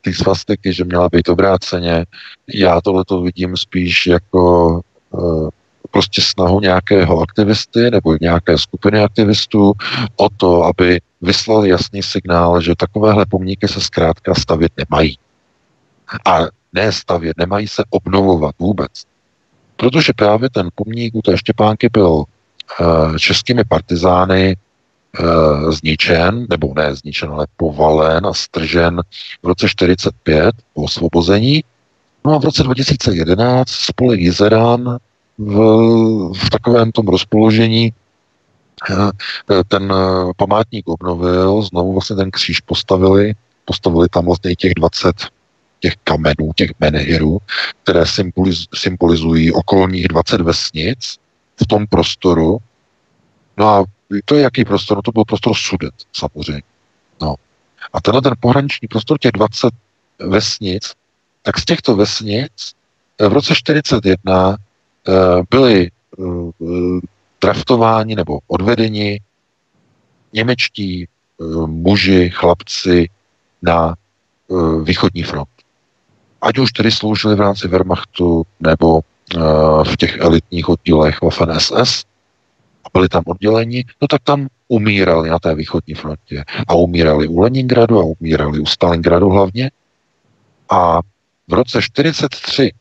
ty 0.00 0.14
svastiky, 0.14 0.72
že 0.72 0.84
měla 0.84 1.08
být 1.08 1.28
obráceně. 1.28 2.06
Já 2.54 2.80
tohle 2.80 3.04
to 3.04 3.20
vidím 3.20 3.56
spíš 3.56 4.06
jako 4.06 4.80
Eh, 4.80 4.95
prostě 5.90 6.22
snahu 6.22 6.60
nějakého 6.60 7.20
aktivisty 7.20 7.90
nebo 7.90 8.16
nějaké 8.20 8.58
skupiny 8.58 9.00
aktivistů 9.00 9.72
o 10.16 10.28
to, 10.28 10.64
aby 10.64 11.00
vyslal 11.22 11.66
jasný 11.66 12.02
signál, 12.02 12.60
že 12.60 12.76
takovéhle 12.76 13.26
pomníky 13.26 13.68
se 13.68 13.80
zkrátka 13.80 14.34
stavět 14.34 14.72
nemají. 14.76 15.18
A 16.24 16.38
ne 16.72 16.92
stavět, 16.92 17.36
nemají 17.36 17.68
se 17.68 17.82
obnovovat 17.90 18.54
vůbec. 18.58 18.90
Protože 19.76 20.12
právě 20.16 20.50
ten 20.50 20.68
pomník 20.74 21.14
u 21.14 21.22
té 21.22 21.38
Štěpánky 21.38 21.88
byl 21.92 22.10
uh, 22.10 22.24
českými 23.16 23.64
partizány 23.64 24.56
uh, 25.20 25.70
zničen, 25.72 26.46
nebo 26.50 26.74
ne 26.76 26.94
zničen, 26.94 27.30
ale 27.30 27.46
povalen 27.56 28.26
a 28.26 28.32
stržen 28.34 29.00
v 29.42 29.46
roce 29.46 29.68
45 29.68 30.54
po 30.74 30.82
osvobození 30.82 31.64
No 32.26 32.34
a 32.34 32.38
v 32.38 32.44
roce 32.44 32.62
2011 32.62 33.70
spolek 33.70 34.20
Jizerán 34.20 34.98
v, 35.38 35.54
v 36.34 36.50
takovém 36.50 36.92
tom 36.92 37.08
rozpoložení 37.08 37.92
eh, 38.90 39.64
ten 39.68 39.92
eh, 39.92 40.32
památník 40.36 40.88
obnovil, 40.88 41.62
znovu 41.62 41.92
vlastně 41.92 42.16
ten 42.16 42.30
kříž 42.30 42.60
postavili, 42.60 43.34
postavili 43.64 44.08
tam 44.08 44.24
vlastně 44.24 44.56
těch 44.56 44.74
20 44.74 45.16
těch 45.80 45.94
kamenů, 46.04 46.52
těch 46.56 46.70
menhirů, 46.80 47.38
které 47.82 48.06
symboliz, 48.06 48.64
symbolizují 48.74 49.52
okolních 49.52 50.08
20 50.08 50.40
vesnic 50.40 51.16
v 51.62 51.66
tom 51.66 51.86
prostoru. 51.86 52.58
No 53.56 53.68
a 53.68 53.84
to 54.24 54.34
je 54.34 54.42
jaký 54.42 54.64
prostor? 54.64 54.98
No 54.98 55.02
to 55.02 55.12
byl 55.12 55.24
prostor 55.24 55.54
Sudet, 55.56 55.94
samozřejmě. 56.12 56.62
No. 57.20 57.34
A 57.92 58.00
tenhle 58.00 58.22
ten 58.22 58.34
pohraniční 58.40 58.88
prostor 58.88 59.18
těch 59.18 59.32
20 59.32 59.74
vesnic 60.18 60.92
tak 61.46 61.58
z 61.58 61.64
těchto 61.64 61.96
vesnic 61.96 62.52
eh, 63.18 63.28
v 63.28 63.32
roce 63.32 63.54
1941 63.54 64.56
eh, 64.56 65.12
byli 65.50 65.86
eh, 65.86 66.22
draftováni 67.40 68.14
nebo 68.14 68.38
odvedeni 68.46 69.20
němečtí 70.32 71.08
muži, 71.66 72.30
chlapci 72.34 73.08
na 73.62 73.94
východní 74.82 75.22
front. 75.22 75.48
Ať 76.42 76.58
už 76.58 76.72
tedy 76.72 76.90
sloužili 76.90 77.34
v 77.34 77.40
rámci 77.40 77.68
Wehrmachtu 77.68 78.46
nebo 78.60 79.00
v 79.84 79.96
těch 79.96 80.18
elitních 80.18 80.68
oddílech 80.68 81.22
Waffen 81.22 81.60
SS 81.60 82.04
a 82.84 82.88
byli 82.92 83.08
tam 83.08 83.22
odděleni, 83.26 83.84
no 84.02 84.08
tak 84.08 84.22
tam 84.22 84.48
umírali 84.68 85.30
na 85.30 85.38
té 85.38 85.54
východní 85.54 85.94
frontě. 85.94 86.44
A 86.68 86.74
umírali 86.74 87.28
u 87.28 87.40
Leningradu 87.40 88.00
a 88.00 88.04
umírali 88.20 88.58
u 88.60 88.66
Stalingradu 88.66 89.28
hlavně. 89.28 89.70
A 90.70 91.00
v 91.48 91.52
roce 91.52 91.78
1943 91.78 92.72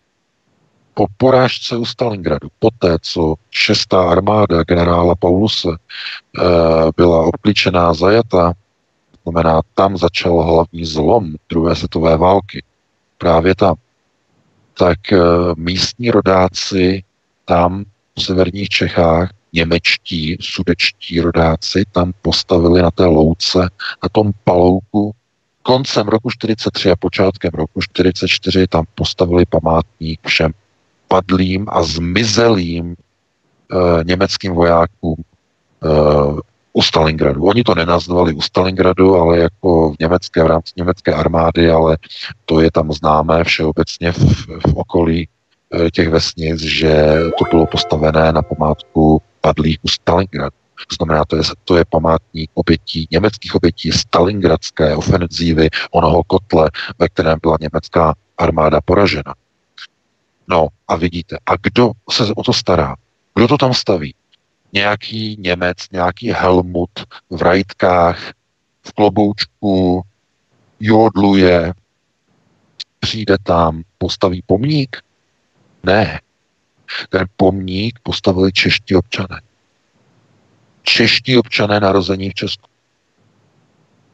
po 0.93 1.05
porážce 1.17 1.77
u 1.77 1.85
Stalingradu, 1.85 2.47
poté, 2.59 2.97
co 3.01 3.35
šestá 3.51 4.09
armáda 4.09 4.63
generála 4.63 5.15
Pauluse 5.15 5.69
e, 5.69 5.75
byla 6.97 7.25
obklíčená, 7.25 7.93
zajata, 7.93 8.53
znamená, 9.23 9.61
tam 9.73 9.97
začal 9.97 10.41
hlavní 10.41 10.85
zlom 10.85 11.35
druhé 11.49 11.75
světové 11.75 12.17
války, 12.17 12.63
právě 13.17 13.55
tam, 13.55 13.75
tak 14.77 15.13
e, 15.13 15.17
místní 15.55 16.11
rodáci 16.11 17.03
tam 17.45 17.85
v 18.17 18.21
severních 18.21 18.69
Čechách, 18.69 19.31
němečtí, 19.53 20.37
sudečtí 20.41 21.21
rodáci 21.21 21.83
tam 21.91 22.13
postavili 22.21 22.81
na 22.81 22.91
té 22.91 23.05
louce, 23.05 23.59
na 24.03 24.09
tom 24.11 24.31
palouku 24.43 25.11
koncem 25.65 26.07
roku 26.07 26.29
43 26.29 26.91
a 26.91 26.95
počátkem 26.95 27.51
roku 27.53 27.81
44 27.81 28.67
tam 28.67 28.85
postavili 28.95 29.45
památník 29.45 30.19
všem 30.27 30.51
padlým 31.07 31.65
a 31.69 31.83
zmizelým 31.83 32.93
e, 32.93 32.95
německým 34.03 34.53
vojákům 34.53 35.15
e, 35.17 35.23
u 36.73 36.81
Stalingradu. 36.81 37.43
Oni 37.43 37.63
to 37.63 37.75
nenazvali 37.75 38.33
u 38.33 38.41
Stalingradu, 38.41 39.15
ale 39.15 39.39
jako 39.39 39.93
v 39.93 39.95
německé, 39.99 40.43
v 40.43 40.47
rámci 40.47 40.73
německé 40.77 41.13
armády, 41.13 41.71
ale 41.71 41.97
to 42.45 42.61
je 42.61 42.71
tam 42.71 42.91
známé 42.91 43.43
všeobecně 43.43 44.11
v, 44.11 44.47
v 44.47 44.73
okolí 44.75 45.27
e, 45.73 45.91
těch 45.91 46.09
vesnic, 46.09 46.61
že 46.61 47.17
to 47.37 47.45
bylo 47.49 47.65
postavené 47.65 48.31
na 48.31 48.41
památku 48.41 49.21
padlých 49.41 49.79
u 49.81 49.87
Stalingradu. 49.87 50.64
To 50.76 50.95
znamená, 50.95 51.26
to 51.26 51.35
je, 51.35 51.43
to 51.64 51.77
je 51.77 51.85
památník 51.85 52.52
obětí, 52.53 53.07
německých 53.11 53.56
obětí 53.56 53.91
stalingradské 53.91 54.95
ofenzívy 54.95 55.69
onoho 55.91 56.23
kotle, 56.23 56.72
ve 56.99 57.10
kterém 57.10 57.39
byla 57.41 57.57
německá 57.61 58.15
armáda 58.38 58.81
poražena. 58.81 59.35
No 60.47 60.68
a 60.88 60.95
vidíte, 60.95 61.38
a 61.45 61.56
kdo 61.61 61.91
se 62.11 62.23
o 62.35 62.43
to 62.43 62.53
stará? 62.53 62.95
Kdo 63.35 63.47
to 63.47 63.57
tam 63.57 63.73
staví? 63.73 64.15
Nějaký 64.73 65.38
Němec, 65.39 65.77
nějaký 65.91 66.31
Helmut 66.31 66.89
v 67.30 67.41
rajtkách, 67.41 68.34
v 68.88 68.93
kloboučku, 68.93 70.02
jodluje, 70.80 71.73
přijde 72.99 73.38
tam, 73.43 73.84
postaví 73.97 74.43
pomník? 74.45 74.97
Ne. 75.84 76.22
Ten 77.10 77.26
pomník 77.38 77.99
postavili 78.03 78.52
čeští 78.52 78.95
občané 78.95 79.41
čeští 80.85 81.37
občané 81.37 81.79
narození 81.79 82.29
v 82.29 82.33
Česku. 82.33 82.67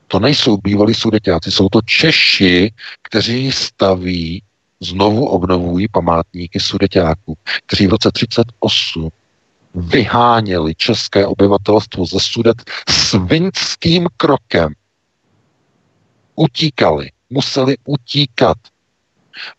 To 0.08 0.20
nejsou 0.20 0.58
bývalí 0.58 0.94
sudeťáci, 0.94 1.52
jsou 1.52 1.70
to 1.70 1.82
Češi, 1.82 2.74
kteří 3.02 3.52
staví 3.52 4.44
znovu 4.80 5.26
obnovují 5.26 5.88
památníky 5.88 6.60
sudeťáků, 6.60 7.38
kteří 7.66 7.88
v 7.88 7.90
roce 7.90 8.12
38 8.12 9.10
vyháněli 9.76 10.76
české 10.76 11.26
obyvatelstvo 11.26 12.06
ze 12.06 12.20
sudet 12.20 12.58
svinským 12.90 14.08
krokem. 14.18 14.74
Utíkali, 16.36 17.10
museli 17.30 17.78
utíkat. 17.86 18.58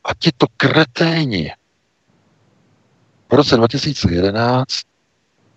A 0.05 0.15
tito 0.15 0.47
kreténi 0.57 1.53
v 3.31 3.35
roce 3.35 3.57
2011 3.57 4.67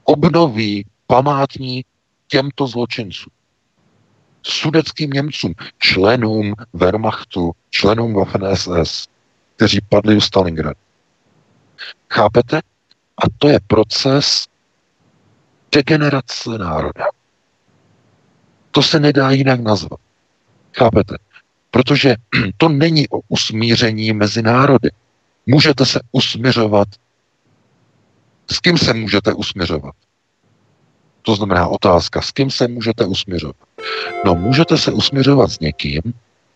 obnoví 0.03 0.86
památník 1.07 1.88
těmto 2.27 2.68
zločincům. 2.68 3.34
Sudeckým 4.44 5.10
Němcům, 5.10 5.53
členům 5.80 6.53
Wehrmachtu, 6.73 7.52
členům 7.69 8.15
Waffen-SS, 8.15 9.07
kteří 9.56 9.82
padli 9.90 10.15
u 10.15 10.22
Stalingradu. 10.22 10.80
Chápete? 12.14 12.57
A 13.18 13.30
to 13.38 13.48
je 13.48 13.60
proces 13.68 14.48
degenerace 15.72 16.49
národa. 16.57 17.06
To 18.72 18.82
se 18.84 18.99
nedá 18.99 19.32
jinak 19.32 19.60
nazvat. 19.60 19.99
Chápete? 20.77 21.15
Protože 21.72 22.15
to 22.57 22.69
není 22.69 23.10
o 23.10 23.19
usmíření 23.27 24.14
mezi 24.14 24.41
národy. 24.41 24.90
Můžete 25.45 25.86
se 25.86 25.99
usměřovat. 26.11 26.88
S 28.52 28.60
kým 28.60 28.77
se 28.77 28.94
můžete 28.94 29.34
usměřovat? 29.34 29.95
To 31.26 31.36
znamená 31.36 31.68
otázka, 31.68 32.22
s 32.22 32.32
kým 32.32 32.52
se 32.52 32.68
můžete 32.68 33.06
usměřovat? 33.06 33.56
No, 34.26 34.36
můžete 34.36 34.78
se 34.78 34.92
usměřovat 34.92 35.52
s 35.52 35.60
někým, 35.60 36.02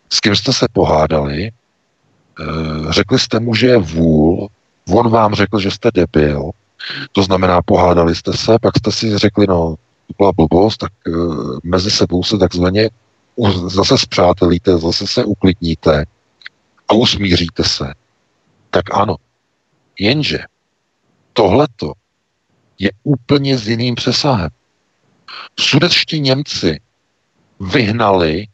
s 0.10 0.20
kým 0.20 0.36
jste 0.36 0.54
se 0.54 0.66
pohádali, 0.74 1.50
eh, 1.50 2.94
řekli 2.94 3.20
jste 3.20 3.40
mu, 3.40 3.56
že 3.56 3.68
je 3.68 3.78
vůl, 3.78 4.48
on 4.90 5.10
vám 5.10 5.34
řekl, 5.34 5.60
že 5.60 5.72
jste 5.72 5.90
debil, 5.94 6.52
to 7.12 7.24
znamená, 7.24 7.62
pohádali 7.62 8.16
jste 8.16 8.34
se, 8.34 8.60
pak 8.62 8.78
jste 8.78 8.92
si 8.92 9.18
řekli, 9.18 9.48
no, 9.48 9.76
to 10.08 10.14
byla 10.18 10.32
blbost, 10.32 10.78
tak 10.78 10.92
uh, 11.08 11.60
mezi 11.64 11.92
sebou 11.92 12.24
se 12.24 12.38
takzvaně 12.38 12.90
zase 13.68 13.98
zpřátelíte, 13.98 14.78
zase 14.78 15.08
se 15.08 15.26
uklidníte 15.26 16.06
a 16.88 16.94
usmíříte 16.94 17.64
se. 17.64 17.94
Tak 18.70 18.84
ano. 18.92 19.16
Jenže 20.00 20.40
tohleto 21.34 21.94
je 22.80 22.92
úplně 23.04 23.58
s 23.58 23.68
jiným 23.68 23.96
přesahem. 23.96 24.50
Sudetští 25.60 26.20
Němci 26.20 26.80
vyhnali 27.60 28.48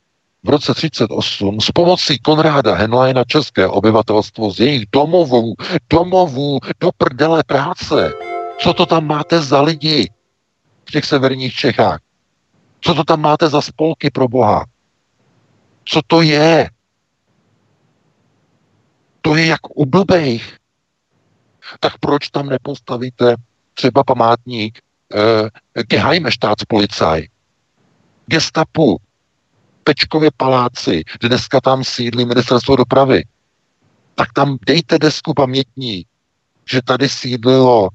v 0.44 0.50
roce 0.50 0.74
38 0.74 1.62
s 1.62 1.72
pomocí 1.72 2.20
Konráda 2.20 2.76
Henleina 2.76 3.24
české 3.24 3.68
obyvatelstvo 3.68 4.52
z 4.52 4.60
jejich 4.60 4.86
domovů, 4.92 5.56
domovů 5.90 6.60
do 6.80 6.90
prdele 6.98 7.44
práce. 7.44 8.14
Co 8.60 8.74
to 8.74 8.86
tam 8.86 9.08
máte 9.08 9.42
za 9.42 9.62
lidi 9.62 10.12
v 10.86 10.92
těch 10.92 11.06
severních 11.06 11.54
Čechách? 11.54 12.00
Co 12.82 12.94
to 12.94 13.04
tam 13.04 13.22
máte 13.22 13.50
za 13.50 13.62
spolky 13.62 14.10
pro 14.10 14.28
Boha? 14.28 14.66
Co 15.86 16.02
to 16.08 16.22
je? 16.22 16.70
To 19.22 19.36
je 19.36 19.46
jak 19.46 19.78
u 19.78 19.86
blbejch. 19.86 20.58
Tak 21.80 21.98
proč 21.98 22.30
tam 22.30 22.50
nepostavíte 22.50 23.36
třeba 23.74 24.04
památník 24.04 24.80
Geheime 25.90 26.32
Staatspolizei, 26.32 27.30
gestapu, 28.26 28.98
Pečkově 29.84 30.30
paláci, 30.38 31.04
dneska 31.22 31.62
tam 31.62 31.84
sídlí 31.84 32.26
ministerstvo 32.26 32.76
dopravy, 32.76 33.24
tak 34.16 34.34
tam 34.34 34.58
dejte 34.68 35.00
desku 35.00 35.34
pamětní, 35.34 36.06
že 36.72 36.82
tady 36.82 37.10
sídlilo 37.10 37.90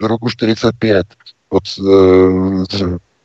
do 0.00 0.08
roku 0.08 0.30
45. 0.30 1.06
Od, 1.48 1.62
uh, 1.78 2.64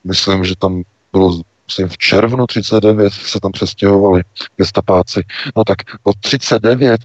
myslím, 0.04 0.46
že 0.46 0.56
tam 0.56 0.84
bylo 1.12 1.42
myslím, 1.66 1.88
v 1.88 1.98
červnu 1.98 2.48
39 2.48 3.14
se 3.14 3.40
tam 3.40 3.52
přestěhovali 3.52 4.24
gestapáci. 4.58 5.24
No 5.56 5.64
tak 5.64 5.78
od 6.04 6.18
39 6.20 7.02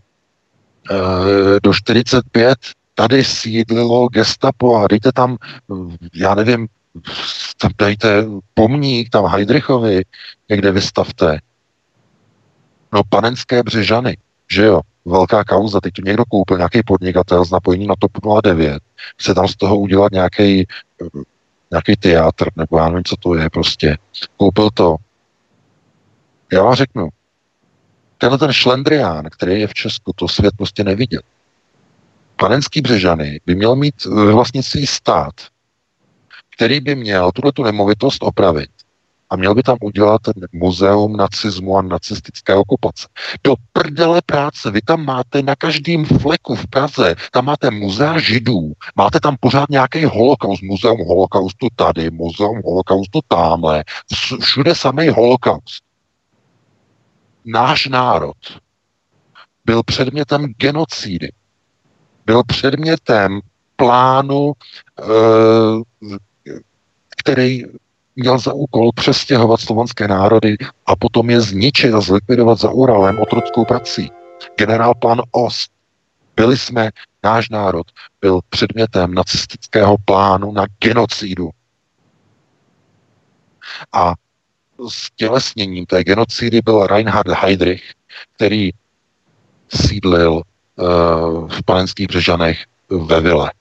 uh, 0.91 0.97
eh, 0.97 1.61
do 1.63 1.75
45 1.75 2.59
tady 2.99 3.25
sídlilo 3.25 4.09
gestapo 4.09 4.77
a 4.77 4.89
dejte 4.89 5.13
tam, 5.13 5.37
já 6.15 6.35
nevím, 6.35 6.69
tam 7.61 7.71
dejte 7.79 8.25
pomník 8.55 9.11
tam 9.11 9.27
Heidrichovi, 9.27 10.05
někde 10.49 10.73
vystavte. 10.73 11.39
No 12.93 13.03
panenské 13.09 13.63
břežany, 13.63 14.17
že 14.51 14.65
jo, 14.65 14.81
velká 15.05 15.45
kauza, 15.45 15.81
teď 15.81 15.95
tu 15.95 16.03
někdo 16.03 16.25
koupil, 16.25 16.57
nějaký 16.57 16.83
podnikatel 16.87 17.45
s 17.45 17.51
napojením 17.51 17.89
na 17.89 17.95
TOP 17.99 18.13
09, 18.43 18.83
chce 19.17 19.35
tam 19.35 19.49
z 19.49 19.57
toho 19.57 19.77
udělat 19.79 20.13
nějaký 20.13 20.67
nějaký 21.71 21.97
teátr, 21.97 22.49
nebo 22.57 22.79
já 22.79 22.89
nevím, 22.89 23.05
co 23.05 23.17
to 23.17 23.35
je 23.35 23.51
prostě. 23.51 23.97
Koupil 24.37 24.71
to. 24.71 24.97
Já 26.53 26.63
vám 26.63 26.75
řeknu, 26.75 27.09
tenhle 28.19 28.39
ten 28.39 28.53
šlendrián, 28.53 29.25
který 29.31 29.61
je 29.61 29.67
v 29.67 29.75
Česku, 29.75 30.13
to 30.17 30.29
svět 30.29 30.55
prostě 30.57 30.85
neviděl. 30.85 31.21
Panenský 32.37 32.81
Břežany 32.81 33.41
by 33.47 33.55
měl 33.55 33.77
mít 33.77 34.05
vlastnictví 34.05 34.87
stát, 34.87 35.35
který 36.57 36.81
by 36.81 36.95
měl 36.95 37.33
tuto 37.33 37.53
tu 37.53 37.63
nemovitost 37.63 38.23
opravit 38.23 38.71
a 39.31 39.37
měl 39.37 39.55
by 39.55 39.63
tam 39.63 39.77
udělat 39.81 40.21
muzeum 40.53 41.17
nacismu 41.17 41.79
a 41.79 41.83
nacistické 41.83 42.55
okupace. 42.55 43.09
Do 43.45 43.55
prdele 43.73 44.21
práce, 44.27 44.71
vy 44.71 44.83
tam 44.83 45.05
máte 45.05 45.43
na 45.43 45.57
každém 45.57 46.05
fleku 46.05 46.55
v 46.55 46.67
Praze, 46.67 47.15
tam 47.33 47.45
máte 47.45 47.71
muzea 47.71 48.19
židů, 48.19 48.73
máte 48.97 49.21
tam 49.21 49.37
pořád 49.41 49.71
nějaký 49.71 50.05
holokaust, 50.05 50.63
muzeum 50.63 50.99
holokaustu 51.07 51.69
tady, 51.77 52.11
muzeum 52.11 52.63
holokaustu 52.65 53.21
tamhle, 53.29 53.85
všude 54.41 54.75
samý 54.75 55.09
holokaust. 55.09 55.85
Náš 57.45 57.87
národ 57.87 58.37
byl 59.65 59.83
předmětem 59.83 60.47
genocídy, 60.57 61.29
byl 62.27 62.43
předmětem 62.45 63.41
plánu, 63.77 64.53
eh, 64.99 66.15
který 67.17 67.65
měl 68.17 68.39
za 68.39 68.53
úkol 68.53 68.93
přestěhovat 68.93 69.61
slovanské 69.61 70.09
národy 70.09 70.57
a 70.87 70.97
potom 70.97 71.31
je 71.31 71.41
zničit 71.41 71.95
a 71.95 72.01
zlikvidovat 72.01 72.59
za 72.59 72.71
Uralem 72.71 73.19
otrockou 73.19 73.65
prací. 73.65 74.11
Generál 74.59 74.95
pan 74.95 75.23
Ost. 75.31 75.71
Byli 76.37 76.59
jsme, 76.59 76.91
náš 77.23 77.49
národ 77.49 77.87
byl 78.21 78.41
předmětem 78.49 79.15
nacistického 79.15 79.97
plánu 80.05 80.53
na 80.53 80.67
genocidu. 80.79 81.51
A 83.93 84.15
s 84.89 85.11
tělesněním 85.17 85.87
té 85.87 86.05
genocidy 86.05 86.61
byl 86.65 86.87
Reinhard 86.87 87.29
Heydrich, 87.29 87.93
který 88.37 88.71
sídlil 89.69 90.43
v 91.47 91.63
panenských 91.65 92.07
Břežanech 92.07 92.65
ve 92.91 93.21
Vile. 93.21 93.53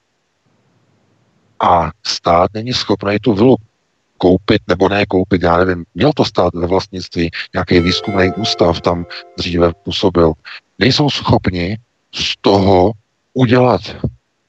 A 1.60 1.92
stát 2.04 2.50
není 2.54 2.74
schopný 2.74 3.20
tu 3.20 3.34
vilu 3.34 3.56
koupit 4.18 4.62
nebo 4.68 4.90
ne 4.90 5.06
koupit, 5.06 5.44
já 5.44 5.58
nevím, 5.58 5.86
měl 5.96 6.12
to 6.16 6.26
stát 6.26 6.54
ve 6.54 6.68
vlastnictví, 6.68 7.32
nějaký 7.54 7.80
výzkumný 7.80 8.32
ústav 8.38 8.82
tam 8.82 9.06
dříve 9.38 9.74
působil. 9.74 10.34
Nejsou 10.80 11.10
schopni 11.10 11.78
z 12.14 12.34
toho 12.42 12.92
udělat 13.34 13.82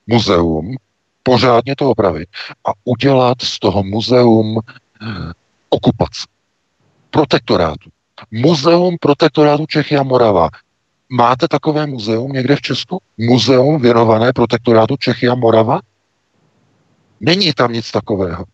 muzeum, 0.06 0.76
pořádně 1.22 1.76
to 1.76 1.90
opravit 1.90 2.28
a 2.64 2.70
udělat 2.84 3.42
z 3.42 3.58
toho 3.58 3.82
muzeum 3.82 4.58
eh, 4.58 5.32
okupace, 5.68 6.26
protektorátu. 7.10 7.90
Muzeum 8.30 8.96
protektorátu 9.00 9.66
Čechy 9.66 9.96
a 9.96 10.02
Morava. 10.02 10.48
Máte 11.08 11.48
takové 11.48 11.86
muzeum 11.86 12.32
někde 12.32 12.56
v 12.56 12.60
Česku? 12.60 13.02
Muzeum 13.18 13.80
věnované 13.82 14.32
protektorátu 14.32 14.96
Čechy 14.96 15.28
a 15.28 15.34
Morava? 15.34 15.80
Není 17.20 17.52
tam 17.52 17.72
nic 17.72 17.90
takového. 17.90 18.44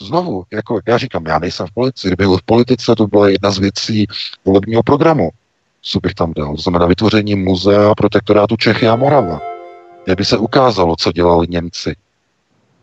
Znovu, 0.00 0.44
jako 0.52 0.80
já 0.88 0.98
říkám, 0.98 1.26
já 1.26 1.38
nejsem 1.38 1.66
v 1.66 1.70
politice. 1.70 2.08
Kdyby 2.08 2.24
byl 2.24 2.36
v 2.36 2.42
politice, 2.42 2.94
to 2.94 3.06
byla 3.06 3.28
jedna 3.28 3.50
z 3.50 3.58
věcí 3.58 4.06
volebního 4.44 4.82
programu, 4.82 5.30
co 5.82 6.00
bych 6.00 6.14
tam 6.14 6.32
dal. 6.36 6.56
To 6.56 6.62
znamená 6.62 6.86
vytvoření 6.86 7.34
muzea 7.34 7.94
protektorátu 7.94 8.56
Čechy 8.56 8.88
a 8.88 8.96
Morava. 8.96 9.40
Kde 10.04 10.16
by 10.16 10.24
se 10.24 10.38
ukázalo, 10.38 10.96
co 10.96 11.12
dělali 11.12 11.46
Němci, 11.50 11.96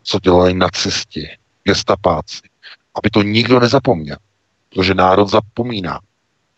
co 0.02 0.20
dělali 0.20 0.54
nacisti, 0.54 1.28
gestapáci. 1.64 2.42
Aby 2.94 3.10
to 3.10 3.22
nikdo 3.22 3.60
nezapomněl. 3.60 4.16
Protože 4.68 4.94
národ 4.94 5.28
zapomíná. 5.28 6.00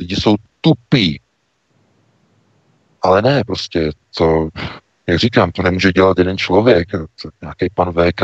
Lidi 0.02 0.16
jsou 0.16 0.34
tupí. 0.60 1.20
Ale 3.02 3.22
ne, 3.22 3.44
prostě 3.44 3.90
to 4.16 4.48
jak 5.06 5.18
říkám, 5.18 5.52
to 5.52 5.62
nemůže 5.62 5.92
dělat 5.92 6.18
jeden 6.18 6.38
člověk. 6.38 6.88
Nějaký 7.42 7.66
pan 7.74 7.92
VK 7.92 8.22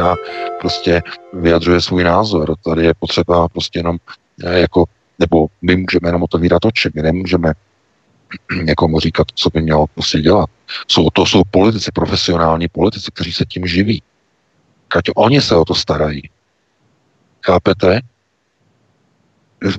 prostě 0.60 1.02
vyjadřuje 1.32 1.80
svůj 1.80 2.05
názor. 2.05 2.55
Tady 2.64 2.84
je 2.84 2.94
potřeba 2.94 3.48
prostě 3.48 3.78
jenom 3.78 3.96
eh, 4.44 4.60
jako, 4.60 4.84
nebo 5.18 5.46
my 5.62 5.76
můžeme 5.76 6.09
jenom 6.09 6.22
otevírat 6.22 6.64
oči, 6.64 6.90
my 6.94 7.02
nemůžeme 7.02 7.52
někomu 8.62 9.00
říkat, 9.00 9.26
co 9.34 9.50
by 9.50 9.62
měl 9.62 9.86
prostě 9.94 10.20
dělat. 10.20 10.50
Jsou, 10.88 11.10
to 11.10 11.26
jsou 11.26 11.42
politici, 11.50 11.90
profesionální 11.94 12.68
politici, 12.68 13.10
kteří 13.14 13.32
se 13.32 13.44
tím 13.44 13.66
živí. 13.66 14.02
Ať 14.96 15.05
oni 15.16 15.40
se 15.40 15.56
o 15.56 15.64
to 15.64 15.74
starají. 15.74 16.22
Chápete? 17.46 18.00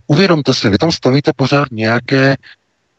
Uvědomte 0.07 0.53
si, 0.53 0.69
vy 0.69 0.77
tam 0.77 0.91
stavíte 0.91 1.31
pořád 1.35 1.67
nějaké 1.71 2.35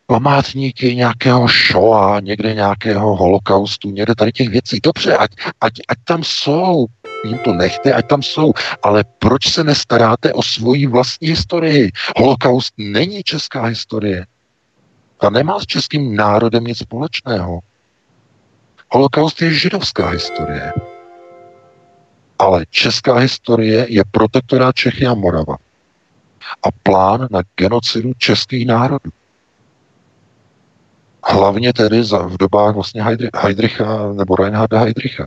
památníky 0.07 0.97
nějakého 0.97 1.48
Shoa, 1.48 2.20
někde 2.20 2.55
nějakého 2.55 3.16
holokaustu, 3.16 3.90
někde 3.90 4.15
tady 4.15 4.32
těch 4.32 4.48
věcí. 4.48 4.81
Dobře, 4.82 5.16
ať, 5.16 5.31
ať, 5.61 5.73
ať 5.89 5.98
tam 6.05 6.24
jsou, 6.24 6.86
jim 7.24 7.39
to 7.39 7.52
nechte, 7.52 7.93
ať 7.93 8.07
tam 8.07 8.23
jsou, 8.23 8.52
ale 8.82 9.05
proč 9.19 9.52
se 9.52 9.65
nestaráte 9.65 10.32
o 10.32 10.43
svoji 10.43 10.86
vlastní 10.86 11.28
historii? 11.28 11.90
Holokaust 12.16 12.74
není 12.78 13.23
česká 13.23 13.65
historie. 13.65 14.27
Ta 15.20 15.31
nemá 15.31 15.61
s 15.61 15.66
českým 15.66 16.16
národem 16.16 16.65
nic 16.65 16.78
společného. 16.78 17.61
Holokaust 18.90 19.43
je 19.43 19.55
židovská 19.55 20.09
historie. 20.09 20.73
Ale 22.39 22.65
česká 22.70 23.15
historie 23.15 23.86
je 23.89 24.02
protektorát 24.11 24.74
Čechy 24.74 25.07
a 25.07 25.15
Morava. 25.15 25.57
A 26.62 26.71
plán 26.83 27.29
na 27.31 27.41
genocidu 27.57 28.12
českých 28.19 28.67
národů. 28.67 29.11
Hlavně 31.29 31.73
tedy 31.73 32.05
za, 32.05 32.19
v 32.19 32.37
dobách 32.37 32.75
vlastně 32.75 33.05
Heidricha 33.35 34.12
nebo 34.12 34.37
Reinharda 34.37 34.79
Heidricha. 34.79 35.27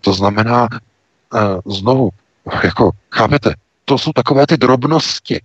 To 0.00 0.12
znamená, 0.12 0.68
uh, 1.34 1.72
znovu, 1.72 2.10
jako, 2.64 2.90
chápete, 3.12 3.54
to 3.84 3.98
jsou 3.98 4.12
takové 4.12 4.46
ty 4.46 4.56
drobnosti. 4.56 5.40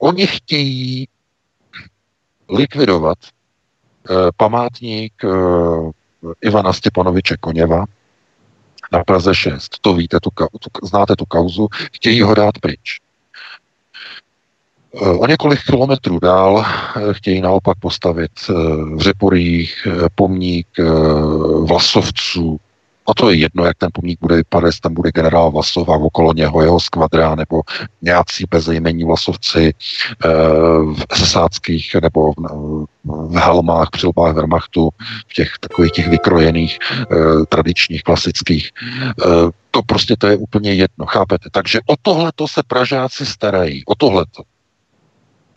Oni 0.00 0.26
chtějí 0.26 1.08
likvidovat 2.48 3.18
uh, 4.10 4.16
památník 4.36 5.24
uh, 5.24 5.90
Ivana 6.40 6.72
Stěpanoviče 6.72 7.36
Koněva 7.36 7.84
na 8.92 9.04
Praze 9.04 9.34
6. 9.34 9.78
To 9.80 9.94
víte, 9.94 10.20
tu, 10.20 10.30
tu, 10.30 10.86
znáte 10.86 11.16
tu 11.16 11.24
kauzu. 11.24 11.68
Chtějí 11.72 12.22
ho 12.22 12.34
dát 12.34 12.58
pryč. 12.58 13.00
O 14.94 15.26
několik 15.26 15.60
kilometrů 15.66 16.18
dál 16.18 16.64
chtějí 17.12 17.40
naopak 17.40 17.78
postavit 17.78 18.30
v 18.94 19.00
Řeporích 19.00 19.86
pomník 20.14 20.68
vlasovců 21.64 22.60
a 23.10 23.14
to 23.14 23.30
je 23.30 23.36
jedno, 23.36 23.64
jak 23.64 23.76
ten 23.76 23.90
pomník 23.92 24.18
bude 24.20 24.36
vypadat, 24.36 24.66
jestli 24.66 24.80
tam 24.80 24.94
bude 24.94 25.12
generál 25.12 25.50
Vlasov 25.50 25.88
a 25.88 25.92
okolo 25.92 26.32
něho 26.32 26.62
jeho 26.62 26.80
skvadra, 26.80 27.34
nebo 27.34 27.62
nějací 28.02 28.44
bezejmení 28.50 29.04
Vlasovci 29.04 29.74
eh, 30.24 30.28
v 31.08 31.18
sesáckých 31.18 31.96
nebo 32.02 32.32
v, 33.04 33.36
helmách, 33.36 33.90
přilbách 33.90 34.34
Wehrmachtu, 34.34 34.90
v 35.28 35.34
těch 35.34 35.50
takových 35.60 35.92
těch 35.92 36.08
vykrojených, 36.08 36.78
eh, 36.82 37.16
tradičních, 37.48 38.02
klasických. 38.02 38.70
Eh, 39.06 39.24
to 39.70 39.82
prostě 39.82 40.16
to 40.16 40.26
je 40.26 40.36
úplně 40.36 40.74
jedno, 40.74 41.06
chápete? 41.06 41.48
Takže 41.52 41.80
o 41.86 41.94
tohleto 42.02 42.48
se 42.48 42.62
Pražáci 42.66 43.26
starají, 43.26 43.82
o 43.86 43.94
tohleto. 43.94 44.42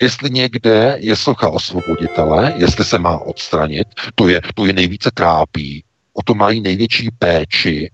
Jestli 0.03 0.29
někde 0.29 0.97
je 0.99 1.15
socha 1.15 1.49
osvoboditele, 1.49 2.53
jestli 2.57 2.85
se 2.85 2.99
má 2.99 3.17
odstranit, 3.17 3.87
to 4.15 4.27
je, 4.27 4.41
to 4.55 4.65
je 4.65 4.73
nejvíce 4.73 5.11
trápí, 5.13 5.83
o 6.13 6.23
to 6.23 6.33
mají 6.33 6.61
největší 6.61 7.09
péči 7.19 7.91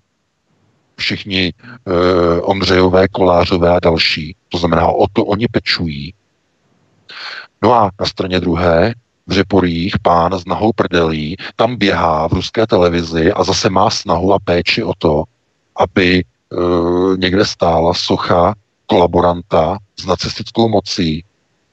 všichni 0.95 1.53
uh, 1.53 1.93
Ondřejové, 2.41 3.07
Kolářové 3.07 3.69
a 3.69 3.79
další. 3.79 4.35
To 4.49 4.57
znamená, 4.57 4.87
o 4.87 5.07
to 5.13 5.25
oni 5.25 5.47
pečují. 5.51 6.13
No 7.61 7.73
a 7.73 7.91
na 7.99 8.05
straně 8.05 8.39
druhé, 8.39 8.93
v 9.27 9.31
Řeporích 9.31 9.99
pán 10.01 10.39
s 10.39 10.45
nahou 10.45 10.71
prdelí 10.73 11.37
tam 11.55 11.75
běhá 11.75 12.27
v 12.27 12.33
ruské 12.33 12.67
televizi 12.67 13.31
a 13.31 13.43
zase 13.43 13.69
má 13.69 13.89
snahu 13.89 14.33
a 14.33 14.39
péči 14.39 14.83
o 14.83 14.93
to, 14.97 15.23
aby 15.77 16.23
uh, 16.49 17.17
někde 17.17 17.45
stála 17.45 17.93
socha 17.93 18.55
kolaboranta 18.85 19.77
s 19.99 20.05
nacistickou 20.05 20.69
mocí, 20.69 21.23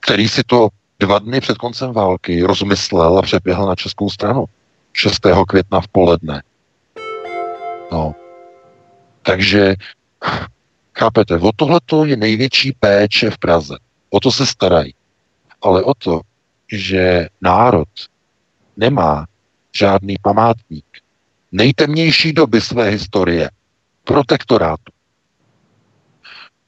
který 0.07 0.29
si 0.29 0.43
to 0.47 0.69
dva 1.01 1.19
dny 1.19 1.41
před 1.41 1.59
koncem 1.59 1.93
války 1.93 2.43
rozmyslel 2.43 3.19
a 3.19 3.23
přeběhl 3.23 3.67
na 3.67 3.75
českou 3.75 4.11
stranu. 4.11 4.45
6. 4.93 5.27
května 5.49 5.81
v 5.81 5.89
poledne. 5.89 6.43
No. 7.93 8.15
Takže, 9.23 9.75
chápete, 10.99 11.39
o 11.39 11.53
tohleto 11.57 12.05
je 12.05 12.17
největší 12.17 12.73
péče 12.73 13.31
v 13.31 13.39
Praze. 13.39 13.77
O 14.11 14.21
to 14.21 14.33
se 14.33 14.47
starají. 14.47 14.95
Ale 15.63 15.83
o 15.83 15.95
to, 15.95 16.21
že 16.73 17.29
národ 17.41 17.89
nemá 18.77 19.27
žádný 19.77 20.17
památník 20.23 20.87
nejtemnější 21.53 22.33
doby 22.33 22.61
své 22.61 22.89
historie, 22.89 23.51
protektorátu, 24.05 24.93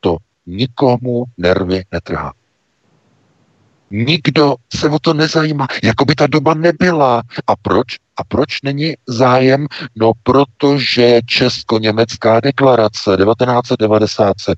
to 0.01 0.16
nikomu 0.47 1.24
nervy 1.36 1.82
netrhá. 1.93 2.32
Nikdo 3.90 4.55
se 4.77 4.89
o 4.89 4.98
to 4.98 5.15
nezajímá, 5.15 5.66
jako 5.82 6.05
by 6.05 6.15
ta 6.15 6.27
doba 6.27 6.55
nebyla. 6.55 7.23
A 7.47 7.56
proč? 7.56 7.86
A 8.16 8.24
proč 8.24 8.62
není 8.62 8.94
zájem? 9.06 9.66
No, 9.97 10.12
protože 10.23 11.20
Česko-Německá 11.27 12.40
deklarace 12.40 13.16
1997, 13.16 14.55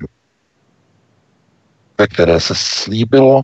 ve 1.99 2.07
které 2.07 2.41
se 2.41 2.55
slíbilo, 2.57 3.43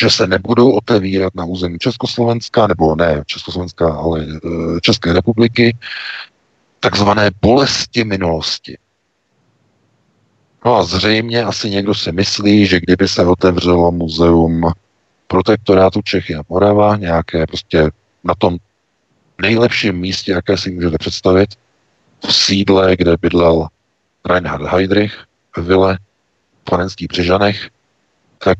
že 0.00 0.10
se 0.10 0.26
nebudou 0.26 0.70
otevírat 0.72 1.34
na 1.34 1.44
území 1.44 1.78
Československa, 1.78 2.66
nebo 2.66 2.96
ne 2.96 3.22
Československa, 3.26 3.94
ale 3.94 4.20
e, 4.20 4.80
České 4.80 5.12
republiky, 5.12 5.76
takzvané 6.80 7.30
bolesti 7.42 8.04
minulosti. 8.04 8.78
No 10.64 10.76
a 10.76 10.82
zřejmě 10.82 11.44
asi 11.44 11.70
někdo 11.70 11.94
si 11.94 12.12
myslí, 12.12 12.66
že 12.66 12.80
kdyby 12.80 13.08
se 13.08 13.26
otevřelo 13.26 13.92
muzeum 13.92 14.72
protektorátu 15.26 16.00
Čechy 16.02 16.34
a 16.34 16.42
Morava, 16.48 16.96
nějaké 16.96 17.46
prostě 17.46 17.90
na 18.24 18.34
tom 18.34 18.56
nejlepším 19.40 19.96
místě, 19.96 20.32
jaké 20.32 20.58
si 20.58 20.70
můžete 20.70 20.98
představit, 20.98 21.50
v 22.26 22.34
sídle, 22.34 22.96
kde 22.96 23.16
bydlel 23.20 23.68
Reinhard 24.24 24.66
Heydrich, 24.66 25.24
v 25.56 25.62
vile 25.62 25.98
v 26.60 26.70
Panenských 26.70 27.08
Břežanech, 27.08 27.70
tak 28.44 28.58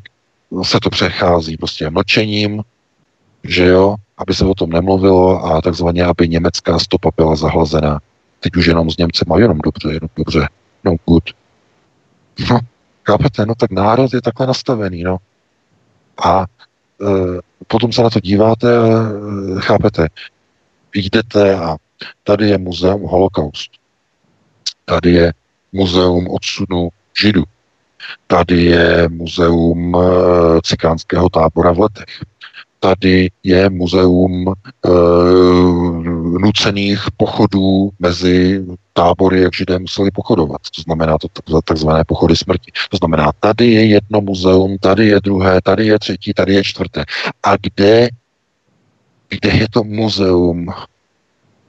se 0.63 0.79
to 0.79 0.89
přechází 0.89 1.57
prostě 1.57 1.89
mlčením, 1.89 2.61
že 3.43 3.65
jo, 3.65 3.95
aby 4.17 4.33
se 4.33 4.45
o 4.45 4.53
tom 4.53 4.69
nemluvilo 4.69 5.45
a 5.45 5.61
takzvaně, 5.61 6.03
aby 6.03 6.29
německá 6.29 6.79
stopa 6.79 7.09
byla 7.17 7.35
zahlazená. 7.35 7.99
Teď 8.39 8.55
už 8.55 8.65
jenom 8.65 8.91
s 8.91 8.97
Němcem 8.97 9.31
a 9.31 9.39
jenom 9.39 9.57
dobře, 9.57 9.87
jenom 9.93 10.09
dobře, 10.15 10.47
no 10.83 10.95
good. 11.05 11.23
No, 12.49 12.59
chápete, 13.05 13.45
no 13.45 13.55
tak 13.55 13.71
národ 13.71 14.13
je 14.13 14.21
takhle 14.21 14.47
nastavený, 14.47 15.03
no. 15.03 15.17
A 16.25 16.41
e, 16.41 16.45
potom 17.67 17.91
se 17.91 18.03
na 18.03 18.09
to 18.09 18.19
díváte 18.19 18.67
e, 18.75 19.61
chápete, 19.61 20.07
jdete 20.93 21.55
a 21.55 21.75
tady 22.23 22.49
je 22.49 22.57
muzeum 22.57 23.01
holokaust. 23.01 23.71
Tady 24.85 25.11
je 25.11 25.33
muzeum 25.71 26.27
odsunu 26.29 26.89
židů. 27.21 27.43
Tady 28.27 28.63
je 28.63 29.09
muzeum 29.09 29.95
e, 29.95 29.99
cikánského 30.63 31.29
tábora 31.29 31.71
v 31.71 31.79
letech. 31.79 32.23
Tady 32.79 33.31
je 33.43 33.69
muzeum 33.69 34.47
e, 34.47 34.53
nucených 36.39 37.01
pochodů 37.17 37.89
mezi 37.99 38.65
tábory, 38.93 39.41
jak 39.41 39.53
židé 39.53 39.79
museli 39.79 40.11
pochodovat. 40.11 40.61
To 40.75 40.81
znamená 40.81 41.17
to 41.17 41.61
takzvané 41.61 42.03
pochody 42.03 42.35
smrti. 42.35 42.71
To 42.89 42.97
znamená, 42.97 43.31
tady 43.39 43.71
je 43.71 43.85
jedno 43.85 44.21
muzeum, 44.21 44.77
tady 44.77 45.07
je 45.07 45.19
druhé, 45.19 45.61
tady 45.61 45.87
je 45.87 45.99
třetí, 45.99 46.33
tady 46.33 46.53
je 46.53 46.63
čtvrté. 46.63 47.05
A 47.43 47.57
kde, 47.57 48.09
kde 49.29 49.49
je 49.49 49.67
to 49.69 49.83
muzeum 49.83 50.73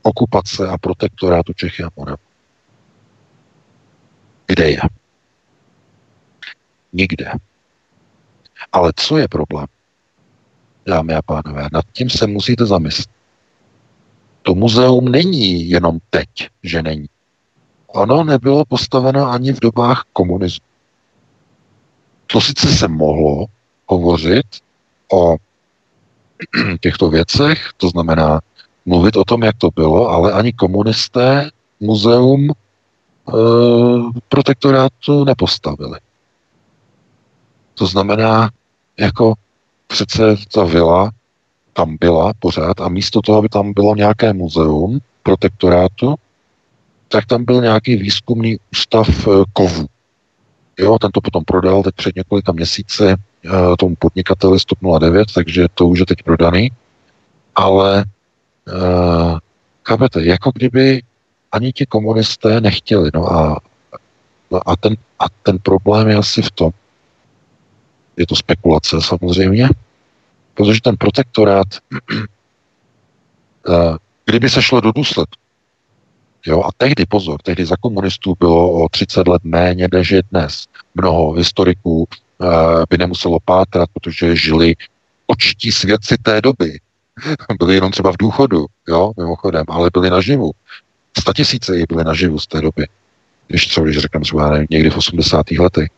okupace 0.02 0.68
a 0.68 0.78
protektorátu 0.78 1.52
Čechy 1.52 1.82
a 1.82 1.88
Morav? 1.96 2.20
Kde 4.46 4.70
je? 4.70 4.80
Nikde. 6.92 7.32
Ale 8.72 8.92
co 8.96 9.18
je 9.18 9.28
problém? 9.28 9.66
Dámy 10.86 11.14
a 11.14 11.22
pánové, 11.22 11.68
nad 11.72 11.84
tím 11.92 12.10
se 12.10 12.26
musíte 12.26 12.66
zamyslet. 12.66 13.08
To 14.44 14.54
muzeum 14.54 15.04
není 15.04 15.70
jenom 15.70 15.98
teď, 16.10 16.28
že 16.62 16.82
není. 16.82 17.06
Ono 17.86 18.24
nebylo 18.24 18.64
postaveno 18.64 19.30
ani 19.30 19.52
v 19.52 19.60
dobách 19.60 20.04
komunismu. 20.12 20.66
To 22.26 22.40
sice 22.40 22.68
se 22.68 22.88
mohlo 22.88 23.46
hovořit 23.86 24.46
o 25.12 25.36
těchto 26.80 27.10
věcech, 27.10 27.70
to 27.76 27.88
znamená 27.88 28.40
mluvit 28.86 29.16
o 29.16 29.24
tom, 29.24 29.42
jak 29.42 29.56
to 29.58 29.70
bylo, 29.74 30.08
ale 30.08 30.32
ani 30.32 30.52
komunisté 30.52 31.50
muzeum 31.80 32.50
e, 32.50 32.52
protektorátu 34.28 35.24
nepostavili. 35.24 35.98
To 37.74 37.86
znamená, 37.86 38.50
jako 38.98 39.34
přece 39.86 40.36
ta 40.52 40.64
vila 40.64 41.10
tam 41.74 41.96
byla 42.00 42.32
pořád 42.38 42.80
a 42.80 42.88
místo 42.88 43.22
toho, 43.22 43.38
aby 43.38 43.48
tam 43.48 43.72
bylo 43.72 43.96
nějaké 43.96 44.32
muzeum 44.32 44.98
protektorátu, 45.22 46.14
tak 47.08 47.26
tam 47.26 47.44
byl 47.44 47.62
nějaký 47.62 47.96
výzkumný 47.96 48.56
ústav 48.72 49.08
eh, 49.08 49.30
kovů. 49.52 49.86
Jo, 50.78 50.98
ten 50.98 51.10
to 51.10 51.20
potom 51.20 51.44
prodal 51.44 51.82
teď 51.82 51.94
před 51.94 52.16
několika 52.16 52.52
měsíci 52.52 53.04
eh, 53.04 53.16
tomu 53.78 53.94
podnikateli 53.98 54.60
Stop 54.60 54.78
09, 54.98 55.32
takže 55.34 55.66
to 55.74 55.86
už 55.88 55.98
je 55.98 56.06
teď 56.06 56.22
prodaný. 56.22 56.70
Ale 57.56 58.04
uh, 58.66 59.38
chápete, 59.86 60.24
jako 60.24 60.50
kdyby 60.54 61.02
ani 61.52 61.72
ti 61.72 61.86
komunisté 61.86 62.60
nechtěli. 62.60 63.10
No 63.14 63.32
a, 63.32 63.60
a, 64.66 64.76
ten, 64.76 64.96
a 65.18 65.24
ten 65.42 65.58
problém 65.58 66.08
je 66.08 66.16
asi 66.16 66.42
v 66.42 66.50
tom, 66.50 66.70
je 68.16 68.26
to 68.26 68.36
spekulace 68.36 68.96
samozřejmě, 69.00 69.68
protože 70.54 70.80
ten 70.80 70.96
protektorát, 70.96 71.66
kdyby 74.24 74.50
se 74.50 74.62
šlo 74.62 74.80
do 74.80 74.92
důsledku, 74.92 75.44
Jo, 76.46 76.62
a 76.62 76.68
tehdy, 76.76 77.06
pozor, 77.06 77.40
tehdy 77.42 77.66
za 77.66 77.76
komunistů 77.80 78.34
bylo 78.38 78.72
o 78.72 78.88
30 78.88 79.28
let 79.28 79.44
méně, 79.44 79.88
než 79.92 80.10
je 80.10 80.22
dnes. 80.30 80.64
Mnoho 80.94 81.32
historiků 81.32 82.08
uh, 82.38 82.48
by 82.90 82.98
nemuselo 82.98 83.38
pátrat, 83.44 83.88
protože 83.92 84.36
žili 84.36 84.74
očití 85.26 85.72
svědci 85.72 86.16
té 86.22 86.40
doby. 86.40 86.78
byli 87.58 87.74
jenom 87.74 87.90
třeba 87.90 88.12
v 88.12 88.16
důchodu, 88.16 88.66
jo, 88.88 89.12
mimochodem, 89.16 89.64
ale 89.68 89.90
byli 89.92 90.10
naživu. 90.10 90.50
Statisíce 91.18 91.76
jich 91.76 91.86
byly 91.88 92.04
naživu 92.04 92.38
z 92.38 92.46
té 92.46 92.60
doby. 92.60 92.86
Když 93.48 93.66
třeba, 93.66 93.84
když 93.86 93.98
řekneme 93.98 94.24
třeba 94.24 94.58
někdy 94.70 94.90
v 94.90 94.96
80. 94.96 95.50
letech, 95.50 95.88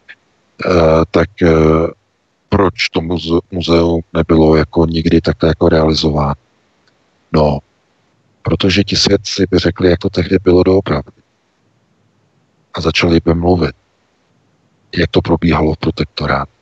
uh, 0.66 0.72
tak 1.10 1.28
uh, 1.42 1.48
proč 2.56 2.88
to 2.88 3.00
muze- 3.00 3.40
muzeum 3.50 4.00
nebylo 4.12 4.56
jako 4.56 4.86
nikdy 4.86 5.20
takto 5.20 5.46
jako 5.46 5.68
realizováno? 5.68 6.34
No, 7.32 7.58
protože 8.42 8.84
ti 8.84 8.96
svědci 8.96 9.44
by 9.50 9.58
řekli, 9.58 9.90
jak 9.90 9.98
to 9.98 10.10
tehdy 10.10 10.38
bylo 10.42 10.62
doopravdy. 10.62 11.22
A 12.74 12.80
začali 12.80 13.20
by 13.24 13.34
mluvit, 13.34 13.76
jak 14.96 15.10
to 15.10 15.20
probíhalo 15.20 15.74
v 15.74 15.78
protektorátu. 15.78 16.52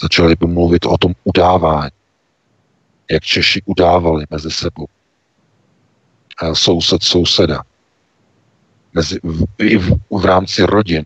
Začali 0.00 0.34
by 0.40 0.46
mluvit 0.46 0.86
o 0.86 0.98
tom 0.98 1.12
udávání, 1.24 1.90
jak 3.10 3.22
Češi 3.22 3.62
udávali 3.64 4.24
mezi 4.30 4.50
sebou. 4.50 4.86
A 6.38 6.54
soused 6.54 7.02
souseda. 7.02 7.62
Mezi, 8.94 9.20
v, 9.22 9.44
i 9.58 9.76
v, 9.78 9.92
v 10.10 10.24
rámci 10.24 10.62
rodin. 10.62 11.04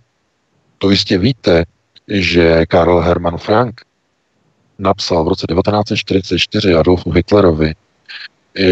To 0.79 0.91
jistě 0.91 1.19
víte, 1.19 1.65
že 2.09 2.67
Karl 2.67 3.01
Hermann 3.01 3.39
Frank 3.39 3.81
napsal 4.79 5.25
v 5.25 5.29
roce 5.29 5.47
1944 5.47 6.75
Adolfu 6.75 7.11
Hitlerovi, 7.11 7.75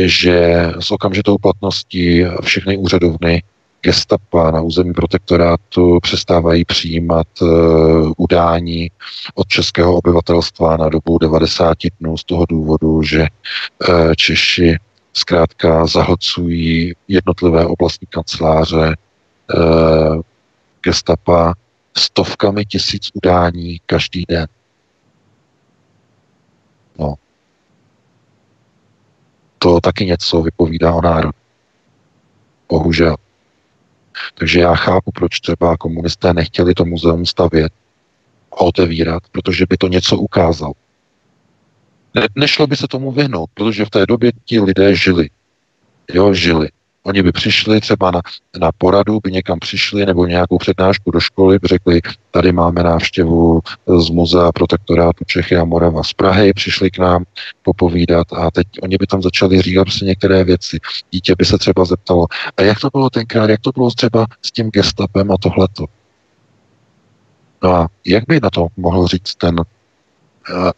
že 0.05 0.67
s 0.81 0.91
okamžitou 0.91 1.39
platností 1.39 2.25
všechny 2.43 2.77
úřadovny 2.77 3.43
gestapa 3.83 4.51
na 4.51 4.61
území 4.61 4.93
protektorátu 4.93 5.99
přestávají 6.03 6.65
přijímat 6.65 7.27
uh, 7.41 8.13
udání 8.17 8.91
od 9.35 9.49
českého 9.49 9.97
obyvatelstva 9.97 10.77
na 10.77 10.89
dobu 10.89 11.19
90 11.19 11.79
dnů 12.01 12.17
z 12.17 12.25
toho 12.25 12.47
důvodu, 12.47 13.03
že 13.03 13.27
uh, 13.89 14.13
Češi 14.17 14.77
zkrátka 15.13 15.87
zahlcují 15.87 16.93
jednotlivé 17.09 17.67
oblastní 17.67 18.07
kanceláře 18.11 18.97
uh, 19.55 20.21
gestapa 20.83 21.55
stovkami 21.97 22.65
tisíc 22.65 23.11
udání 23.15 23.81
každý 23.87 24.25
den. 24.29 24.47
No, 26.99 27.15
to 29.59 29.81
taky 29.81 30.07
něco 30.07 30.43
vypovídá 30.43 30.95
o 30.95 31.01
národu. 31.01 31.39
Bohužel. 32.69 33.17
Takže 34.35 34.61
já 34.61 34.75
chápu, 34.75 35.11
proč 35.13 35.41
třeba 35.41 35.77
komunisté 35.77 36.35
nechtěli 36.35 36.75
to 36.75 36.85
muzeum 36.85 37.27
stavět 37.27 37.73
a 38.53 38.57
otevírat, 38.57 39.23
protože 39.33 39.67
by 39.69 39.77
to 39.77 39.89
něco 39.89 40.17
ukázal. 40.17 40.73
Ne, 42.15 42.29
nešlo 42.35 42.67
by 42.67 42.77
se 42.77 42.89
tomu 42.89 43.13
vyhnout, 43.13 43.51
protože 43.55 43.85
v 43.85 43.91
té 43.91 44.07
době 44.07 44.33
ti 44.45 44.61
lidé 44.61 44.95
žili. 44.95 45.31
Jo, 46.13 46.35
žili. 46.35 46.69
Oni 47.05 47.23
by 47.23 47.33
přišli 47.33 47.81
třeba 47.81 48.11
na, 48.11 48.21
na 48.59 48.73
poradu, 48.79 49.21
by 49.23 49.33
někam 49.33 49.59
přišli 49.59 50.07
nebo 50.07 50.27
nějakou 50.27 50.59
přednášku 50.59 51.11
do 51.11 51.21
školy, 51.21 51.59
by 51.59 51.69
řekli, 51.69 52.01
tady 52.31 52.53
máme 52.53 52.83
návštěvu 52.83 53.61
z 53.99 54.11
muzea 54.11 54.53
protektorátu 54.53 55.25
Čechy 55.25 55.57
a 55.57 55.65
Morava 55.65 56.03
z 56.03 56.13
Prahy, 56.13 56.53
přišli 56.53 56.91
k 56.91 56.99
nám 56.99 57.25
popovídat 57.63 58.33
a 58.33 58.51
teď 58.51 58.67
oni 58.83 58.97
by 58.97 59.07
tam 59.07 59.23
začali 59.23 59.63
říkat 59.63 59.85
prostě 59.85 60.05
některé 60.05 60.45
věci. 60.45 60.79
Dítě 61.13 61.35
by 61.39 61.45
se 61.45 61.59
třeba 61.59 61.85
zeptalo, 61.85 62.27
a 62.57 62.63
jak 62.63 62.81
to 62.81 62.89
bylo 62.93 63.11
tenkrát, 63.11 63.51
jak 63.51 63.61
to 63.61 63.71
bylo 63.75 63.91
třeba 63.91 64.27
s 64.43 64.51
tím 64.51 64.71
gestapem 64.71 65.33
a 65.33 65.37
tohleto. 65.37 65.85
No 67.63 67.75
a 67.75 67.89
jak 68.07 68.25
by 68.29 68.41
na 68.43 68.51
to 68.51 68.67
mohl 68.77 69.07
říct 69.07 69.35
ten 69.35 69.57
eh, 70.51 70.73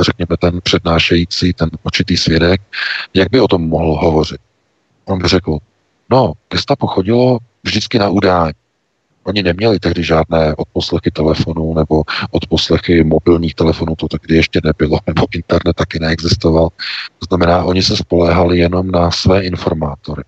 řekněme, 0.02 0.36
ten 0.40 0.60
přednášející, 0.62 1.52
ten 1.52 1.70
očitý 1.82 2.16
svědek, 2.16 2.60
jak 3.14 3.30
by 3.30 3.40
o 3.40 3.48
tom 3.48 3.68
mohl 3.68 3.98
hovořit? 4.00 4.40
On 5.04 5.18
by 5.18 5.28
řekl, 5.28 5.58
no, 6.10 6.32
gestapo 6.50 6.86
chodilo 6.86 7.38
vždycky 7.64 7.98
na 7.98 8.08
udání. 8.08 8.52
Oni 9.24 9.42
neměli 9.42 9.78
tehdy 9.78 10.02
žádné 10.02 10.54
odposlechy 10.54 11.10
telefonů 11.10 11.74
nebo 11.74 12.02
odposlechy 12.30 13.04
mobilních 13.04 13.54
telefonů, 13.54 13.96
to 13.96 14.08
tehdy 14.08 14.36
ještě 14.36 14.60
nebylo, 14.64 14.98
nebo 15.06 15.26
internet 15.34 15.76
taky 15.76 15.98
neexistoval. 15.98 16.68
To 17.18 17.26
znamená, 17.28 17.64
oni 17.64 17.82
se 17.82 17.96
spoléhali 17.96 18.58
jenom 18.58 18.90
na 18.90 19.10
své 19.10 19.44
informátory. 19.44 20.22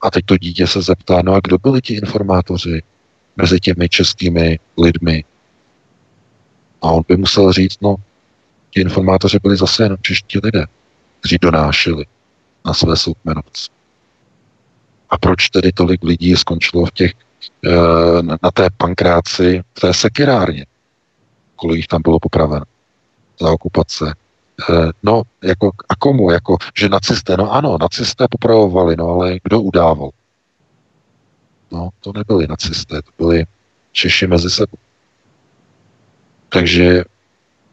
A 0.00 0.10
teď 0.10 0.24
to 0.24 0.36
dítě 0.36 0.66
se 0.66 0.82
zeptá, 0.82 1.22
no 1.24 1.34
a 1.34 1.40
kdo 1.44 1.58
byli 1.58 1.80
ti 1.80 1.94
informátoři 1.94 2.82
mezi 3.36 3.60
těmi 3.60 3.88
českými 3.88 4.58
lidmi? 4.78 5.24
A 6.82 6.90
on 6.90 7.02
by 7.08 7.16
musel 7.16 7.52
říct, 7.52 7.80
no, 7.80 7.96
ti 8.70 8.80
informátoři 8.80 9.38
byli 9.42 9.56
zase 9.56 9.82
jenom 9.82 9.98
čeští 10.02 10.38
lidé, 10.42 10.66
kteří 11.20 11.38
donášeli 11.40 12.04
na 12.66 12.74
své 12.74 12.96
soukmenovce. 12.96 13.75
A 15.10 15.18
proč 15.18 15.48
tedy 15.48 15.72
tolik 15.72 16.04
lidí 16.04 16.36
skončilo 16.36 16.86
v 16.86 16.90
těch, 16.90 17.12
eh, 17.66 18.22
na 18.22 18.50
té 18.54 18.68
pankráci, 18.76 19.62
v 19.74 19.80
té 19.80 19.94
sekirárně? 19.94 20.66
Kolik 21.56 21.76
jich 21.76 21.86
tam 21.86 22.02
bylo 22.02 22.18
popraveno 22.18 22.64
za 23.40 23.50
okupace? 23.50 24.14
Eh, 24.70 24.90
no, 25.02 25.22
jako, 25.44 25.70
a 25.88 25.96
komu? 25.96 26.30
Jako, 26.30 26.56
že 26.78 26.88
nacisté, 26.88 27.36
no 27.36 27.52
ano, 27.52 27.78
nacisté 27.80 28.26
popravovali, 28.30 28.96
no 28.96 29.08
ale 29.08 29.38
kdo 29.42 29.60
udával? 29.60 30.10
No, 31.72 31.90
to 32.00 32.12
nebyli 32.12 32.46
nacisté, 32.46 33.02
to 33.02 33.10
byli 33.18 33.44
Češi 33.92 34.26
mezi 34.26 34.50
sebou. 34.50 34.78
Takže 36.48 37.04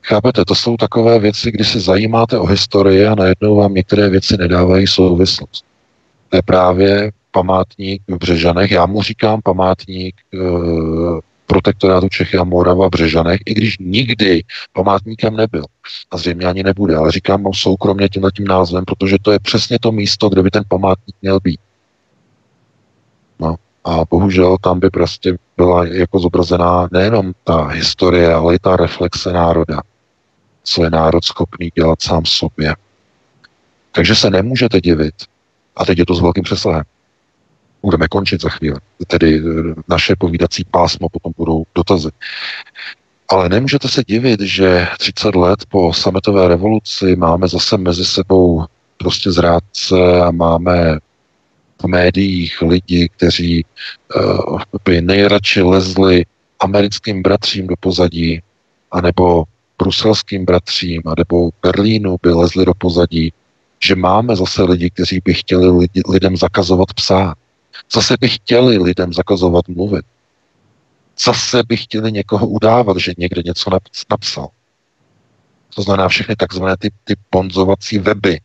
Chápete, 0.05 0.45
to 0.45 0.55
jsou 0.55 0.77
takové 0.77 1.19
věci, 1.19 1.51
kdy 1.51 1.63
se 1.63 1.79
zajímáte 1.79 2.37
o 2.37 2.45
historii 2.45 3.05
a 3.05 3.15
najednou 3.15 3.55
vám 3.55 3.73
některé 3.73 4.09
věci 4.09 4.37
nedávají 4.37 4.87
souvislost. 4.87 5.65
To 6.29 6.37
je 6.37 6.41
právě 6.41 7.11
památník 7.33 8.01
v 8.07 8.17
Břežanech. 8.17 8.71
Já 8.71 8.85
mu 8.85 9.01
říkám 9.01 9.41
památník 9.43 10.15
e, 10.33 10.37
protektorátu 11.47 12.09
Čechy 12.09 12.37
a 12.37 12.43
Morava 12.43 12.87
v 12.87 12.89
Břežanech, 12.89 13.39
i 13.45 13.53
když 13.53 13.77
nikdy 13.79 14.43
památníkem 14.73 15.35
nebyl. 15.35 15.65
A 16.11 16.17
zřejmě 16.17 16.45
ani 16.45 16.63
nebude, 16.63 16.95
ale 16.95 17.11
říkám 17.11 17.41
mu 17.41 17.53
soukromně 17.53 18.09
tímhle 18.09 18.31
tím 18.31 18.47
názvem, 18.47 18.85
protože 18.85 19.17
to 19.21 19.31
je 19.31 19.39
přesně 19.39 19.79
to 19.79 19.91
místo, 19.91 20.29
kde 20.29 20.43
by 20.43 20.49
ten 20.51 20.63
památník 20.67 21.15
měl 21.21 21.39
být. 21.39 21.59
No. 23.39 23.55
A 23.83 24.05
bohužel 24.09 24.57
tam 24.61 24.79
by 24.79 24.89
prostě 24.89 25.37
byla 25.57 25.85
jako 25.85 26.19
zobrazená 26.19 26.87
nejenom 26.91 27.31
ta 27.43 27.67
historie, 27.67 28.33
ale 28.33 28.55
i 28.55 28.59
ta 28.59 28.75
reflexe 28.75 29.33
národa. 29.33 29.81
Co 30.63 30.83
je 30.83 30.89
národ 30.89 31.23
schopný 31.23 31.69
dělat 31.75 32.01
sám 32.01 32.25
sobě. 32.25 32.75
Takže 33.91 34.15
se 34.15 34.29
nemůžete 34.29 34.81
divit, 34.81 35.15
a 35.75 35.85
teď 35.85 35.97
je 35.97 36.05
to 36.05 36.15
s 36.15 36.21
velkým 36.21 36.43
přesahem, 36.43 36.83
budeme 37.83 38.07
končit 38.07 38.41
za 38.41 38.49
chvíli. 38.49 38.77
Tedy 39.07 39.37
eh, 39.39 39.73
naše 39.87 40.15
povídací 40.15 40.63
pásmo 40.71 41.09
potom 41.09 41.33
budou 41.37 41.63
dotazy. 41.75 42.09
Ale 43.29 43.49
nemůžete 43.49 43.87
se 43.87 44.03
divit, 44.07 44.41
že 44.41 44.87
30 44.99 45.35
let 45.35 45.59
po 45.69 45.93
sametové 45.93 46.47
revoluci 46.47 47.15
máme 47.15 47.47
zase 47.47 47.77
mezi 47.77 48.05
sebou 48.05 48.65
prostě 48.97 49.31
zrádce 49.31 50.21
a 50.21 50.31
máme 50.31 50.99
v 51.81 51.87
médiích 51.87 52.61
lidi, 52.61 53.09
kteří 53.17 53.65
uh, 54.15 54.61
by 54.85 55.01
nejradši 55.01 55.61
lezli 55.61 56.25
americkým 56.59 57.21
bratřím 57.21 57.67
do 57.67 57.75
pozadí, 57.79 58.41
anebo 58.91 59.43
bruselským 59.77 60.45
bratřím, 60.45 61.01
anebo 61.05 61.49
Berlínu 61.61 62.17
by 62.23 62.29
lezli 62.29 62.65
do 62.65 62.73
pozadí, 62.73 63.33
že 63.83 63.95
máme 63.95 64.35
zase 64.35 64.63
lidi, 64.63 64.89
kteří 64.89 65.21
by 65.25 65.33
chtěli 65.33 65.77
lidi, 65.77 66.01
lidem 66.09 66.37
zakazovat 66.37 66.93
psát. 66.93 67.35
Zase 67.93 68.15
by 68.19 68.29
chtěli 68.29 68.77
lidem 68.77 69.13
zakazovat 69.13 69.67
mluvit. 69.67 70.05
Zase 71.25 71.63
by 71.63 71.77
chtěli 71.77 72.11
někoho 72.11 72.47
udávat, 72.47 72.97
že 72.97 73.13
někde 73.17 73.41
něco 73.45 73.69
napsal. 74.09 74.47
To 75.75 75.81
znamená 75.81 76.07
všechny 76.07 76.35
takzvané 76.35 76.77
ty, 76.77 76.89
ty 77.03 77.15
ponzovací 77.29 77.99
weby, 77.99 78.39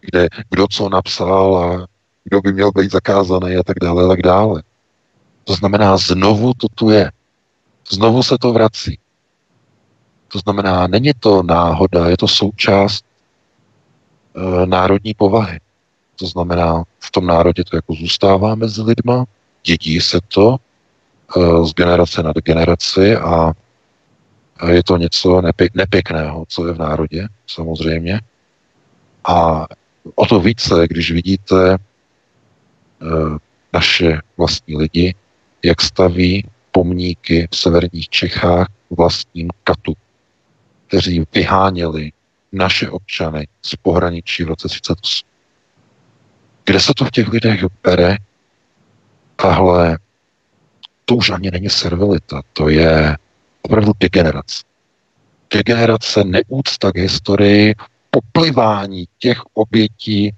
kde 0.00 0.28
kdo 0.50 0.66
co 0.70 0.88
napsal 0.88 1.56
a 1.56 1.86
kdo 2.24 2.40
by 2.40 2.52
měl 2.52 2.70
být 2.72 2.90
zakázaný 2.90 3.56
a 3.56 3.62
tak 3.62 3.76
dále 3.78 4.04
a 4.04 4.08
tak 4.08 4.22
dále. 4.22 4.62
To 5.44 5.54
znamená, 5.54 5.96
znovu 5.96 6.54
to 6.54 6.68
tu 6.68 6.90
je. 6.90 7.12
Znovu 7.90 8.22
se 8.22 8.38
to 8.40 8.52
vrací. 8.52 8.98
To 10.28 10.38
znamená, 10.38 10.86
není 10.86 11.12
to 11.20 11.42
náhoda, 11.42 12.08
je 12.08 12.16
to 12.16 12.28
součást 12.28 13.04
e, 14.34 14.66
národní 14.66 15.14
povahy. 15.14 15.60
To 16.16 16.26
znamená, 16.26 16.84
v 17.00 17.10
tom 17.10 17.26
národě 17.26 17.64
to 17.64 17.76
jako 17.76 17.94
zůstává 17.94 18.54
mezi 18.54 18.82
lidma, 18.82 19.24
dědí 19.64 20.00
se 20.00 20.20
to 20.28 20.56
e, 20.56 21.66
z 21.66 21.74
generace 21.74 22.22
na 22.22 22.32
generaci 22.44 23.16
a 23.16 23.52
je 24.70 24.82
to 24.82 24.96
něco 24.96 25.40
nepěk, 25.40 25.74
nepěkného, 25.74 26.44
co 26.48 26.66
je 26.66 26.72
v 26.72 26.78
národě, 26.78 27.28
samozřejmě. 27.46 28.20
A 29.24 29.66
o 30.14 30.26
to 30.26 30.40
více, 30.40 30.86
když 30.88 31.10
vidíte 31.10 31.74
e, 31.74 31.78
naše 33.72 34.20
vlastní 34.36 34.76
lidi, 34.76 35.14
jak 35.64 35.82
staví 35.82 36.44
pomníky 36.72 37.48
v 37.50 37.56
severních 37.56 38.08
Čechách 38.08 38.68
vlastním 38.90 39.48
katu, 39.64 39.94
kteří 40.86 41.24
vyháněli 41.34 42.12
naše 42.52 42.90
občany 42.90 43.48
z 43.62 43.76
pohraničí 43.76 44.44
v 44.44 44.48
roce 44.48 44.68
38. 44.68 45.35
Kde 46.66 46.80
se 46.80 46.92
to 46.96 47.04
v 47.04 47.10
těch 47.10 47.28
lidech 47.28 47.64
bere? 47.82 48.16
Tahle, 49.36 49.98
to 51.04 51.16
už 51.16 51.30
ani 51.30 51.50
není 51.50 51.70
servilita, 51.70 52.42
to 52.52 52.68
je 52.68 53.16
opravdu 53.62 53.92
degenerace. 54.00 54.62
Degenerace, 55.54 56.24
neúcta 56.24 56.92
k 56.92 56.96
historii, 56.98 57.74
poplivání 58.10 59.04
těch 59.18 59.38
obětí 59.54 60.34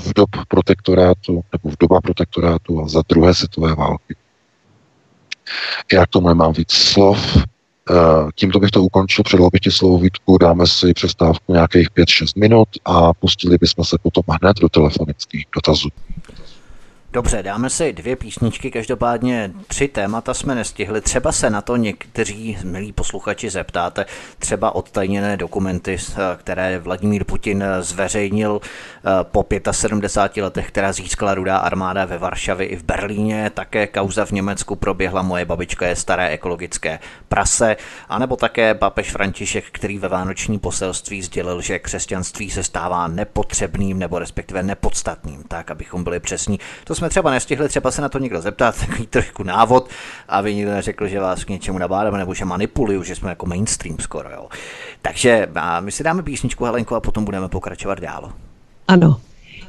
v 0.00 0.12
dob 0.14 0.30
protektorátu, 0.48 1.44
nebo 1.52 1.70
v 1.70 1.76
doba 1.80 2.00
protektorátu 2.00 2.82
a 2.82 2.88
za 2.88 3.02
druhé 3.08 3.34
světové 3.34 3.74
války. 3.74 4.16
Já 5.92 6.06
k 6.06 6.08
tomu 6.08 6.28
nemám 6.28 6.52
víc 6.52 6.72
slov. 6.72 7.36
Eh, 7.90 8.28
tímto 8.34 8.58
bych 8.58 8.70
to 8.70 8.82
ukončil, 8.82 9.24
předal 9.24 9.48
bych 9.52 9.60
ti 9.60 9.70
slovo 9.70 9.98
Vítku, 9.98 10.38
dáme 10.38 10.66
si 10.66 10.94
přestávku 10.94 11.52
nějakých 11.52 11.90
5-6 11.90 12.40
minut 12.40 12.68
a 12.84 13.14
pustili 13.14 13.58
bychom 13.60 13.84
se 13.84 13.96
potom 14.02 14.24
hned 14.42 14.56
do 14.60 14.68
telefonických 14.68 15.46
dotazů. 15.54 15.88
Dobře, 17.12 17.42
dáme 17.42 17.70
si 17.70 17.92
dvě 17.92 18.16
písničky, 18.16 18.70
každopádně 18.70 19.52
tři 19.66 19.88
témata 19.88 20.34
jsme 20.34 20.54
nestihli. 20.54 21.00
Třeba 21.00 21.32
se 21.32 21.50
na 21.50 21.60
to 21.60 21.76
někteří 21.76 22.58
milí 22.64 22.92
posluchači 22.92 23.50
zeptáte, 23.50 24.06
třeba 24.38 24.74
odtajněné 24.74 25.36
dokumenty, 25.36 25.96
které 26.36 26.78
Vladimír 26.78 27.24
Putin 27.24 27.64
zveřejnil 27.80 28.60
eh, 28.62 29.10
po 29.22 29.46
75 29.70 30.42
letech, 30.42 30.68
která 30.68 30.92
získala 30.92 31.34
rudá 31.34 31.56
armáda 31.56 32.04
ve 32.04 32.18
Varšavě 32.18 32.66
i 32.66 32.76
v 32.76 32.84
Berlíně, 32.84 33.50
také 33.54 33.86
kauza 33.86 34.24
v 34.24 34.30
Německu 34.30 34.76
proběhla. 34.76 35.22
Moje 35.22 35.44
babička 35.44 35.86
je 35.86 35.96
staré 35.96 36.28
ekologické 36.28 36.98
prase, 37.28 37.76
anebo 38.08 38.36
také 38.36 38.74
papež 38.74 39.10
František, 39.10 39.64
který 39.72 39.98
ve 39.98 40.08
vánoční 40.08 40.58
poselství 40.58 41.22
sdělil, 41.22 41.60
že 41.60 41.78
křesťanství 41.78 42.50
se 42.50 42.62
stává 42.62 43.08
nepotřebným 43.08 43.98
nebo 43.98 44.18
respektive 44.18 44.62
nepodstatným, 44.62 45.42
tak 45.48 45.70
abychom 45.70 46.04
byli 46.04 46.20
přesní. 46.20 46.60
To 46.84 46.99
jsme 47.00 47.08
třeba 47.08 47.30
nestihli, 47.30 47.68
třeba 47.68 47.90
se 47.90 48.02
na 48.02 48.08
to 48.08 48.18
někdo 48.18 48.40
zeptat, 48.40 48.80
takový 48.86 49.06
trošku 49.06 49.42
návod, 49.42 49.88
aby 50.28 50.54
někdo 50.54 50.70
neřekl, 50.70 51.08
že 51.08 51.20
vás 51.20 51.44
k 51.44 51.48
něčemu 51.48 51.78
nabádáme 51.78 52.18
nebo 52.18 52.34
že 52.34 52.44
manipuluju, 52.44 53.02
že 53.02 53.16
jsme 53.16 53.28
jako 53.28 53.46
mainstream 53.46 53.96
skoro. 54.00 54.30
Jo. 54.30 54.48
Takže 55.02 55.48
my 55.80 55.92
si 55.92 56.04
dáme 56.04 56.22
písničku 56.22 56.64
Helenko 56.64 56.94
a 56.94 57.00
potom 57.00 57.24
budeme 57.24 57.48
pokračovat 57.48 58.00
dál. 58.00 58.32
Ano, 58.88 59.20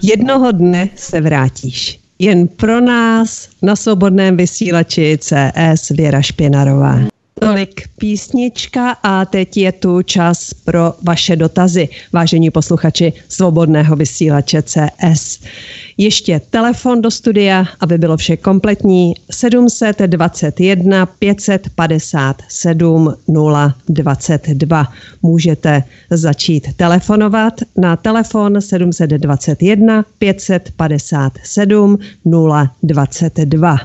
jednoho 0.02 0.52
dne 0.52 0.90
se 0.96 1.22
vrátíš. 1.22 2.00
Jen 2.20 2.48
pro 2.48 2.82
nás 2.82 3.50
na 3.62 3.76
svobodném 3.76 4.38
vysílači 4.38 5.18
CS 5.18 5.90
Věra 5.90 6.22
Špěnarová. 6.22 7.11
Tolik 7.42 7.90
písnička 7.98 8.98
a 9.04 9.26
teď 9.26 9.58
je 9.58 9.72
tu 9.72 10.02
čas 10.02 10.54
pro 10.54 10.94
vaše 11.02 11.36
dotazy, 11.36 11.90
vážení 12.14 12.52
posluchači 12.52 13.14
svobodného 13.30 13.96
vysílače 13.96 14.62
CS. 14.62 15.40
Ještě 15.98 16.42
telefon 16.50 17.02
do 17.02 17.12
studia, 17.12 17.66
aby 17.80 17.98
bylo 17.98 18.18
vše 18.18 18.38
kompletní 18.38 19.14
721 19.32 21.06
557 21.06 23.14
022. 23.90 24.88
Můžete 25.22 25.84
začít 26.10 26.76
telefonovat 26.76 27.54
na 27.78 27.96
telefon 27.96 28.62
721 28.62 30.06
557 30.20 31.98
022. 32.84 33.78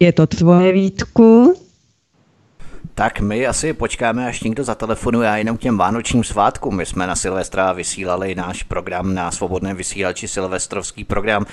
Je 0.00 0.12
to 0.12 0.26
tvoje 0.26 0.72
výtku? 0.72 1.65
Tak 2.98 3.20
my 3.20 3.46
asi 3.46 3.72
počkáme, 3.72 4.26
až 4.26 4.42
někdo 4.42 4.64
zatelefonuje 4.64 5.28
a 5.28 5.36
jenom 5.36 5.56
k 5.56 5.60
těm 5.60 5.78
vánočním 5.78 6.24
svátkům. 6.24 6.76
My 6.76 6.86
jsme 6.86 7.06
na 7.06 7.16
Silvestra 7.16 7.72
vysílali 7.72 8.34
náš 8.34 8.62
program 8.62 9.14
na 9.14 9.30
svobodném 9.30 9.76
vysílači, 9.76 10.28
silvestrovský 10.28 11.04
program. 11.04 11.46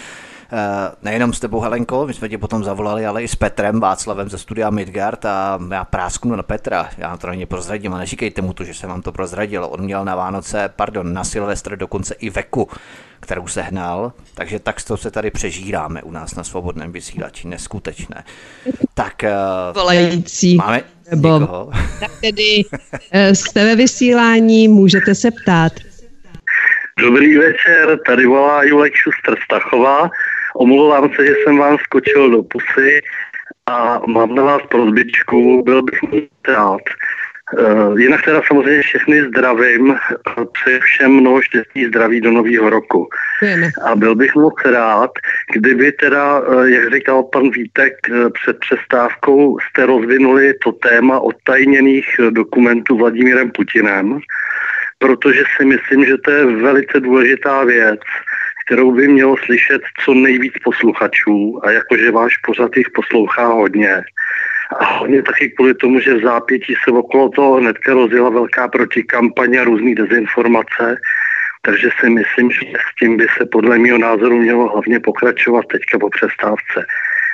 Eh, 0.56 0.92
nejenom 1.02 1.34
s 1.34 1.40
tebou, 1.40 1.60
Helenko, 1.60 2.06
my 2.08 2.14
jsme 2.14 2.30
tě 2.30 2.38
potom 2.38 2.64
zavolali, 2.64 3.06
ale 3.06 3.24
i 3.24 3.28
s 3.28 3.36
Petrem 3.36 3.80
Václavem 3.80 4.30
ze 4.30 4.38
studia 4.38 4.70
Midgard 4.70 5.26
a 5.26 5.60
já 5.72 5.84
prásknu 5.84 6.36
na 6.36 6.44
Petra, 6.44 6.90
já 6.98 7.18
to 7.18 7.28
není 7.28 7.46
prozradím 7.46 7.94
a 7.94 7.98
neříkejte 7.98 8.42
mu 8.42 8.54
to, 8.54 8.64
že 8.64 8.74
jsem 8.74 8.90
vám 8.90 9.02
to 9.02 9.12
prozradil. 9.12 9.68
On 9.72 9.82
měl 9.82 10.06
na 10.06 10.16
Vánoce, 10.16 10.70
pardon, 10.76 11.14
na 11.14 11.24
Silvestr 11.24 11.76
dokonce 11.76 12.16
i 12.20 12.30
veku, 12.30 12.70
kterou 13.20 13.48
sehnal, 13.48 14.14
takže 14.36 14.60
tak 14.60 14.84
to 14.84 14.98
se 14.98 15.12
tady 15.12 15.32
přežíráme 15.32 16.04
u 16.04 16.12
nás 16.12 16.36
na 16.36 16.44
svobodném 16.44 16.92
vysílači, 16.92 17.48
neskutečné. 17.48 18.24
Tak, 18.94 19.24
eh, 19.24 19.34
Volající. 19.74 20.56
máme 20.56 20.82
nebo, 21.12 21.40
někoho? 21.40 21.72
Tak 22.00 22.12
tedy 22.22 22.64
eh, 23.12 23.36
jste 23.36 23.66
ve 23.66 23.76
vysílání, 23.76 24.68
můžete 24.68 25.16
se 25.16 25.32
ptát. 25.32 25.74
Dobrý 27.00 27.38
večer, 27.38 28.00
tady 28.08 28.26
volá 28.26 28.64
Julek 28.64 28.94
Šustr 28.94 29.36
Stachová. 29.46 30.10
Omlouvám 30.56 31.10
se, 31.16 31.26
že 31.26 31.34
jsem 31.44 31.58
vám 31.58 31.78
skočil 31.78 32.30
do 32.30 32.44
pusy 32.44 33.02
a 33.66 34.02
mám 34.08 34.36
na 34.36 34.44
vás 34.44 34.62
prozbičku, 34.70 35.64
byl 35.64 35.82
bych 35.82 36.00
rád. 36.48 36.82
Uh, 37.60 38.00
jinak 38.00 38.26
teda 38.26 38.42
samozřejmě 38.48 38.82
všechny 38.82 39.24
zdravím, 39.24 39.96
přeji 40.54 40.80
všem 40.80 41.12
mnoho 41.12 41.42
štěstí 41.42 41.86
zdraví 41.86 42.22
do 42.22 42.32
nového 42.32 42.70
roku. 42.70 43.08
A 43.86 43.96
byl 43.96 44.16
bych 44.16 44.36
moc 44.36 44.54
rád, 44.66 45.12
kdyby 45.54 45.92
teda, 45.92 46.40
uh, 46.40 46.64
jak 46.64 46.94
říkal 46.94 47.24
pan 47.24 47.50
Vítek 47.50 47.94
před 48.34 48.58
přestávkou, 48.60 49.58
jste 49.60 49.86
rozvinuli 49.86 50.54
to 50.54 50.72
téma 50.72 51.20
odtajněných 51.20 52.06
dokumentů 52.30 52.98
Vladimírem 52.98 53.52
Putinem, 53.52 54.20
protože 55.00 55.44
si 55.58 55.66
myslím, 55.66 56.06
že 56.06 56.18
to 56.18 56.32
je 56.32 56.46
velice 56.46 57.00
důležitá 57.00 57.64
věc 57.64 58.00
kterou 58.66 58.92
by 58.92 59.08
mělo 59.08 59.36
slyšet 59.38 59.82
co 60.06 60.14
nejvíc 60.14 60.54
posluchačů 60.64 61.60
a 61.64 61.72
jakože 61.72 62.12
váš 62.12 62.38
pořad 62.38 62.78
jich 62.78 62.90
poslouchá 62.96 63.48
hodně. 63.48 64.02
A 64.80 64.86
hodně 64.86 65.22
taky 65.22 65.50
kvůli 65.50 65.74
tomu, 65.74 66.00
že 66.00 66.14
v 66.14 66.24
zápětí 66.24 66.74
se 66.84 66.92
okolo 66.92 67.30
toho 67.30 67.54
hnedka 67.56 67.94
rozjela 67.94 68.30
velká 68.30 68.68
protikampaně 68.68 69.60
a 69.60 69.64
různý 69.64 69.96
dezinformace, 69.96 70.98
takže 71.62 71.90
si 72.00 72.10
myslím, 72.10 72.52
že 72.52 72.60
s 72.60 72.96
tím 73.00 73.18
by 73.18 73.28
se 73.38 73.46
podle 73.46 73.80
mého 73.80 73.98
názoru 73.98 74.38
mělo 74.38 74.70
hlavně 74.70 75.00
pokračovat 75.00 75.66
teďka 75.72 76.00
po 76.00 76.10
přestávce. 76.10 76.86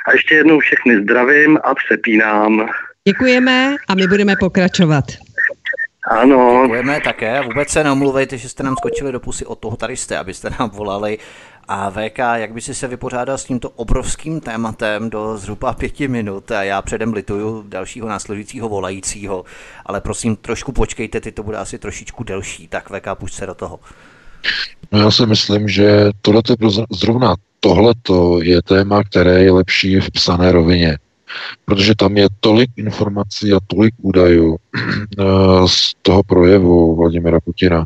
A 0.07 0.11
ještě 0.11 0.35
jednou 0.35 0.59
všechny 0.59 1.01
zdravím 1.01 1.59
a 1.63 1.75
přepínám. 1.75 2.69
Děkujeme 3.07 3.75
a 3.87 3.95
my 3.95 4.07
budeme 4.07 4.35
pokračovat. 4.39 5.05
Ano. 6.07 6.61
Děkujeme 6.63 7.01
také. 7.01 7.41
Vůbec 7.41 7.69
se 7.69 7.83
neomluvejte, 7.83 8.37
že 8.37 8.49
jste 8.49 8.63
nám 8.63 8.75
skočili 8.77 9.11
do 9.11 9.19
pusy 9.19 9.45
od 9.45 9.59
toho 9.59 9.77
tady 9.77 9.97
jste, 9.97 10.17
abyste 10.17 10.49
nám 10.59 10.69
volali. 10.69 11.17
A 11.67 11.89
VK, 11.91 12.17
jak 12.33 12.53
by 12.53 12.61
si 12.61 12.73
se 12.73 12.87
vypořádal 12.87 13.37
s 13.37 13.45
tímto 13.45 13.69
obrovským 13.69 14.41
tématem 14.41 15.09
do 15.09 15.37
zhruba 15.37 15.73
pěti 15.73 16.07
minut? 16.07 16.51
A 16.51 16.63
já 16.63 16.81
předem 16.81 17.13
lituju 17.13 17.63
dalšího 17.67 18.09
následujícího 18.09 18.69
volajícího, 18.69 19.45
ale 19.85 20.01
prosím, 20.01 20.35
trošku 20.35 20.71
počkejte, 20.71 21.21
ty 21.21 21.31
to 21.31 21.43
bude 21.43 21.57
asi 21.57 21.79
trošičku 21.79 22.23
delší. 22.23 22.67
Tak 22.67 22.89
VK, 22.89 23.07
půjď 23.13 23.33
se 23.33 23.45
do 23.45 23.53
toho. 23.53 23.79
No 24.91 24.99
já 24.99 25.11
si 25.11 25.25
myslím, 25.25 25.67
že 25.67 26.09
tohle 26.21 26.41
zrovna 26.91 27.35
tohleto 27.59 28.39
je 28.41 28.61
téma, 28.61 29.03
které 29.03 29.43
je 29.43 29.51
lepší 29.51 29.99
v 29.99 30.11
psané 30.11 30.51
rovině 30.51 30.97
protože 31.65 31.95
tam 31.95 32.17
je 32.17 32.27
tolik 32.39 32.69
informací 32.75 33.53
a 33.53 33.59
tolik 33.67 33.93
údajů 33.97 34.57
eh, 35.19 35.23
z 35.65 35.93
toho 36.01 36.23
projevu 36.23 36.95
Vladimira 36.95 37.39
Putina, 37.39 37.85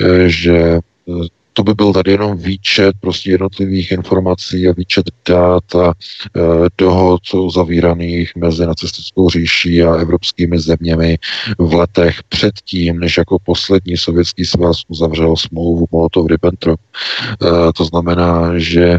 eh, 0.00 0.28
že 0.28 0.56
eh, 0.58 1.28
to 1.54 1.62
by 1.62 1.74
byl 1.74 1.92
tady 1.92 2.10
jenom 2.10 2.36
výčet 2.38 2.96
prostě 3.00 3.30
jednotlivých 3.30 3.92
informací 3.92 4.68
a 4.68 4.72
výčet 4.72 5.10
dát 5.28 5.74
a 5.74 5.90
e, 5.90 6.40
dohod 6.78 7.34
uzavíraných 7.34 8.36
mezi 8.36 8.66
nacistickou 8.66 9.30
říší 9.30 9.82
a 9.82 9.94
evropskými 9.94 10.58
zeměmi 10.58 11.18
v 11.58 11.74
letech 11.74 12.22
předtím, 12.28 13.00
než 13.00 13.16
jako 13.16 13.38
poslední 13.38 13.96
sovětský 13.96 14.44
svaz 14.44 14.76
uzavřel 14.88 15.36
smlouvu 15.36 15.86
Molotov-Ribbentrop. 15.92 16.76
To 17.74 17.84
znamená, 17.84 18.58
že 18.58 18.98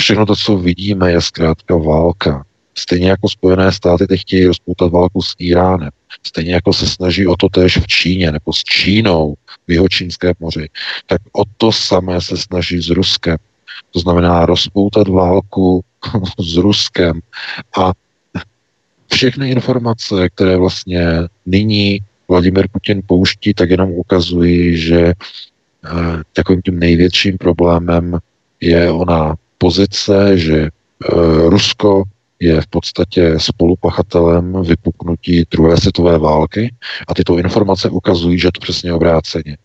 všechno 0.00 0.26
to, 0.26 0.36
co 0.36 0.56
vidíme, 0.56 1.12
je 1.12 1.20
zkrátka 1.20 1.76
válka. 1.76 2.44
Stejně 2.78 3.08
jako 3.10 3.28
Spojené 3.28 3.72
státy 3.72 4.06
teď 4.06 4.20
chtějí 4.20 4.46
rozpoutat 4.46 4.92
válku 4.92 5.22
s 5.22 5.34
Iránem. 5.38 5.90
Stejně 6.26 6.54
jako 6.54 6.72
se 6.72 6.88
snaží 6.88 7.26
o 7.26 7.36
to 7.36 7.48
též 7.48 7.76
v 7.76 7.86
Číně 7.86 8.32
nebo 8.32 8.52
s 8.52 8.64
Čínou 8.64 9.34
v 9.68 9.72
jeho 9.72 9.88
čínské 9.88 10.32
moři. 10.40 10.68
Tak 11.06 11.20
o 11.32 11.42
to 11.56 11.72
samé 11.72 12.20
se 12.20 12.36
snaží 12.36 12.82
s 12.82 12.90
Ruskem. 12.90 13.36
To 13.90 14.00
znamená 14.00 14.46
rozpoutat 14.46 15.08
válku 15.08 15.84
s 16.40 16.56
Ruskem. 16.56 17.20
A 17.80 17.92
všechny 19.12 19.50
informace, 19.50 20.28
které 20.34 20.56
vlastně 20.56 21.06
nyní 21.46 21.98
Vladimir 22.28 22.68
Putin 22.72 23.02
pouští, 23.06 23.54
tak 23.54 23.70
jenom 23.70 23.90
ukazují, 23.90 24.76
že 24.76 25.00
eh, 25.06 26.22
takovým 26.32 26.62
tím 26.62 26.78
největším 26.78 27.38
problémem 27.38 28.18
je 28.60 28.90
ona 28.90 29.34
pozice, 29.58 30.38
že 30.38 30.58
e, 30.58 30.70
Rusko 31.48 32.02
je 32.40 32.60
v 32.60 32.66
podstatě 32.66 33.34
spolupachatelem 33.38 34.62
vypuknutí 34.62 35.44
druhé 35.50 35.76
světové 35.76 36.18
války 36.18 36.74
a 37.08 37.14
tyto 37.14 37.38
informace 37.38 37.90
ukazují, 37.90 38.38
že 38.38 38.48
to 38.54 38.60
přesně 38.60 38.92
obráceně. 38.92 39.56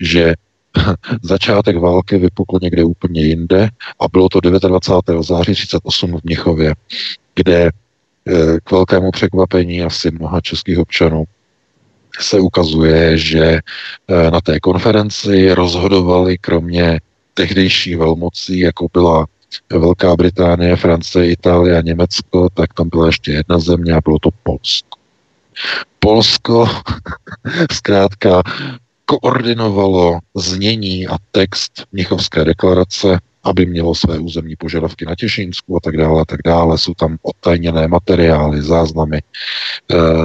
Že 0.00 0.34
začátek 1.22 1.76
války 1.76 2.18
vypukl 2.18 2.58
někde 2.62 2.84
úplně 2.84 3.20
jinde 3.20 3.68
a 4.00 4.08
bylo 4.08 4.28
to 4.28 4.40
29. 4.40 5.22
září 5.22 5.52
38 5.52 6.16
v 6.16 6.24
Mnichově, 6.24 6.74
kde 7.34 7.62
e, 7.64 7.70
k 8.64 8.70
velkému 8.70 9.10
překvapení 9.10 9.82
asi 9.82 10.10
mnoha 10.10 10.40
českých 10.40 10.78
občanů 10.78 11.24
se 12.20 12.40
ukazuje, 12.40 13.18
že 13.18 13.44
e, 13.44 13.60
na 14.30 14.40
té 14.40 14.60
konferenci 14.60 15.54
rozhodovali 15.54 16.38
kromě 16.38 17.00
tehdejších 17.34 17.98
velmocí, 17.98 18.58
jako 18.58 18.86
byla 18.92 19.26
Velká 19.70 20.16
Británie, 20.16 20.76
Francie, 20.76 21.30
Itálie 21.32 21.78
a 21.78 21.80
Německo, 21.80 22.48
tak 22.54 22.74
tam 22.74 22.88
byla 22.88 23.06
ještě 23.06 23.32
jedna 23.32 23.58
země 23.58 23.92
a 23.92 24.00
bylo 24.04 24.18
to 24.18 24.30
Polsko. 24.42 24.98
Polsko 25.98 26.68
zkrátka 27.72 28.42
koordinovalo 29.04 30.18
znění 30.36 31.06
a 31.06 31.16
text 31.30 31.72
Mnichovské 31.92 32.44
deklarace, 32.44 33.18
aby 33.44 33.66
mělo 33.66 33.94
své 33.94 34.18
územní 34.18 34.56
požadavky 34.56 35.06
na 35.06 35.14
Těšínsku 35.14 35.76
a 35.76 35.80
tak 35.80 35.96
dále, 35.96 36.22
a 36.22 36.24
tak 36.24 36.40
dále. 36.44 36.78
Jsou 36.78 36.94
tam 36.94 37.18
odtajněné 37.22 37.88
materiály, 37.88 38.62
záznamy. 38.62 39.18
E, 39.18 39.22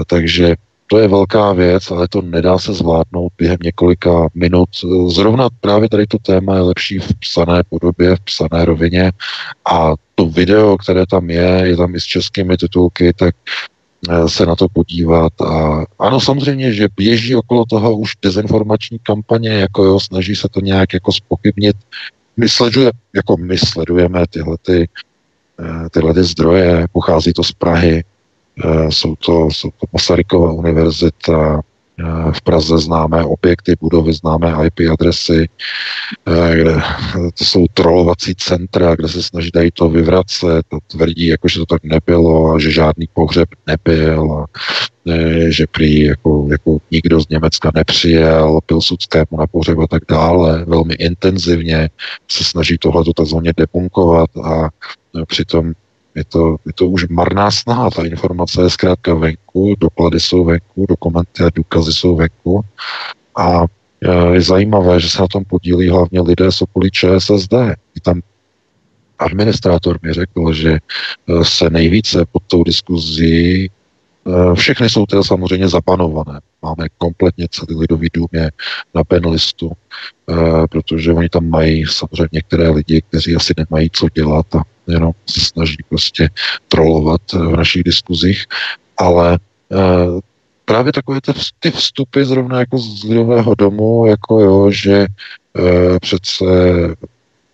takže 0.07 0.55
to 0.91 0.99
je 0.99 1.07
velká 1.07 1.53
věc, 1.53 1.91
ale 1.91 2.07
to 2.07 2.21
nedá 2.21 2.57
se 2.59 2.73
zvládnout 2.73 3.33
během 3.37 3.57
několika 3.63 4.27
minut. 4.35 4.69
Zrovna 5.07 5.49
právě 5.61 5.89
tady 5.89 6.07
to 6.07 6.17
téma 6.17 6.55
je 6.55 6.61
lepší 6.61 6.99
v 6.99 7.15
psané 7.19 7.63
podobě, 7.69 8.15
v 8.15 8.19
psané 8.19 8.65
rovině 8.65 9.11
a 9.71 9.93
to 10.15 10.25
video, 10.25 10.77
které 10.77 11.05
tam 11.05 11.29
je, 11.29 11.61
je 11.63 11.77
tam 11.77 11.95
i 11.95 11.99
s 11.99 12.03
českými 12.03 12.57
titulky, 12.57 13.13
tak 13.13 13.35
eh, 14.09 14.29
se 14.29 14.45
na 14.45 14.55
to 14.55 14.67
podívat. 14.67 15.41
A 15.41 15.85
ano, 15.99 16.19
samozřejmě, 16.19 16.73
že 16.73 16.87
běží 16.97 17.35
okolo 17.35 17.65
toho 17.65 17.97
už 17.97 18.11
dezinformační 18.21 18.99
kampaně, 19.03 19.49
jako 19.49 19.83
jo, 19.83 19.99
snaží 19.99 20.35
se 20.35 20.47
to 20.51 20.59
nějak 20.59 20.93
jako 20.93 21.11
spochybnit. 21.11 21.77
My, 22.37 22.49
sleduje, 22.49 22.91
jako 23.15 23.37
my 23.37 23.57
sledujeme 23.57 24.27
tyhle, 24.29 24.57
ty, 24.61 24.89
eh, 25.59 25.89
tyhle 25.89 26.13
ty 26.13 26.23
zdroje, 26.23 26.87
pochází 26.91 27.33
to 27.33 27.43
z 27.43 27.51
Prahy, 27.51 28.03
jsou 28.89 29.15
to, 29.15 29.47
jsou 29.51 29.69
to 29.69 29.87
Masarykova 29.93 30.51
univerzita, 30.51 31.61
eh, 31.99 32.31
v 32.31 32.41
Praze 32.41 32.77
známé 32.77 33.23
objekty, 33.23 33.75
budovy, 33.81 34.13
známé 34.13 34.65
IP 34.65 34.79
adresy, 34.91 35.49
eh, 36.27 36.55
kde 36.55 36.73
to 37.37 37.45
jsou 37.45 37.65
trolovací 37.73 38.35
centra, 38.35 38.95
kde 38.95 39.07
se 39.07 39.23
snaží 39.23 39.51
tady 39.51 39.71
to 39.71 39.89
vyvracet 39.89 40.65
a 40.73 40.77
tvrdí, 40.87 41.27
jako, 41.27 41.47
že 41.47 41.59
to 41.59 41.65
tak 41.65 41.83
nebylo 41.83 42.51
a 42.51 42.59
že 42.59 42.71
žádný 42.71 43.07
pohřeb 43.13 43.49
nebyl 43.67 44.33
a 44.33 44.45
že 45.49 45.67
prý 45.67 46.01
jako, 46.01 46.47
jako 46.51 46.77
nikdo 46.91 47.21
z 47.21 47.29
Německa 47.29 47.71
nepřijel 47.75 48.59
Pilsudskému 48.65 49.37
na 49.39 49.47
pohřeb 49.47 49.79
a 49.79 49.87
tak 49.87 50.03
dále. 50.09 50.65
Velmi 50.65 50.93
intenzivně 50.93 51.89
se 52.27 52.43
snaží 52.43 52.77
tohle 52.77 53.03
takzvaně 53.15 53.53
depunkovat 53.57 54.29
a 54.43 54.69
přitom 55.27 55.73
je 56.15 56.23
to, 56.23 56.55
je 56.65 56.73
to 56.73 56.87
už 56.87 57.07
marná 57.07 57.51
snaha, 57.51 57.89
ta 57.89 58.03
informace 58.03 58.61
je 58.61 58.69
zkrátka 58.69 59.13
venku, 59.13 59.75
doklady 59.79 60.19
jsou 60.19 60.45
venku, 60.45 60.85
dokumenty 60.89 61.43
a 61.43 61.49
důkazy 61.55 61.93
jsou 61.93 62.15
venku 62.15 62.61
a 63.37 63.63
e, 64.01 64.33
je 64.33 64.41
zajímavé, 64.41 64.99
že 64.99 65.09
se 65.09 65.21
na 65.21 65.27
tom 65.27 65.43
podílí 65.45 65.89
hlavně 65.89 66.21
lidé 66.21 66.51
z 66.51 66.61
okolí 66.61 66.91
ČSSD. 66.91 67.53
I 67.95 67.99
tam 68.01 68.21
administrátor 69.19 69.99
mi 70.01 70.13
řekl, 70.13 70.53
že 70.53 70.71
e, 70.71 70.79
se 71.45 71.69
nejvíce 71.69 72.25
pod 72.31 72.43
tou 72.47 72.63
diskuzí 72.63 73.65
e, 73.65 73.69
všechny 74.55 74.89
jsou 74.89 75.05
teda 75.05 75.23
samozřejmě 75.23 75.67
zapanované. 75.67 76.39
Máme 76.61 76.89
kompletně 76.97 77.47
celý 77.51 77.79
lidový 77.79 78.09
dům 78.13 78.27
je 78.31 78.51
na 78.95 79.03
penlistu, 79.03 79.71
protože 80.69 81.13
oni 81.13 81.29
tam 81.29 81.49
mají 81.49 81.85
samozřejmě 81.85 82.29
některé 82.31 82.69
lidi, 82.69 83.01
kteří 83.09 83.35
asi 83.35 83.53
nemají 83.57 83.89
co 83.93 84.09
dělat 84.09 84.55
a 84.55 84.63
jenom 84.87 85.11
se 85.29 85.39
snaží 85.39 85.77
prostě 85.89 86.29
trolovat 86.67 87.21
eh, 87.33 87.37
v 87.37 87.55
našich 87.57 87.83
diskuzích, 87.83 88.45
ale 88.97 89.39
uh, 89.69 90.19
právě 90.65 90.93
takové 90.93 91.19
ty 91.59 91.71
vstupy 91.71 92.23
zrovna 92.23 92.59
jako 92.59 92.77
z 92.77 93.03
lidového 93.03 93.55
domu, 93.55 94.05
jako 94.05 94.41
jo, 94.41 94.71
že 94.71 95.07
uh, 95.59 95.97
přece 96.01 96.45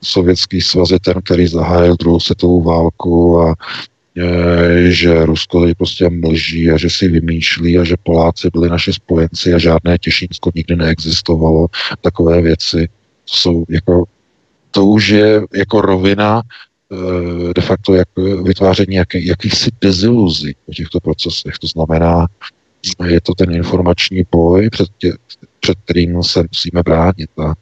sovětský 0.03 0.61
svaz 0.61 0.91
je 0.91 0.99
ten, 0.99 1.21
který 1.23 1.47
zahájil 1.47 1.95
druhou 1.99 2.19
světovou 2.19 2.63
válku 2.63 3.41
a 3.41 3.55
že 4.87 5.25
Rusko 5.25 5.59
tady 5.59 5.75
prostě 5.75 6.09
mlží 6.09 6.71
a 6.71 6.77
že 6.77 6.89
si 6.89 7.07
vymýšlí 7.07 7.77
a 7.77 7.83
že 7.83 7.95
Poláci 8.03 8.49
byli 8.53 8.69
naši 8.69 8.93
spojenci 8.93 9.53
a 9.53 9.57
žádné 9.57 9.97
Těšínsko 9.97 10.51
nikdy 10.55 10.75
neexistovalo. 10.75 11.67
Takové 12.01 12.41
věci 12.41 12.89
jsou 13.25 13.65
jako, 13.69 14.03
to 14.71 14.85
už 14.85 15.07
je 15.07 15.41
jako 15.53 15.81
rovina 15.81 16.43
Eh, 16.91 17.53
de 17.53 17.61
facto 17.61 17.93
jak 17.93 18.07
vytváření 18.43 18.95
jaký, 18.95 19.27
jakýchsi 19.27 19.71
deziluzí 19.81 20.55
o 20.69 20.73
těchto 20.73 20.99
procesech. 20.99 21.57
To 21.61 21.67
znamená, 21.67 22.27
je 23.07 23.21
to 23.21 23.33
ten 23.33 23.51
informační 23.51 24.23
boj, 24.31 24.69
před, 24.69 24.87
tě, 24.97 25.13
před 25.59 25.77
kterým 25.83 26.23
se 26.23 26.43
musíme 26.51 26.83
bránit. 26.83 27.29
A, 27.39 27.53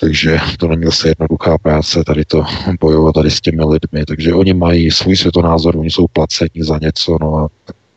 takže 0.00 0.38
to 0.58 0.68
není 0.68 0.84
zase 0.84 1.08
jednoduchá 1.08 1.58
práce 1.58 2.04
tady 2.04 2.24
to 2.24 2.44
bojovat 2.80 3.12
tady 3.12 3.30
s 3.30 3.40
těmi 3.40 3.64
lidmi. 3.64 4.04
Takže 4.06 4.34
oni 4.34 4.54
mají 4.54 4.90
svůj 4.90 5.16
světonázor, 5.16 5.76
oni 5.76 5.90
jsou 5.90 6.06
placení 6.08 6.62
za 6.62 6.78
něco, 6.82 7.16
no 7.20 7.36
a 7.38 7.48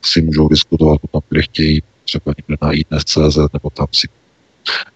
si 0.01 0.21
můžou 0.21 0.47
diskutovat 0.47 0.99
o 1.03 1.07
tom, 1.07 1.21
kde 1.29 1.41
chtějí, 1.41 1.83
třeba 2.05 2.33
někde 2.37 2.55
na 2.61 2.71
iDnes.cz, 2.71 3.37
nebo 3.53 3.69
tam 3.69 3.87
si 3.91 4.07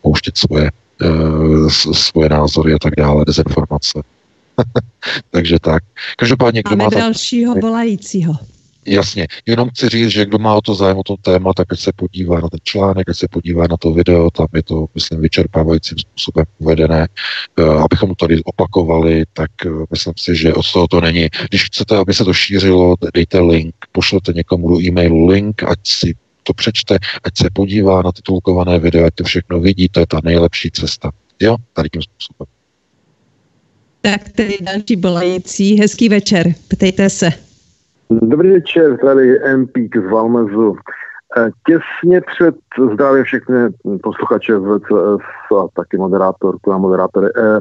pouštět 0.01 0.37
svoje, 0.37 0.71
uh, 1.05 1.69
svoje 1.93 2.29
názory 2.29 2.73
a 2.73 2.79
tak 2.79 2.93
dále, 2.97 3.25
dezinformace. 3.25 4.01
Takže 5.31 5.59
tak. 5.59 5.83
Každopádně, 6.17 6.61
kdo 6.61 6.75
Máme 6.75 6.95
má 6.95 7.01
dalšího 7.01 7.53
ta... 7.53 7.59
volajícího. 7.59 8.33
Jasně, 8.87 9.27
jenom 9.45 9.69
chci 9.69 9.89
říct, 9.89 10.09
že 10.09 10.25
kdo 10.25 10.39
má 10.39 10.55
o 10.55 10.61
to 10.61 10.75
zájem 10.75 10.97
o 10.97 11.03
to 11.03 11.15
téma, 11.21 11.53
tak 11.53 11.67
se 11.75 11.91
podívá 11.95 12.39
na 12.39 12.49
ten 12.49 12.59
článek, 12.63 13.07
se 13.11 13.27
podívá 13.31 13.67
na 13.67 13.77
to 13.77 13.93
video, 13.93 14.31
tam 14.31 14.47
je 14.55 14.63
to, 14.63 14.85
myslím, 14.95 15.21
vyčerpávajícím 15.21 15.97
způsobem 15.97 16.45
uvedené. 16.57 17.07
Uh, 17.59 17.81
abychom 17.81 18.09
to 18.09 18.15
tady 18.15 18.43
opakovali, 18.43 19.23
tak 19.33 19.51
uh, 19.65 19.85
myslím 19.91 20.13
si, 20.17 20.35
že 20.35 20.53
od 20.53 20.71
toho 20.71 20.87
to 20.87 21.01
není. 21.01 21.27
Když 21.49 21.65
chcete, 21.65 21.97
aby 21.97 22.13
se 22.13 22.25
to 22.25 22.33
šířilo, 22.33 22.95
dejte 23.13 23.39
link, 23.39 23.75
pošlete 23.91 24.33
někomu 24.33 24.69
do 24.69 24.81
e-mailu 24.81 25.27
link, 25.27 25.63
ať 25.63 25.79
si 25.83 26.15
to 26.43 26.53
přečte, 26.53 26.97
ať 27.23 27.37
se 27.37 27.49
podívá 27.53 28.01
na 28.01 28.11
titulkované 28.11 28.79
video, 28.79 29.05
ať 29.05 29.15
to 29.15 29.23
všechno 29.23 29.59
vidí, 29.59 29.89
to 29.89 29.99
je 29.99 30.07
ta 30.07 30.19
nejlepší 30.23 30.71
cesta. 30.71 31.11
Jo, 31.41 31.57
tady 31.73 31.89
tím 31.89 32.01
způsobem. 32.01 32.47
Tak 34.01 34.29
tedy 34.29 34.57
další 34.61 34.95
volající. 34.95 35.79
Hezký 35.79 36.09
večer, 36.09 36.53
ptejte 36.67 37.09
se. 37.09 37.46
Dobrý 38.09 38.51
večer, 38.51 38.97
tady 38.97 39.39
Empík 39.39 39.97
z 39.97 40.11
Valmezu. 40.11 40.75
Eh, 41.37 41.49
těsně 41.67 42.21
před 42.21 42.55
zdravím 42.93 43.23
všechny 43.23 43.57
posluchače 44.03 44.59
z 44.59 45.55
a 45.55 45.67
taky 45.75 45.97
moderátorku 45.97 46.73
a 46.73 46.77
moderátory 46.77 47.27
eh, 47.37 47.59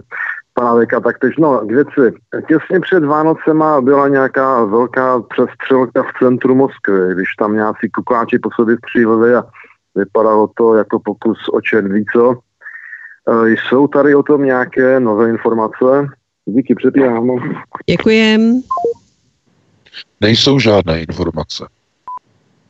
pana 0.55 0.75
Veka, 0.75 1.01
tak 1.01 1.19
teď 1.19 1.33
no, 1.39 1.59
k 1.59 1.71
věci. 1.71 2.13
Těsně 2.49 2.81
před 2.81 3.05
Vánocema 3.05 3.81
byla 3.81 4.09
nějaká 4.09 4.65
velká 4.65 5.21
přestřelka 5.21 6.03
v 6.03 6.19
centru 6.19 6.55
Moskvy, 6.55 7.15
když 7.15 7.29
tam 7.39 7.55
nějací 7.55 7.91
kukáči 7.91 8.39
po 8.39 8.49
sobě 8.57 8.77
stříleli 8.77 9.35
a 9.35 9.45
vypadalo 9.95 10.51
to 10.55 10.75
jako 10.75 11.01
pokus 11.05 11.39
o 11.53 11.61
červíco. 11.61 12.39
Jsou 13.45 13.89
tady 13.89 14.15
o 14.15 14.23
tom 14.23 14.43
nějaké 14.43 15.01
nové 15.01 15.29
informace? 15.29 16.09
Díky, 16.47 16.75
přepínám. 16.75 17.31
Děkujem. 17.91 18.61
Nejsou 20.21 20.59
žádné 20.59 21.01
informace. 21.01 21.67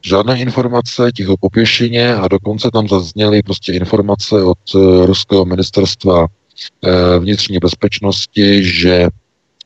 Žádné 0.02 0.40
informace 0.40 1.12
ticho 1.12 1.36
po 1.40 1.50
pěšině 1.50 2.14
a 2.14 2.28
dokonce 2.28 2.70
tam 2.70 2.88
zazněly 2.88 3.42
prostě 3.42 3.72
informace 3.72 4.42
od 4.42 4.74
uh, 4.74 5.06
ruského 5.06 5.44
ministerstva 5.44 6.20
uh, 6.20 6.28
vnitřní 7.18 7.58
bezpečnosti, 7.58 8.64
že 8.64 9.08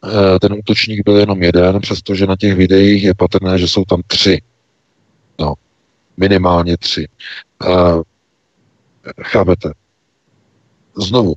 uh, 0.04 0.38
ten 0.40 0.52
útočník 0.52 1.04
byl 1.04 1.16
jenom 1.16 1.42
jeden, 1.42 1.80
přestože 1.80 2.26
na 2.26 2.36
těch 2.36 2.54
videích 2.54 3.02
je 3.02 3.14
patrné, 3.14 3.58
že 3.58 3.68
jsou 3.68 3.84
tam 3.84 4.02
tři. 4.06 4.42
No, 5.38 5.54
minimálně 6.16 6.76
tři. 6.76 7.08
Chápete? 9.22 9.72
Znovu, 10.96 11.34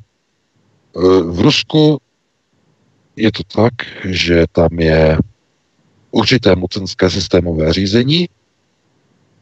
v 1.25 1.39
Rusku 1.39 2.01
je 3.15 3.31
to 3.31 3.43
tak, 3.43 3.73
že 4.05 4.45
tam 4.51 4.79
je 4.79 5.17
určité 6.13 6.55
mocenské 6.55 7.09
systémové 7.09 7.73
řízení 7.73 8.29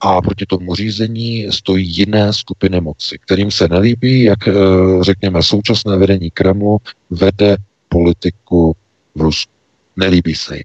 a 0.01 0.21
proti 0.21 0.45
tomu 0.45 0.75
řízení 0.75 1.47
stojí 1.51 1.87
jiné 1.87 2.33
skupiny 2.33 2.81
moci, 2.81 3.17
kterým 3.17 3.51
se 3.51 3.67
nelíbí, 3.67 4.23
jak 4.23 4.47
eh, 4.47 4.53
řekněme 5.01 5.43
současné 5.43 5.97
vedení 5.97 6.31
Kremlu 6.31 6.77
vede 7.09 7.57
politiku 7.89 8.75
v 9.15 9.21
Rusku. 9.21 9.51
Nelíbí 9.95 10.35
se 10.35 10.55
jim. 10.55 10.63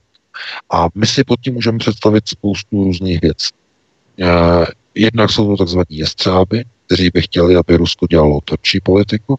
A 0.71 0.89
my 0.95 1.07
si 1.07 1.25
pod 1.25 1.41
tím 1.41 1.55
můžeme 1.55 1.79
představit 1.79 2.29
spoustu 2.29 2.85
různých 2.85 3.21
věcí. 3.21 3.51
Eh, 4.21 4.67
jednak 4.95 5.31
jsou 5.31 5.57
to 5.57 5.65
tzv. 5.65 5.81
jestřáby, 5.89 6.65
kteří 6.87 7.11
by 7.15 7.23
chtěli, 7.23 7.57
aby 7.57 7.77
Rusko 7.77 8.07
dělalo 8.07 8.41
tvrdší 8.41 8.81
politiku, 8.81 9.39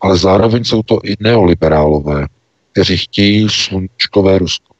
ale 0.00 0.16
zároveň 0.16 0.64
jsou 0.64 0.82
to 0.82 1.00
i 1.04 1.14
neoliberálové, 1.20 2.26
kteří 2.72 2.96
chtějí 2.98 3.48
sluníčkové 3.50 4.38
Rusko. 4.38 4.75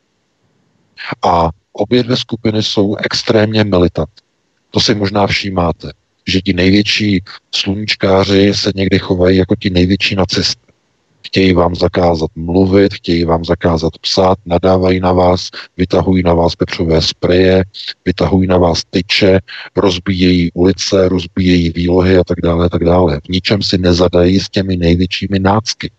A 1.22 1.50
obě 1.72 2.02
dvě 2.02 2.16
skupiny 2.16 2.62
jsou 2.62 2.96
extrémně 2.96 3.64
militantní. 3.64 4.26
To 4.70 4.80
si 4.80 4.94
možná 4.94 5.26
všímáte, 5.26 5.90
že 6.26 6.40
ti 6.40 6.52
největší 6.52 7.22
sluníčkáři 7.54 8.54
se 8.54 8.72
někdy 8.74 8.98
chovají 8.98 9.38
jako 9.38 9.56
ti 9.56 9.70
největší 9.70 10.14
nacisté. 10.14 10.66
Chtějí 11.26 11.52
vám 11.52 11.74
zakázat 11.74 12.30
mluvit, 12.36 12.94
chtějí 12.94 13.24
vám 13.24 13.44
zakázat 13.44 13.98
psát, 13.98 14.38
nadávají 14.46 15.00
na 15.00 15.12
vás, 15.12 15.50
vytahují 15.76 16.22
na 16.22 16.34
vás 16.34 16.56
pepřové 16.56 17.02
spreje, 17.02 17.64
vytahují 18.04 18.48
na 18.48 18.58
vás 18.58 18.82
tyče, 18.90 19.40
rozbíjejí 19.76 20.50
ulice, 20.54 21.08
rozbíjejí 21.08 21.70
výlohy 21.70 22.18
a 22.18 22.24
tak 22.24 22.40
dále, 22.40 22.68
tak 22.68 22.84
dále. 22.84 23.20
V 23.24 23.28
ničem 23.28 23.62
si 23.62 23.78
nezadají 23.78 24.40
s 24.40 24.48
těmi 24.48 24.76
největšími 24.76 25.38
nácky 25.38 25.90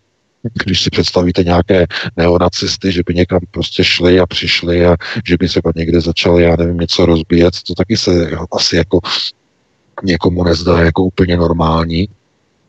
když 0.64 0.82
si 0.82 0.90
představíte 0.90 1.44
nějaké 1.44 1.86
neonacisty, 2.16 2.92
že 2.92 3.02
by 3.06 3.14
někam 3.14 3.40
prostě 3.50 3.84
šli 3.84 4.20
a 4.20 4.26
přišli 4.26 4.86
a 4.86 4.96
že 5.28 5.36
by 5.36 5.48
třeba 5.48 5.72
někde 5.76 6.00
začali, 6.00 6.42
já 6.42 6.56
nevím, 6.56 6.78
něco 6.78 7.06
rozbíjet, 7.06 7.54
to 7.66 7.74
taky 7.74 7.96
se 7.96 8.30
asi 8.52 8.76
jako 8.76 9.00
někomu 10.04 10.44
nezdá 10.44 10.82
jako 10.82 11.04
úplně 11.04 11.36
normální. 11.36 12.08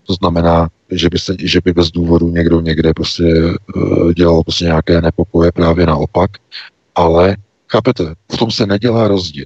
To 0.08 0.14
znamená, 0.14 0.70
že 0.92 1.10
by, 1.10 1.20
se, 1.20 1.36
že 1.40 1.60
by 1.66 1.74
bez 1.74 1.92
důvodu 1.92 2.30
někdo 2.30 2.62
někde 2.62 2.94
prostě 2.94 3.24
uh, 3.76 4.14
dělal 4.14 4.44
prostě 4.44 4.66
nějaké 4.66 5.02
nepokoje, 5.02 5.52
právě 5.52 5.86
naopak. 5.86 6.32
Ale, 6.96 7.36
chápete, 7.68 8.04
v 8.32 8.38
tom 8.38 8.52
se 8.52 8.66
nedělá 8.66 9.08
rozdíl. 9.08 9.46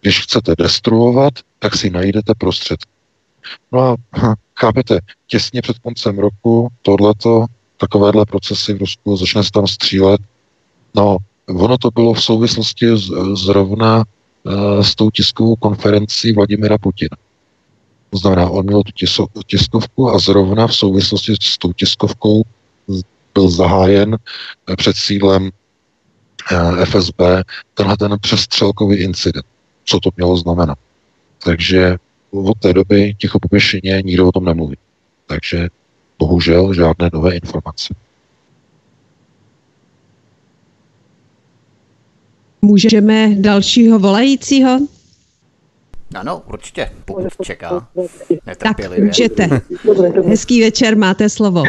Když 0.00 0.20
chcete 0.20 0.54
destruovat, 0.58 1.34
tak 1.58 1.76
si 1.76 1.90
najdete 1.90 2.32
prostředky. 2.38 2.97
No 3.72 3.80
a 3.80 3.96
chápete, 4.58 5.00
těsně 5.26 5.62
před 5.62 5.78
koncem 5.78 6.18
roku 6.18 6.68
tohleto, 6.82 7.44
takovéhle 7.76 8.26
procesy 8.26 8.74
v 8.74 8.78
Rusku, 8.78 9.16
začne 9.16 9.44
se 9.44 9.50
tam 9.50 9.66
střílet. 9.66 10.20
No, 10.94 11.16
ono 11.48 11.78
to 11.78 11.90
bylo 11.90 12.14
v 12.14 12.22
souvislosti 12.22 12.96
z, 12.96 13.10
zrovna 13.32 14.04
uh, 14.42 14.82
s 14.82 14.94
tou 14.94 15.10
tiskovou 15.10 15.56
konferencí 15.56 16.32
Vladimira 16.32 16.78
Putina. 16.78 17.16
To 18.10 18.18
znamená, 18.18 18.50
on 18.50 18.66
měl 18.66 18.82
tu 18.82 18.92
tiso, 18.92 19.26
tiskovku 19.46 20.10
a 20.10 20.18
zrovna 20.18 20.66
v 20.66 20.74
souvislosti 20.74 21.34
s 21.40 21.58
tou 21.58 21.72
tiskovkou 21.72 22.42
byl 23.34 23.50
zahájen 23.50 24.16
eh, 24.70 24.76
před 24.76 24.96
sídlem 24.96 25.50
eh, 26.52 26.86
FSB 26.86 27.20
tenhle 27.74 27.96
ten 27.96 28.16
přestřelkový 28.20 28.96
incident. 28.96 29.46
Co 29.84 30.00
to 30.00 30.10
mělo 30.16 30.36
znamenat? 30.36 30.78
Takže 31.44 31.96
od 32.30 32.58
té 32.58 32.72
doby 32.72 33.14
ticho 33.14 33.38
po 33.38 33.48
nikdo 34.04 34.28
o 34.28 34.32
tom 34.32 34.44
nemluví. 34.44 34.76
Takže 35.26 35.68
bohužel 36.18 36.74
žádné 36.74 37.10
nové 37.12 37.34
informace. 37.34 37.94
Můžeme 42.62 43.34
dalšího 43.34 43.98
volajícího? 43.98 44.78
Ano, 46.14 46.42
určitě, 46.46 46.90
pokud 47.04 47.26
čeká. 47.42 47.88
Tak 48.56 48.98
můžete. 48.98 49.48
Hezký 50.26 50.62
večer, 50.62 50.96
máte 50.96 51.28
slovo. 51.28 51.62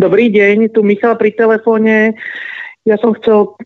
Dobrý 0.00 0.28
deň, 0.28 0.68
tu 0.76 0.84
Michal 0.84 1.16
pri 1.16 1.32
telefóne. 1.32 2.12
Ja 2.84 3.00
som 3.00 3.16
chcel 3.16 3.56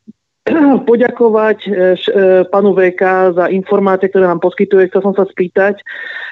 poďakovať 0.89 1.59
eh, 1.69 1.73
eh, 1.73 2.43
panu 2.49 2.73
VK 2.73 3.37
za 3.37 3.47
informácie, 3.53 4.09
ktoré 4.09 4.25
nám 4.25 4.41
poskytuje. 4.41 4.89
Chcel 4.89 5.03
som 5.05 5.15
sa 5.15 5.29
spýtať, 5.29 5.85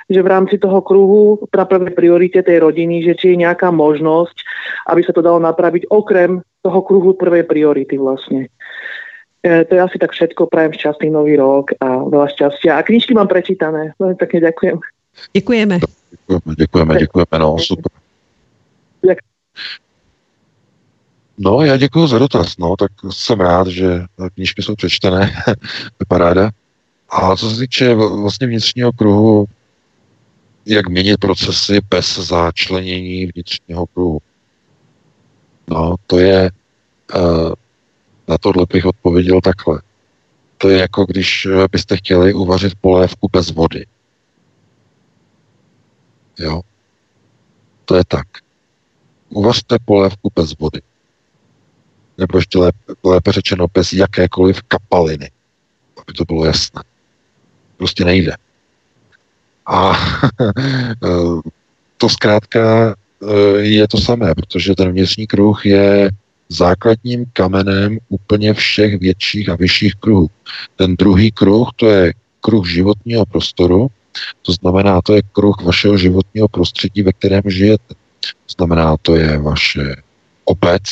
že 0.09 0.21
v 0.25 0.29
rámci 0.29 0.57
toho 0.57 0.81
kruhu 0.81 1.45
na 1.53 1.65
prvej 1.69 1.93
priorite 1.93 2.41
tej 2.41 2.65
rodiny, 2.65 3.05
že 3.05 3.13
či 3.15 3.37
je 3.37 3.45
nejaká 3.45 3.69
možnosť, 3.69 4.37
aby 4.89 5.01
sa 5.05 5.13
to 5.13 5.21
dalo 5.21 5.37
napraviť 5.39 5.93
okrem 5.93 6.41
toho 6.65 6.81
kruhu 6.81 7.13
prvej 7.15 7.45
priority 7.45 8.01
vlastne. 8.01 8.49
E, 9.45 9.63
to 9.69 9.73
je 9.77 9.81
asi 9.85 9.97
tak 10.01 10.11
všetko. 10.11 10.51
Prajem 10.51 10.75
šťastný 10.75 11.13
nový 11.13 11.39
rok 11.39 11.77
a 11.79 12.03
veľa 12.03 12.33
šťastia. 12.35 12.75
A 12.75 12.83
knižky 12.83 13.15
mám 13.15 13.31
prečítané. 13.31 13.95
Veľmi 14.01 14.17
pekne 14.19 14.39
ďakujem. 14.51 14.77
Děkujeme. 15.37 15.77
Děkujeme, 16.11 16.55
děkujeme, 16.59 16.93
děkujeme. 16.99 17.37
No, 17.39 17.59
super. 17.59 17.93
Jak? 19.05 19.19
No, 21.39 21.63
já 21.63 21.77
děkuji 21.77 22.07
za 22.07 22.19
dotaz. 22.19 22.59
No, 22.59 22.77
tak 22.77 22.91
jsem 23.11 23.41
rád, 23.41 23.67
že 23.67 24.05
knížky 24.35 24.63
jsou 24.63 24.75
přečtené. 24.75 25.43
Paráda. 26.09 26.51
A 27.09 27.37
co 27.37 27.51
se 27.51 27.61
týče 27.61 27.95
vlastně 27.95 28.47
vnitřního 28.47 28.93
kruhu, 28.93 29.47
jak 30.67 30.89
měnit 30.89 31.21
procesy 31.21 31.81
bez 31.91 32.19
začlenění 32.19 33.27
vnitřního 33.27 33.87
kruhu. 33.87 34.19
No, 35.69 35.95
to 36.07 36.19
je, 36.19 36.51
uh, 37.17 37.53
na 38.29 38.39
tohle 38.39 38.67
bych 38.73 38.85
odpověděl 38.85 39.41
takhle. 39.41 39.83
To 40.59 40.69
je 40.69 40.79
jako 40.79 41.05
když 41.05 41.47
eh, 41.47 41.69
byste 41.73 41.97
chtěli 41.97 42.35
uvařit 42.35 42.73
polévku 42.81 43.29
bez 43.33 43.51
vody. 43.51 43.87
Jo? 46.39 46.61
To 47.85 47.97
je 47.97 48.05
tak. 48.09 48.27
Uvařte 49.29 49.77
polévku 49.85 50.31
bez 50.37 50.59
vody 50.59 50.81
nebo 52.19 52.39
ještě 52.39 52.59
lépe, 52.59 52.79
lépe 53.05 53.33
řečeno 53.33 53.67
bez 53.75 53.93
jakékoliv 53.93 54.63
kapaliny, 54.63 55.31
aby 55.97 56.13
to 56.13 56.25
bylo 56.25 56.45
jasné. 56.45 56.83
Prostě 57.77 58.05
nejde. 58.05 58.33
A 59.67 59.93
to 61.97 62.09
zkrátka 62.09 62.95
eh, 63.23 63.59
je 63.59 63.89
to 63.89 63.99
samé, 63.99 64.35
protože 64.35 64.75
ten 64.75 64.93
vnitřní 64.93 65.27
kruh 65.27 65.67
je 65.67 66.11
základním 66.49 67.27
kamenem 67.33 67.99
úplně 68.09 68.55
všech 68.55 69.01
větších 69.01 69.49
a 69.49 69.57
vyšších 69.57 69.95
kruhů. 69.95 70.31
Ten 70.77 70.97
druhý 70.97 71.33
kruh, 71.33 71.69
to 71.77 71.91
je 71.91 72.13
kruh 72.41 72.69
životního 72.69 73.27
prostoru, 73.27 73.91
to 74.43 74.53
znamená, 74.53 75.03
to 75.03 75.15
je 75.15 75.23
kruh 75.33 75.63
vašeho 75.63 75.99
životního 75.99 76.49
prostředí, 76.49 77.03
ve 77.03 77.13
kterém 77.13 77.43
žijete. 77.47 77.95
To 78.21 78.53
znamená, 78.57 78.97
to 79.03 79.17
je 79.17 79.39
vaše 79.39 79.97
obec, 80.45 80.83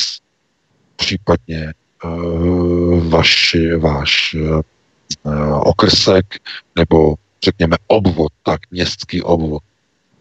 případně 0.96 1.72
uh, 2.04 3.08
vaš, 3.08 3.56
váš 3.78 4.34
uh, 4.34 4.60
okrsek 5.68 6.26
nebo 6.76 7.14
řekněme 7.44 7.76
obvod, 7.86 8.32
tak 8.42 8.60
městský 8.70 9.22
obvod. 9.22 9.62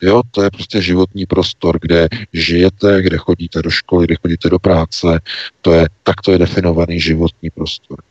Jo, 0.02 0.22
to 0.32 0.44
je 0.44 0.52
prostě 0.52 0.82
životní 0.82 1.26
prostor, 1.26 1.80
kde 1.82 2.08
žijete, 2.34 3.02
kde 3.02 3.18
chodíte 3.18 3.62
do 3.62 3.70
školy, 3.70 4.06
kde 4.06 4.16
chodíte 4.22 4.50
do 4.50 4.60
práce. 4.60 5.20
To 5.62 5.74
je, 5.74 5.88
takto 6.04 6.32
je 6.32 6.38
definovaný 6.38 7.00
životní 7.00 7.50
prostor. 7.50 8.02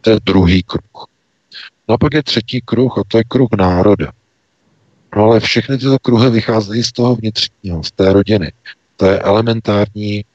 To 0.00 0.10
je 0.10 0.20
druhý 0.24 0.62
kruh. 0.62 1.06
No 1.88 1.94
a 1.94 1.98
pak 1.98 2.14
je 2.14 2.22
třetí 2.22 2.60
kruh 2.60 2.98
a 2.98 3.02
to 3.08 3.18
je 3.18 3.24
kruh 3.24 3.48
národa. 3.58 4.12
No 5.16 5.24
ale 5.24 5.40
všechny 5.40 5.78
tyto 5.78 5.98
kruhy 5.98 6.30
vycházejí 6.30 6.82
z 6.82 6.92
toho 6.92 7.16
vnitřního, 7.16 7.82
z 7.82 7.92
té 7.92 8.12
rodiny. 8.12 8.52
To 8.96 9.06
je 9.06 9.18
elementární 9.18 10.24
Eh, 10.24 10.33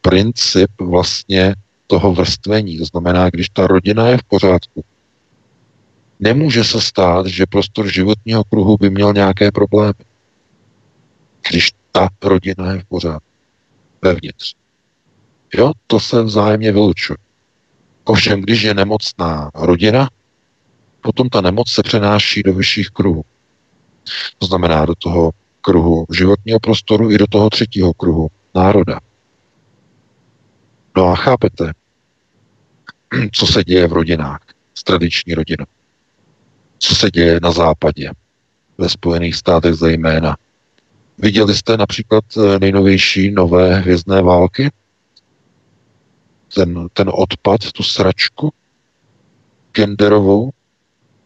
princip 0.00 0.70
vlastně 0.80 1.54
toho 1.86 2.14
vrstvení. 2.14 2.78
To 2.78 2.84
znamená, 2.84 3.30
když 3.30 3.48
ta 3.48 3.66
rodina 3.66 4.08
je 4.08 4.18
v 4.18 4.22
pořádku, 4.22 4.84
nemůže 6.20 6.64
se 6.64 6.80
stát, 6.80 7.26
že 7.26 7.46
prostor 7.46 7.92
životního 7.92 8.44
kruhu 8.44 8.76
by 8.80 8.90
měl 8.90 9.12
nějaké 9.12 9.52
problémy. 9.52 10.04
Když 11.48 11.70
ta 11.92 12.08
rodina 12.22 12.72
je 12.72 12.80
v 12.80 12.84
pořádku. 12.84 13.28
Vevnitř. 14.02 14.54
Jo, 15.54 15.72
to 15.86 16.00
se 16.00 16.22
vzájemně 16.22 16.72
vylučuje. 16.72 17.16
Ovšem, 18.04 18.40
když 18.40 18.62
je 18.62 18.74
nemocná 18.74 19.50
rodina, 19.54 20.10
potom 21.00 21.28
ta 21.28 21.40
nemoc 21.40 21.70
se 21.70 21.82
přenáší 21.82 22.42
do 22.42 22.52
vyšších 22.52 22.90
kruhů. 22.90 23.24
To 24.38 24.46
znamená 24.46 24.86
do 24.86 24.94
toho 24.94 25.30
kruhu 25.60 26.06
životního 26.12 26.60
prostoru 26.60 27.10
i 27.10 27.18
do 27.18 27.26
toho 27.26 27.50
třetího 27.50 27.92
kruhu 27.92 28.28
národa. 28.54 29.00
No 30.96 31.06
a 31.06 31.16
chápete, 31.16 31.72
co 33.32 33.46
se 33.46 33.64
děje 33.64 33.86
v 33.86 33.92
rodinách, 33.92 34.40
s 34.74 34.84
tradiční 34.84 35.34
rodinou. 35.34 35.64
Co 36.78 36.94
se 36.94 37.10
děje 37.10 37.40
na 37.42 37.52
západě, 37.52 38.10
ve 38.78 38.88
Spojených 38.88 39.36
státech 39.36 39.74
zejména. 39.74 40.36
Viděli 41.18 41.54
jste 41.54 41.76
například 41.76 42.24
eh, 42.36 42.58
nejnovější 42.58 43.30
nové 43.30 43.74
hvězdné 43.74 44.22
války? 44.22 44.70
Ten, 46.54 46.88
ten 46.92 47.10
odpad, 47.14 47.72
tu 47.72 47.82
sračku 47.82 48.52
genderovou, 49.72 50.50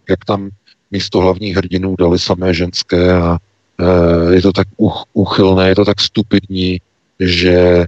jak 0.08 0.24
tam 0.24 0.50
místo 0.90 1.20
hlavních 1.20 1.56
hrdinů 1.56 1.94
dali 1.98 2.18
samé 2.18 2.54
ženské 2.54 3.12
a 3.12 3.38
e, 3.78 4.34
je 4.34 4.42
to 4.42 4.52
tak 4.52 4.68
uch, 4.76 5.04
uchylné, 5.12 5.68
je 5.68 5.74
to 5.74 5.84
tak 5.84 6.00
stupidní, 6.00 6.80
že 7.20 7.54
e, 7.54 7.86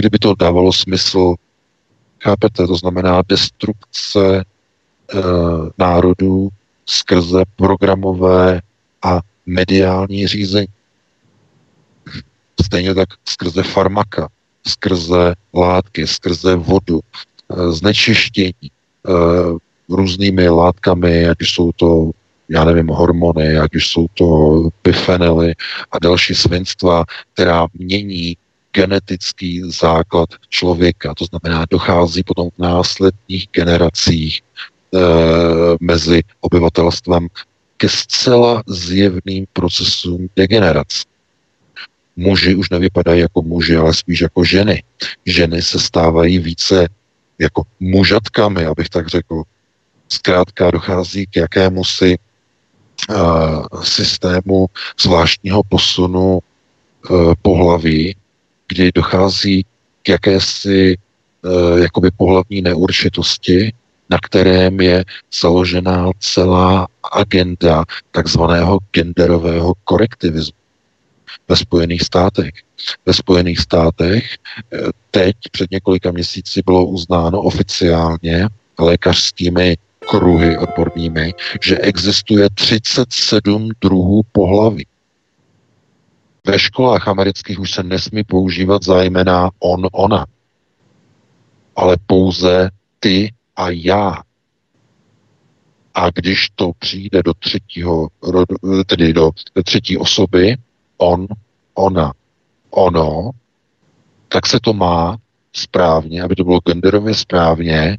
kdyby 0.00 0.18
to 0.18 0.34
dávalo 0.34 0.72
smysl, 0.72 1.34
chápete, 2.22 2.66
to 2.66 2.76
znamená 2.76 3.22
destrukce 3.28 4.36
e, 4.36 4.44
národů 5.78 6.48
skrze 6.86 7.42
programové 7.56 8.60
a 9.02 9.20
mediální 9.46 10.26
řízení. 10.26 10.66
Stejně 12.64 12.94
tak 12.94 13.08
skrze 13.24 13.62
farmaka, 13.62 14.28
skrze 14.66 15.34
látky, 15.54 16.06
skrze 16.06 16.56
vodu, 16.56 17.00
znečištění, 17.70 18.70
různými 19.88 20.48
látkami, 20.48 21.28
ať 21.28 21.42
už 21.42 21.54
jsou 21.54 21.72
to, 21.72 22.10
já 22.48 22.64
nevím, 22.64 22.88
hormony, 22.88 23.58
ať 23.58 23.74
už 23.74 23.88
jsou 23.88 24.06
to 24.14 24.60
bifenely 24.84 25.54
a 25.92 25.98
další 25.98 26.34
svinstva, 26.34 27.04
která 27.34 27.66
mění 27.74 28.36
genetický 28.72 29.62
základ 29.70 30.28
člověka. 30.48 31.14
To 31.14 31.24
znamená, 31.24 31.66
dochází 31.70 32.22
potom 32.22 32.50
v 32.50 32.58
následných 32.58 33.48
generacích 33.52 34.40
e, 34.40 34.98
mezi 35.80 36.22
obyvatelstvem 36.40 37.28
ke 37.76 37.88
zcela 37.88 38.62
zjevným 38.66 39.46
procesům 39.52 40.28
degenerace. 40.36 41.04
Muži 42.16 42.54
už 42.54 42.70
nevypadají 42.70 43.20
jako 43.20 43.42
muži, 43.42 43.76
ale 43.76 43.94
spíš 43.94 44.20
jako 44.20 44.44
ženy. 44.44 44.82
Ženy 45.26 45.62
se 45.62 45.78
stávají 45.78 46.38
více 46.38 46.88
jako 47.38 47.62
mužatkami, 47.80 48.66
abych 48.66 48.88
tak 48.88 49.08
řekl, 49.08 49.42
zkrátka 50.08 50.70
dochází 50.70 51.26
k 51.26 51.36
jakému 51.36 51.84
si 51.84 52.18
uh, 53.08 53.66
systému 53.82 54.66
zvláštního 55.00 55.62
posunu 55.62 56.38
uh, 57.10 57.34
pohlaví, 57.42 58.16
kdy 58.70 58.90
dochází 58.94 59.64
k 60.02 60.08
jakési 60.08 60.96
uh, 61.42 61.78
jakoby 61.78 62.10
pohlavní 62.16 62.62
neurčitosti, 62.62 63.72
na 64.10 64.18
kterém 64.22 64.80
je 64.80 65.04
založená 65.40 66.10
celá 66.18 66.86
agenda 67.12 67.84
takzvaného 68.10 68.78
genderového 68.92 69.72
korektivismu 69.84 70.60
ve 71.48 71.56
Spojených 71.56 72.02
státech. 72.02 72.50
Ve 73.06 73.14
Spojených 73.14 73.58
státech 73.58 74.24
teď 75.10 75.36
před 75.52 75.70
několika 75.70 76.10
měsíci 76.10 76.62
bylo 76.66 76.86
uznáno 76.86 77.42
oficiálně 77.42 78.48
lékařskými 78.78 79.76
kruhy 80.10 80.58
odbornými, 80.58 81.34
že 81.62 81.78
existuje 81.78 82.48
37 82.54 83.70
druhů 83.80 84.22
pohlaví. 84.32 84.86
Ve 86.50 86.58
školách 86.58 87.08
amerických 87.08 87.60
už 87.60 87.70
se 87.70 87.82
nesmí 87.82 88.24
používat 88.24 88.82
zájmená 88.82 89.50
on, 89.58 89.86
ona, 89.92 90.26
ale 91.76 91.96
pouze 92.06 92.70
ty 93.00 93.32
a 93.56 93.70
já. 93.70 94.22
A 95.94 96.10
když 96.10 96.48
to 96.54 96.72
přijde 96.78 97.22
do 97.22 97.34
třetího, 97.34 98.08
tedy 98.86 99.12
do 99.12 99.30
třetí 99.64 99.98
osoby, 99.98 100.56
on, 100.98 101.26
ona, 101.74 102.12
ono, 102.70 103.30
tak 104.28 104.46
se 104.46 104.58
to 104.62 104.72
má 104.72 105.16
správně, 105.52 106.22
aby 106.22 106.34
to 106.34 106.44
bylo 106.44 106.60
genderově 106.60 107.14
správně, 107.14 107.98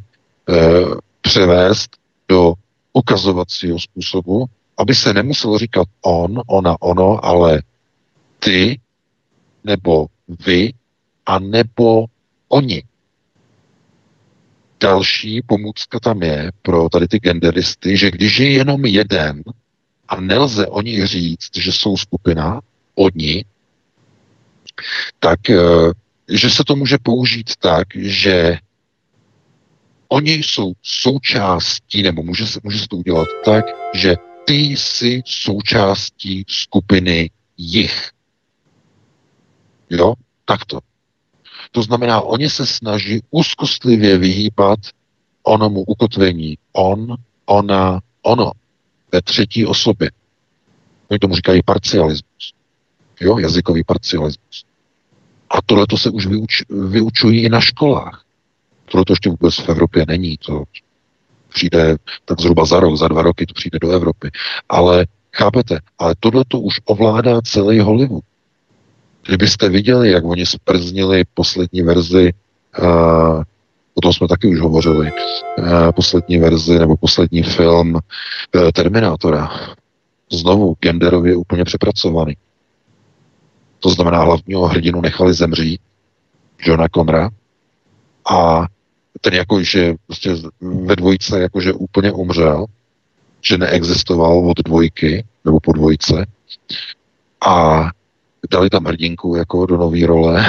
eh, 0.50 0.86
převést 1.22 1.98
do 2.28 2.54
ukazovacího 2.94 3.80
způsobu, 3.80 4.46
aby 4.78 4.96
se 4.96 5.14
nemuselo 5.14 5.58
říkat 5.58 5.88
on, 6.02 6.42
ona, 6.48 6.76
ono, 6.82 7.26
ale 7.26 7.62
ty, 8.44 8.80
nebo 9.64 10.08
vy, 10.46 10.74
a 11.26 11.40
nebo 11.40 12.06
oni. 12.48 12.84
Další 14.80 15.42
pomůcka 15.42 16.00
tam 16.00 16.24
je 16.24 16.52
pro 16.62 16.90
tady 16.90 17.08
ty 17.08 17.18
genderisty, 17.18 17.98
že 17.98 18.12
když 18.12 18.40
je 18.40 18.52
jenom 18.52 18.86
jeden 18.86 19.44
a 20.08 20.22
nelze 20.22 20.68
o 20.68 20.82
nich 20.82 21.06
říct, 21.06 21.58
že 21.58 21.72
jsou 21.72 21.98
skupina, 21.98 22.60
oni, 22.96 23.46
tak 25.20 25.50
eh, 25.50 25.58
že 26.30 26.50
se 26.50 26.64
to 26.64 26.76
může 26.76 26.98
použít 27.04 27.56
tak, 27.56 27.88
že 27.96 28.58
Oni 30.14 30.32
jsou 30.32 30.74
součástí, 30.82 32.04
nebo 32.04 32.24
může 32.24 32.48
se, 32.48 32.60
může 32.64 32.80
se 32.80 32.88
to 32.88 32.98
udělat 32.98 33.28
tak, 33.46 33.66
že 33.94 34.16
ty 34.46 34.54
jsi 34.54 35.22
součástí 35.26 36.44
skupiny 36.48 37.30
jich. 37.58 38.10
Jo? 39.92 40.14
Takto. 40.46 40.80
To 41.72 41.84
znamená, 41.84 42.22
oni 42.22 42.50
se 42.50 42.66
snaží 42.66 43.22
úzkostlivě 43.32 44.18
vyhýbat 44.18 44.80
onomu 45.44 45.84
ukotvení 45.84 46.58
on, 46.74 47.16
ona, 47.46 48.00
ono 48.22 48.52
ve 49.12 49.22
třetí 49.22 49.66
osobě. 49.66 50.12
Oni 51.12 51.20
tomu 51.20 51.36
říkají 51.36 51.62
parcialismus. 51.66 52.54
Jo, 53.20 53.38
jazykový 53.38 53.84
parcialismus. 53.84 54.66
A 55.50 55.62
tohle 55.66 55.88
to 55.88 55.98
se 55.98 56.10
už 56.10 56.26
vyuč, 56.26 56.64
vyučují 56.70 57.44
i 57.44 57.50
na 57.50 57.60
školách. 57.60 58.24
Tohle 58.86 59.06
to 59.06 59.14
ještě 59.14 59.30
vůbec 59.30 59.56
v 59.56 59.70
Evropě 59.70 60.06
není. 60.08 60.38
To 60.38 60.64
přijde 61.54 61.98
tak 62.26 62.42
zhruba 62.42 62.66
za 62.66 62.80
rok, 62.80 62.98
za 62.98 63.08
dva 63.08 63.22
roky 63.22 63.46
to 63.46 63.54
přijde 63.54 63.80
do 63.80 63.92
Evropy. 63.92 64.32
Ale 64.70 65.06
chápete, 65.36 65.80
ale 66.00 66.16
tohle 66.20 66.44
to 66.48 66.60
už 66.60 66.82
ovládá 66.86 67.42
celý 67.42 67.80
Hollywood. 67.80 68.24
Kdybyste 69.26 69.70
viděli, 69.70 70.12
jak 70.12 70.26
oni 70.26 70.46
sprznili 70.46 71.24
poslední 71.34 71.82
verzi, 71.82 72.34
uh, 72.80 73.44
o 73.94 74.02
tom 74.02 74.14
jsme 74.14 74.28
taky 74.28 74.48
už 74.48 74.60
hovořili, 74.60 75.12
uh, 75.58 75.92
poslední 75.92 76.38
verzi 76.38 76.80
nebo 76.80 76.98
poslední 76.98 77.44
film 77.44 77.94
uh, 77.94 78.70
Terminátora, 78.74 79.50
znovu 80.32 80.76
genderově 80.82 81.36
úplně 81.36 81.64
přepracovaný. 81.64 82.38
To 83.80 83.90
znamená, 83.90 84.24
hlavního 84.24 84.68
hrdinu 84.68 85.02
nechali 85.02 85.34
zemřít, 85.34 85.82
Johna 86.66 86.88
Conra, 86.96 87.30
a 88.30 88.68
ten 89.22 89.34
jako, 89.34 89.64
že 89.64 89.94
prostě 90.08 90.36
ve 90.62 90.96
dvojce 90.96 91.40
jakože 91.42 91.74
úplně 91.74 92.12
umřel, 92.12 92.66
že 93.42 93.58
neexistoval 93.58 94.50
od 94.50 94.60
dvojky 94.60 95.26
nebo 95.46 95.60
po 95.60 95.74
dvojce 95.74 96.26
a 97.46 97.84
dali 98.50 98.70
tam 98.70 98.86
hrdinku 98.86 99.36
jako 99.36 99.66
do 99.66 99.78
nové 99.78 100.08
role 100.08 100.46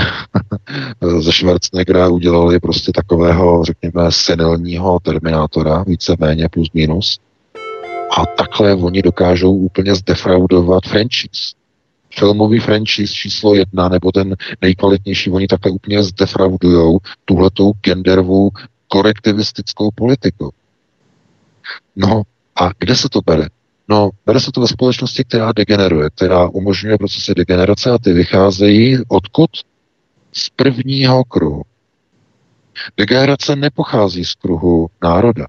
ze 1.20 1.32
Schwarzeneggera 1.32 2.08
udělali 2.08 2.60
prostě 2.60 2.92
takového, 2.92 3.64
řekněme, 3.64 4.06
senilního 4.10 4.98
terminátora, 5.00 5.84
víceméně 5.86 6.48
plus 6.48 6.68
minus. 6.74 7.20
A 8.18 8.26
takhle 8.26 8.74
oni 8.74 9.02
dokážou 9.02 9.52
úplně 9.52 9.94
zdefraudovat 9.94 10.84
franchise. 10.84 11.54
Filmový 12.18 12.60
franchise 12.60 13.14
číslo 13.14 13.54
jedna, 13.54 13.88
nebo 13.88 14.12
ten 14.12 14.36
nejkvalitnější, 14.60 15.30
oni 15.30 15.46
takhle 15.46 15.72
úplně 15.72 16.02
zdefraudujou 16.02 16.98
tuhletou 17.24 17.72
genderovou 17.72 18.50
korektivistickou 18.88 19.90
politiku. 19.94 20.52
No 21.96 22.22
a 22.56 22.70
kde 22.78 22.96
se 22.96 23.08
to 23.08 23.20
bere? 23.26 23.46
No, 23.88 24.10
bere 24.26 24.40
se 24.40 24.52
to 24.52 24.60
ve 24.60 24.68
společnosti, 24.68 25.24
která 25.24 25.52
degeneruje, 25.52 26.10
která 26.10 26.48
umožňuje 26.48 26.98
procesy 26.98 27.34
degenerace 27.34 27.90
a 27.90 27.98
ty 27.98 28.12
vycházejí 28.12 28.98
odkud? 29.08 29.50
Z 30.32 30.50
prvního 30.50 31.24
kruhu. 31.24 31.62
Degenerace 32.96 33.56
nepochází 33.56 34.24
z 34.24 34.34
kruhu 34.34 34.88
národa, 35.02 35.46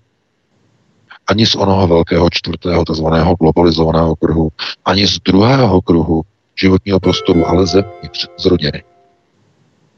ani 1.27 1.45
z 1.45 1.55
onoho 1.55 1.88
velkého 1.88 2.30
čtvrtého, 2.30 2.85
takzvaného 2.85 3.35
globalizovaného 3.35 4.15
kruhu, 4.15 4.51
ani 4.85 5.07
z 5.07 5.19
druhého 5.19 5.81
kruhu, 5.81 6.22
životního 6.55 6.99
prostoru, 6.99 7.47
ale 7.47 7.68
zevnitř 7.68 8.27
z 8.38 8.45
rodiny. 8.45 8.84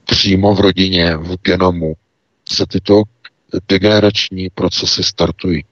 Přímo 0.06 0.56
v 0.56 0.60
rodině, 0.60 1.18
v 1.18 1.38
genomu 1.42 1.94
se 2.50 2.66
tyto 2.66 3.04
degenerační 3.68 4.50
procesy 4.50 5.04
startují. 5.04 5.64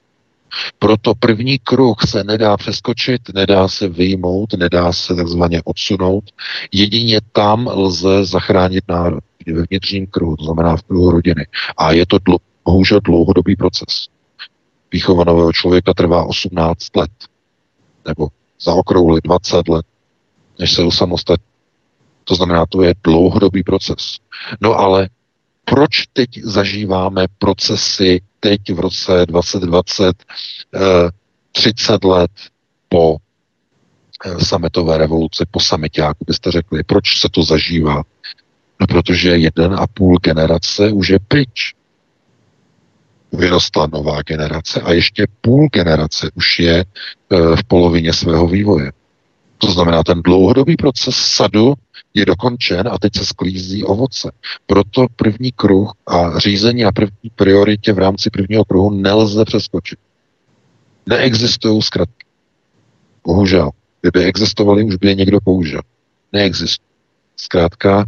Proto 0.78 1.14
první 1.14 1.58
kruh 1.58 1.96
se 2.06 2.24
nedá 2.24 2.56
přeskočit, 2.56 3.22
nedá 3.34 3.68
se 3.68 3.88
vyjmout, 3.88 4.52
nedá 4.52 4.92
se 4.92 5.14
takzvaně 5.14 5.62
odsunout. 5.64 6.24
Jedině 6.72 7.20
tam 7.32 7.70
lze 7.72 8.24
zachránit 8.24 8.84
národ 8.88 9.24
ve 9.46 9.62
vnitřním 9.70 10.06
kruhu, 10.06 10.36
to 10.36 10.44
znamená 10.44 10.76
v 10.76 10.82
kruhu 10.82 11.10
rodiny. 11.10 11.46
A 11.76 11.92
je 11.92 12.06
to 12.06 12.18
bohužel 12.64 13.00
dlouhodobý 13.00 13.56
proces. 13.56 14.06
Výchova 14.92 15.24
nového 15.24 15.52
člověka 15.52 15.94
trvá 15.94 16.24
18 16.24 16.96
let, 16.96 17.10
nebo 18.08 18.28
zaokrouhli 18.60 19.20
20 19.24 19.68
let, 19.68 19.86
než 20.58 20.72
se 20.72 20.82
usamostatní. 20.82 21.46
To 22.24 22.34
znamená, 22.34 22.66
to 22.66 22.82
je 22.82 22.94
dlouhodobý 23.04 23.62
proces. 23.62 24.16
No 24.60 24.74
ale 24.74 25.08
proč 25.64 26.06
teď 26.12 26.28
zažíváme 26.42 27.26
procesy 27.38 28.20
teď 28.40 28.60
v 28.72 28.80
roce 28.80 29.26
2020, 29.26 30.24
30 31.52 31.92
eh, 31.92 32.06
let 32.06 32.30
po 32.88 33.16
eh, 34.24 34.44
sametové 34.44 34.98
revoluci, 34.98 35.44
po 35.50 35.60
sametě, 35.60 36.00
jak 36.00 36.16
byste 36.26 36.50
řekli. 36.50 36.82
Proč 36.82 37.20
se 37.20 37.28
to 37.28 37.42
zažívá? 37.42 38.02
No, 38.80 38.86
protože 38.86 39.28
jeden 39.28 39.74
a 39.74 39.86
půl 39.86 40.18
generace 40.18 40.92
už 40.92 41.08
je 41.08 41.18
pryč. 41.18 41.74
Vyrostla 43.32 43.88
nová 43.92 44.22
generace 44.22 44.80
a 44.80 44.92
ještě 44.92 45.26
půl 45.40 45.68
generace 45.72 46.30
už 46.34 46.58
je 46.58 46.84
eh, 46.84 47.56
v 47.56 47.64
polovině 47.64 48.12
svého 48.12 48.46
vývoje. 48.48 48.92
To 49.58 49.72
znamená, 49.72 50.02
ten 50.02 50.22
dlouhodobý 50.22 50.76
proces 50.76 51.16
sadu 51.16 51.74
je 52.14 52.26
dokončen 52.26 52.88
a 52.88 52.98
teď 52.98 53.16
se 53.16 53.24
sklízí 53.24 53.84
ovoce. 53.84 54.32
Proto 54.66 55.06
první 55.16 55.52
kruh 55.52 55.92
a 56.06 56.38
řízení 56.38 56.84
a 56.84 56.92
první 56.92 57.30
prioritě 57.34 57.92
v 57.92 57.98
rámci 57.98 58.30
prvního 58.30 58.64
kruhu 58.64 58.90
nelze 58.90 59.44
přeskočit. 59.44 59.98
Neexistují 61.06 61.82
zkratky. 61.82 62.26
Bohužel. 63.26 63.70
Kdyby 64.00 64.24
existovaly, 64.24 64.84
už 64.84 64.96
by 64.96 65.08
je 65.08 65.14
někdo 65.14 65.40
použil. 65.40 65.80
Neexistují. 66.32 66.88
Zkrátka, 67.36 68.04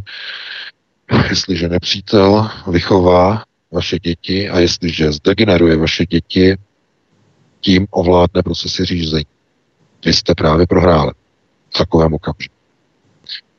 jestliže 1.28 1.68
nepřítel 1.68 2.50
vychová 2.70 3.44
vaše 3.72 3.98
děti 3.98 4.48
a 4.48 4.58
jestliže 4.58 5.12
zdegeneruje 5.12 5.76
vaše 5.76 6.06
děti, 6.06 6.56
tím 7.60 7.86
ovládne 7.90 8.42
procesy 8.42 8.84
řízení. 8.84 9.26
Vy 10.04 10.12
jste 10.12 10.34
právě 10.34 10.66
prohráli 10.66 11.12
v 11.74 11.78
takovém 11.78 12.14
okamžiku. 12.14 12.55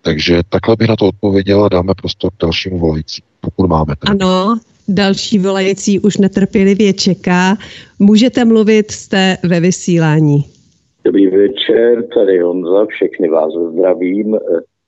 Takže 0.07 0.41
takhle 0.49 0.75
bych 0.75 0.87
na 0.87 0.95
to 0.95 1.07
odpověděla, 1.07 1.69
dáme 1.69 1.93
prostor 2.01 2.31
k 2.31 2.41
dalšímu 2.41 2.79
volající, 2.79 3.23
pokud 3.41 3.67
máme. 3.67 3.95
Tady. 3.95 4.11
Ano, 4.11 4.59
další 4.87 5.39
volající 5.39 5.99
už 5.99 6.17
netrpělivě 6.17 6.93
čeká. 6.93 7.57
Můžete 7.99 8.45
mluvit, 8.45 8.91
jste 8.91 9.37
ve 9.43 9.59
vysílání. 9.59 10.45
Dobrý 11.05 11.27
večer, 11.27 12.03
tady 12.13 12.39
Honza, 12.39 12.85
všechny 12.85 13.29
vás 13.29 13.53
zdravím. 13.73 14.37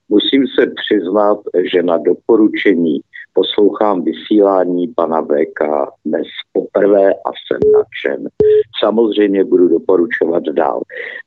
Musím 0.09 0.43
se 0.59 0.65
přiznat, 0.65 1.37
že 1.73 1.83
na 1.83 1.97
doporučení 1.97 2.99
poslouchám 3.33 4.03
vysílání 4.03 4.87
pana 4.87 5.21
VK 5.21 5.61
dnes 6.05 6.27
poprvé 6.53 7.13
a 7.13 7.29
jsem 7.29 7.71
nadšen. 7.73 8.29
Samozřejmě 8.79 9.43
budu 9.43 9.67
doporučovat 9.67 10.43
dál. 10.43 10.81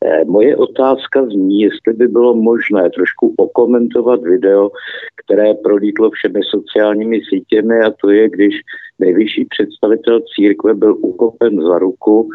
E, 0.04 0.24
moje 0.24 0.56
otázka 0.56 1.24
zní, 1.26 1.60
jestli 1.60 1.92
by 1.92 2.08
bylo 2.08 2.34
možné 2.34 2.90
trošku 2.90 3.34
okomentovat 3.36 4.22
video, 4.22 4.70
které 5.24 5.54
prolítlo 5.54 6.10
všemi 6.10 6.40
sociálními 6.50 7.20
sítěmi 7.28 7.80
a 7.80 7.90
to 7.90 8.10
je, 8.10 8.30
když 8.30 8.54
nejvyšší 8.98 9.44
představitel 9.44 10.20
církve 10.34 10.74
byl 10.74 10.96
ukopen 11.00 11.62
za 11.62 11.78
ruku 11.78 12.28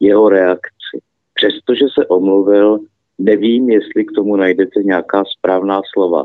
jeho 0.00 0.28
reakci. 0.28 0.98
Přestože 1.34 1.84
se 1.94 2.06
omluvil, 2.06 2.78
nevím, 3.18 3.70
jestli 3.70 4.04
k 4.04 4.12
tomu 4.12 4.36
najdete 4.36 4.82
nějaká 4.82 5.24
správná 5.38 5.80
slova. 5.94 6.24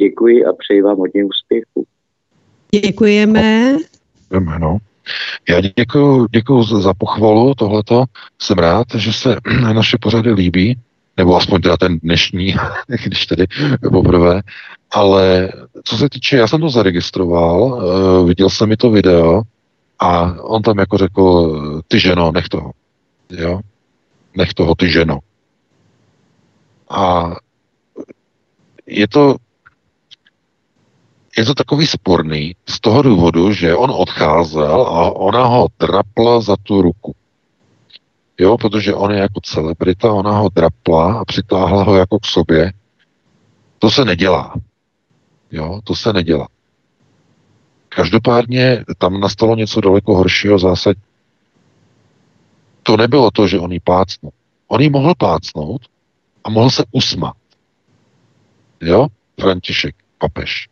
Děkuji 0.00 0.44
a 0.44 0.52
přeji 0.52 0.82
vám 0.82 0.98
hodně 0.98 1.24
úspěchů. 1.24 1.84
Děkujeme. 2.70 3.76
Děkujeme, 4.22 4.58
no. 4.58 4.78
Já 5.48 5.60
děkuji, 5.60 6.26
děkuji 6.30 6.62
za 6.62 6.94
pochvalu 6.94 7.54
tohleto. 7.54 8.04
Jsem 8.38 8.58
rád, 8.58 8.86
že 8.94 9.12
se 9.12 9.36
naše 9.72 9.98
pořady 10.00 10.32
líbí, 10.32 10.78
nebo 11.16 11.36
aspoň 11.36 11.60
teda 11.62 11.76
ten 11.76 11.98
dnešní, 11.98 12.54
když 13.04 13.26
tedy 13.26 13.46
poprvé. 13.92 14.42
Ale 14.90 15.52
co 15.84 15.96
se 15.96 16.08
týče, 16.08 16.36
já 16.36 16.46
jsem 16.46 16.60
to 16.60 16.70
zaregistroval, 16.70 17.62
uh, 17.62 18.28
viděl 18.28 18.50
jsem 18.50 18.68
mi 18.68 18.76
to 18.76 18.90
video 18.90 19.42
a 19.98 20.34
on 20.42 20.62
tam 20.62 20.78
jako 20.78 20.98
řekl, 20.98 21.82
ty 21.88 22.00
ženo, 22.00 22.32
nech 22.32 22.48
toho. 22.48 22.72
Jo? 23.30 23.60
Nech 24.36 24.54
toho, 24.54 24.74
ty 24.74 24.90
ženo. 24.90 25.18
A 26.90 27.32
je 28.86 29.08
to 29.08 29.36
je 31.38 31.44
to 31.44 31.54
takový 31.54 31.86
sporný 31.86 32.56
z 32.68 32.80
toho 32.80 33.02
důvodu, 33.02 33.52
že 33.52 33.76
on 33.76 33.90
odcházel 33.90 34.82
a 34.82 35.16
ona 35.16 35.44
ho 35.44 35.68
drapla 35.80 36.40
za 36.40 36.56
tu 36.62 36.82
ruku. 36.82 37.14
Jo, 38.38 38.58
protože 38.58 38.94
on 38.94 39.12
je 39.12 39.18
jako 39.18 39.40
celebrita, 39.40 40.12
ona 40.12 40.30
ho 40.30 40.48
drapla 40.48 41.18
a 41.18 41.24
přitáhla 41.24 41.82
ho 41.82 41.96
jako 41.96 42.18
k 42.18 42.26
sobě. 42.26 42.72
To 43.78 43.90
se 43.90 44.04
nedělá. 44.04 44.54
Jo, 45.50 45.80
to 45.84 45.94
se 45.94 46.12
nedělá. 46.12 46.48
Každopádně 47.88 48.84
tam 48.98 49.20
nastalo 49.20 49.56
něco 49.56 49.80
daleko 49.80 50.16
horšího 50.16 50.58
zásad. 50.58 50.96
To 52.82 52.96
nebylo 52.96 53.30
to, 53.30 53.48
že 53.48 53.58
on 53.58 53.72
jí 53.72 53.80
plácnul. 53.80 54.32
On 54.68 54.80
jí 54.80 54.90
mohl 54.90 55.14
plácnout 55.14 55.82
a 56.44 56.50
mohl 56.50 56.70
se 56.70 56.84
usmat. 56.92 57.36
Jo, 58.80 59.06
František, 59.40 59.94
papež 60.18 60.68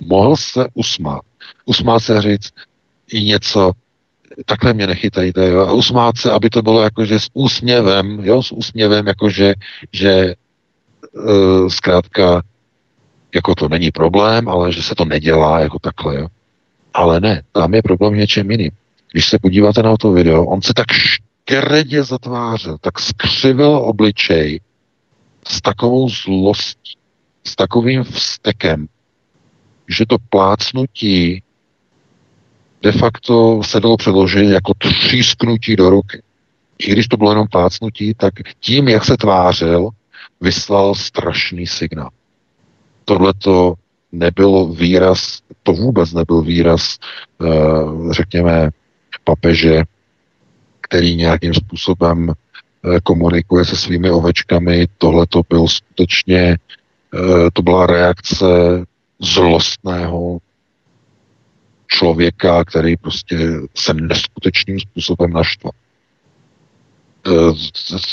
mohl 0.00 0.36
se 0.36 0.66
usmát. 0.74 1.20
Usmát 1.64 2.02
se 2.02 2.22
říct 2.22 2.50
i 3.12 3.24
něco, 3.24 3.72
takhle 4.44 4.72
mě 4.72 4.86
nechytajte, 4.86 5.48
jo, 5.48 5.60
a 5.60 5.72
usmát 5.72 6.16
se, 6.18 6.30
aby 6.30 6.50
to 6.50 6.62
bylo 6.62 6.82
jakože 6.82 7.20
s 7.20 7.28
úsměvem, 7.32 8.20
jo, 8.22 8.42
s 8.42 8.52
úsměvem, 8.52 9.06
jakože, 9.06 9.54
že 9.92 10.34
uh, 11.12 11.68
zkrátka, 11.68 12.42
jako 13.34 13.54
to 13.54 13.68
není 13.68 13.90
problém, 13.90 14.48
ale 14.48 14.72
že 14.72 14.82
se 14.82 14.94
to 14.94 15.04
nedělá 15.04 15.60
jako 15.60 15.78
takhle, 15.78 16.16
jo. 16.16 16.26
Ale 16.94 17.20
ne, 17.20 17.42
tam 17.52 17.74
je 17.74 17.82
problém 17.82 18.14
něčem 18.14 18.50
jiným. 18.50 18.70
Když 19.12 19.28
se 19.28 19.38
podíváte 19.38 19.82
na 19.82 19.96
to 19.96 20.12
video, 20.12 20.44
on 20.44 20.62
se 20.62 20.74
tak 20.74 20.86
škeredě 20.92 22.04
zatvářil, 22.04 22.78
tak 22.80 22.98
skřivil 22.98 23.76
obličej 23.76 24.60
s 25.48 25.60
takovou 25.60 26.08
zlostí, 26.08 26.96
s 27.46 27.56
takovým 27.56 28.04
vztekem, 28.04 28.86
že 29.90 30.06
to 30.06 30.16
plácnutí 30.30 31.42
de 32.82 32.92
facto 32.92 33.62
se 33.62 33.80
dalo 33.80 33.96
přeložit 33.96 34.50
jako 34.50 34.72
třísknutí 34.78 35.76
do 35.76 35.90
ruky. 35.90 36.22
I 36.78 36.92
když 36.92 37.08
to 37.08 37.16
bylo 37.16 37.30
jenom 37.30 37.46
plácnutí, 37.48 38.14
tak 38.14 38.34
tím, 38.60 38.88
jak 38.88 39.04
se 39.04 39.16
tvářil, 39.16 39.88
vyslal 40.40 40.94
strašný 40.94 41.66
signál. 41.66 42.10
Tohle 43.04 43.34
to 43.38 43.74
nebylo 44.12 44.68
výraz, 44.68 45.38
to 45.62 45.72
vůbec 45.72 46.12
nebyl 46.12 46.42
výraz, 46.42 46.96
eh, 47.44 47.46
řekněme, 48.10 48.70
papeže, 49.24 49.82
který 50.80 51.16
nějakým 51.16 51.54
způsobem 51.54 52.32
eh, 52.32 53.00
komunikuje 53.00 53.64
se 53.64 53.76
svými 53.76 54.10
ovečkami. 54.10 54.86
Tohle 54.98 55.26
to 55.26 55.42
byl 55.48 55.68
skutečně, 55.68 56.56
eh, 57.14 57.50
to 57.52 57.62
byla 57.62 57.86
reakce 57.86 58.46
zlostného 59.20 60.38
člověka, 61.86 62.64
který 62.64 62.96
prostě 62.96 63.38
se 63.74 63.94
neskutečným 63.94 64.80
způsobem 64.80 65.32
naštval. 65.32 65.72
E, 67.26 67.30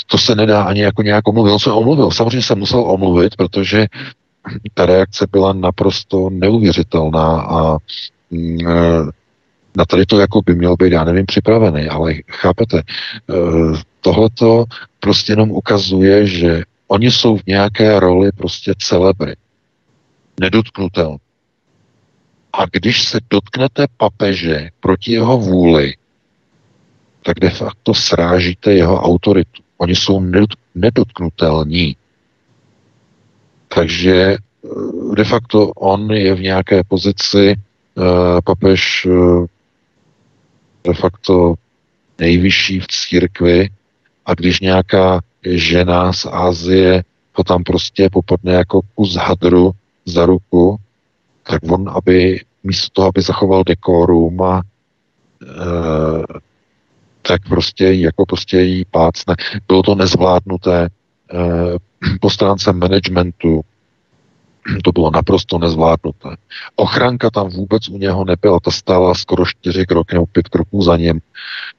to 0.06 0.18
se 0.18 0.34
nedá 0.34 0.62
ani 0.62 0.80
jako 0.80 1.02
nějak 1.02 1.28
omluvit. 1.28 1.52
On 1.52 1.58
se 1.58 1.72
omluvil. 1.72 2.10
Samozřejmě 2.10 2.42
se 2.42 2.54
musel 2.54 2.80
omluvit, 2.80 3.36
protože 3.36 3.86
ta 4.74 4.86
reakce 4.86 5.26
byla 5.32 5.52
naprosto 5.52 6.30
neuvěřitelná 6.30 7.40
a 7.40 7.78
mm, 8.30 8.68
e, 8.68 8.74
na 9.76 9.84
tady 9.84 10.06
to 10.06 10.20
jako 10.20 10.42
by 10.42 10.54
měl 10.54 10.76
být, 10.76 10.92
já 10.92 11.04
nevím, 11.04 11.26
připravený, 11.26 11.88
ale 11.88 12.14
chápete, 12.30 12.78
e, 12.78 12.82
tohleto 14.00 14.64
prostě 15.00 15.32
jenom 15.32 15.50
ukazuje, 15.50 16.26
že 16.26 16.62
oni 16.88 17.10
jsou 17.10 17.36
v 17.36 17.46
nějaké 17.46 18.00
roli 18.00 18.32
prostě 18.32 18.74
celebry 18.78 19.34
nedotknutelný. 20.40 21.18
A 22.52 22.64
když 22.72 23.04
se 23.04 23.18
dotknete 23.30 23.86
papeže 23.96 24.68
proti 24.80 25.12
jeho 25.12 25.38
vůli, 25.38 25.94
tak 27.22 27.40
de 27.40 27.50
facto 27.50 27.94
srážíte 27.94 28.72
jeho 28.72 29.00
autoritu. 29.00 29.62
Oni 29.76 29.96
jsou 29.96 30.22
nedotknutelní. 30.74 31.96
Takže 33.74 34.14
eh, 34.14 34.38
de 35.16 35.24
facto 35.24 35.66
on 35.68 36.10
je 36.10 36.34
v 36.34 36.40
nějaké 36.40 36.84
pozici, 36.84 37.56
papež 38.44 39.06
de 40.84 40.94
facto 40.94 41.54
nejvyšší 42.18 42.80
v 42.80 42.86
církvi 42.86 43.68
a 44.26 44.34
když 44.34 44.60
nějaká 44.60 45.20
žena 45.42 46.12
z 46.12 46.26
Ázie 46.26 47.04
ho 47.34 47.44
tam 47.44 47.64
prostě 47.64 48.08
popadne 48.12 48.52
jako 48.52 48.80
kus 48.94 49.14
hadru 49.14 49.70
za 50.10 50.26
ruku, 50.26 50.76
tak 51.42 51.60
on, 51.70 51.88
aby 51.88 52.40
místo 52.64 52.90
toho, 52.92 53.08
aby 53.08 53.22
zachoval 53.22 53.64
dekorum 53.64 54.42
a 54.42 54.62
e, 55.42 55.52
tak 57.22 57.48
prostě 57.48 57.84
jako 57.84 58.26
prostě 58.26 58.60
jí 58.60 58.84
pácne. 58.84 59.34
Bylo 59.68 59.82
to 59.82 59.94
nezvládnuté 59.94 60.84
e, 60.84 60.88
po 62.20 62.30
stránce 62.30 62.72
managementu, 62.72 63.60
to 64.84 64.92
bylo 64.92 65.10
naprosto 65.10 65.58
nezvládnuté. 65.58 66.28
Ochranka 66.76 67.30
tam 67.30 67.48
vůbec 67.48 67.88
u 67.88 67.98
něho 67.98 68.24
nebyla, 68.24 68.60
ta 68.60 68.70
stála 68.70 69.14
skoro 69.14 69.46
čtyři 69.46 69.86
kroky 69.86 70.14
nebo 70.14 70.26
pět 70.26 70.48
kroků 70.48 70.82
za 70.82 70.96
ním. 70.96 71.20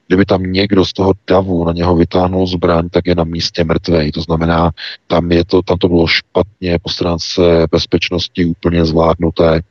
Kdyby 0.07 0.25
tam 0.25 0.43
někdo 0.43 0.85
z 0.85 0.93
toho 0.93 1.13
davu 1.27 1.65
na 1.65 1.71
něho 1.71 1.95
vytáhnul 1.95 2.47
zbraň, 2.47 2.89
tak 2.89 3.07
je 3.07 3.15
na 3.15 3.23
místě 3.23 3.63
mrtvej. 3.63 4.11
To 4.11 4.21
znamená, 4.21 4.71
tam, 5.07 5.31
je 5.31 5.45
to, 5.45 5.61
tam 5.61 5.77
to 5.77 5.87
bylo 5.87 6.07
špatně 6.07 6.79
po 6.81 6.89
stránce 6.89 7.41
bezpečnosti 7.71 8.45
úplně 8.45 8.85
zvládnuté. 8.85 9.61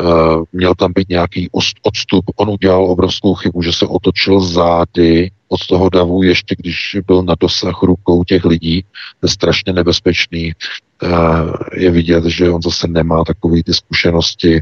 Uh, 0.00 0.42
měl 0.52 0.74
tam 0.74 0.92
být 0.92 1.08
nějaký 1.08 1.50
odstup. 1.82 2.24
On 2.36 2.50
udělal 2.50 2.84
obrovskou 2.84 3.34
chybu, 3.34 3.62
že 3.62 3.72
se 3.72 3.86
otočil 3.86 4.40
zády 4.40 5.30
od 5.48 5.66
toho 5.66 5.90
davu, 5.90 6.22
ještě 6.22 6.54
když 6.58 6.96
byl 7.06 7.22
na 7.22 7.34
dosah 7.40 7.82
rukou 7.82 8.24
těch 8.24 8.44
lidí. 8.44 8.82
To 9.20 9.26
je 9.26 9.30
strašně 9.30 9.72
nebezpečný. 9.72 10.52
Uh, 11.02 11.10
je 11.76 11.90
vidět, 11.90 12.24
že 12.24 12.50
on 12.50 12.62
zase 12.62 12.88
nemá 12.88 13.24
takové 13.24 13.62
ty 13.62 13.74
zkušenosti 13.74 14.60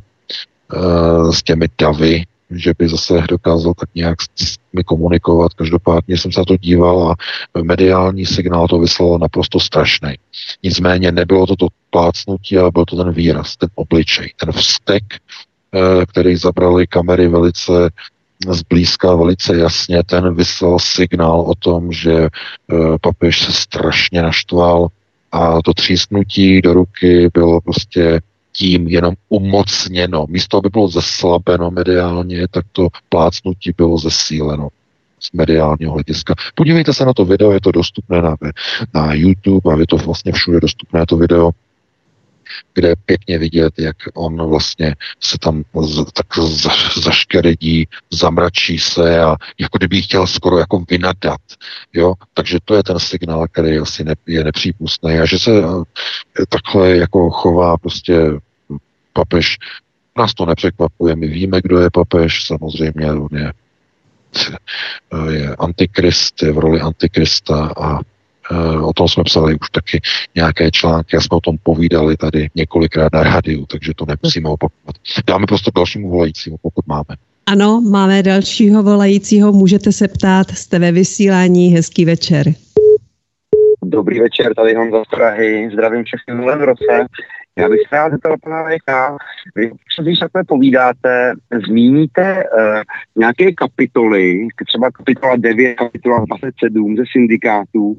uh, 0.74 1.32
s 1.32 1.42
těmi 1.42 1.66
davy, 1.78 2.24
že 2.50 2.72
by 2.78 2.88
zase 2.88 3.22
dokázal 3.28 3.74
tak 3.74 3.88
nějak 3.94 4.22
s 4.22 4.56
nimi 4.72 4.84
komunikovat. 4.84 5.54
Každopádně 5.54 6.18
jsem 6.18 6.32
se 6.32 6.40
na 6.40 6.44
to 6.44 6.56
díval 6.56 7.10
a 7.10 7.14
mediální 7.62 8.26
signál 8.26 8.68
to 8.68 8.78
vyslal 8.78 9.18
naprosto 9.18 9.60
strašný. 9.60 10.14
Nicméně 10.62 11.12
nebylo 11.12 11.46
to 11.46 11.56
to 11.56 11.66
plácnutí, 11.90 12.58
ale 12.58 12.70
byl 12.70 12.84
to 12.84 12.96
ten 12.96 13.12
výraz, 13.12 13.56
ten 13.56 13.68
obličej, 13.74 14.32
ten 14.36 14.52
vztek, 14.52 15.04
eh, 15.14 16.06
který 16.06 16.36
zabrali 16.36 16.86
kamery 16.86 17.28
velice 17.28 17.90
zblízka 18.48 19.14
velice 19.14 19.56
jasně, 19.56 20.02
ten 20.02 20.34
vyslal 20.34 20.78
signál 20.78 21.40
o 21.40 21.54
tom, 21.54 21.92
že 21.92 22.12
eh, 22.12 22.28
papež 23.00 23.44
se 23.44 23.52
strašně 23.52 24.22
naštval 24.22 24.88
a 25.32 25.62
to 25.62 25.74
třísknutí 25.74 26.62
do 26.62 26.72
ruky 26.72 27.28
bylo 27.34 27.60
prostě 27.60 28.20
tím 28.52 28.88
jenom 28.88 29.14
umocněno. 29.28 30.26
Místo, 30.28 30.56
aby 30.56 30.68
bylo 30.68 30.88
zeslabeno 30.88 31.70
mediálně, 31.70 32.48
tak 32.48 32.64
to 32.72 32.88
plácnutí 33.08 33.72
bylo 33.76 33.98
zesíleno 33.98 34.68
z 35.20 35.32
mediálního 35.32 35.92
hlediska. 35.92 36.34
Podívejte 36.54 36.94
se 36.94 37.04
na 37.04 37.12
to 37.12 37.24
video, 37.24 37.52
je 37.52 37.60
to 37.60 37.72
dostupné 37.72 38.22
na, 38.22 38.36
na 38.94 39.14
YouTube 39.14 39.74
a 39.74 39.78
je 39.78 39.86
to 39.86 39.96
vlastně 39.96 40.32
všude 40.32 40.60
dostupné 40.60 41.06
to 41.06 41.16
video, 41.16 41.50
kde 42.74 42.88
je 42.88 42.96
pěkně 42.96 43.38
vidět, 43.38 43.78
jak 43.78 43.96
on 44.14 44.48
vlastně 44.48 44.94
se 45.20 45.38
tam 45.38 45.64
z, 45.82 46.04
tak 46.12 46.26
zaškeredí, 47.04 47.88
zamračí 48.10 48.78
se 48.78 49.20
a 49.20 49.36
jako 49.58 49.78
kdyby 49.78 50.02
chtěl 50.02 50.26
skoro 50.26 50.58
jako 50.58 50.84
vynadat. 50.90 51.40
Jo? 51.92 52.14
Takže 52.34 52.58
to 52.64 52.74
je 52.74 52.82
ten 52.82 52.98
signál, 52.98 53.46
který 53.48 53.78
asi 53.78 54.04
ne, 54.04 54.14
je 54.26 54.44
nepřípustný 54.44 55.18
a 55.18 55.26
že 55.26 55.38
se 55.38 55.50
eh, 55.50 56.46
takhle 56.48 56.96
jako 56.96 57.30
chová 57.30 57.76
prostě 57.76 58.20
papež, 59.12 59.58
nás 60.18 60.34
to 60.34 60.46
nepřekvapuje, 60.46 61.16
my 61.16 61.28
víme, 61.28 61.60
kdo 61.62 61.78
je 61.78 61.90
papež, 61.90 62.44
samozřejmě 62.44 63.12
on 63.12 63.28
je, 63.32 63.52
je 65.30 65.56
antikrist, 65.56 66.42
je 66.42 66.52
v 66.52 66.58
roli 66.58 66.80
antikrista 66.80 67.72
a 67.76 67.98
Eh, 67.98 68.09
o 68.82 68.92
tom 68.92 69.08
jsme 69.08 69.24
psali 69.24 69.54
už 69.54 69.70
taky 69.70 70.00
nějaké 70.34 70.70
články 70.70 71.16
a 71.16 71.20
jsme 71.20 71.36
o 71.36 71.40
tom 71.40 71.56
povídali 71.62 72.16
tady 72.16 72.48
několikrát 72.54 73.12
na 73.12 73.22
rádiu, 73.22 73.66
takže 73.66 73.92
to 73.96 74.04
nemusíme 74.06 74.48
opakovat. 74.48 74.96
Dáme 75.26 75.46
prostě 75.46 75.70
dalšímu 75.74 76.10
volajícímu, 76.10 76.56
pokud 76.62 76.86
máme. 76.86 77.16
Ano, 77.46 77.80
máme 77.80 78.22
dalšího 78.22 78.82
volajícího, 78.82 79.52
můžete 79.52 79.92
se 79.92 80.08
ptát, 80.08 80.50
jste 80.50 80.78
ve 80.78 80.92
vysílání, 80.92 81.68
hezký 81.68 82.04
večer. 82.04 82.46
Dobrý 83.84 84.20
večer, 84.20 84.54
tady 84.54 84.74
Honza 84.74 85.04
z 85.04 85.08
Prahy, 85.16 85.70
zdravím 85.72 86.04
všechny 86.04 86.34
v 86.34 86.64
roce. 86.64 87.06
Já 87.60 87.68
bych 87.68 87.80
se 87.88 87.96
rád 87.96 88.12
zeptal 88.12 88.36
pana 88.42 88.62
Vejka, 88.62 89.16
vy, 89.56 89.70
když 90.02 90.18
takhle 90.18 90.44
povídáte, 90.44 91.32
zmíníte 91.66 92.44
uh, 92.44 92.82
nějaké 93.16 93.52
kapitoly, 93.52 94.48
třeba 94.66 94.90
kapitola 94.90 95.36
9, 95.36 95.74
kapitola 95.74 96.24
27 96.24 96.96
ze 96.96 97.02
syndikátů. 97.12 97.96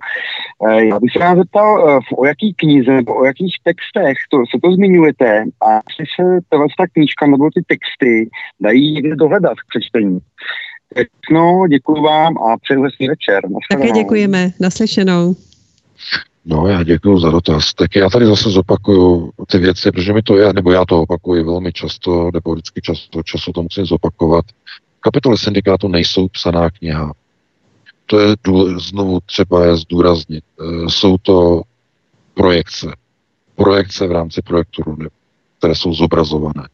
Uh, 0.60 0.72
já 0.72 1.00
bych 1.00 1.12
se 1.12 1.20
rád 1.20 1.36
zeptal, 1.36 1.84
uh, 1.84 2.20
o 2.20 2.26
jaký 2.26 2.54
knize 2.54 2.92
nebo 2.92 3.16
o 3.16 3.26
jakých 3.26 3.56
textech 3.64 4.18
to, 4.32 4.38
se 4.38 4.58
to 4.64 4.72
zmiňujete 4.72 5.44
a 5.68 5.70
jestli 5.74 6.06
se 6.16 6.40
tahle 6.50 6.68
knížka 6.94 7.28
nebo 7.28 7.50
ty 7.56 7.62
texty 7.68 8.30
dají 8.60 9.16
dohledat 9.16 9.60
k 9.60 9.68
přečtení. 9.70 10.20
No, 11.32 11.68
děkuji 11.70 12.02
vám 12.02 12.38
a 12.38 12.58
přeju 12.58 12.84
hezký 12.84 13.08
večer. 13.08 13.42
Také 13.70 13.92
děkujeme. 13.92 14.50
Naslyšenou. 14.60 15.36
No, 16.46 16.68
já 16.68 16.84
děkuji 16.84 17.20
za 17.20 17.30
dotaz. 17.30 17.74
Tak 17.74 17.96
já 17.96 18.10
tady 18.10 18.26
zase 18.26 18.50
zopakuju 18.50 19.32
ty 19.48 19.58
věci, 19.58 19.92
protože 19.92 20.14
mi 20.14 20.22
to 20.22 20.38
je, 20.38 20.54
nebo 20.54 20.72
já 20.72 20.86
to 20.86 21.02
opakuji 21.02 21.44
velmi 21.44 21.74
často, 21.74 22.30
nebo 22.34 22.54
vždycky 22.54 22.82
často 22.82 23.24
času 23.24 23.52
to 23.52 23.64
musím 23.64 23.86
zopakovat. 23.86 24.46
Kapitoly 25.00 25.38
syndikátu 25.38 25.88
nejsou 25.88 26.28
psaná 26.28 26.70
kniha. 26.70 27.14
To 28.06 28.20
je 28.20 28.36
znovu 28.78 29.20
třeba 29.26 29.66
je 29.66 29.76
zdůraznit. 29.76 30.44
E, 30.60 30.90
jsou 30.90 31.18
to 31.18 31.62
projekce. 32.34 32.88
Projekce 33.56 34.08
v 34.08 34.12
rámci 34.12 34.42
projektu 34.42 34.84
které 35.58 35.76
jsou 35.76 35.94
zobrazované. 35.94 36.68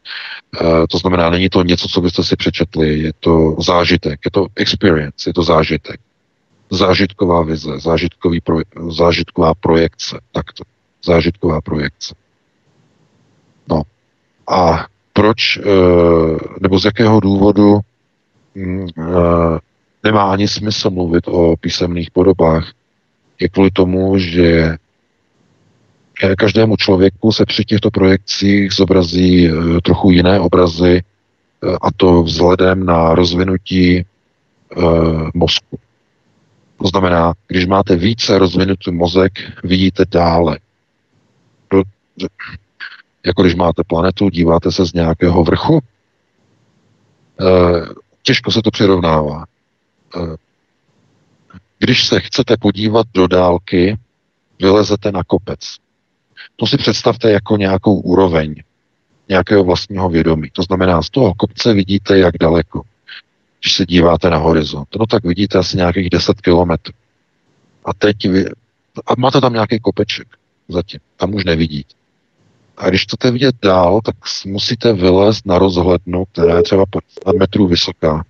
E, 0.60 0.86
to 0.86 0.98
znamená, 0.98 1.30
není 1.30 1.48
to 1.48 1.62
něco, 1.62 1.88
co 1.88 2.00
byste 2.00 2.24
si 2.24 2.36
přečetli, 2.36 2.98
je 2.98 3.12
to 3.20 3.56
zážitek, 3.58 4.20
je 4.24 4.30
to 4.30 4.46
experience, 4.56 5.30
je 5.30 5.34
to 5.34 5.42
zážitek 5.42 6.00
zážitková 6.70 7.42
vize, 7.42 7.78
zážitkový 7.78 8.40
pro, 8.40 8.58
zážitková 8.90 9.54
projekce, 9.54 10.20
takto, 10.32 10.64
zážitková 11.04 11.60
projekce. 11.60 12.14
No 13.68 13.82
a 14.48 14.86
proč, 15.12 15.58
eh, 15.58 15.62
nebo 16.60 16.80
z 16.80 16.84
jakého 16.84 17.20
důvodu 17.20 17.78
mm, 18.54 18.86
eh, 18.98 19.58
nemá 20.04 20.32
ani 20.32 20.48
smysl 20.48 20.90
mluvit 20.90 21.28
o 21.28 21.56
písemných 21.56 22.10
podobách, 22.10 22.72
je 23.40 23.48
kvůli 23.48 23.70
tomu, 23.70 24.18
že 24.18 24.76
každému 26.38 26.76
člověku 26.76 27.32
se 27.32 27.46
při 27.46 27.64
těchto 27.64 27.90
projekcích 27.90 28.72
zobrazí 28.72 29.48
eh, 29.48 29.80
trochu 29.84 30.10
jiné 30.10 30.40
obrazy, 30.40 31.02
a 31.82 31.92
to 31.96 32.22
vzhledem 32.22 32.86
na 32.86 33.14
rozvinutí 33.14 34.06
mozku. 35.34 35.78
To 36.82 36.88
znamená, 36.88 37.34
když 37.46 37.66
máte 37.66 37.96
více 37.96 38.38
rozvinutý 38.38 38.90
mozek, 38.90 39.32
vidíte 39.64 40.04
dále. 40.10 40.58
Do, 41.70 41.82
jako 43.26 43.42
když 43.42 43.54
máte 43.54 43.84
planetu, 43.84 44.28
díváte 44.28 44.72
se 44.72 44.86
z 44.86 44.92
nějakého 44.92 45.44
vrchu, 45.44 45.80
e, 47.40 47.44
těžko 48.22 48.50
se 48.50 48.62
to 48.62 48.70
přirovnává. 48.70 49.44
E, 50.16 50.20
když 51.78 52.06
se 52.06 52.20
chcete 52.20 52.56
podívat 52.56 53.06
do 53.14 53.26
dálky, 53.26 53.98
vylezete 54.60 55.12
na 55.12 55.24
kopec. 55.24 55.76
To 56.56 56.66
si 56.66 56.76
představte 56.76 57.30
jako 57.30 57.56
nějakou 57.56 57.94
úroveň 58.00 58.54
nějakého 59.28 59.64
vlastního 59.64 60.08
vědomí. 60.08 60.50
To 60.52 60.62
znamená, 60.62 61.02
z 61.02 61.10
toho 61.10 61.34
kopce 61.34 61.74
vidíte, 61.74 62.18
jak 62.18 62.34
daleko 62.40 62.82
když 63.60 63.72
se 63.72 63.86
díváte 63.86 64.30
na 64.30 64.36
horizont. 64.36 64.88
No 64.98 65.06
tak 65.06 65.24
vidíte 65.24 65.58
asi 65.58 65.76
nějakých 65.76 66.10
10 66.10 66.40
kilometrů. 66.40 66.94
A 67.84 67.94
teď 67.94 68.28
vy, 68.28 68.44
a 69.06 69.12
máte 69.18 69.40
tam 69.40 69.52
nějaký 69.52 69.78
kopeček 69.80 70.28
zatím, 70.68 71.00
tam 71.16 71.34
už 71.34 71.44
nevidíte. 71.44 71.94
A 72.76 72.88
když 72.88 73.02
chcete 73.02 73.30
vidět 73.30 73.56
dál, 73.62 74.00
tak 74.04 74.14
musíte 74.46 74.92
vylézt 74.92 75.46
na 75.46 75.58
rozhlednu, 75.58 76.24
která 76.32 76.56
je 76.56 76.62
třeba 76.62 76.84
50 76.86 77.38
metrů 77.38 77.66
vysoká. 77.66 78.24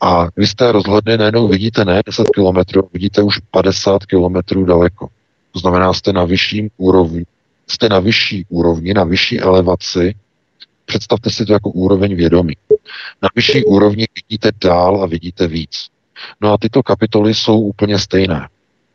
A 0.00 0.26
vy 0.36 0.46
jste 0.46 0.72
rozhledny 0.72 1.16
najednou 1.16 1.48
vidíte 1.48 1.84
ne 1.84 2.02
10 2.06 2.28
kilometrů, 2.34 2.88
vidíte 2.92 3.22
už 3.22 3.38
50 3.50 4.06
kilometrů 4.06 4.64
daleko. 4.64 5.08
To 5.52 5.58
znamená, 5.58 5.92
jste 5.92 6.12
na 6.12 6.24
vyšším 6.24 6.68
úrovni, 6.76 7.24
jste 7.66 7.88
na 7.88 7.98
vyšší 7.98 8.46
úrovni, 8.48 8.94
na 8.94 9.04
vyšší 9.04 9.40
elevaci, 9.40 10.14
představte 10.86 11.30
si 11.30 11.46
to 11.46 11.52
jako 11.52 11.70
úroveň 11.70 12.16
vědomí. 12.16 12.56
Na 13.22 13.28
vyšší 13.34 13.64
úrovni 13.64 14.06
vidíte 14.14 14.50
dál 14.64 15.02
a 15.02 15.06
vidíte 15.06 15.46
víc. 15.46 15.86
No 16.40 16.52
a 16.52 16.58
tyto 16.58 16.82
kapitoly 16.82 17.34
jsou 17.34 17.60
úplně 17.60 17.98
stejné. 17.98 18.48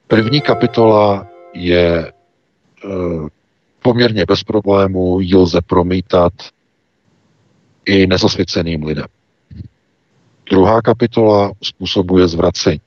První 0.07 0.41
kapitola 0.41 1.27
je 1.53 2.11
uh, 2.85 3.27
poměrně 3.81 4.25
bez 4.25 4.43
problémů 4.43 5.19
ji 5.19 5.35
lze 5.35 5.61
promítat 5.61 6.33
i 7.85 8.07
nezasvěceným 8.07 8.83
lidem. 8.83 9.05
Druhá 10.49 10.81
kapitola 10.81 11.51
způsobuje 11.63 12.27
zvracení. 12.27 12.81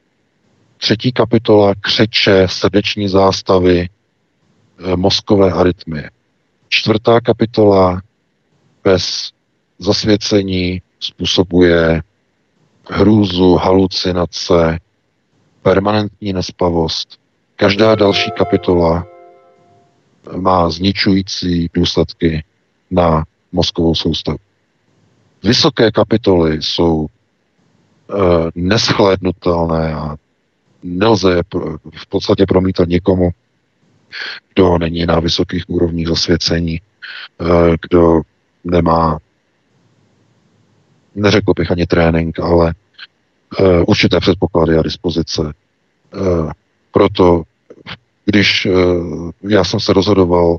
Třetí 0.76 1.12
kapitola 1.12 1.74
křeče 1.81 2.47
srdeční 2.50 3.08
zástavy, 3.08 3.89
eh, 3.89 4.97
mozkové 4.97 5.52
arytmie. 5.52 6.10
Čtvrtá 6.68 7.20
kapitola 7.20 8.02
bez 8.85 9.33
zasvěcení 9.79 10.83
způsobuje 11.01 12.03
hrůzu, 12.91 13.55
halucinace, 13.55 14.79
permanentní 15.63 16.33
nespavost. 16.33 17.19
Každá 17.57 17.95
další 17.95 18.31
kapitola 18.31 19.07
má 20.37 20.71
zničující 20.71 21.71
důsledky 21.75 22.45
na 22.91 23.25
mozkovou 23.53 23.95
soustavu. 23.95 24.39
Vysoké 25.43 25.91
kapitoly 25.91 26.63
jsou 26.63 27.07
e, 27.07 27.11
neschlédnutelné 28.55 29.95
a 29.95 30.17
nelze 30.83 31.33
je 31.35 31.43
v 31.97 32.07
podstatě 32.09 32.47
promítat 32.47 32.89
někomu, 32.89 33.31
kdo 34.55 34.79
není 34.79 35.07
na 35.07 35.21
vysokých 35.21 35.65
úrovních 35.69 36.09
zasvěcení, 36.09 36.75
e, 36.75 36.81
kdo 37.83 38.23
nemá, 38.65 39.18
neřekl 41.15 41.52
bych 41.57 41.70
ani 41.70 41.86
trénink, 41.86 42.41
ale 42.41 42.75
e, 43.59 43.81
určité 43.81 44.20
předpoklady 44.20 44.78
a 44.78 44.83
dispozice. 44.83 45.43
E, 45.43 46.52
proto, 46.93 47.43
když 48.25 48.67
e, 48.67 48.70
já 49.49 49.65
jsem 49.65 49.81
se 49.81 49.93
rozhodoval 49.93 50.57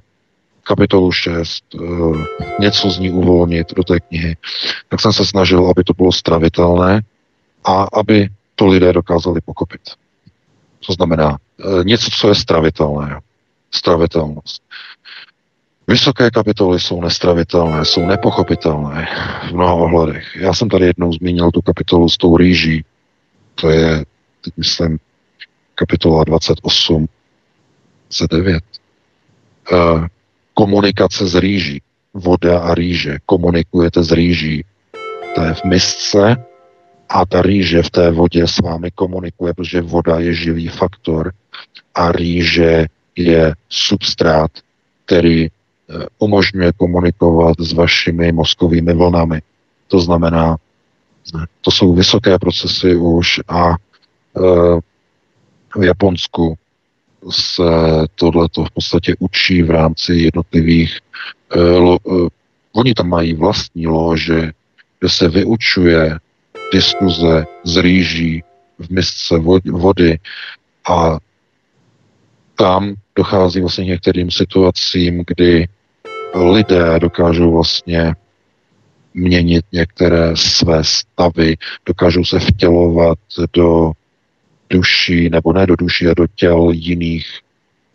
kapitolu 0.64 1.12
6, 1.12 1.64
e, 1.76 1.78
něco 2.60 2.90
z 2.90 3.00
ní 3.00 3.12
uvolnit 3.12 3.74
do 3.74 3.84
té 3.84 4.00
knihy, 4.00 4.38
tak 4.90 5.02
jsem 5.02 5.14
se 5.14 5.26
snažil, 5.26 5.70
aby 5.70 5.84
to 5.84 5.94
bylo 5.94 6.12
stravitelné 6.12 7.02
a 7.64 7.88
aby 7.94 8.30
to 8.56 8.68
lidé 8.68 8.94
dokázali 8.94 9.42
pochopit. 9.46 9.82
To 10.88 10.94
znamená 10.94 11.38
e, 11.38 11.84
něco, 11.84 12.10
co 12.12 12.30
je 12.30 12.36
stravitelné. 12.36 13.20
Stravitelnost. 13.72 14.62
Vysoké 15.88 16.32
kapitoly 16.32 16.80
jsou 16.80 17.02
nestravitelné, 17.02 17.86
jsou 17.86 18.06
nepochopitelné 18.06 19.08
v 19.50 19.52
mnoha 19.52 19.74
ohledech. 19.74 20.36
Já 20.36 20.54
jsem 20.54 20.70
tady 20.70 20.86
jednou 20.86 21.14
zmínil 21.14 21.52
tu 21.52 21.62
kapitolu 21.62 22.10
s 22.10 22.18
tou 22.18 22.38
rýží. 22.38 22.86
To 23.56 23.70
je, 23.70 24.06
teď 24.42 24.54
myslím, 24.58 25.00
kapitola 25.76 26.24
28, 26.24 27.08
29. 28.20 28.56
E, 28.58 28.62
komunikace 30.54 31.28
s 31.28 31.36
rýží. 31.36 31.82
Voda 32.14 32.60
a 32.60 32.76
rýže. 32.76 33.18
Komunikujete 33.26 34.04
s 34.04 34.12
rýží. 34.12 34.66
To 35.36 35.42
je 35.42 35.54
v 35.54 35.64
misce 35.64 36.36
a 37.10 37.26
ta 37.26 37.42
rýže 37.42 37.84
v 37.84 37.90
té 37.90 38.12
vodě 38.12 38.48
s 38.48 38.60
vámi 38.60 38.92
komunikuje, 38.92 39.54
protože 39.54 39.82
voda 39.82 40.20
je 40.20 40.34
živý 40.34 40.68
faktor 40.68 41.34
a 41.96 42.12
rýže 42.12 42.86
je 43.16 43.54
substrát, 43.70 44.52
který 45.06 45.48
umožňuje 46.20 46.72
komunikovat 46.78 47.56
s 47.60 47.74
vašimi 47.74 48.32
mozkovými 48.32 48.94
vlnami. 48.94 49.42
To 49.88 50.00
znamená, 50.00 50.58
to 51.62 51.72
jsou 51.72 51.94
vysoké 51.94 52.40
procesy 52.40 52.96
už 52.96 53.40
a 53.48 53.70
e, 53.70 53.76
v 55.80 55.84
Japonsku 55.84 56.58
se 57.30 57.64
tohleto 58.16 58.66
v 58.66 58.72
podstatě 58.72 59.16
učí 59.20 59.64
v 59.64 59.70
rámci 59.70 60.14
jednotlivých 60.14 61.00
e, 61.50 61.60
lo, 61.60 61.98
oni 62.72 62.94
tam 62.94 63.10
mají 63.10 63.34
vlastní 63.34 63.88
lože, 63.88 64.52
kde 65.00 65.10
se 65.10 65.30
vyučuje 65.30 66.20
diskuze 66.74 67.46
z 67.64 67.78
rýží 67.78 68.44
v 68.80 68.90
misce 68.90 69.38
vody 69.66 70.20
a 70.90 71.18
tam 72.56 72.94
dochází 73.16 73.60
vlastně 73.60 73.84
k 73.84 73.88
některým 73.88 74.32
situacím, 74.32 75.24
kdy 75.28 75.68
lidé 76.36 77.00
dokážou 77.00 77.52
vlastně 77.52 78.14
měnit 79.14 79.66
některé 79.72 80.32
své 80.36 80.84
stavy, 80.84 81.58
dokážou 81.86 82.26
se 82.26 82.40
vtělovat 82.40 83.20
do 83.54 83.92
duší, 84.70 85.30
nebo 85.30 85.54
ne 85.54 85.68
do 85.68 85.76
duší, 85.76 86.08
a 86.08 86.14
do 86.14 86.28
těl 86.36 86.70
jiných, 86.72 87.28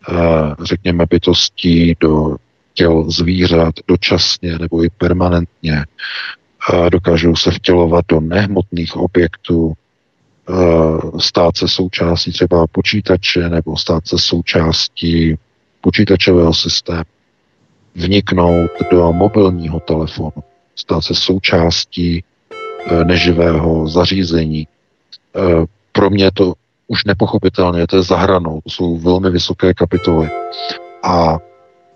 eh, 0.08 0.14
řekněme, 0.62 1.04
bytostí, 1.10 1.94
do 2.00 2.36
těl 2.74 3.10
zvířat 3.10 3.74
dočasně 3.88 4.58
nebo 4.58 4.84
i 4.84 4.90
permanentně. 4.90 5.84
Dokážou 6.92 7.36
se 7.36 7.50
vtělovat 7.50 8.04
do 8.08 8.20
nehmotných 8.20 8.96
objektů, 8.96 9.72
eh, 10.48 10.52
stát 11.20 11.56
se 11.56 11.68
součástí 11.68 12.32
třeba 12.32 12.66
počítače 12.66 13.48
nebo 13.48 13.76
stát 13.76 14.08
se 14.08 14.18
součástí 14.18 15.36
počítačového 15.80 16.54
systému 16.54 17.19
vniknout 17.94 18.70
do 18.90 19.12
mobilního 19.12 19.80
telefonu, 19.80 20.32
stát 20.76 21.00
se 21.00 21.14
součástí 21.14 22.24
e, 22.86 23.04
neživého 23.04 23.88
zařízení. 23.88 24.60
E, 24.60 24.66
pro 25.92 26.10
mě 26.10 26.30
to 26.30 26.54
už 26.86 27.04
nepochopitelné, 27.04 27.86
to 27.86 27.96
je 27.96 28.02
zahranou, 28.02 28.60
to 28.64 28.70
jsou 28.70 28.98
velmi 28.98 29.30
vysoké 29.30 29.74
kapitoly. 29.74 30.28
A 31.02 31.38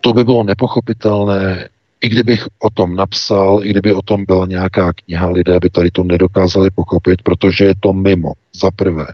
to 0.01 0.13
by 0.13 0.25
bylo 0.25 0.43
nepochopitelné, 0.43 1.69
i 2.01 2.09
kdybych 2.09 2.47
o 2.59 2.71
tom 2.71 2.97
napsal, 2.97 3.61
i 3.63 3.71
kdyby 3.71 3.95
o 3.95 4.03
tom 4.03 4.25
byla 4.25 4.47
nějaká 4.47 4.93
kniha, 4.93 5.29
lidé 5.29 5.61
by 5.61 5.71
tady 5.71 5.91
to 5.91 6.05
nedokázali 6.05 6.71
pochopit, 6.71 7.23
protože 7.23 7.65
je 7.65 7.75
to 7.81 7.93
mimo. 7.93 8.33
Za 8.53 8.71
prvé, 8.71 9.07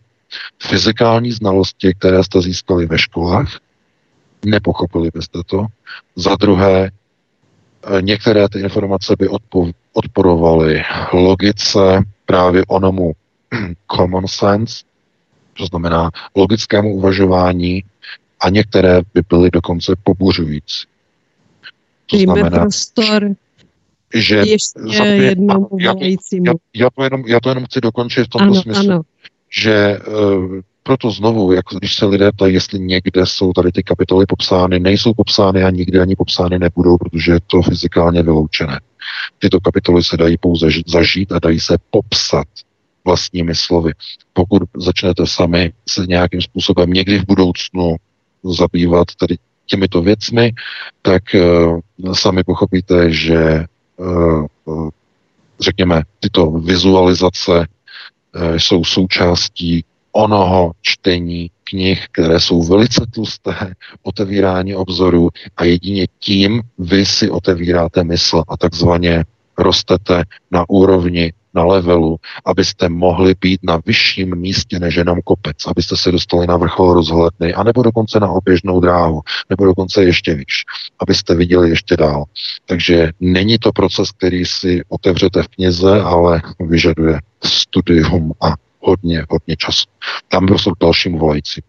fyzikální 0.62 1.32
znalosti, 1.32 1.94
které 1.98 2.24
jste 2.24 2.42
získali 2.42 2.86
ve 2.86 2.98
školách, 2.98 3.58
nepochopili 4.44 5.10
byste 5.14 5.38
to. 5.46 5.66
Za 6.16 6.36
druhé, 6.36 6.90
eh, 6.90 8.02
některé 8.02 8.48
ty 8.48 8.60
informace 8.60 9.16
by 9.18 9.28
odpo- 9.28 9.72
odporovaly 9.92 10.82
logice, 11.12 12.02
právě 12.26 12.62
onomu 12.68 13.12
common 13.96 14.28
sense, 14.28 14.84
to 15.58 15.66
znamená 15.66 16.10
logickému 16.36 16.94
uvažování, 16.94 17.84
a 18.40 18.48
některé 18.50 19.00
by 19.14 19.22
byly 19.28 19.50
dokonce 19.50 19.92
pobuřující. 20.04 20.86
To 22.06 22.18
znamená, 22.18 22.58
prostor 22.58 23.34
že 24.14 24.36
ještě 24.36 24.80
jednomu 25.04 25.68
já, 25.80 25.94
já, 26.32 26.52
já, 26.74 26.90
to 26.90 27.04
jenom, 27.04 27.24
já 27.26 27.40
to 27.40 27.48
jenom 27.48 27.64
chci 27.64 27.80
dokončit 27.80 28.24
v 28.24 28.28
tomto 28.28 28.44
ano, 28.44 28.62
smyslu, 28.62 28.92
ano. 28.92 29.02
že 29.50 29.98
uh, 30.08 30.60
proto 30.82 31.10
znovu, 31.10 31.52
jak 31.52 31.64
když 31.78 31.94
se 31.94 32.06
lidé 32.06 32.32
ptají, 32.32 32.54
jestli 32.54 32.78
někde 32.78 33.26
jsou 33.26 33.52
tady 33.52 33.72
ty 33.72 33.82
kapitoly 33.82 34.26
popsány, 34.26 34.80
nejsou 34.80 35.14
popsány 35.14 35.64
a 35.64 35.70
nikdy 35.70 36.00
ani 36.00 36.16
popsány 36.16 36.58
nebudou, 36.58 36.98
protože 36.98 37.32
je 37.32 37.40
to 37.46 37.62
fyzikálně 37.62 38.22
vyloučené. 38.22 38.80
Tyto 39.38 39.60
kapitoly 39.60 40.04
se 40.04 40.16
dají 40.16 40.36
pouze 40.38 40.68
zažít 40.86 41.32
a 41.32 41.38
dají 41.38 41.60
se 41.60 41.76
popsat 41.90 42.46
vlastními 43.04 43.54
slovy. 43.54 43.92
Pokud 44.32 44.62
začnete 44.76 45.26
sami 45.26 45.72
se 45.88 46.06
nějakým 46.06 46.40
způsobem 46.40 46.90
někdy 46.90 47.18
v 47.18 47.26
budoucnu 47.26 47.96
zabývat 48.44 49.08
tady 49.14 49.36
těmito 49.66 50.02
věcmi, 50.02 50.52
tak 51.02 51.22
uh, 51.34 51.80
sami 52.12 52.44
pochopíte, 52.44 53.12
že 53.12 53.64
uh, 53.96 54.90
řekněme, 55.60 56.02
tyto 56.20 56.50
vizualizace 56.50 57.66
jsou 58.56 58.84
součástí 58.84 59.84
onoho 60.12 60.72
čtení 60.82 61.50
knih, 61.64 62.06
které 62.12 62.40
jsou 62.40 62.62
velice 62.62 63.06
tlusté, 63.14 63.74
otevírání 64.02 64.74
obzoru 64.74 65.28
a 65.56 65.64
jedině 65.64 66.06
tím 66.18 66.62
vy 66.78 67.06
si 67.06 67.30
otevíráte 67.30 68.04
mysl 68.04 68.42
a 68.48 68.56
takzvaně 68.56 69.24
rostete 69.58 70.22
na 70.50 70.64
úrovni, 70.68 71.32
na 71.54 71.64
levelu, 71.64 72.16
abyste 72.44 72.88
mohli 72.88 73.34
být 73.40 73.60
na 73.62 73.80
vyšším 73.86 74.36
místě 74.36 74.78
než 74.78 74.94
jenom 74.94 75.18
kopec, 75.24 75.56
abyste 75.66 75.96
se 75.96 76.12
dostali 76.12 76.46
na 76.46 76.56
vrchol 76.56 76.94
rozhledny, 76.94 77.54
anebo 77.54 77.82
dokonce 77.82 78.20
na 78.20 78.28
oběžnou 78.30 78.80
dráhu, 78.80 79.20
nebo 79.50 79.64
dokonce 79.64 80.04
ještě 80.04 80.34
výš, 80.34 80.64
abyste 80.98 81.34
viděli 81.34 81.70
ještě 81.70 81.96
dál. 81.96 82.24
Takže 82.66 83.10
není 83.20 83.58
to 83.58 83.72
proces, 83.72 84.10
který 84.10 84.44
si 84.44 84.82
otevřete 84.88 85.42
v 85.42 85.48
knize, 85.48 86.00
ale 86.02 86.42
vyžaduje 86.60 87.20
studium 87.44 88.32
a 88.40 88.54
hodně, 88.80 89.24
hodně 89.30 89.56
času. 89.56 89.86
Tam 90.28 90.46
byl 90.46 90.56
k 90.58 90.80
dalšímu 90.80 91.18
volající. 91.18 91.62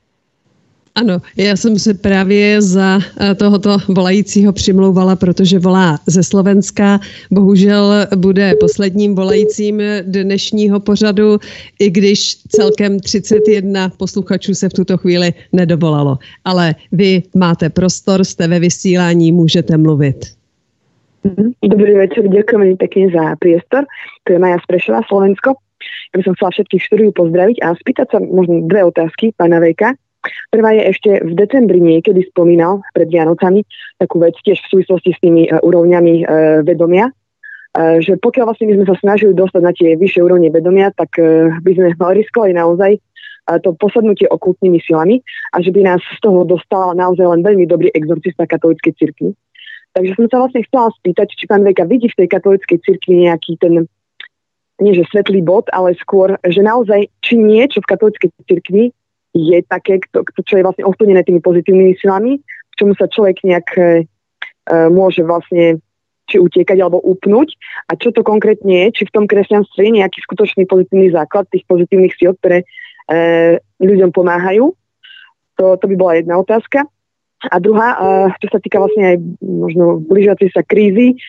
Ano, 0.96 1.18
já 1.38 1.56
jsem 1.56 1.80
se 1.80 1.94
právě 1.94 2.62
za 2.62 3.00
eh, 3.20 3.36
tohoto 3.36 3.78
volajícího 3.88 4.54
přimlouvala, 4.54 5.16
protože 5.16 5.60
volá 5.60 6.00
ze 6.08 6.24
Slovenska. 6.24 7.00
Bohužel 7.32 7.94
bude 8.16 8.54
posledním 8.60 9.16
volajícím 9.16 9.82
dnešního 10.02 10.80
pořadu, 10.80 11.38
i 11.80 11.90
když 11.90 12.36
celkem 12.36 13.00
31 13.00 13.90
posluchačů 13.90 14.54
se 14.54 14.70
v 14.70 14.74
tuto 14.74 14.98
chvíli 14.98 15.34
nedovolalo. 15.54 16.18
Ale 16.46 16.76
vy 16.92 17.24
máte 17.36 17.70
prostor, 17.70 18.24
jste 18.24 18.48
ve 18.48 18.60
vysílání, 18.60 19.32
můžete 19.32 19.78
mluvit. 19.78 20.26
Dobrý 21.64 21.94
večer, 21.94 22.28
ďakujem 22.28 22.78
pekne 22.78 23.14
za 23.14 23.36
priestor. 23.40 23.86
To 24.24 24.34
je 24.34 24.40
Maja 24.40 24.58
Sprešová, 24.64 25.02
Slovensko. 25.08 25.54
Ja 26.12 26.16
by 26.20 26.24
som 26.26 26.34
chcela 26.38 26.52
všetkých 26.56 26.82
štúdiu 26.82 27.10
pozdraviť 27.16 27.58
a 27.64 27.78
spýtať 27.78 28.08
sa 28.12 28.18
možno 28.20 28.68
dve 28.68 28.88
otázky 28.88 29.34
pána 29.36 29.60
Vejka. 29.60 29.96
Prvá 30.54 30.70
je 30.78 30.84
ešte 30.94 31.10
v 31.26 31.34
decembri 31.34 31.82
niekedy 31.82 32.22
spomínal 32.30 32.86
pred 32.94 33.10
Vianocami 33.10 33.66
takú 33.98 34.22
vec 34.22 34.38
tiež 34.46 34.62
v 34.62 34.70
súvislosti 34.78 35.18
s 35.18 35.20
tými 35.22 35.50
uh, 35.50 35.58
úrovňami 35.66 36.14
uh, 36.22 36.26
vedomia, 36.62 37.10
uh, 37.10 37.98
že 37.98 38.22
pokiaľ 38.22 38.54
vlastne 38.54 38.70
my 38.70 38.76
sme 38.82 38.86
sa 38.86 38.96
snažili 39.02 39.34
dostať 39.34 39.62
na 39.66 39.74
tie 39.74 39.98
vyššie 39.98 40.22
úrovne 40.22 40.54
vedomia, 40.54 40.94
tak 40.94 41.18
uh, 41.18 41.50
by 41.66 41.72
sme 41.74 41.90
riskovali 42.22 42.54
naozaj 42.54 43.02
to 43.66 43.74
posadnutie 43.76 44.30
okultnými 44.30 44.80
silami 44.86 45.20
a 45.52 45.60
že 45.60 45.74
by 45.74 45.84
nás 45.84 46.00
z 46.00 46.20
toho 46.24 46.46
dostala 46.46 46.94
naozaj 46.94 47.26
len 47.26 47.42
veľmi 47.42 47.66
dobrý 47.68 47.90
exorcista 47.92 48.46
katolíckej 48.46 48.94
cirkvi. 48.96 49.34
Takže 49.92 50.16
som 50.16 50.26
sa 50.32 50.38
vlastne 50.46 50.64
chcela 50.64 50.88
spýtať, 50.96 51.28
či 51.36 51.50
pán 51.52 51.66
Vejka 51.68 51.84
vidí 51.84 52.08
v 52.08 52.24
tej 52.24 52.28
katolíckej 52.32 52.80
cirkvi 52.80 53.28
nejaký 53.28 53.60
ten 53.60 53.92
nie 54.82 54.98
že 54.98 55.06
svetlý 55.14 55.46
bod, 55.46 55.70
ale 55.72 55.94
skôr, 56.02 56.36
že 56.42 56.66
naozaj, 56.66 57.08
či 57.22 57.38
niečo 57.38 57.80
v 57.86 57.90
katolíckej 57.94 58.30
cirkvi 58.50 58.84
je 59.32 59.58
také, 59.70 60.02
čo 60.44 60.60
je 60.60 60.66
vlastne 60.66 60.84
ovplyvnené 60.84 61.24
tými 61.24 61.40
pozitívnymi 61.40 61.94
silami, 62.02 62.42
k 62.42 62.74
čomu 62.76 62.98
sa 62.98 63.08
človek 63.08 63.46
nejak 63.46 63.68
e, 63.78 63.84
môže 64.92 65.24
vlastne 65.24 65.80
či 66.28 66.40
utiekať 66.40 66.78
alebo 66.80 67.04
upnúť 67.04 67.56
a 67.92 67.96
čo 68.00 68.12
to 68.16 68.24
konkrétne 68.24 68.88
je, 68.88 69.04
či 69.04 69.04
v 69.08 69.14
tom 69.14 69.26
kresťanstve 69.28 69.84
je 69.84 69.98
nejaký 70.00 70.20
skutočný 70.24 70.64
pozitívny 70.68 71.12
základ 71.12 71.48
tých 71.52 71.64
pozitívnych 71.68 72.16
síl, 72.16 72.36
ktoré 72.40 72.64
e, 72.64 72.66
ľuďom 73.80 74.12
pomáhajú. 74.12 74.72
To, 75.60 75.66
to 75.78 75.86
by 75.92 75.96
bola 75.96 76.14
jedna 76.20 76.40
otázka. 76.40 76.88
A 77.52 77.56
druhá, 77.60 77.96
e, 77.96 77.98
čo 78.44 78.48
sa 78.52 78.60
týka 78.60 78.80
vlastne 78.80 79.16
aj 79.16 79.18
možno 79.44 80.00
blížiacej 80.04 80.50
sa 80.52 80.64
krízy, 80.64 81.20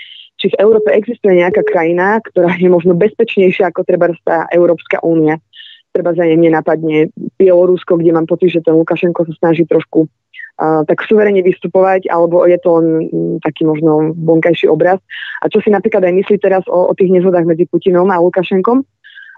či 0.42 0.50
v 0.50 0.58
Európe 0.58 0.90
existuje 0.90 1.38
nejaká 1.38 1.62
krajina, 1.62 2.18
ktorá 2.18 2.58
je 2.58 2.66
možno 2.66 2.98
bezpečnejšia 2.98 3.70
ako 3.70 3.86
treba 3.86 4.10
tá 4.26 4.50
Európska 4.50 4.98
únia 5.06 5.38
treba 5.92 6.16
za 6.16 6.24
ne 6.24 6.50
napadne 6.50 7.12
Bielorusko, 7.36 8.00
kde 8.00 8.16
mám 8.16 8.26
pocit, 8.26 8.56
že 8.56 8.64
ten 8.64 8.72
Lukašenko 8.74 9.28
sa 9.28 9.32
snaží 9.36 9.68
trošku 9.68 10.08
uh, 10.08 10.82
tak 10.88 11.04
suverene 11.04 11.44
vystupovať, 11.44 12.08
alebo 12.08 12.48
je 12.48 12.58
to 12.58 12.80
len 12.80 12.88
um, 13.12 13.36
taký 13.44 13.68
možno 13.68 14.16
vonkajší 14.16 14.72
obraz. 14.72 14.98
A 15.44 15.52
čo 15.52 15.60
si 15.60 15.68
napríklad 15.68 16.02
aj 16.02 16.16
myslí 16.24 16.40
teraz 16.40 16.64
o, 16.66 16.88
o 16.88 16.92
tých 16.96 17.12
nezhodách 17.12 17.44
medzi 17.44 17.68
Putinom 17.68 18.08
a 18.08 18.18
Lukašenkom. 18.18 18.82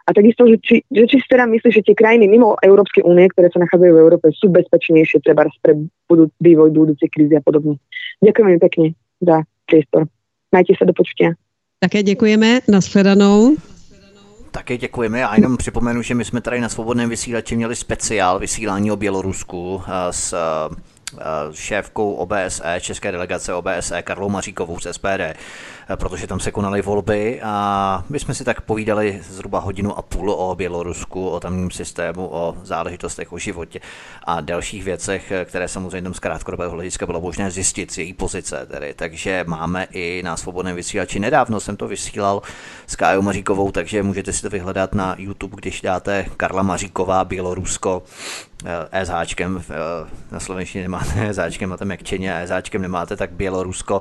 A 0.04 0.12
takisto, 0.12 0.44
že 0.44 0.60
či, 0.60 0.76
že 0.92 1.08
či 1.08 1.16
si 1.16 1.26
teda 1.26 1.48
myslí, 1.48 1.68
že 1.72 1.80
tie 1.80 1.96
krajiny 1.96 2.28
mimo 2.28 2.60
Európskej 2.60 3.02
únie, 3.08 3.24
ktoré 3.32 3.48
sa 3.48 3.58
nachádzajú 3.64 3.92
v 3.92 4.02
Európe, 4.04 4.26
sú 4.36 4.52
bezpečnejšie 4.52 5.24
treba 5.24 5.48
pre 5.64 5.80
budú, 6.06 6.28
vývoj 6.44 6.70
budúcej 6.76 7.08
krízy 7.08 7.40
a 7.40 7.42
podobne. 7.42 7.80
Ďakujem 8.20 8.46
veľmi 8.52 8.62
pekne 8.62 8.86
za 9.24 9.48
priestor. 9.64 10.13
Majte 10.54 10.78
sa 10.78 10.86
do 10.86 10.94
počutia. 10.94 11.34
Také 11.82 12.02
děkujeme, 12.02 12.60
nashledanou. 12.68 13.56
Také 14.50 14.76
děkujeme 14.76 15.26
a 15.26 15.34
jenom 15.34 15.56
připomenu, 15.56 16.02
že 16.02 16.14
my 16.14 16.24
jsme 16.24 16.40
tady 16.40 16.60
na 16.60 16.68
svobodném 16.68 17.10
vysílači 17.10 17.56
měli 17.56 17.76
speciál 17.76 18.38
vysílání 18.38 18.92
o 18.92 18.96
Bělorusku 18.96 19.82
eh, 19.86 20.12
s 20.12 20.32
eh, 20.32 21.24
šéfkou 21.52 22.14
OBSE, 22.14 22.80
české 22.80 23.12
delegace 23.12 23.54
OBSE, 23.54 24.02
Karlou 24.02 24.28
Maříkovou 24.28 24.80
z 24.80 24.92
SPD. 24.92 25.34
Eh, 25.88 25.96
protože 25.96 26.26
tam 26.26 26.40
se 26.40 26.50
konaly 26.50 26.82
volby 26.82 27.40
a 27.42 28.04
my 28.08 28.20
jsme 28.20 28.34
si 28.34 28.44
tak 28.44 28.60
povídali 28.60 29.20
zhruba 29.30 29.58
hodinu 29.58 29.98
a 29.98 30.02
půl 30.02 30.30
o 30.30 30.54
Bělorusku, 30.54 31.28
o 31.28 31.40
tamním 31.40 31.70
systému, 31.70 32.28
o 32.32 32.56
záležitostech, 32.62 33.32
o 33.32 33.38
životě 33.38 33.80
a 34.24 34.40
dalších 34.40 34.84
věcech, 34.84 35.32
eh, 35.32 35.44
které 35.44 35.68
samozřejmě 35.68 36.14
z 36.14 36.18
krátkodobého 36.18 36.70
hlediska 36.70 37.06
bylo 37.06 37.20
možné 37.20 37.50
zjistit 37.50 37.92
z 37.92 37.98
její 37.98 38.12
pozice. 38.12 38.66
Tedy. 38.70 38.94
Takže 38.94 39.44
máme 39.46 39.86
i 39.92 40.22
na 40.24 40.36
svobodném 40.36 40.76
vysílači. 40.76 41.18
Nedávno 41.18 41.60
jsem 41.60 41.76
to 41.76 41.88
vysílal 41.88 42.42
s 42.86 42.96
Kájou 42.96 43.22
Maříkovou, 43.22 43.70
takže 43.70 44.02
můžete 44.02 44.32
si 44.32 44.42
to 44.42 44.50
vyhledat 44.50 44.94
na 44.94 45.14
YouTube, 45.18 45.56
když 45.56 45.80
dáte 45.80 46.26
Karla 46.36 46.62
Maříková 46.62 47.24
Bělorusko 47.24 48.02
eh, 48.92 49.06
SHčkem, 49.06 49.62
na 50.30 50.40
slovenštině 50.40 50.84
nemáte 50.84 51.34
SHčkem, 51.34 51.70
máte 51.70 51.84
Mekčeně 51.84 52.42
a 52.42 52.46
SHčkem 52.46 52.82
nemáte, 52.82 53.16
tak 53.16 53.32
Bělorusko 53.32 54.00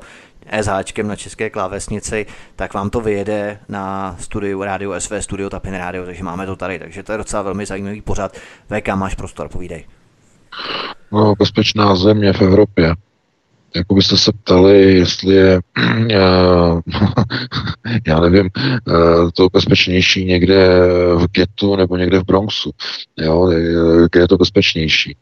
SHčkem 0.61 1.07
na 1.07 1.15
české 1.15 1.49
klávesnici, 1.49 2.25
tak 2.55 2.73
vám 2.73 2.89
to 2.89 3.01
vyjede 3.01 3.59
na 3.69 4.15
studiu 4.19 4.63
Rádio 4.63 4.99
SV, 4.99 5.11
studio 5.19 5.49
Tapin 5.49 5.73
Radio, 5.73 6.05
takže 6.05 6.23
máme 6.23 6.45
to 6.45 6.55
tady. 6.55 6.79
Takže 6.79 7.03
to 7.03 7.11
je 7.11 7.17
docela 7.17 7.41
velmi 7.41 7.65
zajímavý 7.65 8.01
pořad. 8.01 8.37
VK, 8.69 8.87
máš 8.95 9.15
prostor, 9.15 9.49
povídej. 9.49 9.85
No, 11.11 11.35
bezpečná 11.35 11.95
země 11.95 12.33
v 12.33 12.41
Evropě. 12.41 12.95
Jako 13.75 13.95
byste 13.95 14.17
se 14.17 14.31
ptali, 14.31 14.95
jestli 14.95 15.35
je, 15.35 15.59
já 18.07 18.19
nevím, 18.19 18.49
eh, 18.55 19.31
to 19.33 19.47
bezpečnější 19.53 20.25
někde 20.25 20.79
v 21.15 21.27
getu 21.31 21.75
nebo 21.75 21.97
někde 21.97 22.19
v 22.19 22.23
Bronxu. 22.23 22.71
Jo, 23.17 23.51
kde 24.11 24.19
je 24.19 24.27
to 24.27 24.37
bezpečnější. 24.37 25.15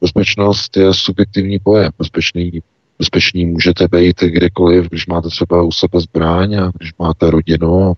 Bezpečnost 0.00 0.76
je 0.76 0.94
subjektivní 0.94 1.58
pojem. 1.58 1.92
Bezpečný 1.98 2.62
bezpeční 3.00 3.46
můžete 3.46 3.88
být 3.88 4.20
kdekoliv, 4.20 4.88
když 4.88 5.06
máte 5.06 5.28
třeba 5.28 5.62
u 5.62 5.72
sebe 5.72 6.00
zbraň 6.00 6.54
a 6.54 6.72
když 6.78 6.92
máte 6.98 7.30
rodinu, 7.30 7.92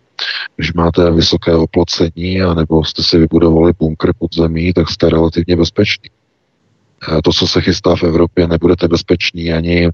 když 0.56 0.72
máte 0.72 1.10
vysoké 1.10 1.54
oplocení 1.54 2.42
a 2.42 2.54
nebo 2.54 2.84
jste 2.84 3.02
si 3.02 3.18
vybudovali 3.18 3.72
bunkr 3.78 4.12
pod 4.18 4.34
zemí, 4.34 4.72
tak 4.72 4.88
jste 4.88 5.08
relativně 5.08 5.56
bezpeční. 5.56 6.10
To, 7.24 7.32
co 7.32 7.46
se 7.48 7.60
chystá 7.60 7.96
v 7.96 8.02
Evropě, 8.02 8.46
nebudete 8.48 8.88
bezpeční 8.88 9.52
ani, 9.52 9.90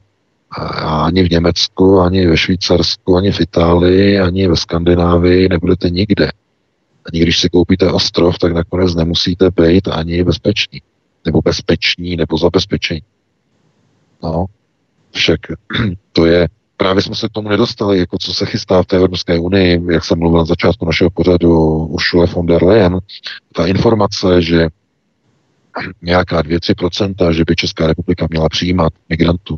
ani 0.84 1.22
v 1.22 1.30
Německu, 1.30 2.00
ani 2.00 2.26
ve 2.26 2.36
Švýcarsku, 2.36 3.16
ani 3.16 3.32
v 3.32 3.40
Itálii, 3.40 4.18
ani 4.18 4.48
ve 4.48 4.56
Skandinávii, 4.56 5.48
nebudete 5.48 5.90
nikde. 5.90 6.30
Ani 7.12 7.22
když 7.22 7.40
si 7.40 7.48
koupíte 7.48 7.92
ostrov, 7.92 8.38
tak 8.38 8.52
nakonec 8.52 8.94
nemusíte 8.94 9.50
být 9.50 9.88
ani 9.88 10.24
bezpeční, 10.24 10.82
nebo 11.24 11.40
bezpeční, 11.40 12.16
nebo 12.16 12.38
zabezpečení. 12.38 13.02
No, 14.22 14.46
však 15.12 15.40
to 16.12 16.26
je, 16.26 16.48
právě 16.76 17.02
jsme 17.02 17.14
se 17.14 17.28
k 17.28 17.32
tomu 17.32 17.48
nedostali, 17.48 17.98
jako 17.98 18.18
co 18.18 18.34
se 18.34 18.46
chystá 18.46 18.82
v 18.82 18.86
té 18.86 18.96
Evropské 18.96 19.38
unii, 19.38 19.80
jak 19.90 20.04
jsem 20.04 20.18
mluvil 20.18 20.38
na 20.38 20.44
začátku 20.44 20.86
našeho 20.86 21.10
pořadu 21.10 21.68
Ursula 21.86 22.26
von 22.26 22.46
der 22.46 22.64
Leyen, 22.64 22.98
ta 23.52 23.66
informace, 23.66 24.42
že 24.42 24.68
nějaká 26.02 26.42
2-3%, 26.42 27.30
že 27.30 27.44
by 27.46 27.56
Česká 27.56 27.86
republika 27.86 28.26
měla 28.30 28.48
přijímat 28.48 28.92
migrantů. 29.08 29.56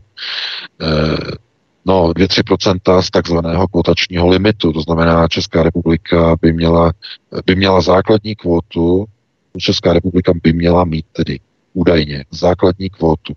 Eh, 0.83 1.17
no, 1.85 2.09
2-3% 2.09 3.01
z 3.01 3.11
takzvaného 3.11 3.69
kvotačního 3.69 4.29
limitu, 4.29 4.73
to 4.73 4.81
znamená, 4.81 5.29
Česká 5.29 5.63
republika 5.63 6.37
by 6.43 6.53
měla, 6.53 6.93
by 7.47 7.57
měla 7.57 7.81
základní 7.81 8.35
kvotu, 8.35 9.05
Česká 9.59 9.93
republika 9.93 10.33
by 10.43 10.53
měla 10.53 10.85
mít 10.85 11.07
tedy 11.13 11.41
údajně 11.73 12.25
základní 12.31 12.91
kvotu 12.91 13.35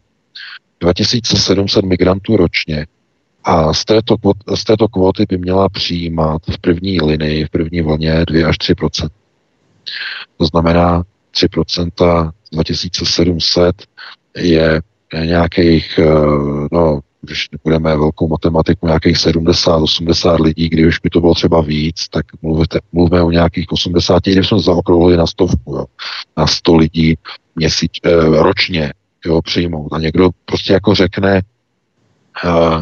2700 0.83 1.85
migrantů 1.85 2.37
ročně 2.37 2.85
a 3.43 3.73
z 3.73 3.85
této, 3.85 4.15
z 4.55 4.63
této 4.63 4.87
kvóty 4.87 5.25
by 5.29 5.37
měla 5.37 5.69
přijímat 5.69 6.41
v 6.49 6.57
první 6.57 7.01
linii, 7.01 7.45
v 7.45 7.49
první 7.49 7.81
vlně 7.81 8.25
2 8.27 8.49
až 8.49 8.57
3% 8.57 9.09
To 10.37 10.45
znamená 10.45 11.03
3% 11.35 12.31
2700 12.51 13.75
je 14.37 14.81
nějakých, 15.25 15.99
eh, 15.99 16.05
no, 16.71 16.99
když 17.21 17.49
budeme 17.63 17.97
velkou 17.97 18.27
matematiku, 18.27 18.87
nějakých 18.87 19.17
70-80 19.17 20.39
lidí, 20.39 20.69
když 20.69 20.85
už 20.85 20.99
by 20.99 21.09
to 21.09 21.21
bylo 21.21 21.33
třeba 21.33 21.61
víc, 21.61 22.09
tak 22.09 22.25
mluvíme, 22.41 22.65
mluvíme 22.91 23.21
o 23.21 23.31
nějakých 23.31 23.71
80, 23.71 24.23
když 24.23 24.47
jsme 24.47 24.59
zaokrouhli 24.59 25.17
na 25.17 25.27
stovku, 25.27 25.75
jo, 25.75 25.85
na 26.37 26.47
100 26.47 26.75
lidí 26.75 27.15
měsíč, 27.55 27.99
eh, 28.03 28.11
ročně 28.43 28.93
jo, 29.25 29.41
přijmout. 29.41 29.93
A 29.93 29.99
někdo 29.99 30.29
prostě 30.45 30.73
jako 30.73 30.95
řekne, 30.95 31.41
uh, 32.45 32.81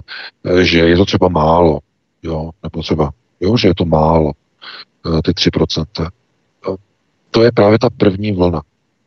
že 0.62 0.80
je 0.80 0.98
to 0.98 1.06
třeba 1.06 1.28
málo, 1.28 1.80
jo, 2.24 2.50
nebo 2.64 2.82
třeba, 2.82 3.12
jo, 3.40 3.58
že 3.58 3.68
je 3.68 3.76
to 3.76 3.86
málo, 3.86 4.32
uh, 5.06 5.22
ty 5.22 5.32
3%. 5.32 6.10
Uh, 6.68 6.76
to 7.32 7.44
je 7.44 7.52
právě 7.52 7.80
ta 7.80 7.90
první 7.90 8.32
vlna. 8.32 8.62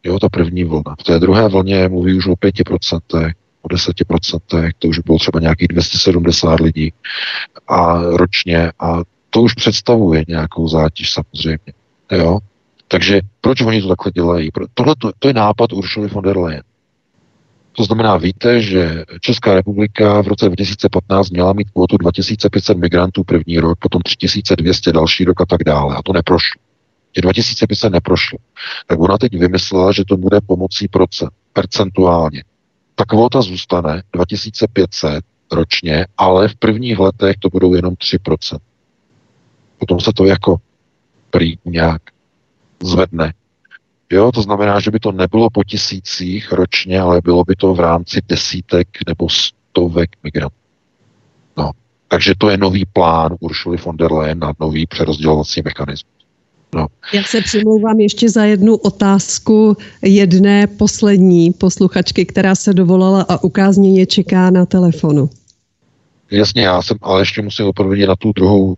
Jo, 0.05 0.19
ta 0.19 0.29
první 0.29 0.65
vlna. 0.65 0.97
V 1.01 1.03
té 1.03 1.19
druhé 1.19 1.49
vlně 1.49 1.89
mluví 1.89 2.15
už 2.15 2.27
o 2.27 2.33
5%, 2.33 3.33
o 3.63 3.69
10%, 3.69 4.73
to 4.79 4.89
už 4.89 4.99
bylo 4.99 5.19
třeba 5.19 5.41
nějakých 5.41 5.69
270 5.69 6.61
lidí 6.61 6.93
a 7.69 8.03
ročně 8.03 8.73
a 8.79 8.99
to 9.31 9.43
už 9.43 9.55
představuje 9.55 10.25
nějakou 10.29 10.69
zátěž 10.69 11.13
samozřejmě. 11.13 11.73
Jo? 12.13 12.39
Takže 12.89 13.21
proč 13.41 13.61
oni 13.61 13.83
to 13.83 13.89
takhle 13.89 14.13
dělají? 14.13 14.51
Tohle 14.75 14.95
to, 14.99 15.11
to 15.19 15.29
je 15.29 15.35
nápad 15.35 15.73
Uršuly 15.73 16.09
von 16.09 16.25
der 16.25 16.39
Leyen. 16.39 16.63
To 17.77 17.85
znamená, 17.85 18.17
víte, 18.17 18.61
že 18.61 19.05
Česká 19.21 19.55
republika 19.55 20.23
v 20.23 20.29
roce 20.29 20.47
2015 20.47 21.31
měla 21.31 21.53
mít 21.53 21.71
kvotu 21.71 21.97
2500 21.97 22.79
migrantů 22.79 23.25
první 23.25 23.59
rok, 23.59 23.79
potom 23.79 24.03
3200 24.03 24.93
další 24.93 25.25
rok 25.25 25.41
a 25.41 25.47
tak 25.47 25.65
dále. 25.65 25.97
A 25.97 26.03
to 26.03 26.13
neprošlo. 26.13 26.61
Tě 27.13 27.21
2500 27.21 27.93
neprošlo. 27.93 28.39
Tak 28.87 29.01
ona 29.01 29.19
teď 29.19 29.39
vymyslela, 29.39 29.93
že 29.93 30.05
to 30.05 30.17
bude 30.17 30.41
pomocí 30.41 30.89
procent, 30.89 31.31
percentuálně. 31.53 32.45
Ta 32.95 33.05
kvota 33.05 33.43
zůstane 33.43 34.03
2500 34.13 35.25
ročně, 35.53 36.07
ale 36.17 36.49
v 36.49 36.57
prvních 36.57 36.99
letech 36.99 37.37
to 37.39 37.49
budou 37.49 37.75
jenom 37.75 37.95
3%. 37.95 38.59
Potom 39.79 40.01
se 40.01 40.13
to 40.13 40.25
jako 40.25 40.57
prý 41.31 41.59
nějak 41.65 42.03
zvedne. 42.83 43.33
Jo, 44.15 44.33
to 44.33 44.43
znamená, 44.43 44.81
že 44.81 44.91
by 44.91 44.99
to 44.99 45.13
nebylo 45.13 45.51
po 45.51 45.65
tisících 45.65 46.53
ročně, 46.53 47.01
ale 47.01 47.21
bylo 47.25 47.45
by 47.45 47.57
to 47.57 47.75
v 47.75 47.81
rámci 47.81 48.21
desítek 48.29 48.89
nebo 49.07 49.29
stovek 49.29 50.11
migrantů. 50.23 50.57
No, 51.57 51.71
takže 52.09 52.33
to 52.39 52.51
je 52.51 52.57
nový 52.57 52.85
plán 52.93 53.37
Uršuly 53.41 53.77
von 53.77 53.97
der 53.97 54.13
Leyen 54.13 54.39
na 54.39 54.53
nový 54.61 54.87
přerozdělovací 54.87 55.63
mechanismus. 55.65 56.15
No. 56.75 56.87
Já 57.13 57.23
se 57.23 57.41
přimlouvám 57.41 58.01
ještě 58.01 58.31
za 58.31 58.45
jednu 58.45 58.77
otázku 58.77 59.77
jedné 60.03 60.67
poslední 60.67 61.53
posluchačky, 61.53 62.27
která 62.27 62.55
se 62.55 62.75
dovolala 62.75 63.23
a 63.29 63.45
ukázněně 63.45 64.07
čeká 64.07 64.51
na 64.51 64.67
telefonu. 64.67 65.31
Jasně, 66.35 66.63
já 66.63 66.83
jsem, 66.83 66.97
ale 67.03 67.21
ještě 67.21 67.43
musím 67.43 67.67
odpovědět 67.67 68.07
na 68.07 68.17
tu 68.17 68.33
druhou 68.33 68.75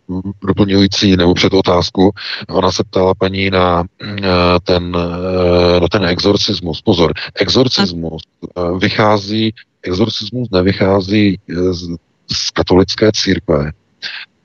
doplňující 0.46 1.16
nebo 1.16 1.34
před 1.34 1.54
otázku. 1.54 2.10
Ona 2.48 2.72
se 2.72 2.84
ptala 2.84 3.14
paní 3.14 3.50
na 3.50 3.84
eh, 4.02 4.22
ten, 4.62 4.96
eh, 4.96 5.80
na 5.80 5.88
ten 5.88 6.04
exorcismus. 6.04 6.82
Pozor, 6.82 7.12
exorcismus 7.34 8.22
eh, 8.44 8.78
vychází, 8.78 9.54
exorcismus 9.82 10.48
nevychází 10.52 11.38
z, 11.70 11.96
z 12.32 12.50
katolické 12.50 13.10
církve, 13.14 13.72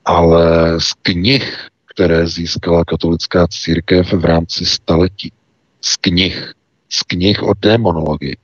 ale 0.04 0.80
z 0.80 0.92
knih, 1.02 1.58
které 1.94 2.26
získala 2.26 2.84
katolická 2.84 3.46
církev 3.46 4.12
v 4.12 4.24
rámci 4.24 4.66
staletí. 4.66 5.32
Z 5.80 5.96
knih. 5.96 6.52
Z 6.88 7.02
knih 7.02 7.42
o 7.42 7.52
demonologii. 7.60 8.36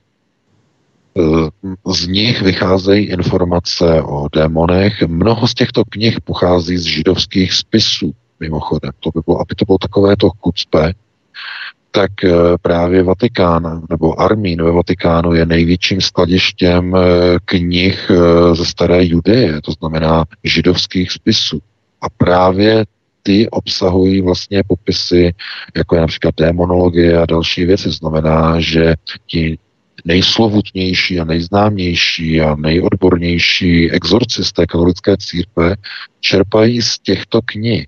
Eh, 1.19 1.93
z 1.93 2.07
nich 2.07 2.41
vycházejí 2.41 3.05
informace 3.05 4.01
o 4.01 4.27
démonech. 4.35 5.01
Mnoho 5.07 5.47
z 5.47 5.53
těchto 5.53 5.83
knih 5.89 6.21
pochází 6.21 6.77
z 6.77 6.83
židovských 6.83 7.53
spisů, 7.53 8.11
mimochodem. 8.39 8.91
To 8.99 9.09
by 9.15 9.21
bylo, 9.25 9.41
aby 9.41 9.55
to 9.55 9.65
bylo 9.65 9.77
takové 9.77 10.15
to 10.17 10.29
chucpe, 10.29 10.93
tak 11.91 12.23
eh, 12.23 12.31
právě 12.61 13.03
Vatikán 13.03 13.81
nebo 13.89 14.21
Armín 14.21 14.63
ve 14.63 14.71
Vatikánu 14.71 15.33
je 15.33 15.45
největším 15.45 16.01
skladištěm 16.01 16.95
eh, 16.95 16.99
knih 17.45 18.11
ze 18.53 18.65
staré 18.65 19.05
Judeje, 19.05 19.61
to 19.61 19.71
znamená 19.71 20.25
židovských 20.43 21.11
spisů. 21.11 21.59
A 22.01 22.09
právě 22.09 22.85
ty 23.23 23.49
obsahují 23.49 24.21
vlastně 24.21 24.63
popisy, 24.67 25.33
jako 25.75 25.95
je 25.95 26.01
například 26.01 26.35
démonologie 26.37 27.17
a 27.17 27.25
další 27.25 27.65
věci. 27.65 27.91
Znamená, 27.91 28.59
že 28.59 28.95
ti 29.27 29.57
nejslovutnější 30.05 31.19
a 31.19 31.25
nejznámější 31.25 32.41
a 32.41 32.55
nejodbornější 32.55 33.91
exorcisté 33.91 34.65
katolické 34.65 35.17
církve 35.17 35.75
čerpají 36.19 36.81
z 36.81 36.99
těchto 36.99 37.39
knih. 37.45 37.87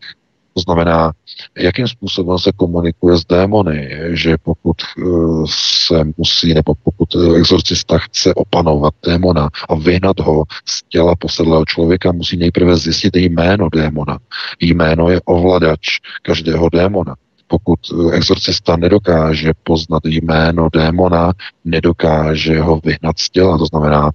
To 0.53 0.61
znamená, 0.61 1.11
jakým 1.57 1.87
způsobem 1.87 2.39
se 2.39 2.51
komunikuje 2.55 3.17
s 3.17 3.25
démony, 3.25 3.89
že 4.09 4.37
pokud 4.43 4.77
eh, 4.81 5.03
se 5.49 6.03
musí, 6.17 6.53
nebo 6.53 6.73
pokud 6.83 7.15
exorcista 7.35 7.97
chce 7.97 8.33
opanovat 8.33 8.93
démona 9.05 9.49
a 9.69 9.75
vyhnat 9.75 10.19
ho 10.19 10.43
z 10.65 10.83
těla 10.89 11.15
posedlého 11.15 11.65
člověka, 11.65 12.11
musí 12.11 12.37
nejprve 12.37 12.77
zjistit 12.77 13.15
jméno 13.15 13.69
démona. 13.69 14.19
Jméno 14.59 15.09
je 15.09 15.21
ovladač 15.25 15.99
každého 16.21 16.69
démona 16.69 17.15
pokud 17.51 17.79
eh, 17.91 18.15
exorcista 18.15 18.77
nedokáže 18.77 19.51
poznat 19.63 20.05
jméno 20.05 20.69
démona, 20.73 21.33
nedokáže 21.65 22.61
ho 22.61 22.79
vyhnat 22.83 23.19
z 23.19 23.29
těla. 23.29 23.57
To 23.57 23.65
znamená, 23.65 24.11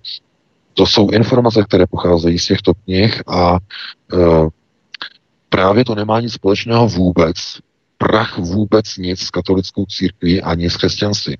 to 0.74 0.86
jsou 0.86 1.10
informace, 1.10 1.65
které 1.65 1.86
pocházejí 1.86 2.39
z 2.39 2.47
těchto 2.47 2.73
knih 2.74 3.23
a 3.26 3.56
e, 3.56 4.16
právě 5.48 5.84
to 5.84 5.94
nemá 5.94 6.20
nic 6.20 6.32
společného 6.32 6.89
vůbec, 6.89 7.36
prach 7.98 8.39
vůbec 8.39 8.97
nic 8.97 9.20
s 9.20 9.31
katolickou 9.31 9.86
církví 9.86 10.42
ani 10.42 10.70
s 10.70 10.76
křesťanstvím. 10.76 11.36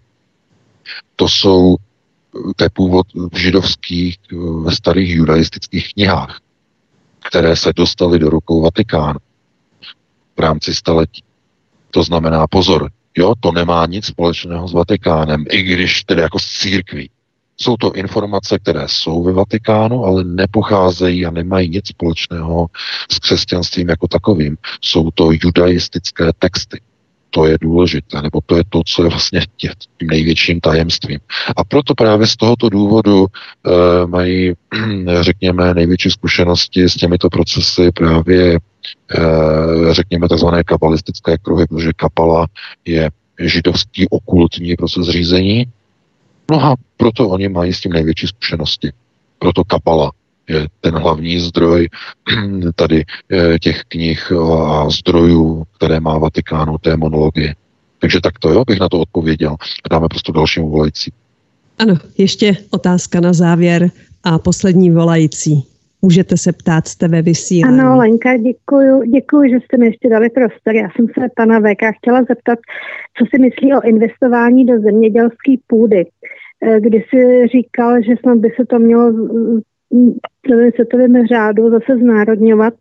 To 1.17 1.29
jsou, 1.29 1.77
eh, 1.77 2.53
to 2.57 2.65
původ 2.73 3.07
v 3.33 3.37
židovských, 3.39 4.19
ve 4.63 4.73
starých 4.73 5.11
judaistických 5.11 5.93
knihách, 5.93 6.41
které 7.29 7.57
se 7.57 7.73
dostaly 7.77 8.19
do 8.19 8.31
rukou 8.31 8.63
Vatikánu 8.63 9.19
v 10.37 10.41
rámci 10.41 10.75
staletí. 10.75 11.26
To 11.91 12.03
znamená, 12.03 12.47
pozor, 12.47 12.91
jo, 13.17 13.35
to 13.41 13.53
nemá 13.53 13.87
nic 13.87 14.07
společného 14.07 14.69
s 14.69 14.73
Vatikánem, 14.73 15.45
i 15.51 15.63
když 15.63 16.05
tedy 16.05 16.23
jako 16.23 16.39
s 16.39 16.47
církví. 16.47 17.11
Jsou 17.61 17.77
to 17.77 17.93
informace, 17.93 18.59
které 18.59 18.85
jsou 18.87 19.23
ve 19.23 19.33
Vatikánu, 19.33 20.05
ale 20.05 20.25
nepocházejí 20.25 21.27
a 21.27 21.31
nemají 21.31 21.69
nic 21.69 21.89
společného 21.89 22.67
s 23.13 23.19
křesťanstvím 23.19 23.89
jako 23.89 24.09
takovým. 24.09 24.57
Jsou 24.81 25.11
to 25.11 25.31
judaistické 25.43 26.33
texty. 26.39 26.81
To 27.31 27.47
je 27.47 27.59
důležité, 27.61 28.23
nebo 28.23 28.41
to 28.47 28.57
je 28.57 28.65
to, 28.69 28.83
co 28.87 29.03
je 29.03 29.09
vlastně 29.09 29.41
tím 29.57 30.09
největším 30.09 30.61
tajemstvím. 30.61 31.19
A 31.57 31.65
proto 31.65 31.95
právě 31.95 32.27
z 32.27 32.37
tohoto 32.37 32.69
důvodu 32.69 33.27
e, 33.27 34.07
mají, 34.07 34.53
řekněme, 35.21 35.75
největší 35.75 36.11
zkušenosti 36.11 36.89
s 36.89 36.95
těmito 36.95 37.29
procesy 37.29 37.93
právě 37.93 38.59
Eh, 39.15 39.95
řekněme, 39.95 40.29
takzvané 40.29 40.65
kabalistické 40.65 41.39
kruhy, 41.39 41.67
protože 41.67 41.93
kapala 41.93 42.47
je 42.85 43.11
židovský 43.41 44.09
okultní 44.09 44.77
proces 44.77 45.09
řízení. 45.09 45.67
No 46.51 46.65
a 46.65 46.75
proto 46.97 47.29
oni 47.29 47.49
mají 47.49 47.73
s 47.73 47.81
tím 47.81 47.93
největší 47.93 48.27
zkušenosti. 48.27 48.93
Proto 49.39 49.65
kapala 49.65 50.13
ten 50.81 50.95
hlavní 50.95 51.41
zdroj 51.41 51.89
tady 52.75 53.05
eh, 53.33 53.59
těch 53.59 53.81
knih 53.89 54.33
a 54.33 54.91
zdrojů, 54.91 55.65
které 55.77 56.01
má 56.01 56.19
Vatikánu, 56.19 56.79
té 56.79 56.97
monologie. 56.97 57.55
Takže 57.99 58.21
takto, 58.21 58.53
jo, 58.53 58.65
bych 58.67 58.81
na 58.81 58.89
to 58.89 59.01
odpověděl. 59.01 59.57
Dáme 59.91 60.09
prostě 60.09 60.33
dalšímu 60.33 60.71
volající. 60.71 61.13
Ano, 61.79 61.95
ještě 62.19 62.57
otázka 62.71 63.21
na 63.21 63.33
závěr 63.33 63.91
a 64.25 64.39
poslední 64.39 64.91
volající. 64.91 65.67
Můžete 66.03 66.37
se 66.37 66.53
ptát, 66.53 66.89
jste 66.89 67.09
ve 67.09 67.23
vysílání. 67.23 67.81
Ano, 67.81 67.97
Lenka, 67.97 68.37
děkuju, 68.37 69.03
děkuju, 69.03 69.51
že 69.51 69.57
jste 69.65 69.77
mi 69.77 69.87
ještě 69.87 70.09
dali 70.09 70.31
prostor. 70.31 70.75
Já 70.75 70.89
jsem 70.97 71.07
se 71.07 71.29
pana 71.37 71.61
VK 71.61 71.97
chtěla 71.99 72.23
zeptat, 72.29 72.59
co 73.19 73.25
si 73.31 73.43
myslí 73.43 73.75
o 73.75 73.81
investování 73.81 74.67
do 74.67 74.81
zemědělské 74.81 75.55
půdy. 75.67 76.05
Eh, 76.63 76.81
kdy 76.81 77.05
si 77.11 77.47
říkal, 77.53 78.03
že 78.03 78.15
snad 78.21 78.39
by 78.39 78.49
se 78.57 78.67
to 78.67 78.79
mělo 78.79 79.13
v 80.45 80.71
světovém 80.75 81.27
řádu 81.27 81.71
zase 81.71 81.99
znárodňovat, 81.99 82.75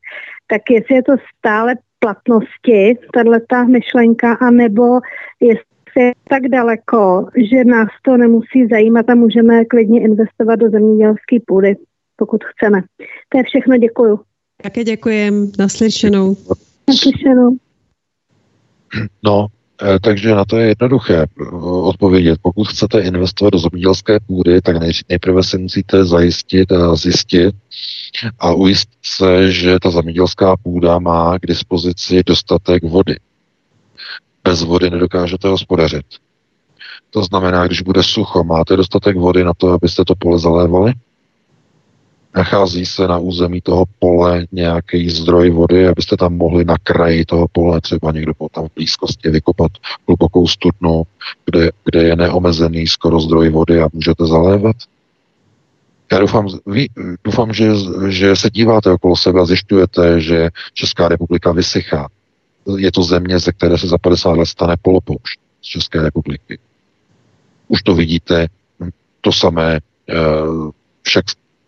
tak 0.48 0.62
jestli 0.70 0.96
je 0.96 1.04
to 1.04 1.14
stále 1.38 1.76
platnosti, 2.00 2.98
tato 3.14 3.66
myšlenka, 3.66 4.34
anebo 4.34 5.00
jestli 5.40 6.04
je 6.04 6.14
tak 6.30 6.48
daleko, 6.48 7.28
že 7.52 7.64
nás 7.66 7.88
to 8.02 8.18
nemusí 8.18 8.68
zajímat 8.72 9.10
a 9.10 9.16
můžeme 9.16 9.66
klidně 9.66 10.02
investovat 10.02 10.56
do 10.56 10.70
zemědělské 10.70 11.38
půdy 11.48 11.76
pokud 12.16 12.44
chceme. 12.44 12.82
To 13.30 13.38
je 13.38 13.44
všechno, 13.44 13.78
děkuju. 13.78 14.20
Také 14.64 14.84
děkujem, 14.84 15.52
naslyšenou. 15.60 16.38
Naslyšenou. 16.88 17.58
No, 19.24 19.48
takže 20.02 20.36
na 20.36 20.46
to 20.46 20.58
je 20.58 20.68
jednoduché 20.68 21.16
eh, 21.16 21.46
odpovědět. 21.62 22.40
Pokud 22.42 22.68
chcete 22.68 23.00
investovat 23.00 23.50
do 23.50 23.60
zemědělské 23.60 24.20
půdy, 24.20 24.62
tak 24.62 24.76
nejprve 25.10 25.44
si 25.44 25.58
musíte 25.58 26.06
zajistit 26.06 26.72
a 26.72 26.96
zjistit 26.96 27.56
a 28.40 28.54
ujistit 28.54 29.00
se, 29.04 29.52
že 29.52 29.80
ta 29.82 29.90
zemědělská 29.90 30.58
půda 30.58 31.00
má 31.00 31.40
k 31.40 31.48
dispozici 31.48 32.24
dostatek 32.26 32.84
vody. 32.84 33.16
Bez 34.44 34.64
vody 34.64 34.90
nedokážete 34.90 35.48
hospodařit. 35.48 36.06
To 37.10 37.24
znamená, 37.24 37.68
když 37.68 37.82
bude 37.82 38.04
sucho, 38.04 38.44
máte 38.44 38.76
dostatek 38.76 39.18
vody 39.18 39.44
na 39.44 39.54
to, 39.58 39.72
abyste 39.72 40.06
to 40.06 40.16
pole 40.16 40.40
zalévali? 40.40 40.94
Nachází 42.36 42.86
se 42.86 43.08
na 43.08 43.18
území 43.18 43.62
toho 43.62 43.86
pole 44.00 44.46
nějaký 44.52 45.10
zdroj 45.10 45.50
vody, 45.50 45.88
abyste 45.88 46.18
tam 46.18 46.34
mohli 46.34 46.66
na 46.66 46.76
kraji 46.84 47.26
toho 47.26 47.48
pole 47.52 47.82
třeba 47.82 48.12
někdo 48.12 48.34
tam 48.52 48.68
v 48.68 48.76
blízkosti 48.76 49.30
vykopat 49.30 49.72
hlubokou 50.08 50.48
studnu, 50.48 51.04
kde, 51.46 51.72
kde 51.86 52.04
je 52.04 52.16
neomezený 52.16 52.88
skoro 52.88 53.20
zdroj 53.20 53.50
vody 53.50 53.82
a 53.82 53.88
můžete 53.94 54.26
zalévat? 54.26 54.76
Já 56.12 56.20
doufám, 56.20 56.48
ví, 56.66 56.90
doufám 57.24 57.54
že, 57.54 57.72
že 58.10 58.36
se 58.36 58.50
díváte 58.50 58.92
okolo 58.92 59.16
sebe 59.16 59.42
a 59.42 59.46
zjišťujete, 59.46 60.22
že 60.22 60.50
Česká 60.74 61.08
republika 61.08 61.52
vysychá. 61.52 62.08
Je 62.78 62.92
to 62.92 63.04
země, 63.04 63.40
ze 63.40 63.52
které 63.52 63.78
se 63.78 63.88
za 63.88 63.98
50 63.98 64.30
let 64.30 64.46
stane 64.46 64.76
polopoušť 64.82 65.40
z 65.62 65.66
České 65.68 66.02
republiky. 66.02 66.60
Už 67.68 67.82
to 67.82 67.96
vidíte 67.96 68.48
To 69.22 69.32
samé, 69.32 69.80
však 71.02 71.26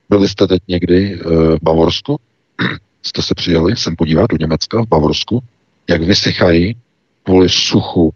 byli 0.10 0.30
jste 0.30 0.48
teď 0.48 0.62
někdy 0.68 1.16
v 1.16 1.58
Bavorsku, 1.62 2.20
jste 3.04 3.22
se 3.22 3.36
přijeli 3.36 3.76
sem 3.76 3.96
podívat 3.96 4.28
do 4.30 4.38
Německa, 4.38 4.82
v 4.82 4.88
Bavorsku, 4.88 5.44
jak 5.90 6.02
vysychají 6.02 6.76
kvůli 7.24 7.50
suchu 7.50 8.14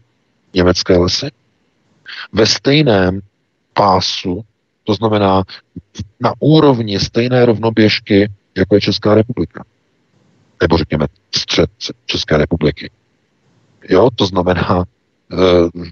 německé 0.54 0.98
lesy? 0.98 1.28
Ve 2.34 2.46
stejném 2.46 3.20
pásu, 3.74 4.46
to 4.84 4.94
znamená 4.94 5.44
na 6.20 6.34
úrovni 6.40 7.00
stejné 7.00 7.46
rovnoběžky, 7.46 8.32
jako 8.58 8.76
je 8.76 8.82
Česká 8.82 9.16
republika. 9.16 9.64
Nebo 10.62 10.78
řekněme 10.78 11.08
střed 11.36 11.70
České 12.06 12.38
republiky. 12.38 12.92
Jo, 13.90 14.10
to 14.16 14.26
znamená, 14.26 14.82
eh, 14.82 15.01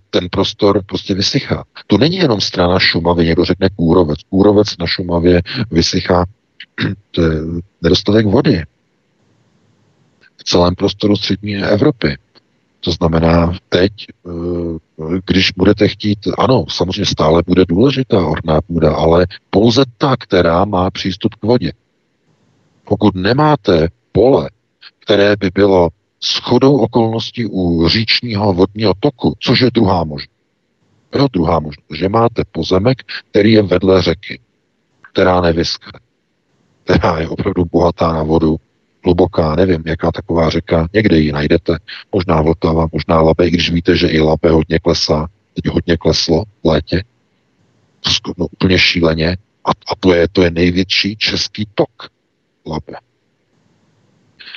ten 0.09 0.29
prostor 0.31 0.83
prostě 0.85 1.13
vysychá. 1.13 1.63
To 1.87 1.97
není 1.97 2.17
jenom 2.17 2.41
strana 2.41 2.79
Šumavy, 2.79 3.25
někdo 3.25 3.45
řekne 3.45 3.69
kůrovec. 3.75 4.19
Kůrovec 4.29 4.77
na 4.79 4.87
Šumavě 4.87 5.41
vysychá, 5.71 6.25
nedostatek 7.81 8.25
vody 8.25 8.63
v 10.37 10.43
celém 10.43 10.75
prostoru 10.75 11.15
střední 11.15 11.55
Evropy. 11.55 12.17
To 12.79 12.91
znamená, 12.91 13.53
teď, 13.69 13.91
eh, 14.09 15.19
když 15.25 15.51
budete 15.51 15.87
chtít, 15.87 16.19
ano, 16.37 16.65
samozřejmě 16.69 17.05
stále 17.05 17.43
bude 17.47 17.65
důležitá 17.67 18.25
orná 18.25 18.61
půda, 18.61 18.95
ale 18.95 19.27
pouze 19.49 19.83
ta, 19.97 20.15
která 20.19 20.65
má 20.65 20.91
přístup 20.91 21.35
k 21.35 21.43
vodě. 21.43 21.71
Pokud 22.83 23.15
nemáte 23.15 23.87
pole, 24.11 24.49
které 24.99 25.35
by 25.35 25.49
bylo 25.53 25.89
shodou 26.23 26.77
okolností 26.77 27.45
u 27.45 27.87
říčního 27.87 28.53
vodního 28.53 28.93
toku, 28.99 29.33
což 29.39 29.61
je 29.61 29.71
druhá 29.71 30.03
možnost. 30.03 30.39
Jo, 31.15 31.27
druhá 31.33 31.59
možnost, 31.59 31.87
že 31.97 32.09
máte 32.09 32.43
pozemek, 32.51 33.03
který 33.31 33.51
je 33.51 33.61
vedle 33.61 34.01
řeky, 34.01 34.39
která 35.11 35.41
nevyskne, 35.41 35.99
která 36.83 37.19
je 37.19 37.27
opravdu 37.27 37.65
bohatá 37.65 38.13
na 38.13 38.23
vodu, 38.23 38.57
hluboká, 39.03 39.55
nevím, 39.55 39.83
jaká 39.85 40.11
taková 40.11 40.49
řeka, 40.49 40.87
někde 40.93 41.19
ji 41.19 41.31
najdete, 41.31 41.77
možná 42.11 42.41
Vltava, 42.41 42.87
možná 42.91 43.21
Labe, 43.21 43.47
i 43.47 43.51
když 43.51 43.71
víte, 43.71 43.97
že 43.97 44.07
i 44.07 44.19
Labe 44.19 44.49
hodně 44.49 44.79
klesá, 44.79 45.27
teď 45.53 45.73
hodně 45.73 45.97
kleslo 45.97 46.43
v 46.63 46.67
létě, 46.67 47.03
no, 48.37 48.47
úplně 48.47 48.79
šíleně, 48.79 49.37
a, 49.65 49.69
a 49.69 49.95
to, 49.99 50.13
je, 50.13 50.27
to 50.27 50.41
je 50.41 50.51
největší 50.51 51.15
český 51.15 51.67
tok 51.75 52.09
Labe. 52.67 52.99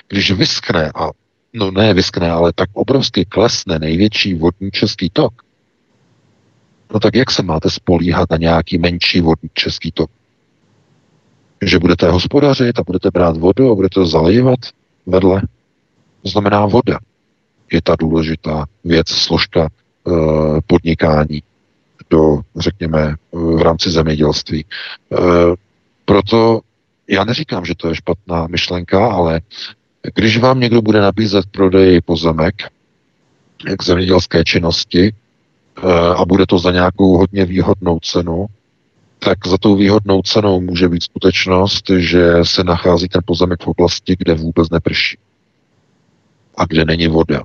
Když 0.09 0.31
vyskne, 0.31 0.93
a 0.95 1.11
no 1.53 1.71
ne 1.71 1.95
vyskne, 1.95 2.31
ale 2.31 2.53
tak 2.53 2.71
obrovsky 2.73 3.25
klesne 3.25 3.79
největší 3.79 4.35
vodní 4.35 4.71
český 4.71 5.11
tok, 5.11 5.43
no 6.95 7.01
tak 7.01 7.15
jak 7.15 7.31
se 7.31 7.43
máte 7.43 7.71
spolíhat 7.71 8.31
na 8.31 8.37
nějaký 8.37 8.79
menší 8.79 9.21
vodní 9.21 9.49
český 9.55 9.93
tok? 9.93 10.11
že 11.63 11.79
budete 11.79 12.11
hospodařit 12.11 12.79
a 12.79 12.83
budete 12.83 13.11
brát 13.11 13.37
vodu 13.37 13.71
a 13.71 13.75
budete 13.75 13.95
to 13.95 14.07
zalivat 14.07 14.59
vedle. 15.07 15.43
To 16.23 16.29
znamená 16.29 16.67
voda. 16.67 16.99
Je 17.73 17.83
ta 17.83 17.97
důležitá 17.97 18.65
věc, 18.85 19.09
složka 19.09 19.65
e, 19.67 19.71
podnikání 20.67 21.43
do, 22.11 22.41
řekněme, 22.57 23.15
v 23.33 23.63
rámci 23.63 23.91
zemědělství. 23.91 24.65
E, 24.65 25.17
proto 26.05 26.61
já 27.09 27.25
neříkám, 27.25 27.65
že 27.65 27.75
to 27.75 27.89
je 27.89 27.95
špatná 27.95 28.47
myšlenka, 28.47 29.13
ale 29.13 29.41
když 30.15 30.39
vám 30.39 30.61
někdo 30.61 30.83
bude 30.83 31.01
nabízet 31.01 31.47
prodej 31.47 32.01
pozemek 32.01 32.55
k 33.79 33.85
zemědělské 33.85 34.45
činnosti 34.45 35.07
e, 35.07 35.13
a 36.17 36.25
bude 36.25 36.47
to 36.47 36.59
za 36.59 36.73
nějakou 36.73 37.17
hodně 37.17 37.45
výhodnou 37.45 37.99
cenu, 38.01 38.47
tak 39.19 39.47
za 39.47 39.59
tou 39.59 39.77
výhodnou 39.77 40.23
cenou 40.23 40.61
může 40.61 40.89
být 40.89 41.03
skutečnost, 41.03 41.91
že 41.99 42.33
se 42.43 42.65
nachází 42.65 43.09
ten 43.09 43.23
pozemek 43.25 43.63
v 43.63 43.67
oblasti, 43.67 44.17
kde 44.19 44.35
vůbec 44.35 44.71
neprší 44.71 45.19
a 46.57 46.65
kde 46.65 46.85
není 46.85 47.09
voda. 47.09 47.43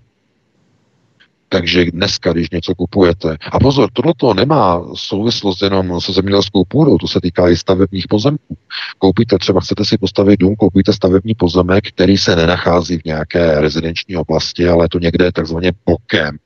Takže 1.50 1.86
dneska, 1.92 2.34
když 2.34 2.50
něco 2.50 2.76
kupujete, 2.76 3.38
a 3.52 3.60
pozor, 3.60 3.90
tohle 3.94 4.36
nemá 4.36 4.86
souvislost 4.94 5.62
jenom 5.62 6.02
se 6.02 6.14
zemědělskou 6.14 6.64
půdou, 6.66 6.98
to 6.98 7.08
se 7.08 7.22
týká 7.22 7.50
i 7.50 7.58
stavebních 7.58 8.08
pozemků. 8.08 8.58
Koupíte, 8.98 9.38
třeba 9.38 9.62
chcete 9.62 9.86
si 9.86 9.98
postavit 9.98 10.40
dům, 10.40 10.56
koupíte 10.56 10.94
stavební 10.94 11.36
pozemek, 11.36 11.88
který 11.88 12.18
se 12.18 12.36
nenachází 12.36 12.98
v 12.98 13.06
nějaké 13.06 13.62
rezidenční 13.62 14.16
oblasti, 14.16 14.68
ale 14.68 14.86
je 14.86 14.90
to 14.90 15.00
někde 15.00 15.32
takzvaně 15.32 15.72
bokem, 15.86 16.38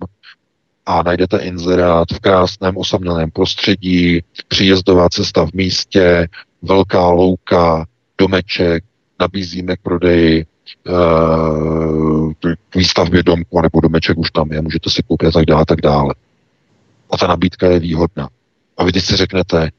a 0.85 1.03
najdete 1.03 1.37
inzerát 1.37 2.11
v 2.11 2.19
krásném 2.19 2.77
osamělém 2.77 3.31
prostředí, 3.31 4.19
příjezdová 4.47 5.09
cesta 5.09 5.45
v 5.45 5.53
místě, 5.53 6.27
velká 6.61 7.07
louka, 7.07 7.85
domeček, 8.17 8.83
nabízíme 9.19 9.75
k 9.75 9.81
prodeji, 9.81 10.45
k 12.69 12.75
výstavbě 12.75 13.23
domku 13.23 13.61
nebo 13.61 13.81
domeček 13.81 14.17
už 14.17 14.31
tam 14.31 14.51
je, 14.51 14.61
můžete 14.61 14.89
si 14.89 15.03
koupit 15.03 15.27
a 15.27 15.31
tak 15.31 15.45
dále, 15.45 15.65
tak 15.65 15.81
dále. 15.81 16.15
A 17.11 17.17
ta 17.17 17.27
nabídka 17.27 17.67
je 17.67 17.79
výhodná. 17.79 18.29
A 18.77 18.83
vy 18.83 18.91
teď 18.91 19.03
si 19.03 19.15
řeknete, 19.15 19.69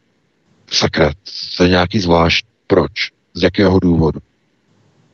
sakra, 0.73 1.13
to 1.57 1.63
je 1.63 1.69
nějaký 1.69 2.01
zvlášť, 2.01 2.47
proč, 2.67 2.93
z 3.35 3.43
jakého 3.43 3.79
důvodu. 3.79 4.21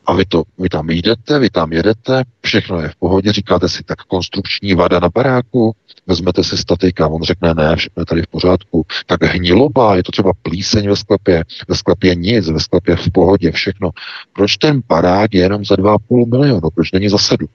A 0.08 0.14
vy, 0.14 0.24
to, 0.24 0.42
vy 0.58 0.68
tam 0.68 0.90
jdete, 0.90 1.38
vy 1.38 1.50
tam 1.50 1.72
jedete, 1.72 2.22
všechno 2.40 2.80
je 2.80 2.88
v 2.88 2.96
pohodě, 2.96 3.32
říkáte 3.32 3.68
si 3.68 3.84
tak 3.84 3.98
konstrukční 3.98 4.74
vada 4.74 5.00
na 5.00 5.08
baráku, 5.08 5.74
vezmete 6.06 6.44
si 6.44 6.56
statika, 6.56 7.08
on 7.08 7.22
řekne 7.22 7.54
ne, 7.54 7.76
všechno 7.76 8.00
je 8.00 8.06
tady 8.06 8.22
v 8.22 8.26
pořádku. 8.26 8.86
Tak 9.06 9.22
hniloba, 9.22 9.96
je 9.96 10.02
to 10.02 10.12
třeba 10.12 10.32
plíseň 10.42 10.88
ve 10.88 10.96
sklepě, 10.96 11.44
ve 11.68 11.76
sklepě 11.76 12.14
nic, 12.14 12.50
ve 12.50 12.60
sklepě 12.60 12.96
v 12.96 13.10
pohodě, 13.12 13.52
všechno. 13.52 13.90
Proč 14.32 14.56
ten 14.56 14.82
barák 14.88 15.34
je 15.34 15.40
jenom 15.40 15.64
za 15.64 15.74
2,5 15.74 16.30
milionu, 16.30 16.70
proč 16.74 16.92
není 16.92 17.08
za 17.08 17.18
7? 17.18 17.48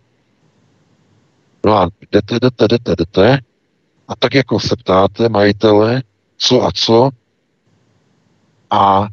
No 1.65 1.77
a 1.77 1.90
jdete, 2.11 2.35
jdete, 2.40 2.67
jdete, 2.67 2.95
jdete 2.95 3.40
a 4.07 4.15
tak 4.15 4.33
jako 4.33 4.59
se 4.59 4.75
ptáte 4.75 5.30
majitele, 5.30 6.03
co 6.38 6.64
a 6.64 6.72
co 6.73 7.09
a 8.69 9.07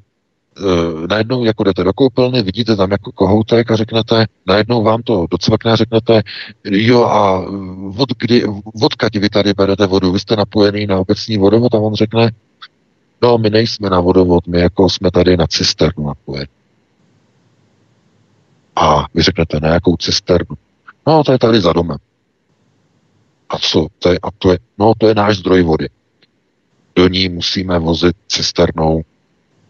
e, 0.60 1.06
najednou 1.06 1.44
jako 1.44 1.64
jdete 1.64 1.84
do 1.84 1.92
koupelny, 1.92 2.42
vidíte 2.42 2.76
tam 2.76 2.90
jako 2.90 3.12
kohoutek 3.12 3.70
a 3.70 3.76
řeknete, 3.76 4.26
najednou 4.46 4.82
vám 4.82 5.02
to 5.02 5.26
docvakne 5.30 5.72
a 5.72 5.76
řeknete, 5.76 6.22
jo 6.64 7.04
a 7.04 7.44
od 7.96 8.08
kdy, 8.18 8.44
odkaď 8.82 9.16
vy 9.16 9.28
tady 9.28 9.54
berete 9.54 9.86
vodu, 9.86 10.12
vy 10.12 10.20
jste 10.20 10.36
napojený 10.36 10.86
na 10.86 10.98
obecní 10.98 11.38
vodovod 11.38 11.74
a 11.74 11.78
on 11.78 11.94
řekne, 11.94 12.30
no 13.22 13.38
my 13.38 13.50
nejsme 13.50 13.90
na 13.90 14.00
vodovod, 14.00 14.46
my 14.46 14.60
jako 14.60 14.90
jsme 14.90 15.10
tady 15.10 15.36
na 15.36 15.46
cisternu 15.46 16.06
napojení. 16.06 16.46
A 18.76 19.06
vy 19.14 19.22
řeknete, 19.22 19.60
na 19.60 19.68
jakou 19.68 19.96
cisternu? 19.96 20.56
No, 21.06 21.24
to 21.24 21.32
je 21.32 21.38
tady 21.38 21.60
za 21.60 21.72
domem. 21.72 21.98
A 23.48 23.58
co? 23.58 23.86
To 23.98 24.12
je, 24.12 24.18
a 24.22 24.28
to 24.38 24.52
je, 24.52 24.58
no, 24.78 24.92
to 24.98 25.08
je 25.08 25.14
náš 25.14 25.38
zdroj 25.38 25.62
vody. 25.62 25.88
Do 26.96 27.08
ní 27.08 27.28
musíme 27.28 27.78
vozit 27.78 28.16
cisternou 28.28 29.02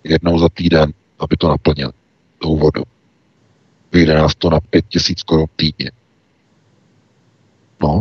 jednou 0.04 0.38
za 0.38 0.48
týden, 0.48 0.92
aby 1.18 1.36
to 1.36 1.48
naplnil 1.48 1.92
tou 2.38 2.56
vodou. 2.56 2.84
Vyjde 3.92 4.14
nás 4.14 4.34
to 4.34 4.50
na 4.50 4.60
pět 4.60 4.84
tisíc 4.88 5.22
korun 5.22 5.46
týdně. 5.56 5.90
No. 7.82 8.00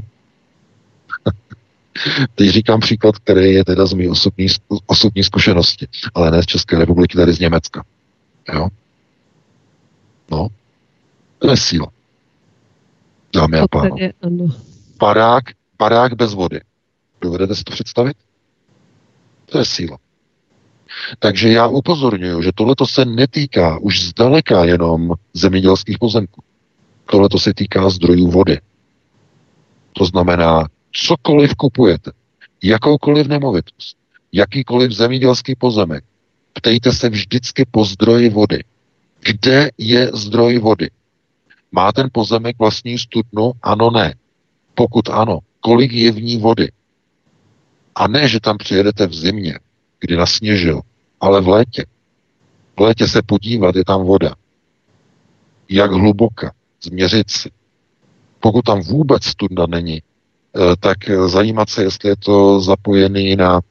Teď 2.36 2.50
říkám 2.50 2.80
příklad, 2.80 3.18
který 3.18 3.52
je 3.52 3.66
teda 3.66 3.86
z 3.86 3.94
mý 3.94 4.10
osobní, 4.10 4.48
osobní 4.86 5.24
zkušenosti, 5.24 5.88
ale 6.14 6.32
ne 6.32 6.44
z 6.44 6.46
České 6.46 6.80
republiky, 6.80 7.18
tady 7.18 7.34
z 7.34 7.40
Německa. 7.40 7.86
Jo? 8.54 8.68
No. 10.32 10.48
To 11.40 11.52
je 11.52 11.58
síla. 11.58 11.88
Dámy 13.36 13.60
a 13.60 13.68
pánové. 13.68 14.10
Barák, 15.00 15.44
barák 15.80 16.14
bez 16.14 16.34
vody. 16.34 16.62
Dovedete 17.22 17.56
si 17.56 17.64
to 17.64 17.72
představit? 17.72 18.18
To 19.46 19.58
je 19.58 19.66
síla. 19.66 19.98
Takže 21.20 21.50
já 21.50 21.68
upozorňuji, 21.68 22.44
že 22.44 22.52
tohle 22.56 22.76
se 22.86 23.06
netýká 23.06 23.78
už 23.78 24.04
zdaleka 24.04 24.66
jenom 24.66 25.14
zemědělských 25.34 25.98
pozemků. 25.98 26.44
Tohle 27.06 27.30
se 27.38 27.54
týká 27.54 27.90
zdrojů 27.90 28.28
vody. 28.28 28.60
To 29.94 30.06
znamená, 30.06 30.68
cokoliv 30.92 31.56
kupujete, 31.56 32.12
jakoukoliv 32.64 33.28
nemovitost, 33.28 33.98
jakýkoliv 34.32 34.92
zemědělský 34.92 35.56
pozemek, 35.56 36.04
ptejte 36.54 36.92
se 36.92 37.10
vždycky 37.10 37.66
po 37.72 37.86
zdroji 37.86 38.30
vody. 38.30 38.64
Kde 39.20 39.70
je 39.78 40.12
zdroj 40.14 40.60
vody? 40.60 40.90
Má 41.72 41.92
ten 41.92 42.10
pozemek 42.12 42.60
vlastní 42.60 42.98
studnu? 42.98 43.52
Ano, 43.62 43.92
ne. 43.92 44.16
Pokud 44.74 45.10
ano, 45.10 45.40
kolik 45.60 45.92
je 45.92 46.12
v 46.12 46.22
ní 46.22 46.38
vody? 46.38 46.72
A 47.96 48.08
ne, 48.08 48.28
že 48.28 48.40
tam 48.40 48.58
přijedete 48.58 49.08
v 49.08 49.14
zimě, 49.14 49.60
kdy 50.00 50.16
nasněžil, 50.16 50.82
ale 51.22 51.42
v 51.42 51.48
létě. 51.48 51.86
V 52.78 52.82
létě 52.82 53.08
se 53.08 53.22
podívat, 53.22 53.76
je 53.76 53.86
tam 53.86 54.04
voda. 54.04 54.36
Jak 55.70 55.92
hluboka, 55.92 56.52
změřit 56.84 57.32
si. 57.32 57.50
Pokud 58.40 58.62
tam 58.66 58.82
vůbec 58.82 59.26
studna 59.26 59.66
není, 59.66 60.02
eh, 60.02 60.76
tak 60.80 60.98
zajímat 61.26 61.70
se, 61.70 61.84
jestli 61.84 62.10
je 62.10 62.16
to 62.16 62.62
zapojený 62.62 63.36
na 63.36 63.62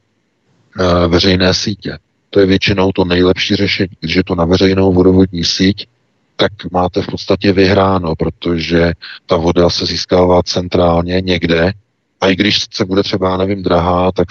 e, 0.79 1.07
veřejné 1.07 1.53
sítě. 1.53 1.97
To 2.29 2.39
je 2.39 2.45
většinou 2.45 2.91
to 2.91 3.05
nejlepší 3.05 3.55
řešení. 3.55 3.89
Když 3.99 4.15
je 4.15 4.23
to 4.23 4.35
na 4.35 4.45
veřejnou 4.45 4.93
vodovodní 4.93 5.43
síť, 5.43 5.87
tak 6.35 6.51
máte 6.71 7.01
v 7.01 7.07
podstatě 7.07 7.53
vyhráno, 7.53 8.15
protože 8.15 8.93
ta 9.25 9.37
voda 9.37 9.69
se 9.69 9.85
získává 9.85 10.43
centrálně 10.43 11.21
někde 11.21 11.73
a 12.21 12.27
i 12.27 12.35
když 12.35 12.65
se 12.71 12.85
bude 12.85 13.03
třeba, 13.03 13.37
nevím, 13.37 13.63
drahá, 13.63 14.11
tak 14.11 14.27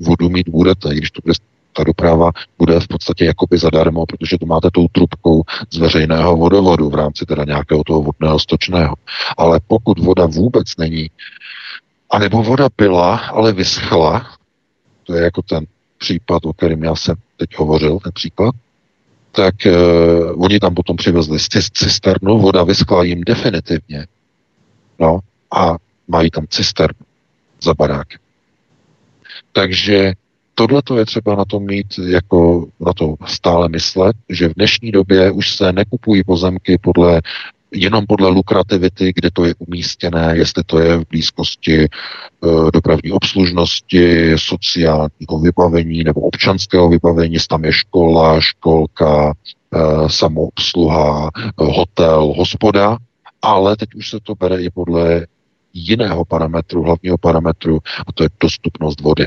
vodu 0.00 0.28
mít 0.28 0.48
budete, 0.48 0.94
když 0.94 1.10
to 1.10 1.20
bude 1.24 1.34
ta 1.76 1.84
doprava 1.84 2.30
bude 2.58 2.80
v 2.80 2.88
podstatě 2.88 3.24
jakoby 3.24 3.58
zadarmo, 3.58 4.06
protože 4.06 4.38
to 4.38 4.46
máte 4.46 4.70
tou 4.72 4.86
trubkou 4.92 5.42
z 5.72 5.78
veřejného 5.78 6.36
vodovodu 6.36 6.90
v 6.90 6.94
rámci 6.94 7.26
teda 7.26 7.44
nějakého 7.44 7.84
toho 7.84 8.02
vodného 8.02 8.38
stočného. 8.38 8.94
Ale 9.36 9.60
pokud 9.66 9.98
voda 9.98 10.26
vůbec 10.26 10.76
není, 10.78 11.10
anebo 12.10 12.42
voda 12.42 12.68
byla, 12.76 13.16
ale 13.16 13.52
vyschla, 13.52 14.26
to 15.04 15.14
je 15.14 15.22
jako 15.22 15.42
ten 15.42 15.66
případ, 15.98 16.46
o 16.46 16.52
kterém 16.52 16.84
já 16.84 16.94
jsem 16.94 17.16
teď 17.36 17.58
hovořil, 17.58 17.98
ten 17.98 18.12
příklad, 18.12 18.54
tak 19.32 19.54
uh, 19.66 20.44
oni 20.44 20.58
tam 20.58 20.74
potom 20.74 20.96
přivezli 20.96 21.38
cisternu, 21.72 22.38
voda 22.38 22.64
vyschla 22.64 23.04
jim 23.04 23.20
definitivně. 23.20 24.06
No 24.98 25.18
a 25.56 25.76
mají 26.08 26.30
tam 26.30 26.46
cisternu 26.48 27.06
za 27.62 27.74
barákem. 27.74 28.25
Takže 29.56 30.12
tohle 30.54 30.82
to 30.82 30.98
je 30.98 31.06
třeba 31.06 31.34
na 31.34 31.44
to 31.44 31.60
mít, 31.60 31.86
jako 32.06 32.66
na 32.80 32.92
to 32.92 33.14
stále 33.26 33.68
myslet, 33.68 34.16
že 34.28 34.48
v 34.48 34.54
dnešní 34.54 34.92
době 34.92 35.30
už 35.30 35.56
se 35.56 35.72
nekupují 35.72 36.24
pozemky 36.24 36.78
podle 36.78 37.22
jenom 37.70 38.04
podle 38.08 38.28
lukrativity, 38.28 39.12
kde 39.14 39.30
to 39.30 39.44
je 39.44 39.54
umístěné, 39.58 40.32
jestli 40.36 40.62
to 40.66 40.78
je 40.78 40.96
v 40.96 41.08
blízkosti 41.10 41.84
e, 41.84 41.88
dopravní 42.72 43.12
obslužnosti, 43.12 44.34
sociálního 44.38 45.38
vybavení 45.42 46.04
nebo 46.04 46.20
občanského 46.20 46.88
vybavení, 46.88 47.34
jestli 47.34 47.48
tam 47.48 47.64
je 47.64 47.72
škola, 47.72 48.40
školka, 48.40 49.32
e, 49.32 50.08
samoobsluha, 50.08 51.30
hotel, 51.56 52.34
hospoda, 52.36 52.98
ale 53.42 53.76
teď 53.76 53.94
už 53.94 54.10
se 54.10 54.18
to 54.22 54.34
bere 54.34 54.62
i 54.62 54.70
podle 54.70 55.26
jiného 55.76 56.24
parametru, 56.24 56.82
hlavního 56.82 57.18
parametru, 57.18 57.78
a 58.06 58.12
to 58.12 58.22
je 58.22 58.28
dostupnost 58.40 59.00
vody. 59.00 59.26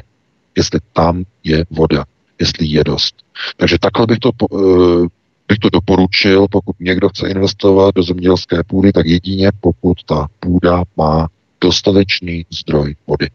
Jestli 0.57 0.79
tam 0.93 1.23
je 1.43 1.65
voda, 1.69 2.05
jestli 2.39 2.67
je 2.67 2.83
dost. 2.83 3.15
Takže 3.57 3.77
takhle 3.79 4.07
bych 4.07 4.19
to, 4.19 4.31
eh, 4.53 5.07
bych 5.47 5.59
to 5.59 5.69
doporučil, 5.69 6.47
pokud 6.47 6.75
někdo 6.79 7.09
chce 7.09 7.29
investovat 7.29 7.95
do 7.95 8.03
zemědělské 8.03 8.63
půdy, 8.63 8.91
tak 8.91 9.05
jedině 9.05 9.51
pokud 9.61 10.03
ta 10.03 10.27
půda 10.39 10.83
má 10.97 11.27
dostatečný 11.61 12.45
zdroj 12.49 12.95
vody 13.07 13.29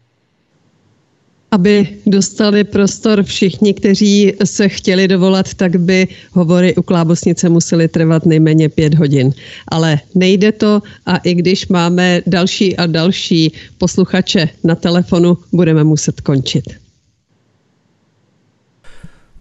aby 1.55 1.87
dostali 2.05 2.63
prostor 2.63 3.23
všichni, 3.23 3.73
kteří 3.73 4.33
se 4.43 4.69
chtěli 4.69 5.07
dovolat, 5.07 5.53
tak 5.53 5.75
by 5.75 6.07
hovory 6.31 6.75
u 6.75 6.81
Klábosnice 6.81 7.49
musely 7.49 7.87
trvat 7.87 8.25
nejméně 8.25 8.69
pět 8.69 8.93
hodin. 8.93 9.31
Ale 9.67 9.99
nejde 10.15 10.51
to 10.51 10.81
a 11.05 11.17
i 11.17 11.33
když 11.33 11.67
máme 11.67 12.21
další 12.27 12.77
a 12.77 12.85
další 12.85 13.51
posluchače 13.77 14.49
na 14.63 14.75
telefonu, 14.75 15.37
budeme 15.51 15.83
muset 15.83 16.21
končit. 16.21 16.84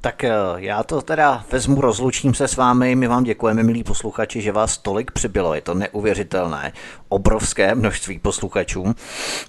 Tak 0.05 0.25
eh, 0.25 0.31
já 0.57 0.83
to 0.83 1.03
teda 1.03 1.45
vezmu, 1.53 1.81
rozlučím 1.81 2.35
se 2.35 2.49
s 2.49 2.57
vámi. 2.57 2.95
My 2.95 3.07
vám 3.07 3.25
děkujeme, 3.25 3.63
milí 3.63 3.85
posluchači, 3.85 4.41
že 4.43 4.53
vás 4.53 4.79
tolik 4.79 5.11
přibylo. 5.11 5.55
Je 5.55 5.61
to 5.61 5.75
neuvěřitelné. 5.75 6.73
Obrovské 7.09 7.75
množství 7.75 8.19
posluchačů. 8.19 8.95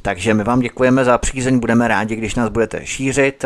Takže 0.01 0.33
my 0.33 0.43
vám 0.43 0.59
děkujeme 0.59 1.05
za 1.05 1.17
přízeň. 1.17 1.59
Budeme 1.59 1.87
rádi, 1.87 2.15
když 2.15 2.35
nás 2.35 2.49
budete 2.49 2.85
šířit. 2.85 3.45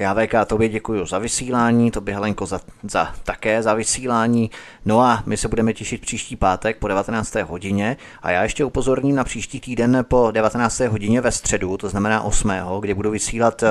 Eh, 0.00 0.02
já 0.02 0.14
VK 0.14 0.48
tobě 0.48 0.68
děkuji 0.68 1.06
za 1.06 1.18
vysílání, 1.18 1.90
tobě 1.90 2.14
Helenko 2.14 2.46
za, 2.46 2.60
za 2.82 3.14
také 3.24 3.62
za 3.62 3.74
vysílání. 3.74 4.50
No 4.84 5.00
a 5.00 5.22
my 5.26 5.36
se 5.36 5.48
budeme 5.48 5.72
těšit 5.72 6.00
příští 6.00 6.36
pátek 6.36 6.78
po 6.78 6.88
19. 6.88 7.34
hodině 7.34 7.96
a 8.22 8.30
já 8.30 8.42
ještě 8.42 8.64
upozorním 8.64 9.16
na 9.16 9.24
příští 9.24 9.60
týden 9.60 10.04
po 10.08 10.30
19. 10.30 10.80
hodině 10.80 11.20
ve 11.20 11.32
středu, 11.32 11.76
to 11.76 11.88
znamená 11.88 12.22
8. 12.22 12.52
kdy 12.80 12.94
budu 12.94 13.10
vysílat 13.10 13.62
uh, 13.62 13.68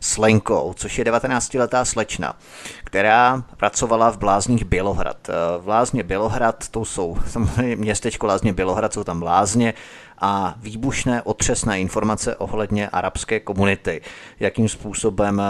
s 0.00 0.18
Lenkou, 0.18 0.74
což 0.76 0.98
je 0.98 1.04
19-letá 1.04 1.84
slečna, 1.84 2.36
která 2.84 3.42
pracovala 3.56 4.10
v 4.10 4.18
Blázních 4.18 4.64
Bělohrad. 4.64 5.28
Uh, 5.28 5.64
v 5.64 5.68
Lázně 5.68 6.02
Bělohrad, 6.02 6.68
to 6.68 6.84
jsou 6.84 7.16
samozřejmě 7.26 7.76
městečko 7.76 8.26
Lázně 8.26 8.52
Bělohrad, 8.52 8.92
jsou 8.92 9.04
tam 9.04 9.22
Lázně, 9.22 9.74
a 10.22 10.54
výbušné 10.56 11.22
otřesné 11.22 11.80
informace 11.80 12.36
ohledně 12.36 12.88
arabské 12.88 13.40
komunity, 13.40 14.00
jakým 14.40 14.68
způsobem 14.68 15.42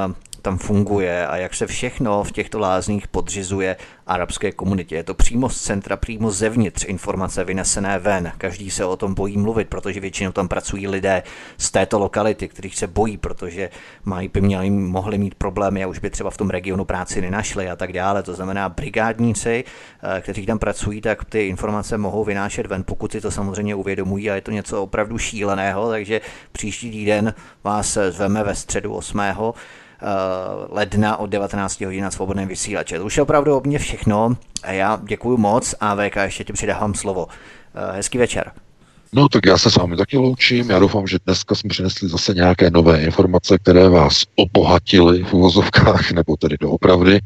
tam 0.43 0.59
funguje 0.59 1.27
a 1.27 1.37
jak 1.37 1.55
se 1.55 1.67
všechno 1.67 2.25
v 2.25 2.33
těchto 2.33 2.59
lázních 2.59 3.09
podřizuje 3.09 3.77
arabské 4.07 4.53
komunitě. 4.53 4.95
Je 4.95 5.05
to 5.05 5.15
přímo 5.15 5.49
z 5.49 5.61
centra, 5.61 5.97
přímo 5.97 6.31
zevnitř 6.31 6.85
informace 6.85 7.45
vynesené 7.45 7.99
ven. 7.99 8.33
Každý 8.39 8.71
se 8.71 8.85
o 8.85 8.97
tom 8.97 9.15
bojí 9.15 9.37
mluvit, 9.37 9.69
protože 9.69 10.01
většinou 10.01 10.33
tam 10.33 10.49
pracují 10.49 10.89
lidé 10.89 11.23
z 11.59 11.71
této 11.71 11.99
lokality, 11.99 12.49
kterých 12.49 12.77
se 12.77 12.87
bojí, 12.87 13.17
protože 13.17 13.71
mají, 14.05 14.29
by 14.29 14.41
měli, 14.41 14.71
mohli 14.71 15.19
mít 15.19 15.35
problémy 15.35 15.85
a 15.85 15.87
už 15.87 15.99
by 15.99 16.11
třeba 16.11 16.31
v 16.31 16.37
tom 16.37 16.51
regionu 16.51 16.85
práci 16.85 17.21
nenašli 17.21 17.71
a 17.71 17.77
tak 17.77 17.93
dále. 17.93 18.23
To 18.23 18.35
znamená, 18.35 18.69
brigádníci, 18.69 19.65
eh, 20.03 20.21
kteří 20.21 20.47
tam 20.47 20.59
pracují, 20.59 21.01
tak 21.01 21.25
ty 21.25 21.47
informace 21.47 21.99
mohou 21.99 22.25
vynášet 22.25 22.67
ven, 22.67 22.85
pokud 22.85 23.13
si 23.13 23.21
to 23.21 23.31
samozřejmě 23.31 23.75
uvědomují 23.75 24.31
a 24.31 24.35
je 24.35 24.41
to 24.41 24.51
něco 24.51 24.83
opravdu 24.83 25.19
šíleného, 25.19 25.91
takže 25.91 26.21
příští 26.53 26.91
týden 26.91 27.35
vás 27.65 27.99
zveme 28.11 28.45
ve 28.45 28.55
středu 28.55 28.95
8 28.95 29.21
Eh, 29.21 29.55
ledna 30.69 31.17
od 31.17 31.27
19 31.27 31.81
hodin 31.81 32.05
na 32.05 32.11
svobodném 32.11 32.49
vysílače. 32.49 32.99
To 32.99 33.05
už 33.05 33.17
je 33.17 33.23
opravdu 33.23 33.57
o 33.57 33.63
mě 33.65 33.79
všechno. 33.79 34.37
Já 34.67 35.01
děkuji 35.03 35.37
moc 35.37 35.75
a 35.81 35.97
VK 35.97 36.17
ještě 36.17 36.45
ti 36.45 36.53
přidávám 36.53 36.95
slovo. 36.95 37.27
Eh, 37.75 37.97
hezký 37.97 38.19
večer. 38.19 38.53
No 39.15 39.29
tak 39.29 39.47
já 39.47 39.59
se 39.59 39.71
s 39.71 39.77
vámi 39.77 39.97
taky 39.97 40.19
loučím. 40.19 40.71
Já 40.71 40.79
doufám, 40.79 41.07
že 41.07 41.19
dneska 41.27 41.55
jsme 41.55 41.69
přinesli 41.69 42.09
zase 42.09 42.35
nějaké 42.35 42.71
nové 42.71 43.03
informace, 43.03 43.59
které 43.59 43.89
vás 43.89 44.23
obohatily 44.37 45.23
v 45.23 45.33
uvozovkách, 45.33 46.11
nebo 46.15 46.37
tedy 46.37 46.57
doopravdy. 46.61 47.21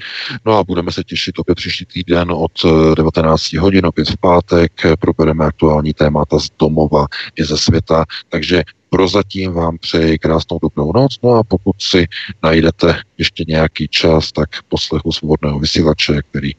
No 0.45 0.59
a 0.59 0.65
budeme 0.65 0.93
se 0.93 1.05
těšit 1.05 1.39
opět 1.39 1.55
příští 1.55 1.85
týden 1.85 2.33
od 2.33 2.53
19 2.97 3.55
eh, 3.55 3.61
hodin, 3.61 3.87
opět 3.87 4.09
v 4.09 4.17
pátek. 4.17 4.73
Probereme 5.01 5.45
aktuální 5.45 5.93
témata 5.93 6.39
z 6.39 6.49
domova 6.59 7.07
i 7.37 7.45
ze 7.45 7.59
světa. 7.59 8.05
Takže 8.29 8.63
prozatím 8.91 9.53
vám 9.53 9.79
přeji 9.79 10.19
krásnou 10.19 10.59
dobrou 10.63 10.93
noc, 10.93 11.19
no 11.23 11.31
a 11.31 11.43
pokud 11.43 11.83
si 11.83 12.07
najdete 12.43 12.97
ještě 13.19 13.45
nějaký 13.49 13.89
čas, 13.89 14.33
tak 14.33 14.49
poslechu 14.69 15.13
svobodného 15.13 15.59
vysílače, 15.59 16.21
který 16.31 16.51
e, 16.51 16.55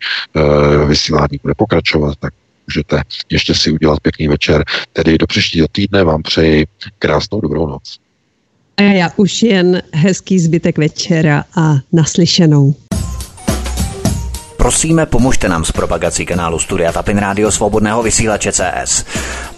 vysílání 0.86 1.40
bude 1.42 1.54
pokračovat, 1.54 2.16
tak 2.20 2.34
můžete 2.68 3.02
ještě 3.30 3.56
si 3.56 3.72
udělat 3.72 4.00
pěkný 4.00 4.28
večer. 4.28 4.64
Tedy 4.94 5.18
do 5.18 5.28
příštího 5.28 5.68
týdne 5.72 6.04
vám 6.04 6.22
přeji 6.22 6.68
krásnou 7.00 7.42
dobrou 7.42 7.68
noc. 7.68 8.00
A 8.78 8.82
já 8.82 9.12
už 9.16 9.44
jen 9.44 9.82
hezký 9.94 10.40
zbytek 10.40 10.78
večera 10.78 11.44
a 11.56 11.76
naslyšenou. 11.94 12.76
Prosíme, 14.58 15.06
pomožte 15.06 15.50
nám 15.50 15.66
s 15.66 15.72
propagací 15.72 16.26
kanálu 16.26 16.60
Studia 16.60 16.92
Tapin 16.92 17.18
Rádio 17.18 17.52
Svobodného 17.52 18.04
vysílače 18.04 18.52
CS. 18.52 19.06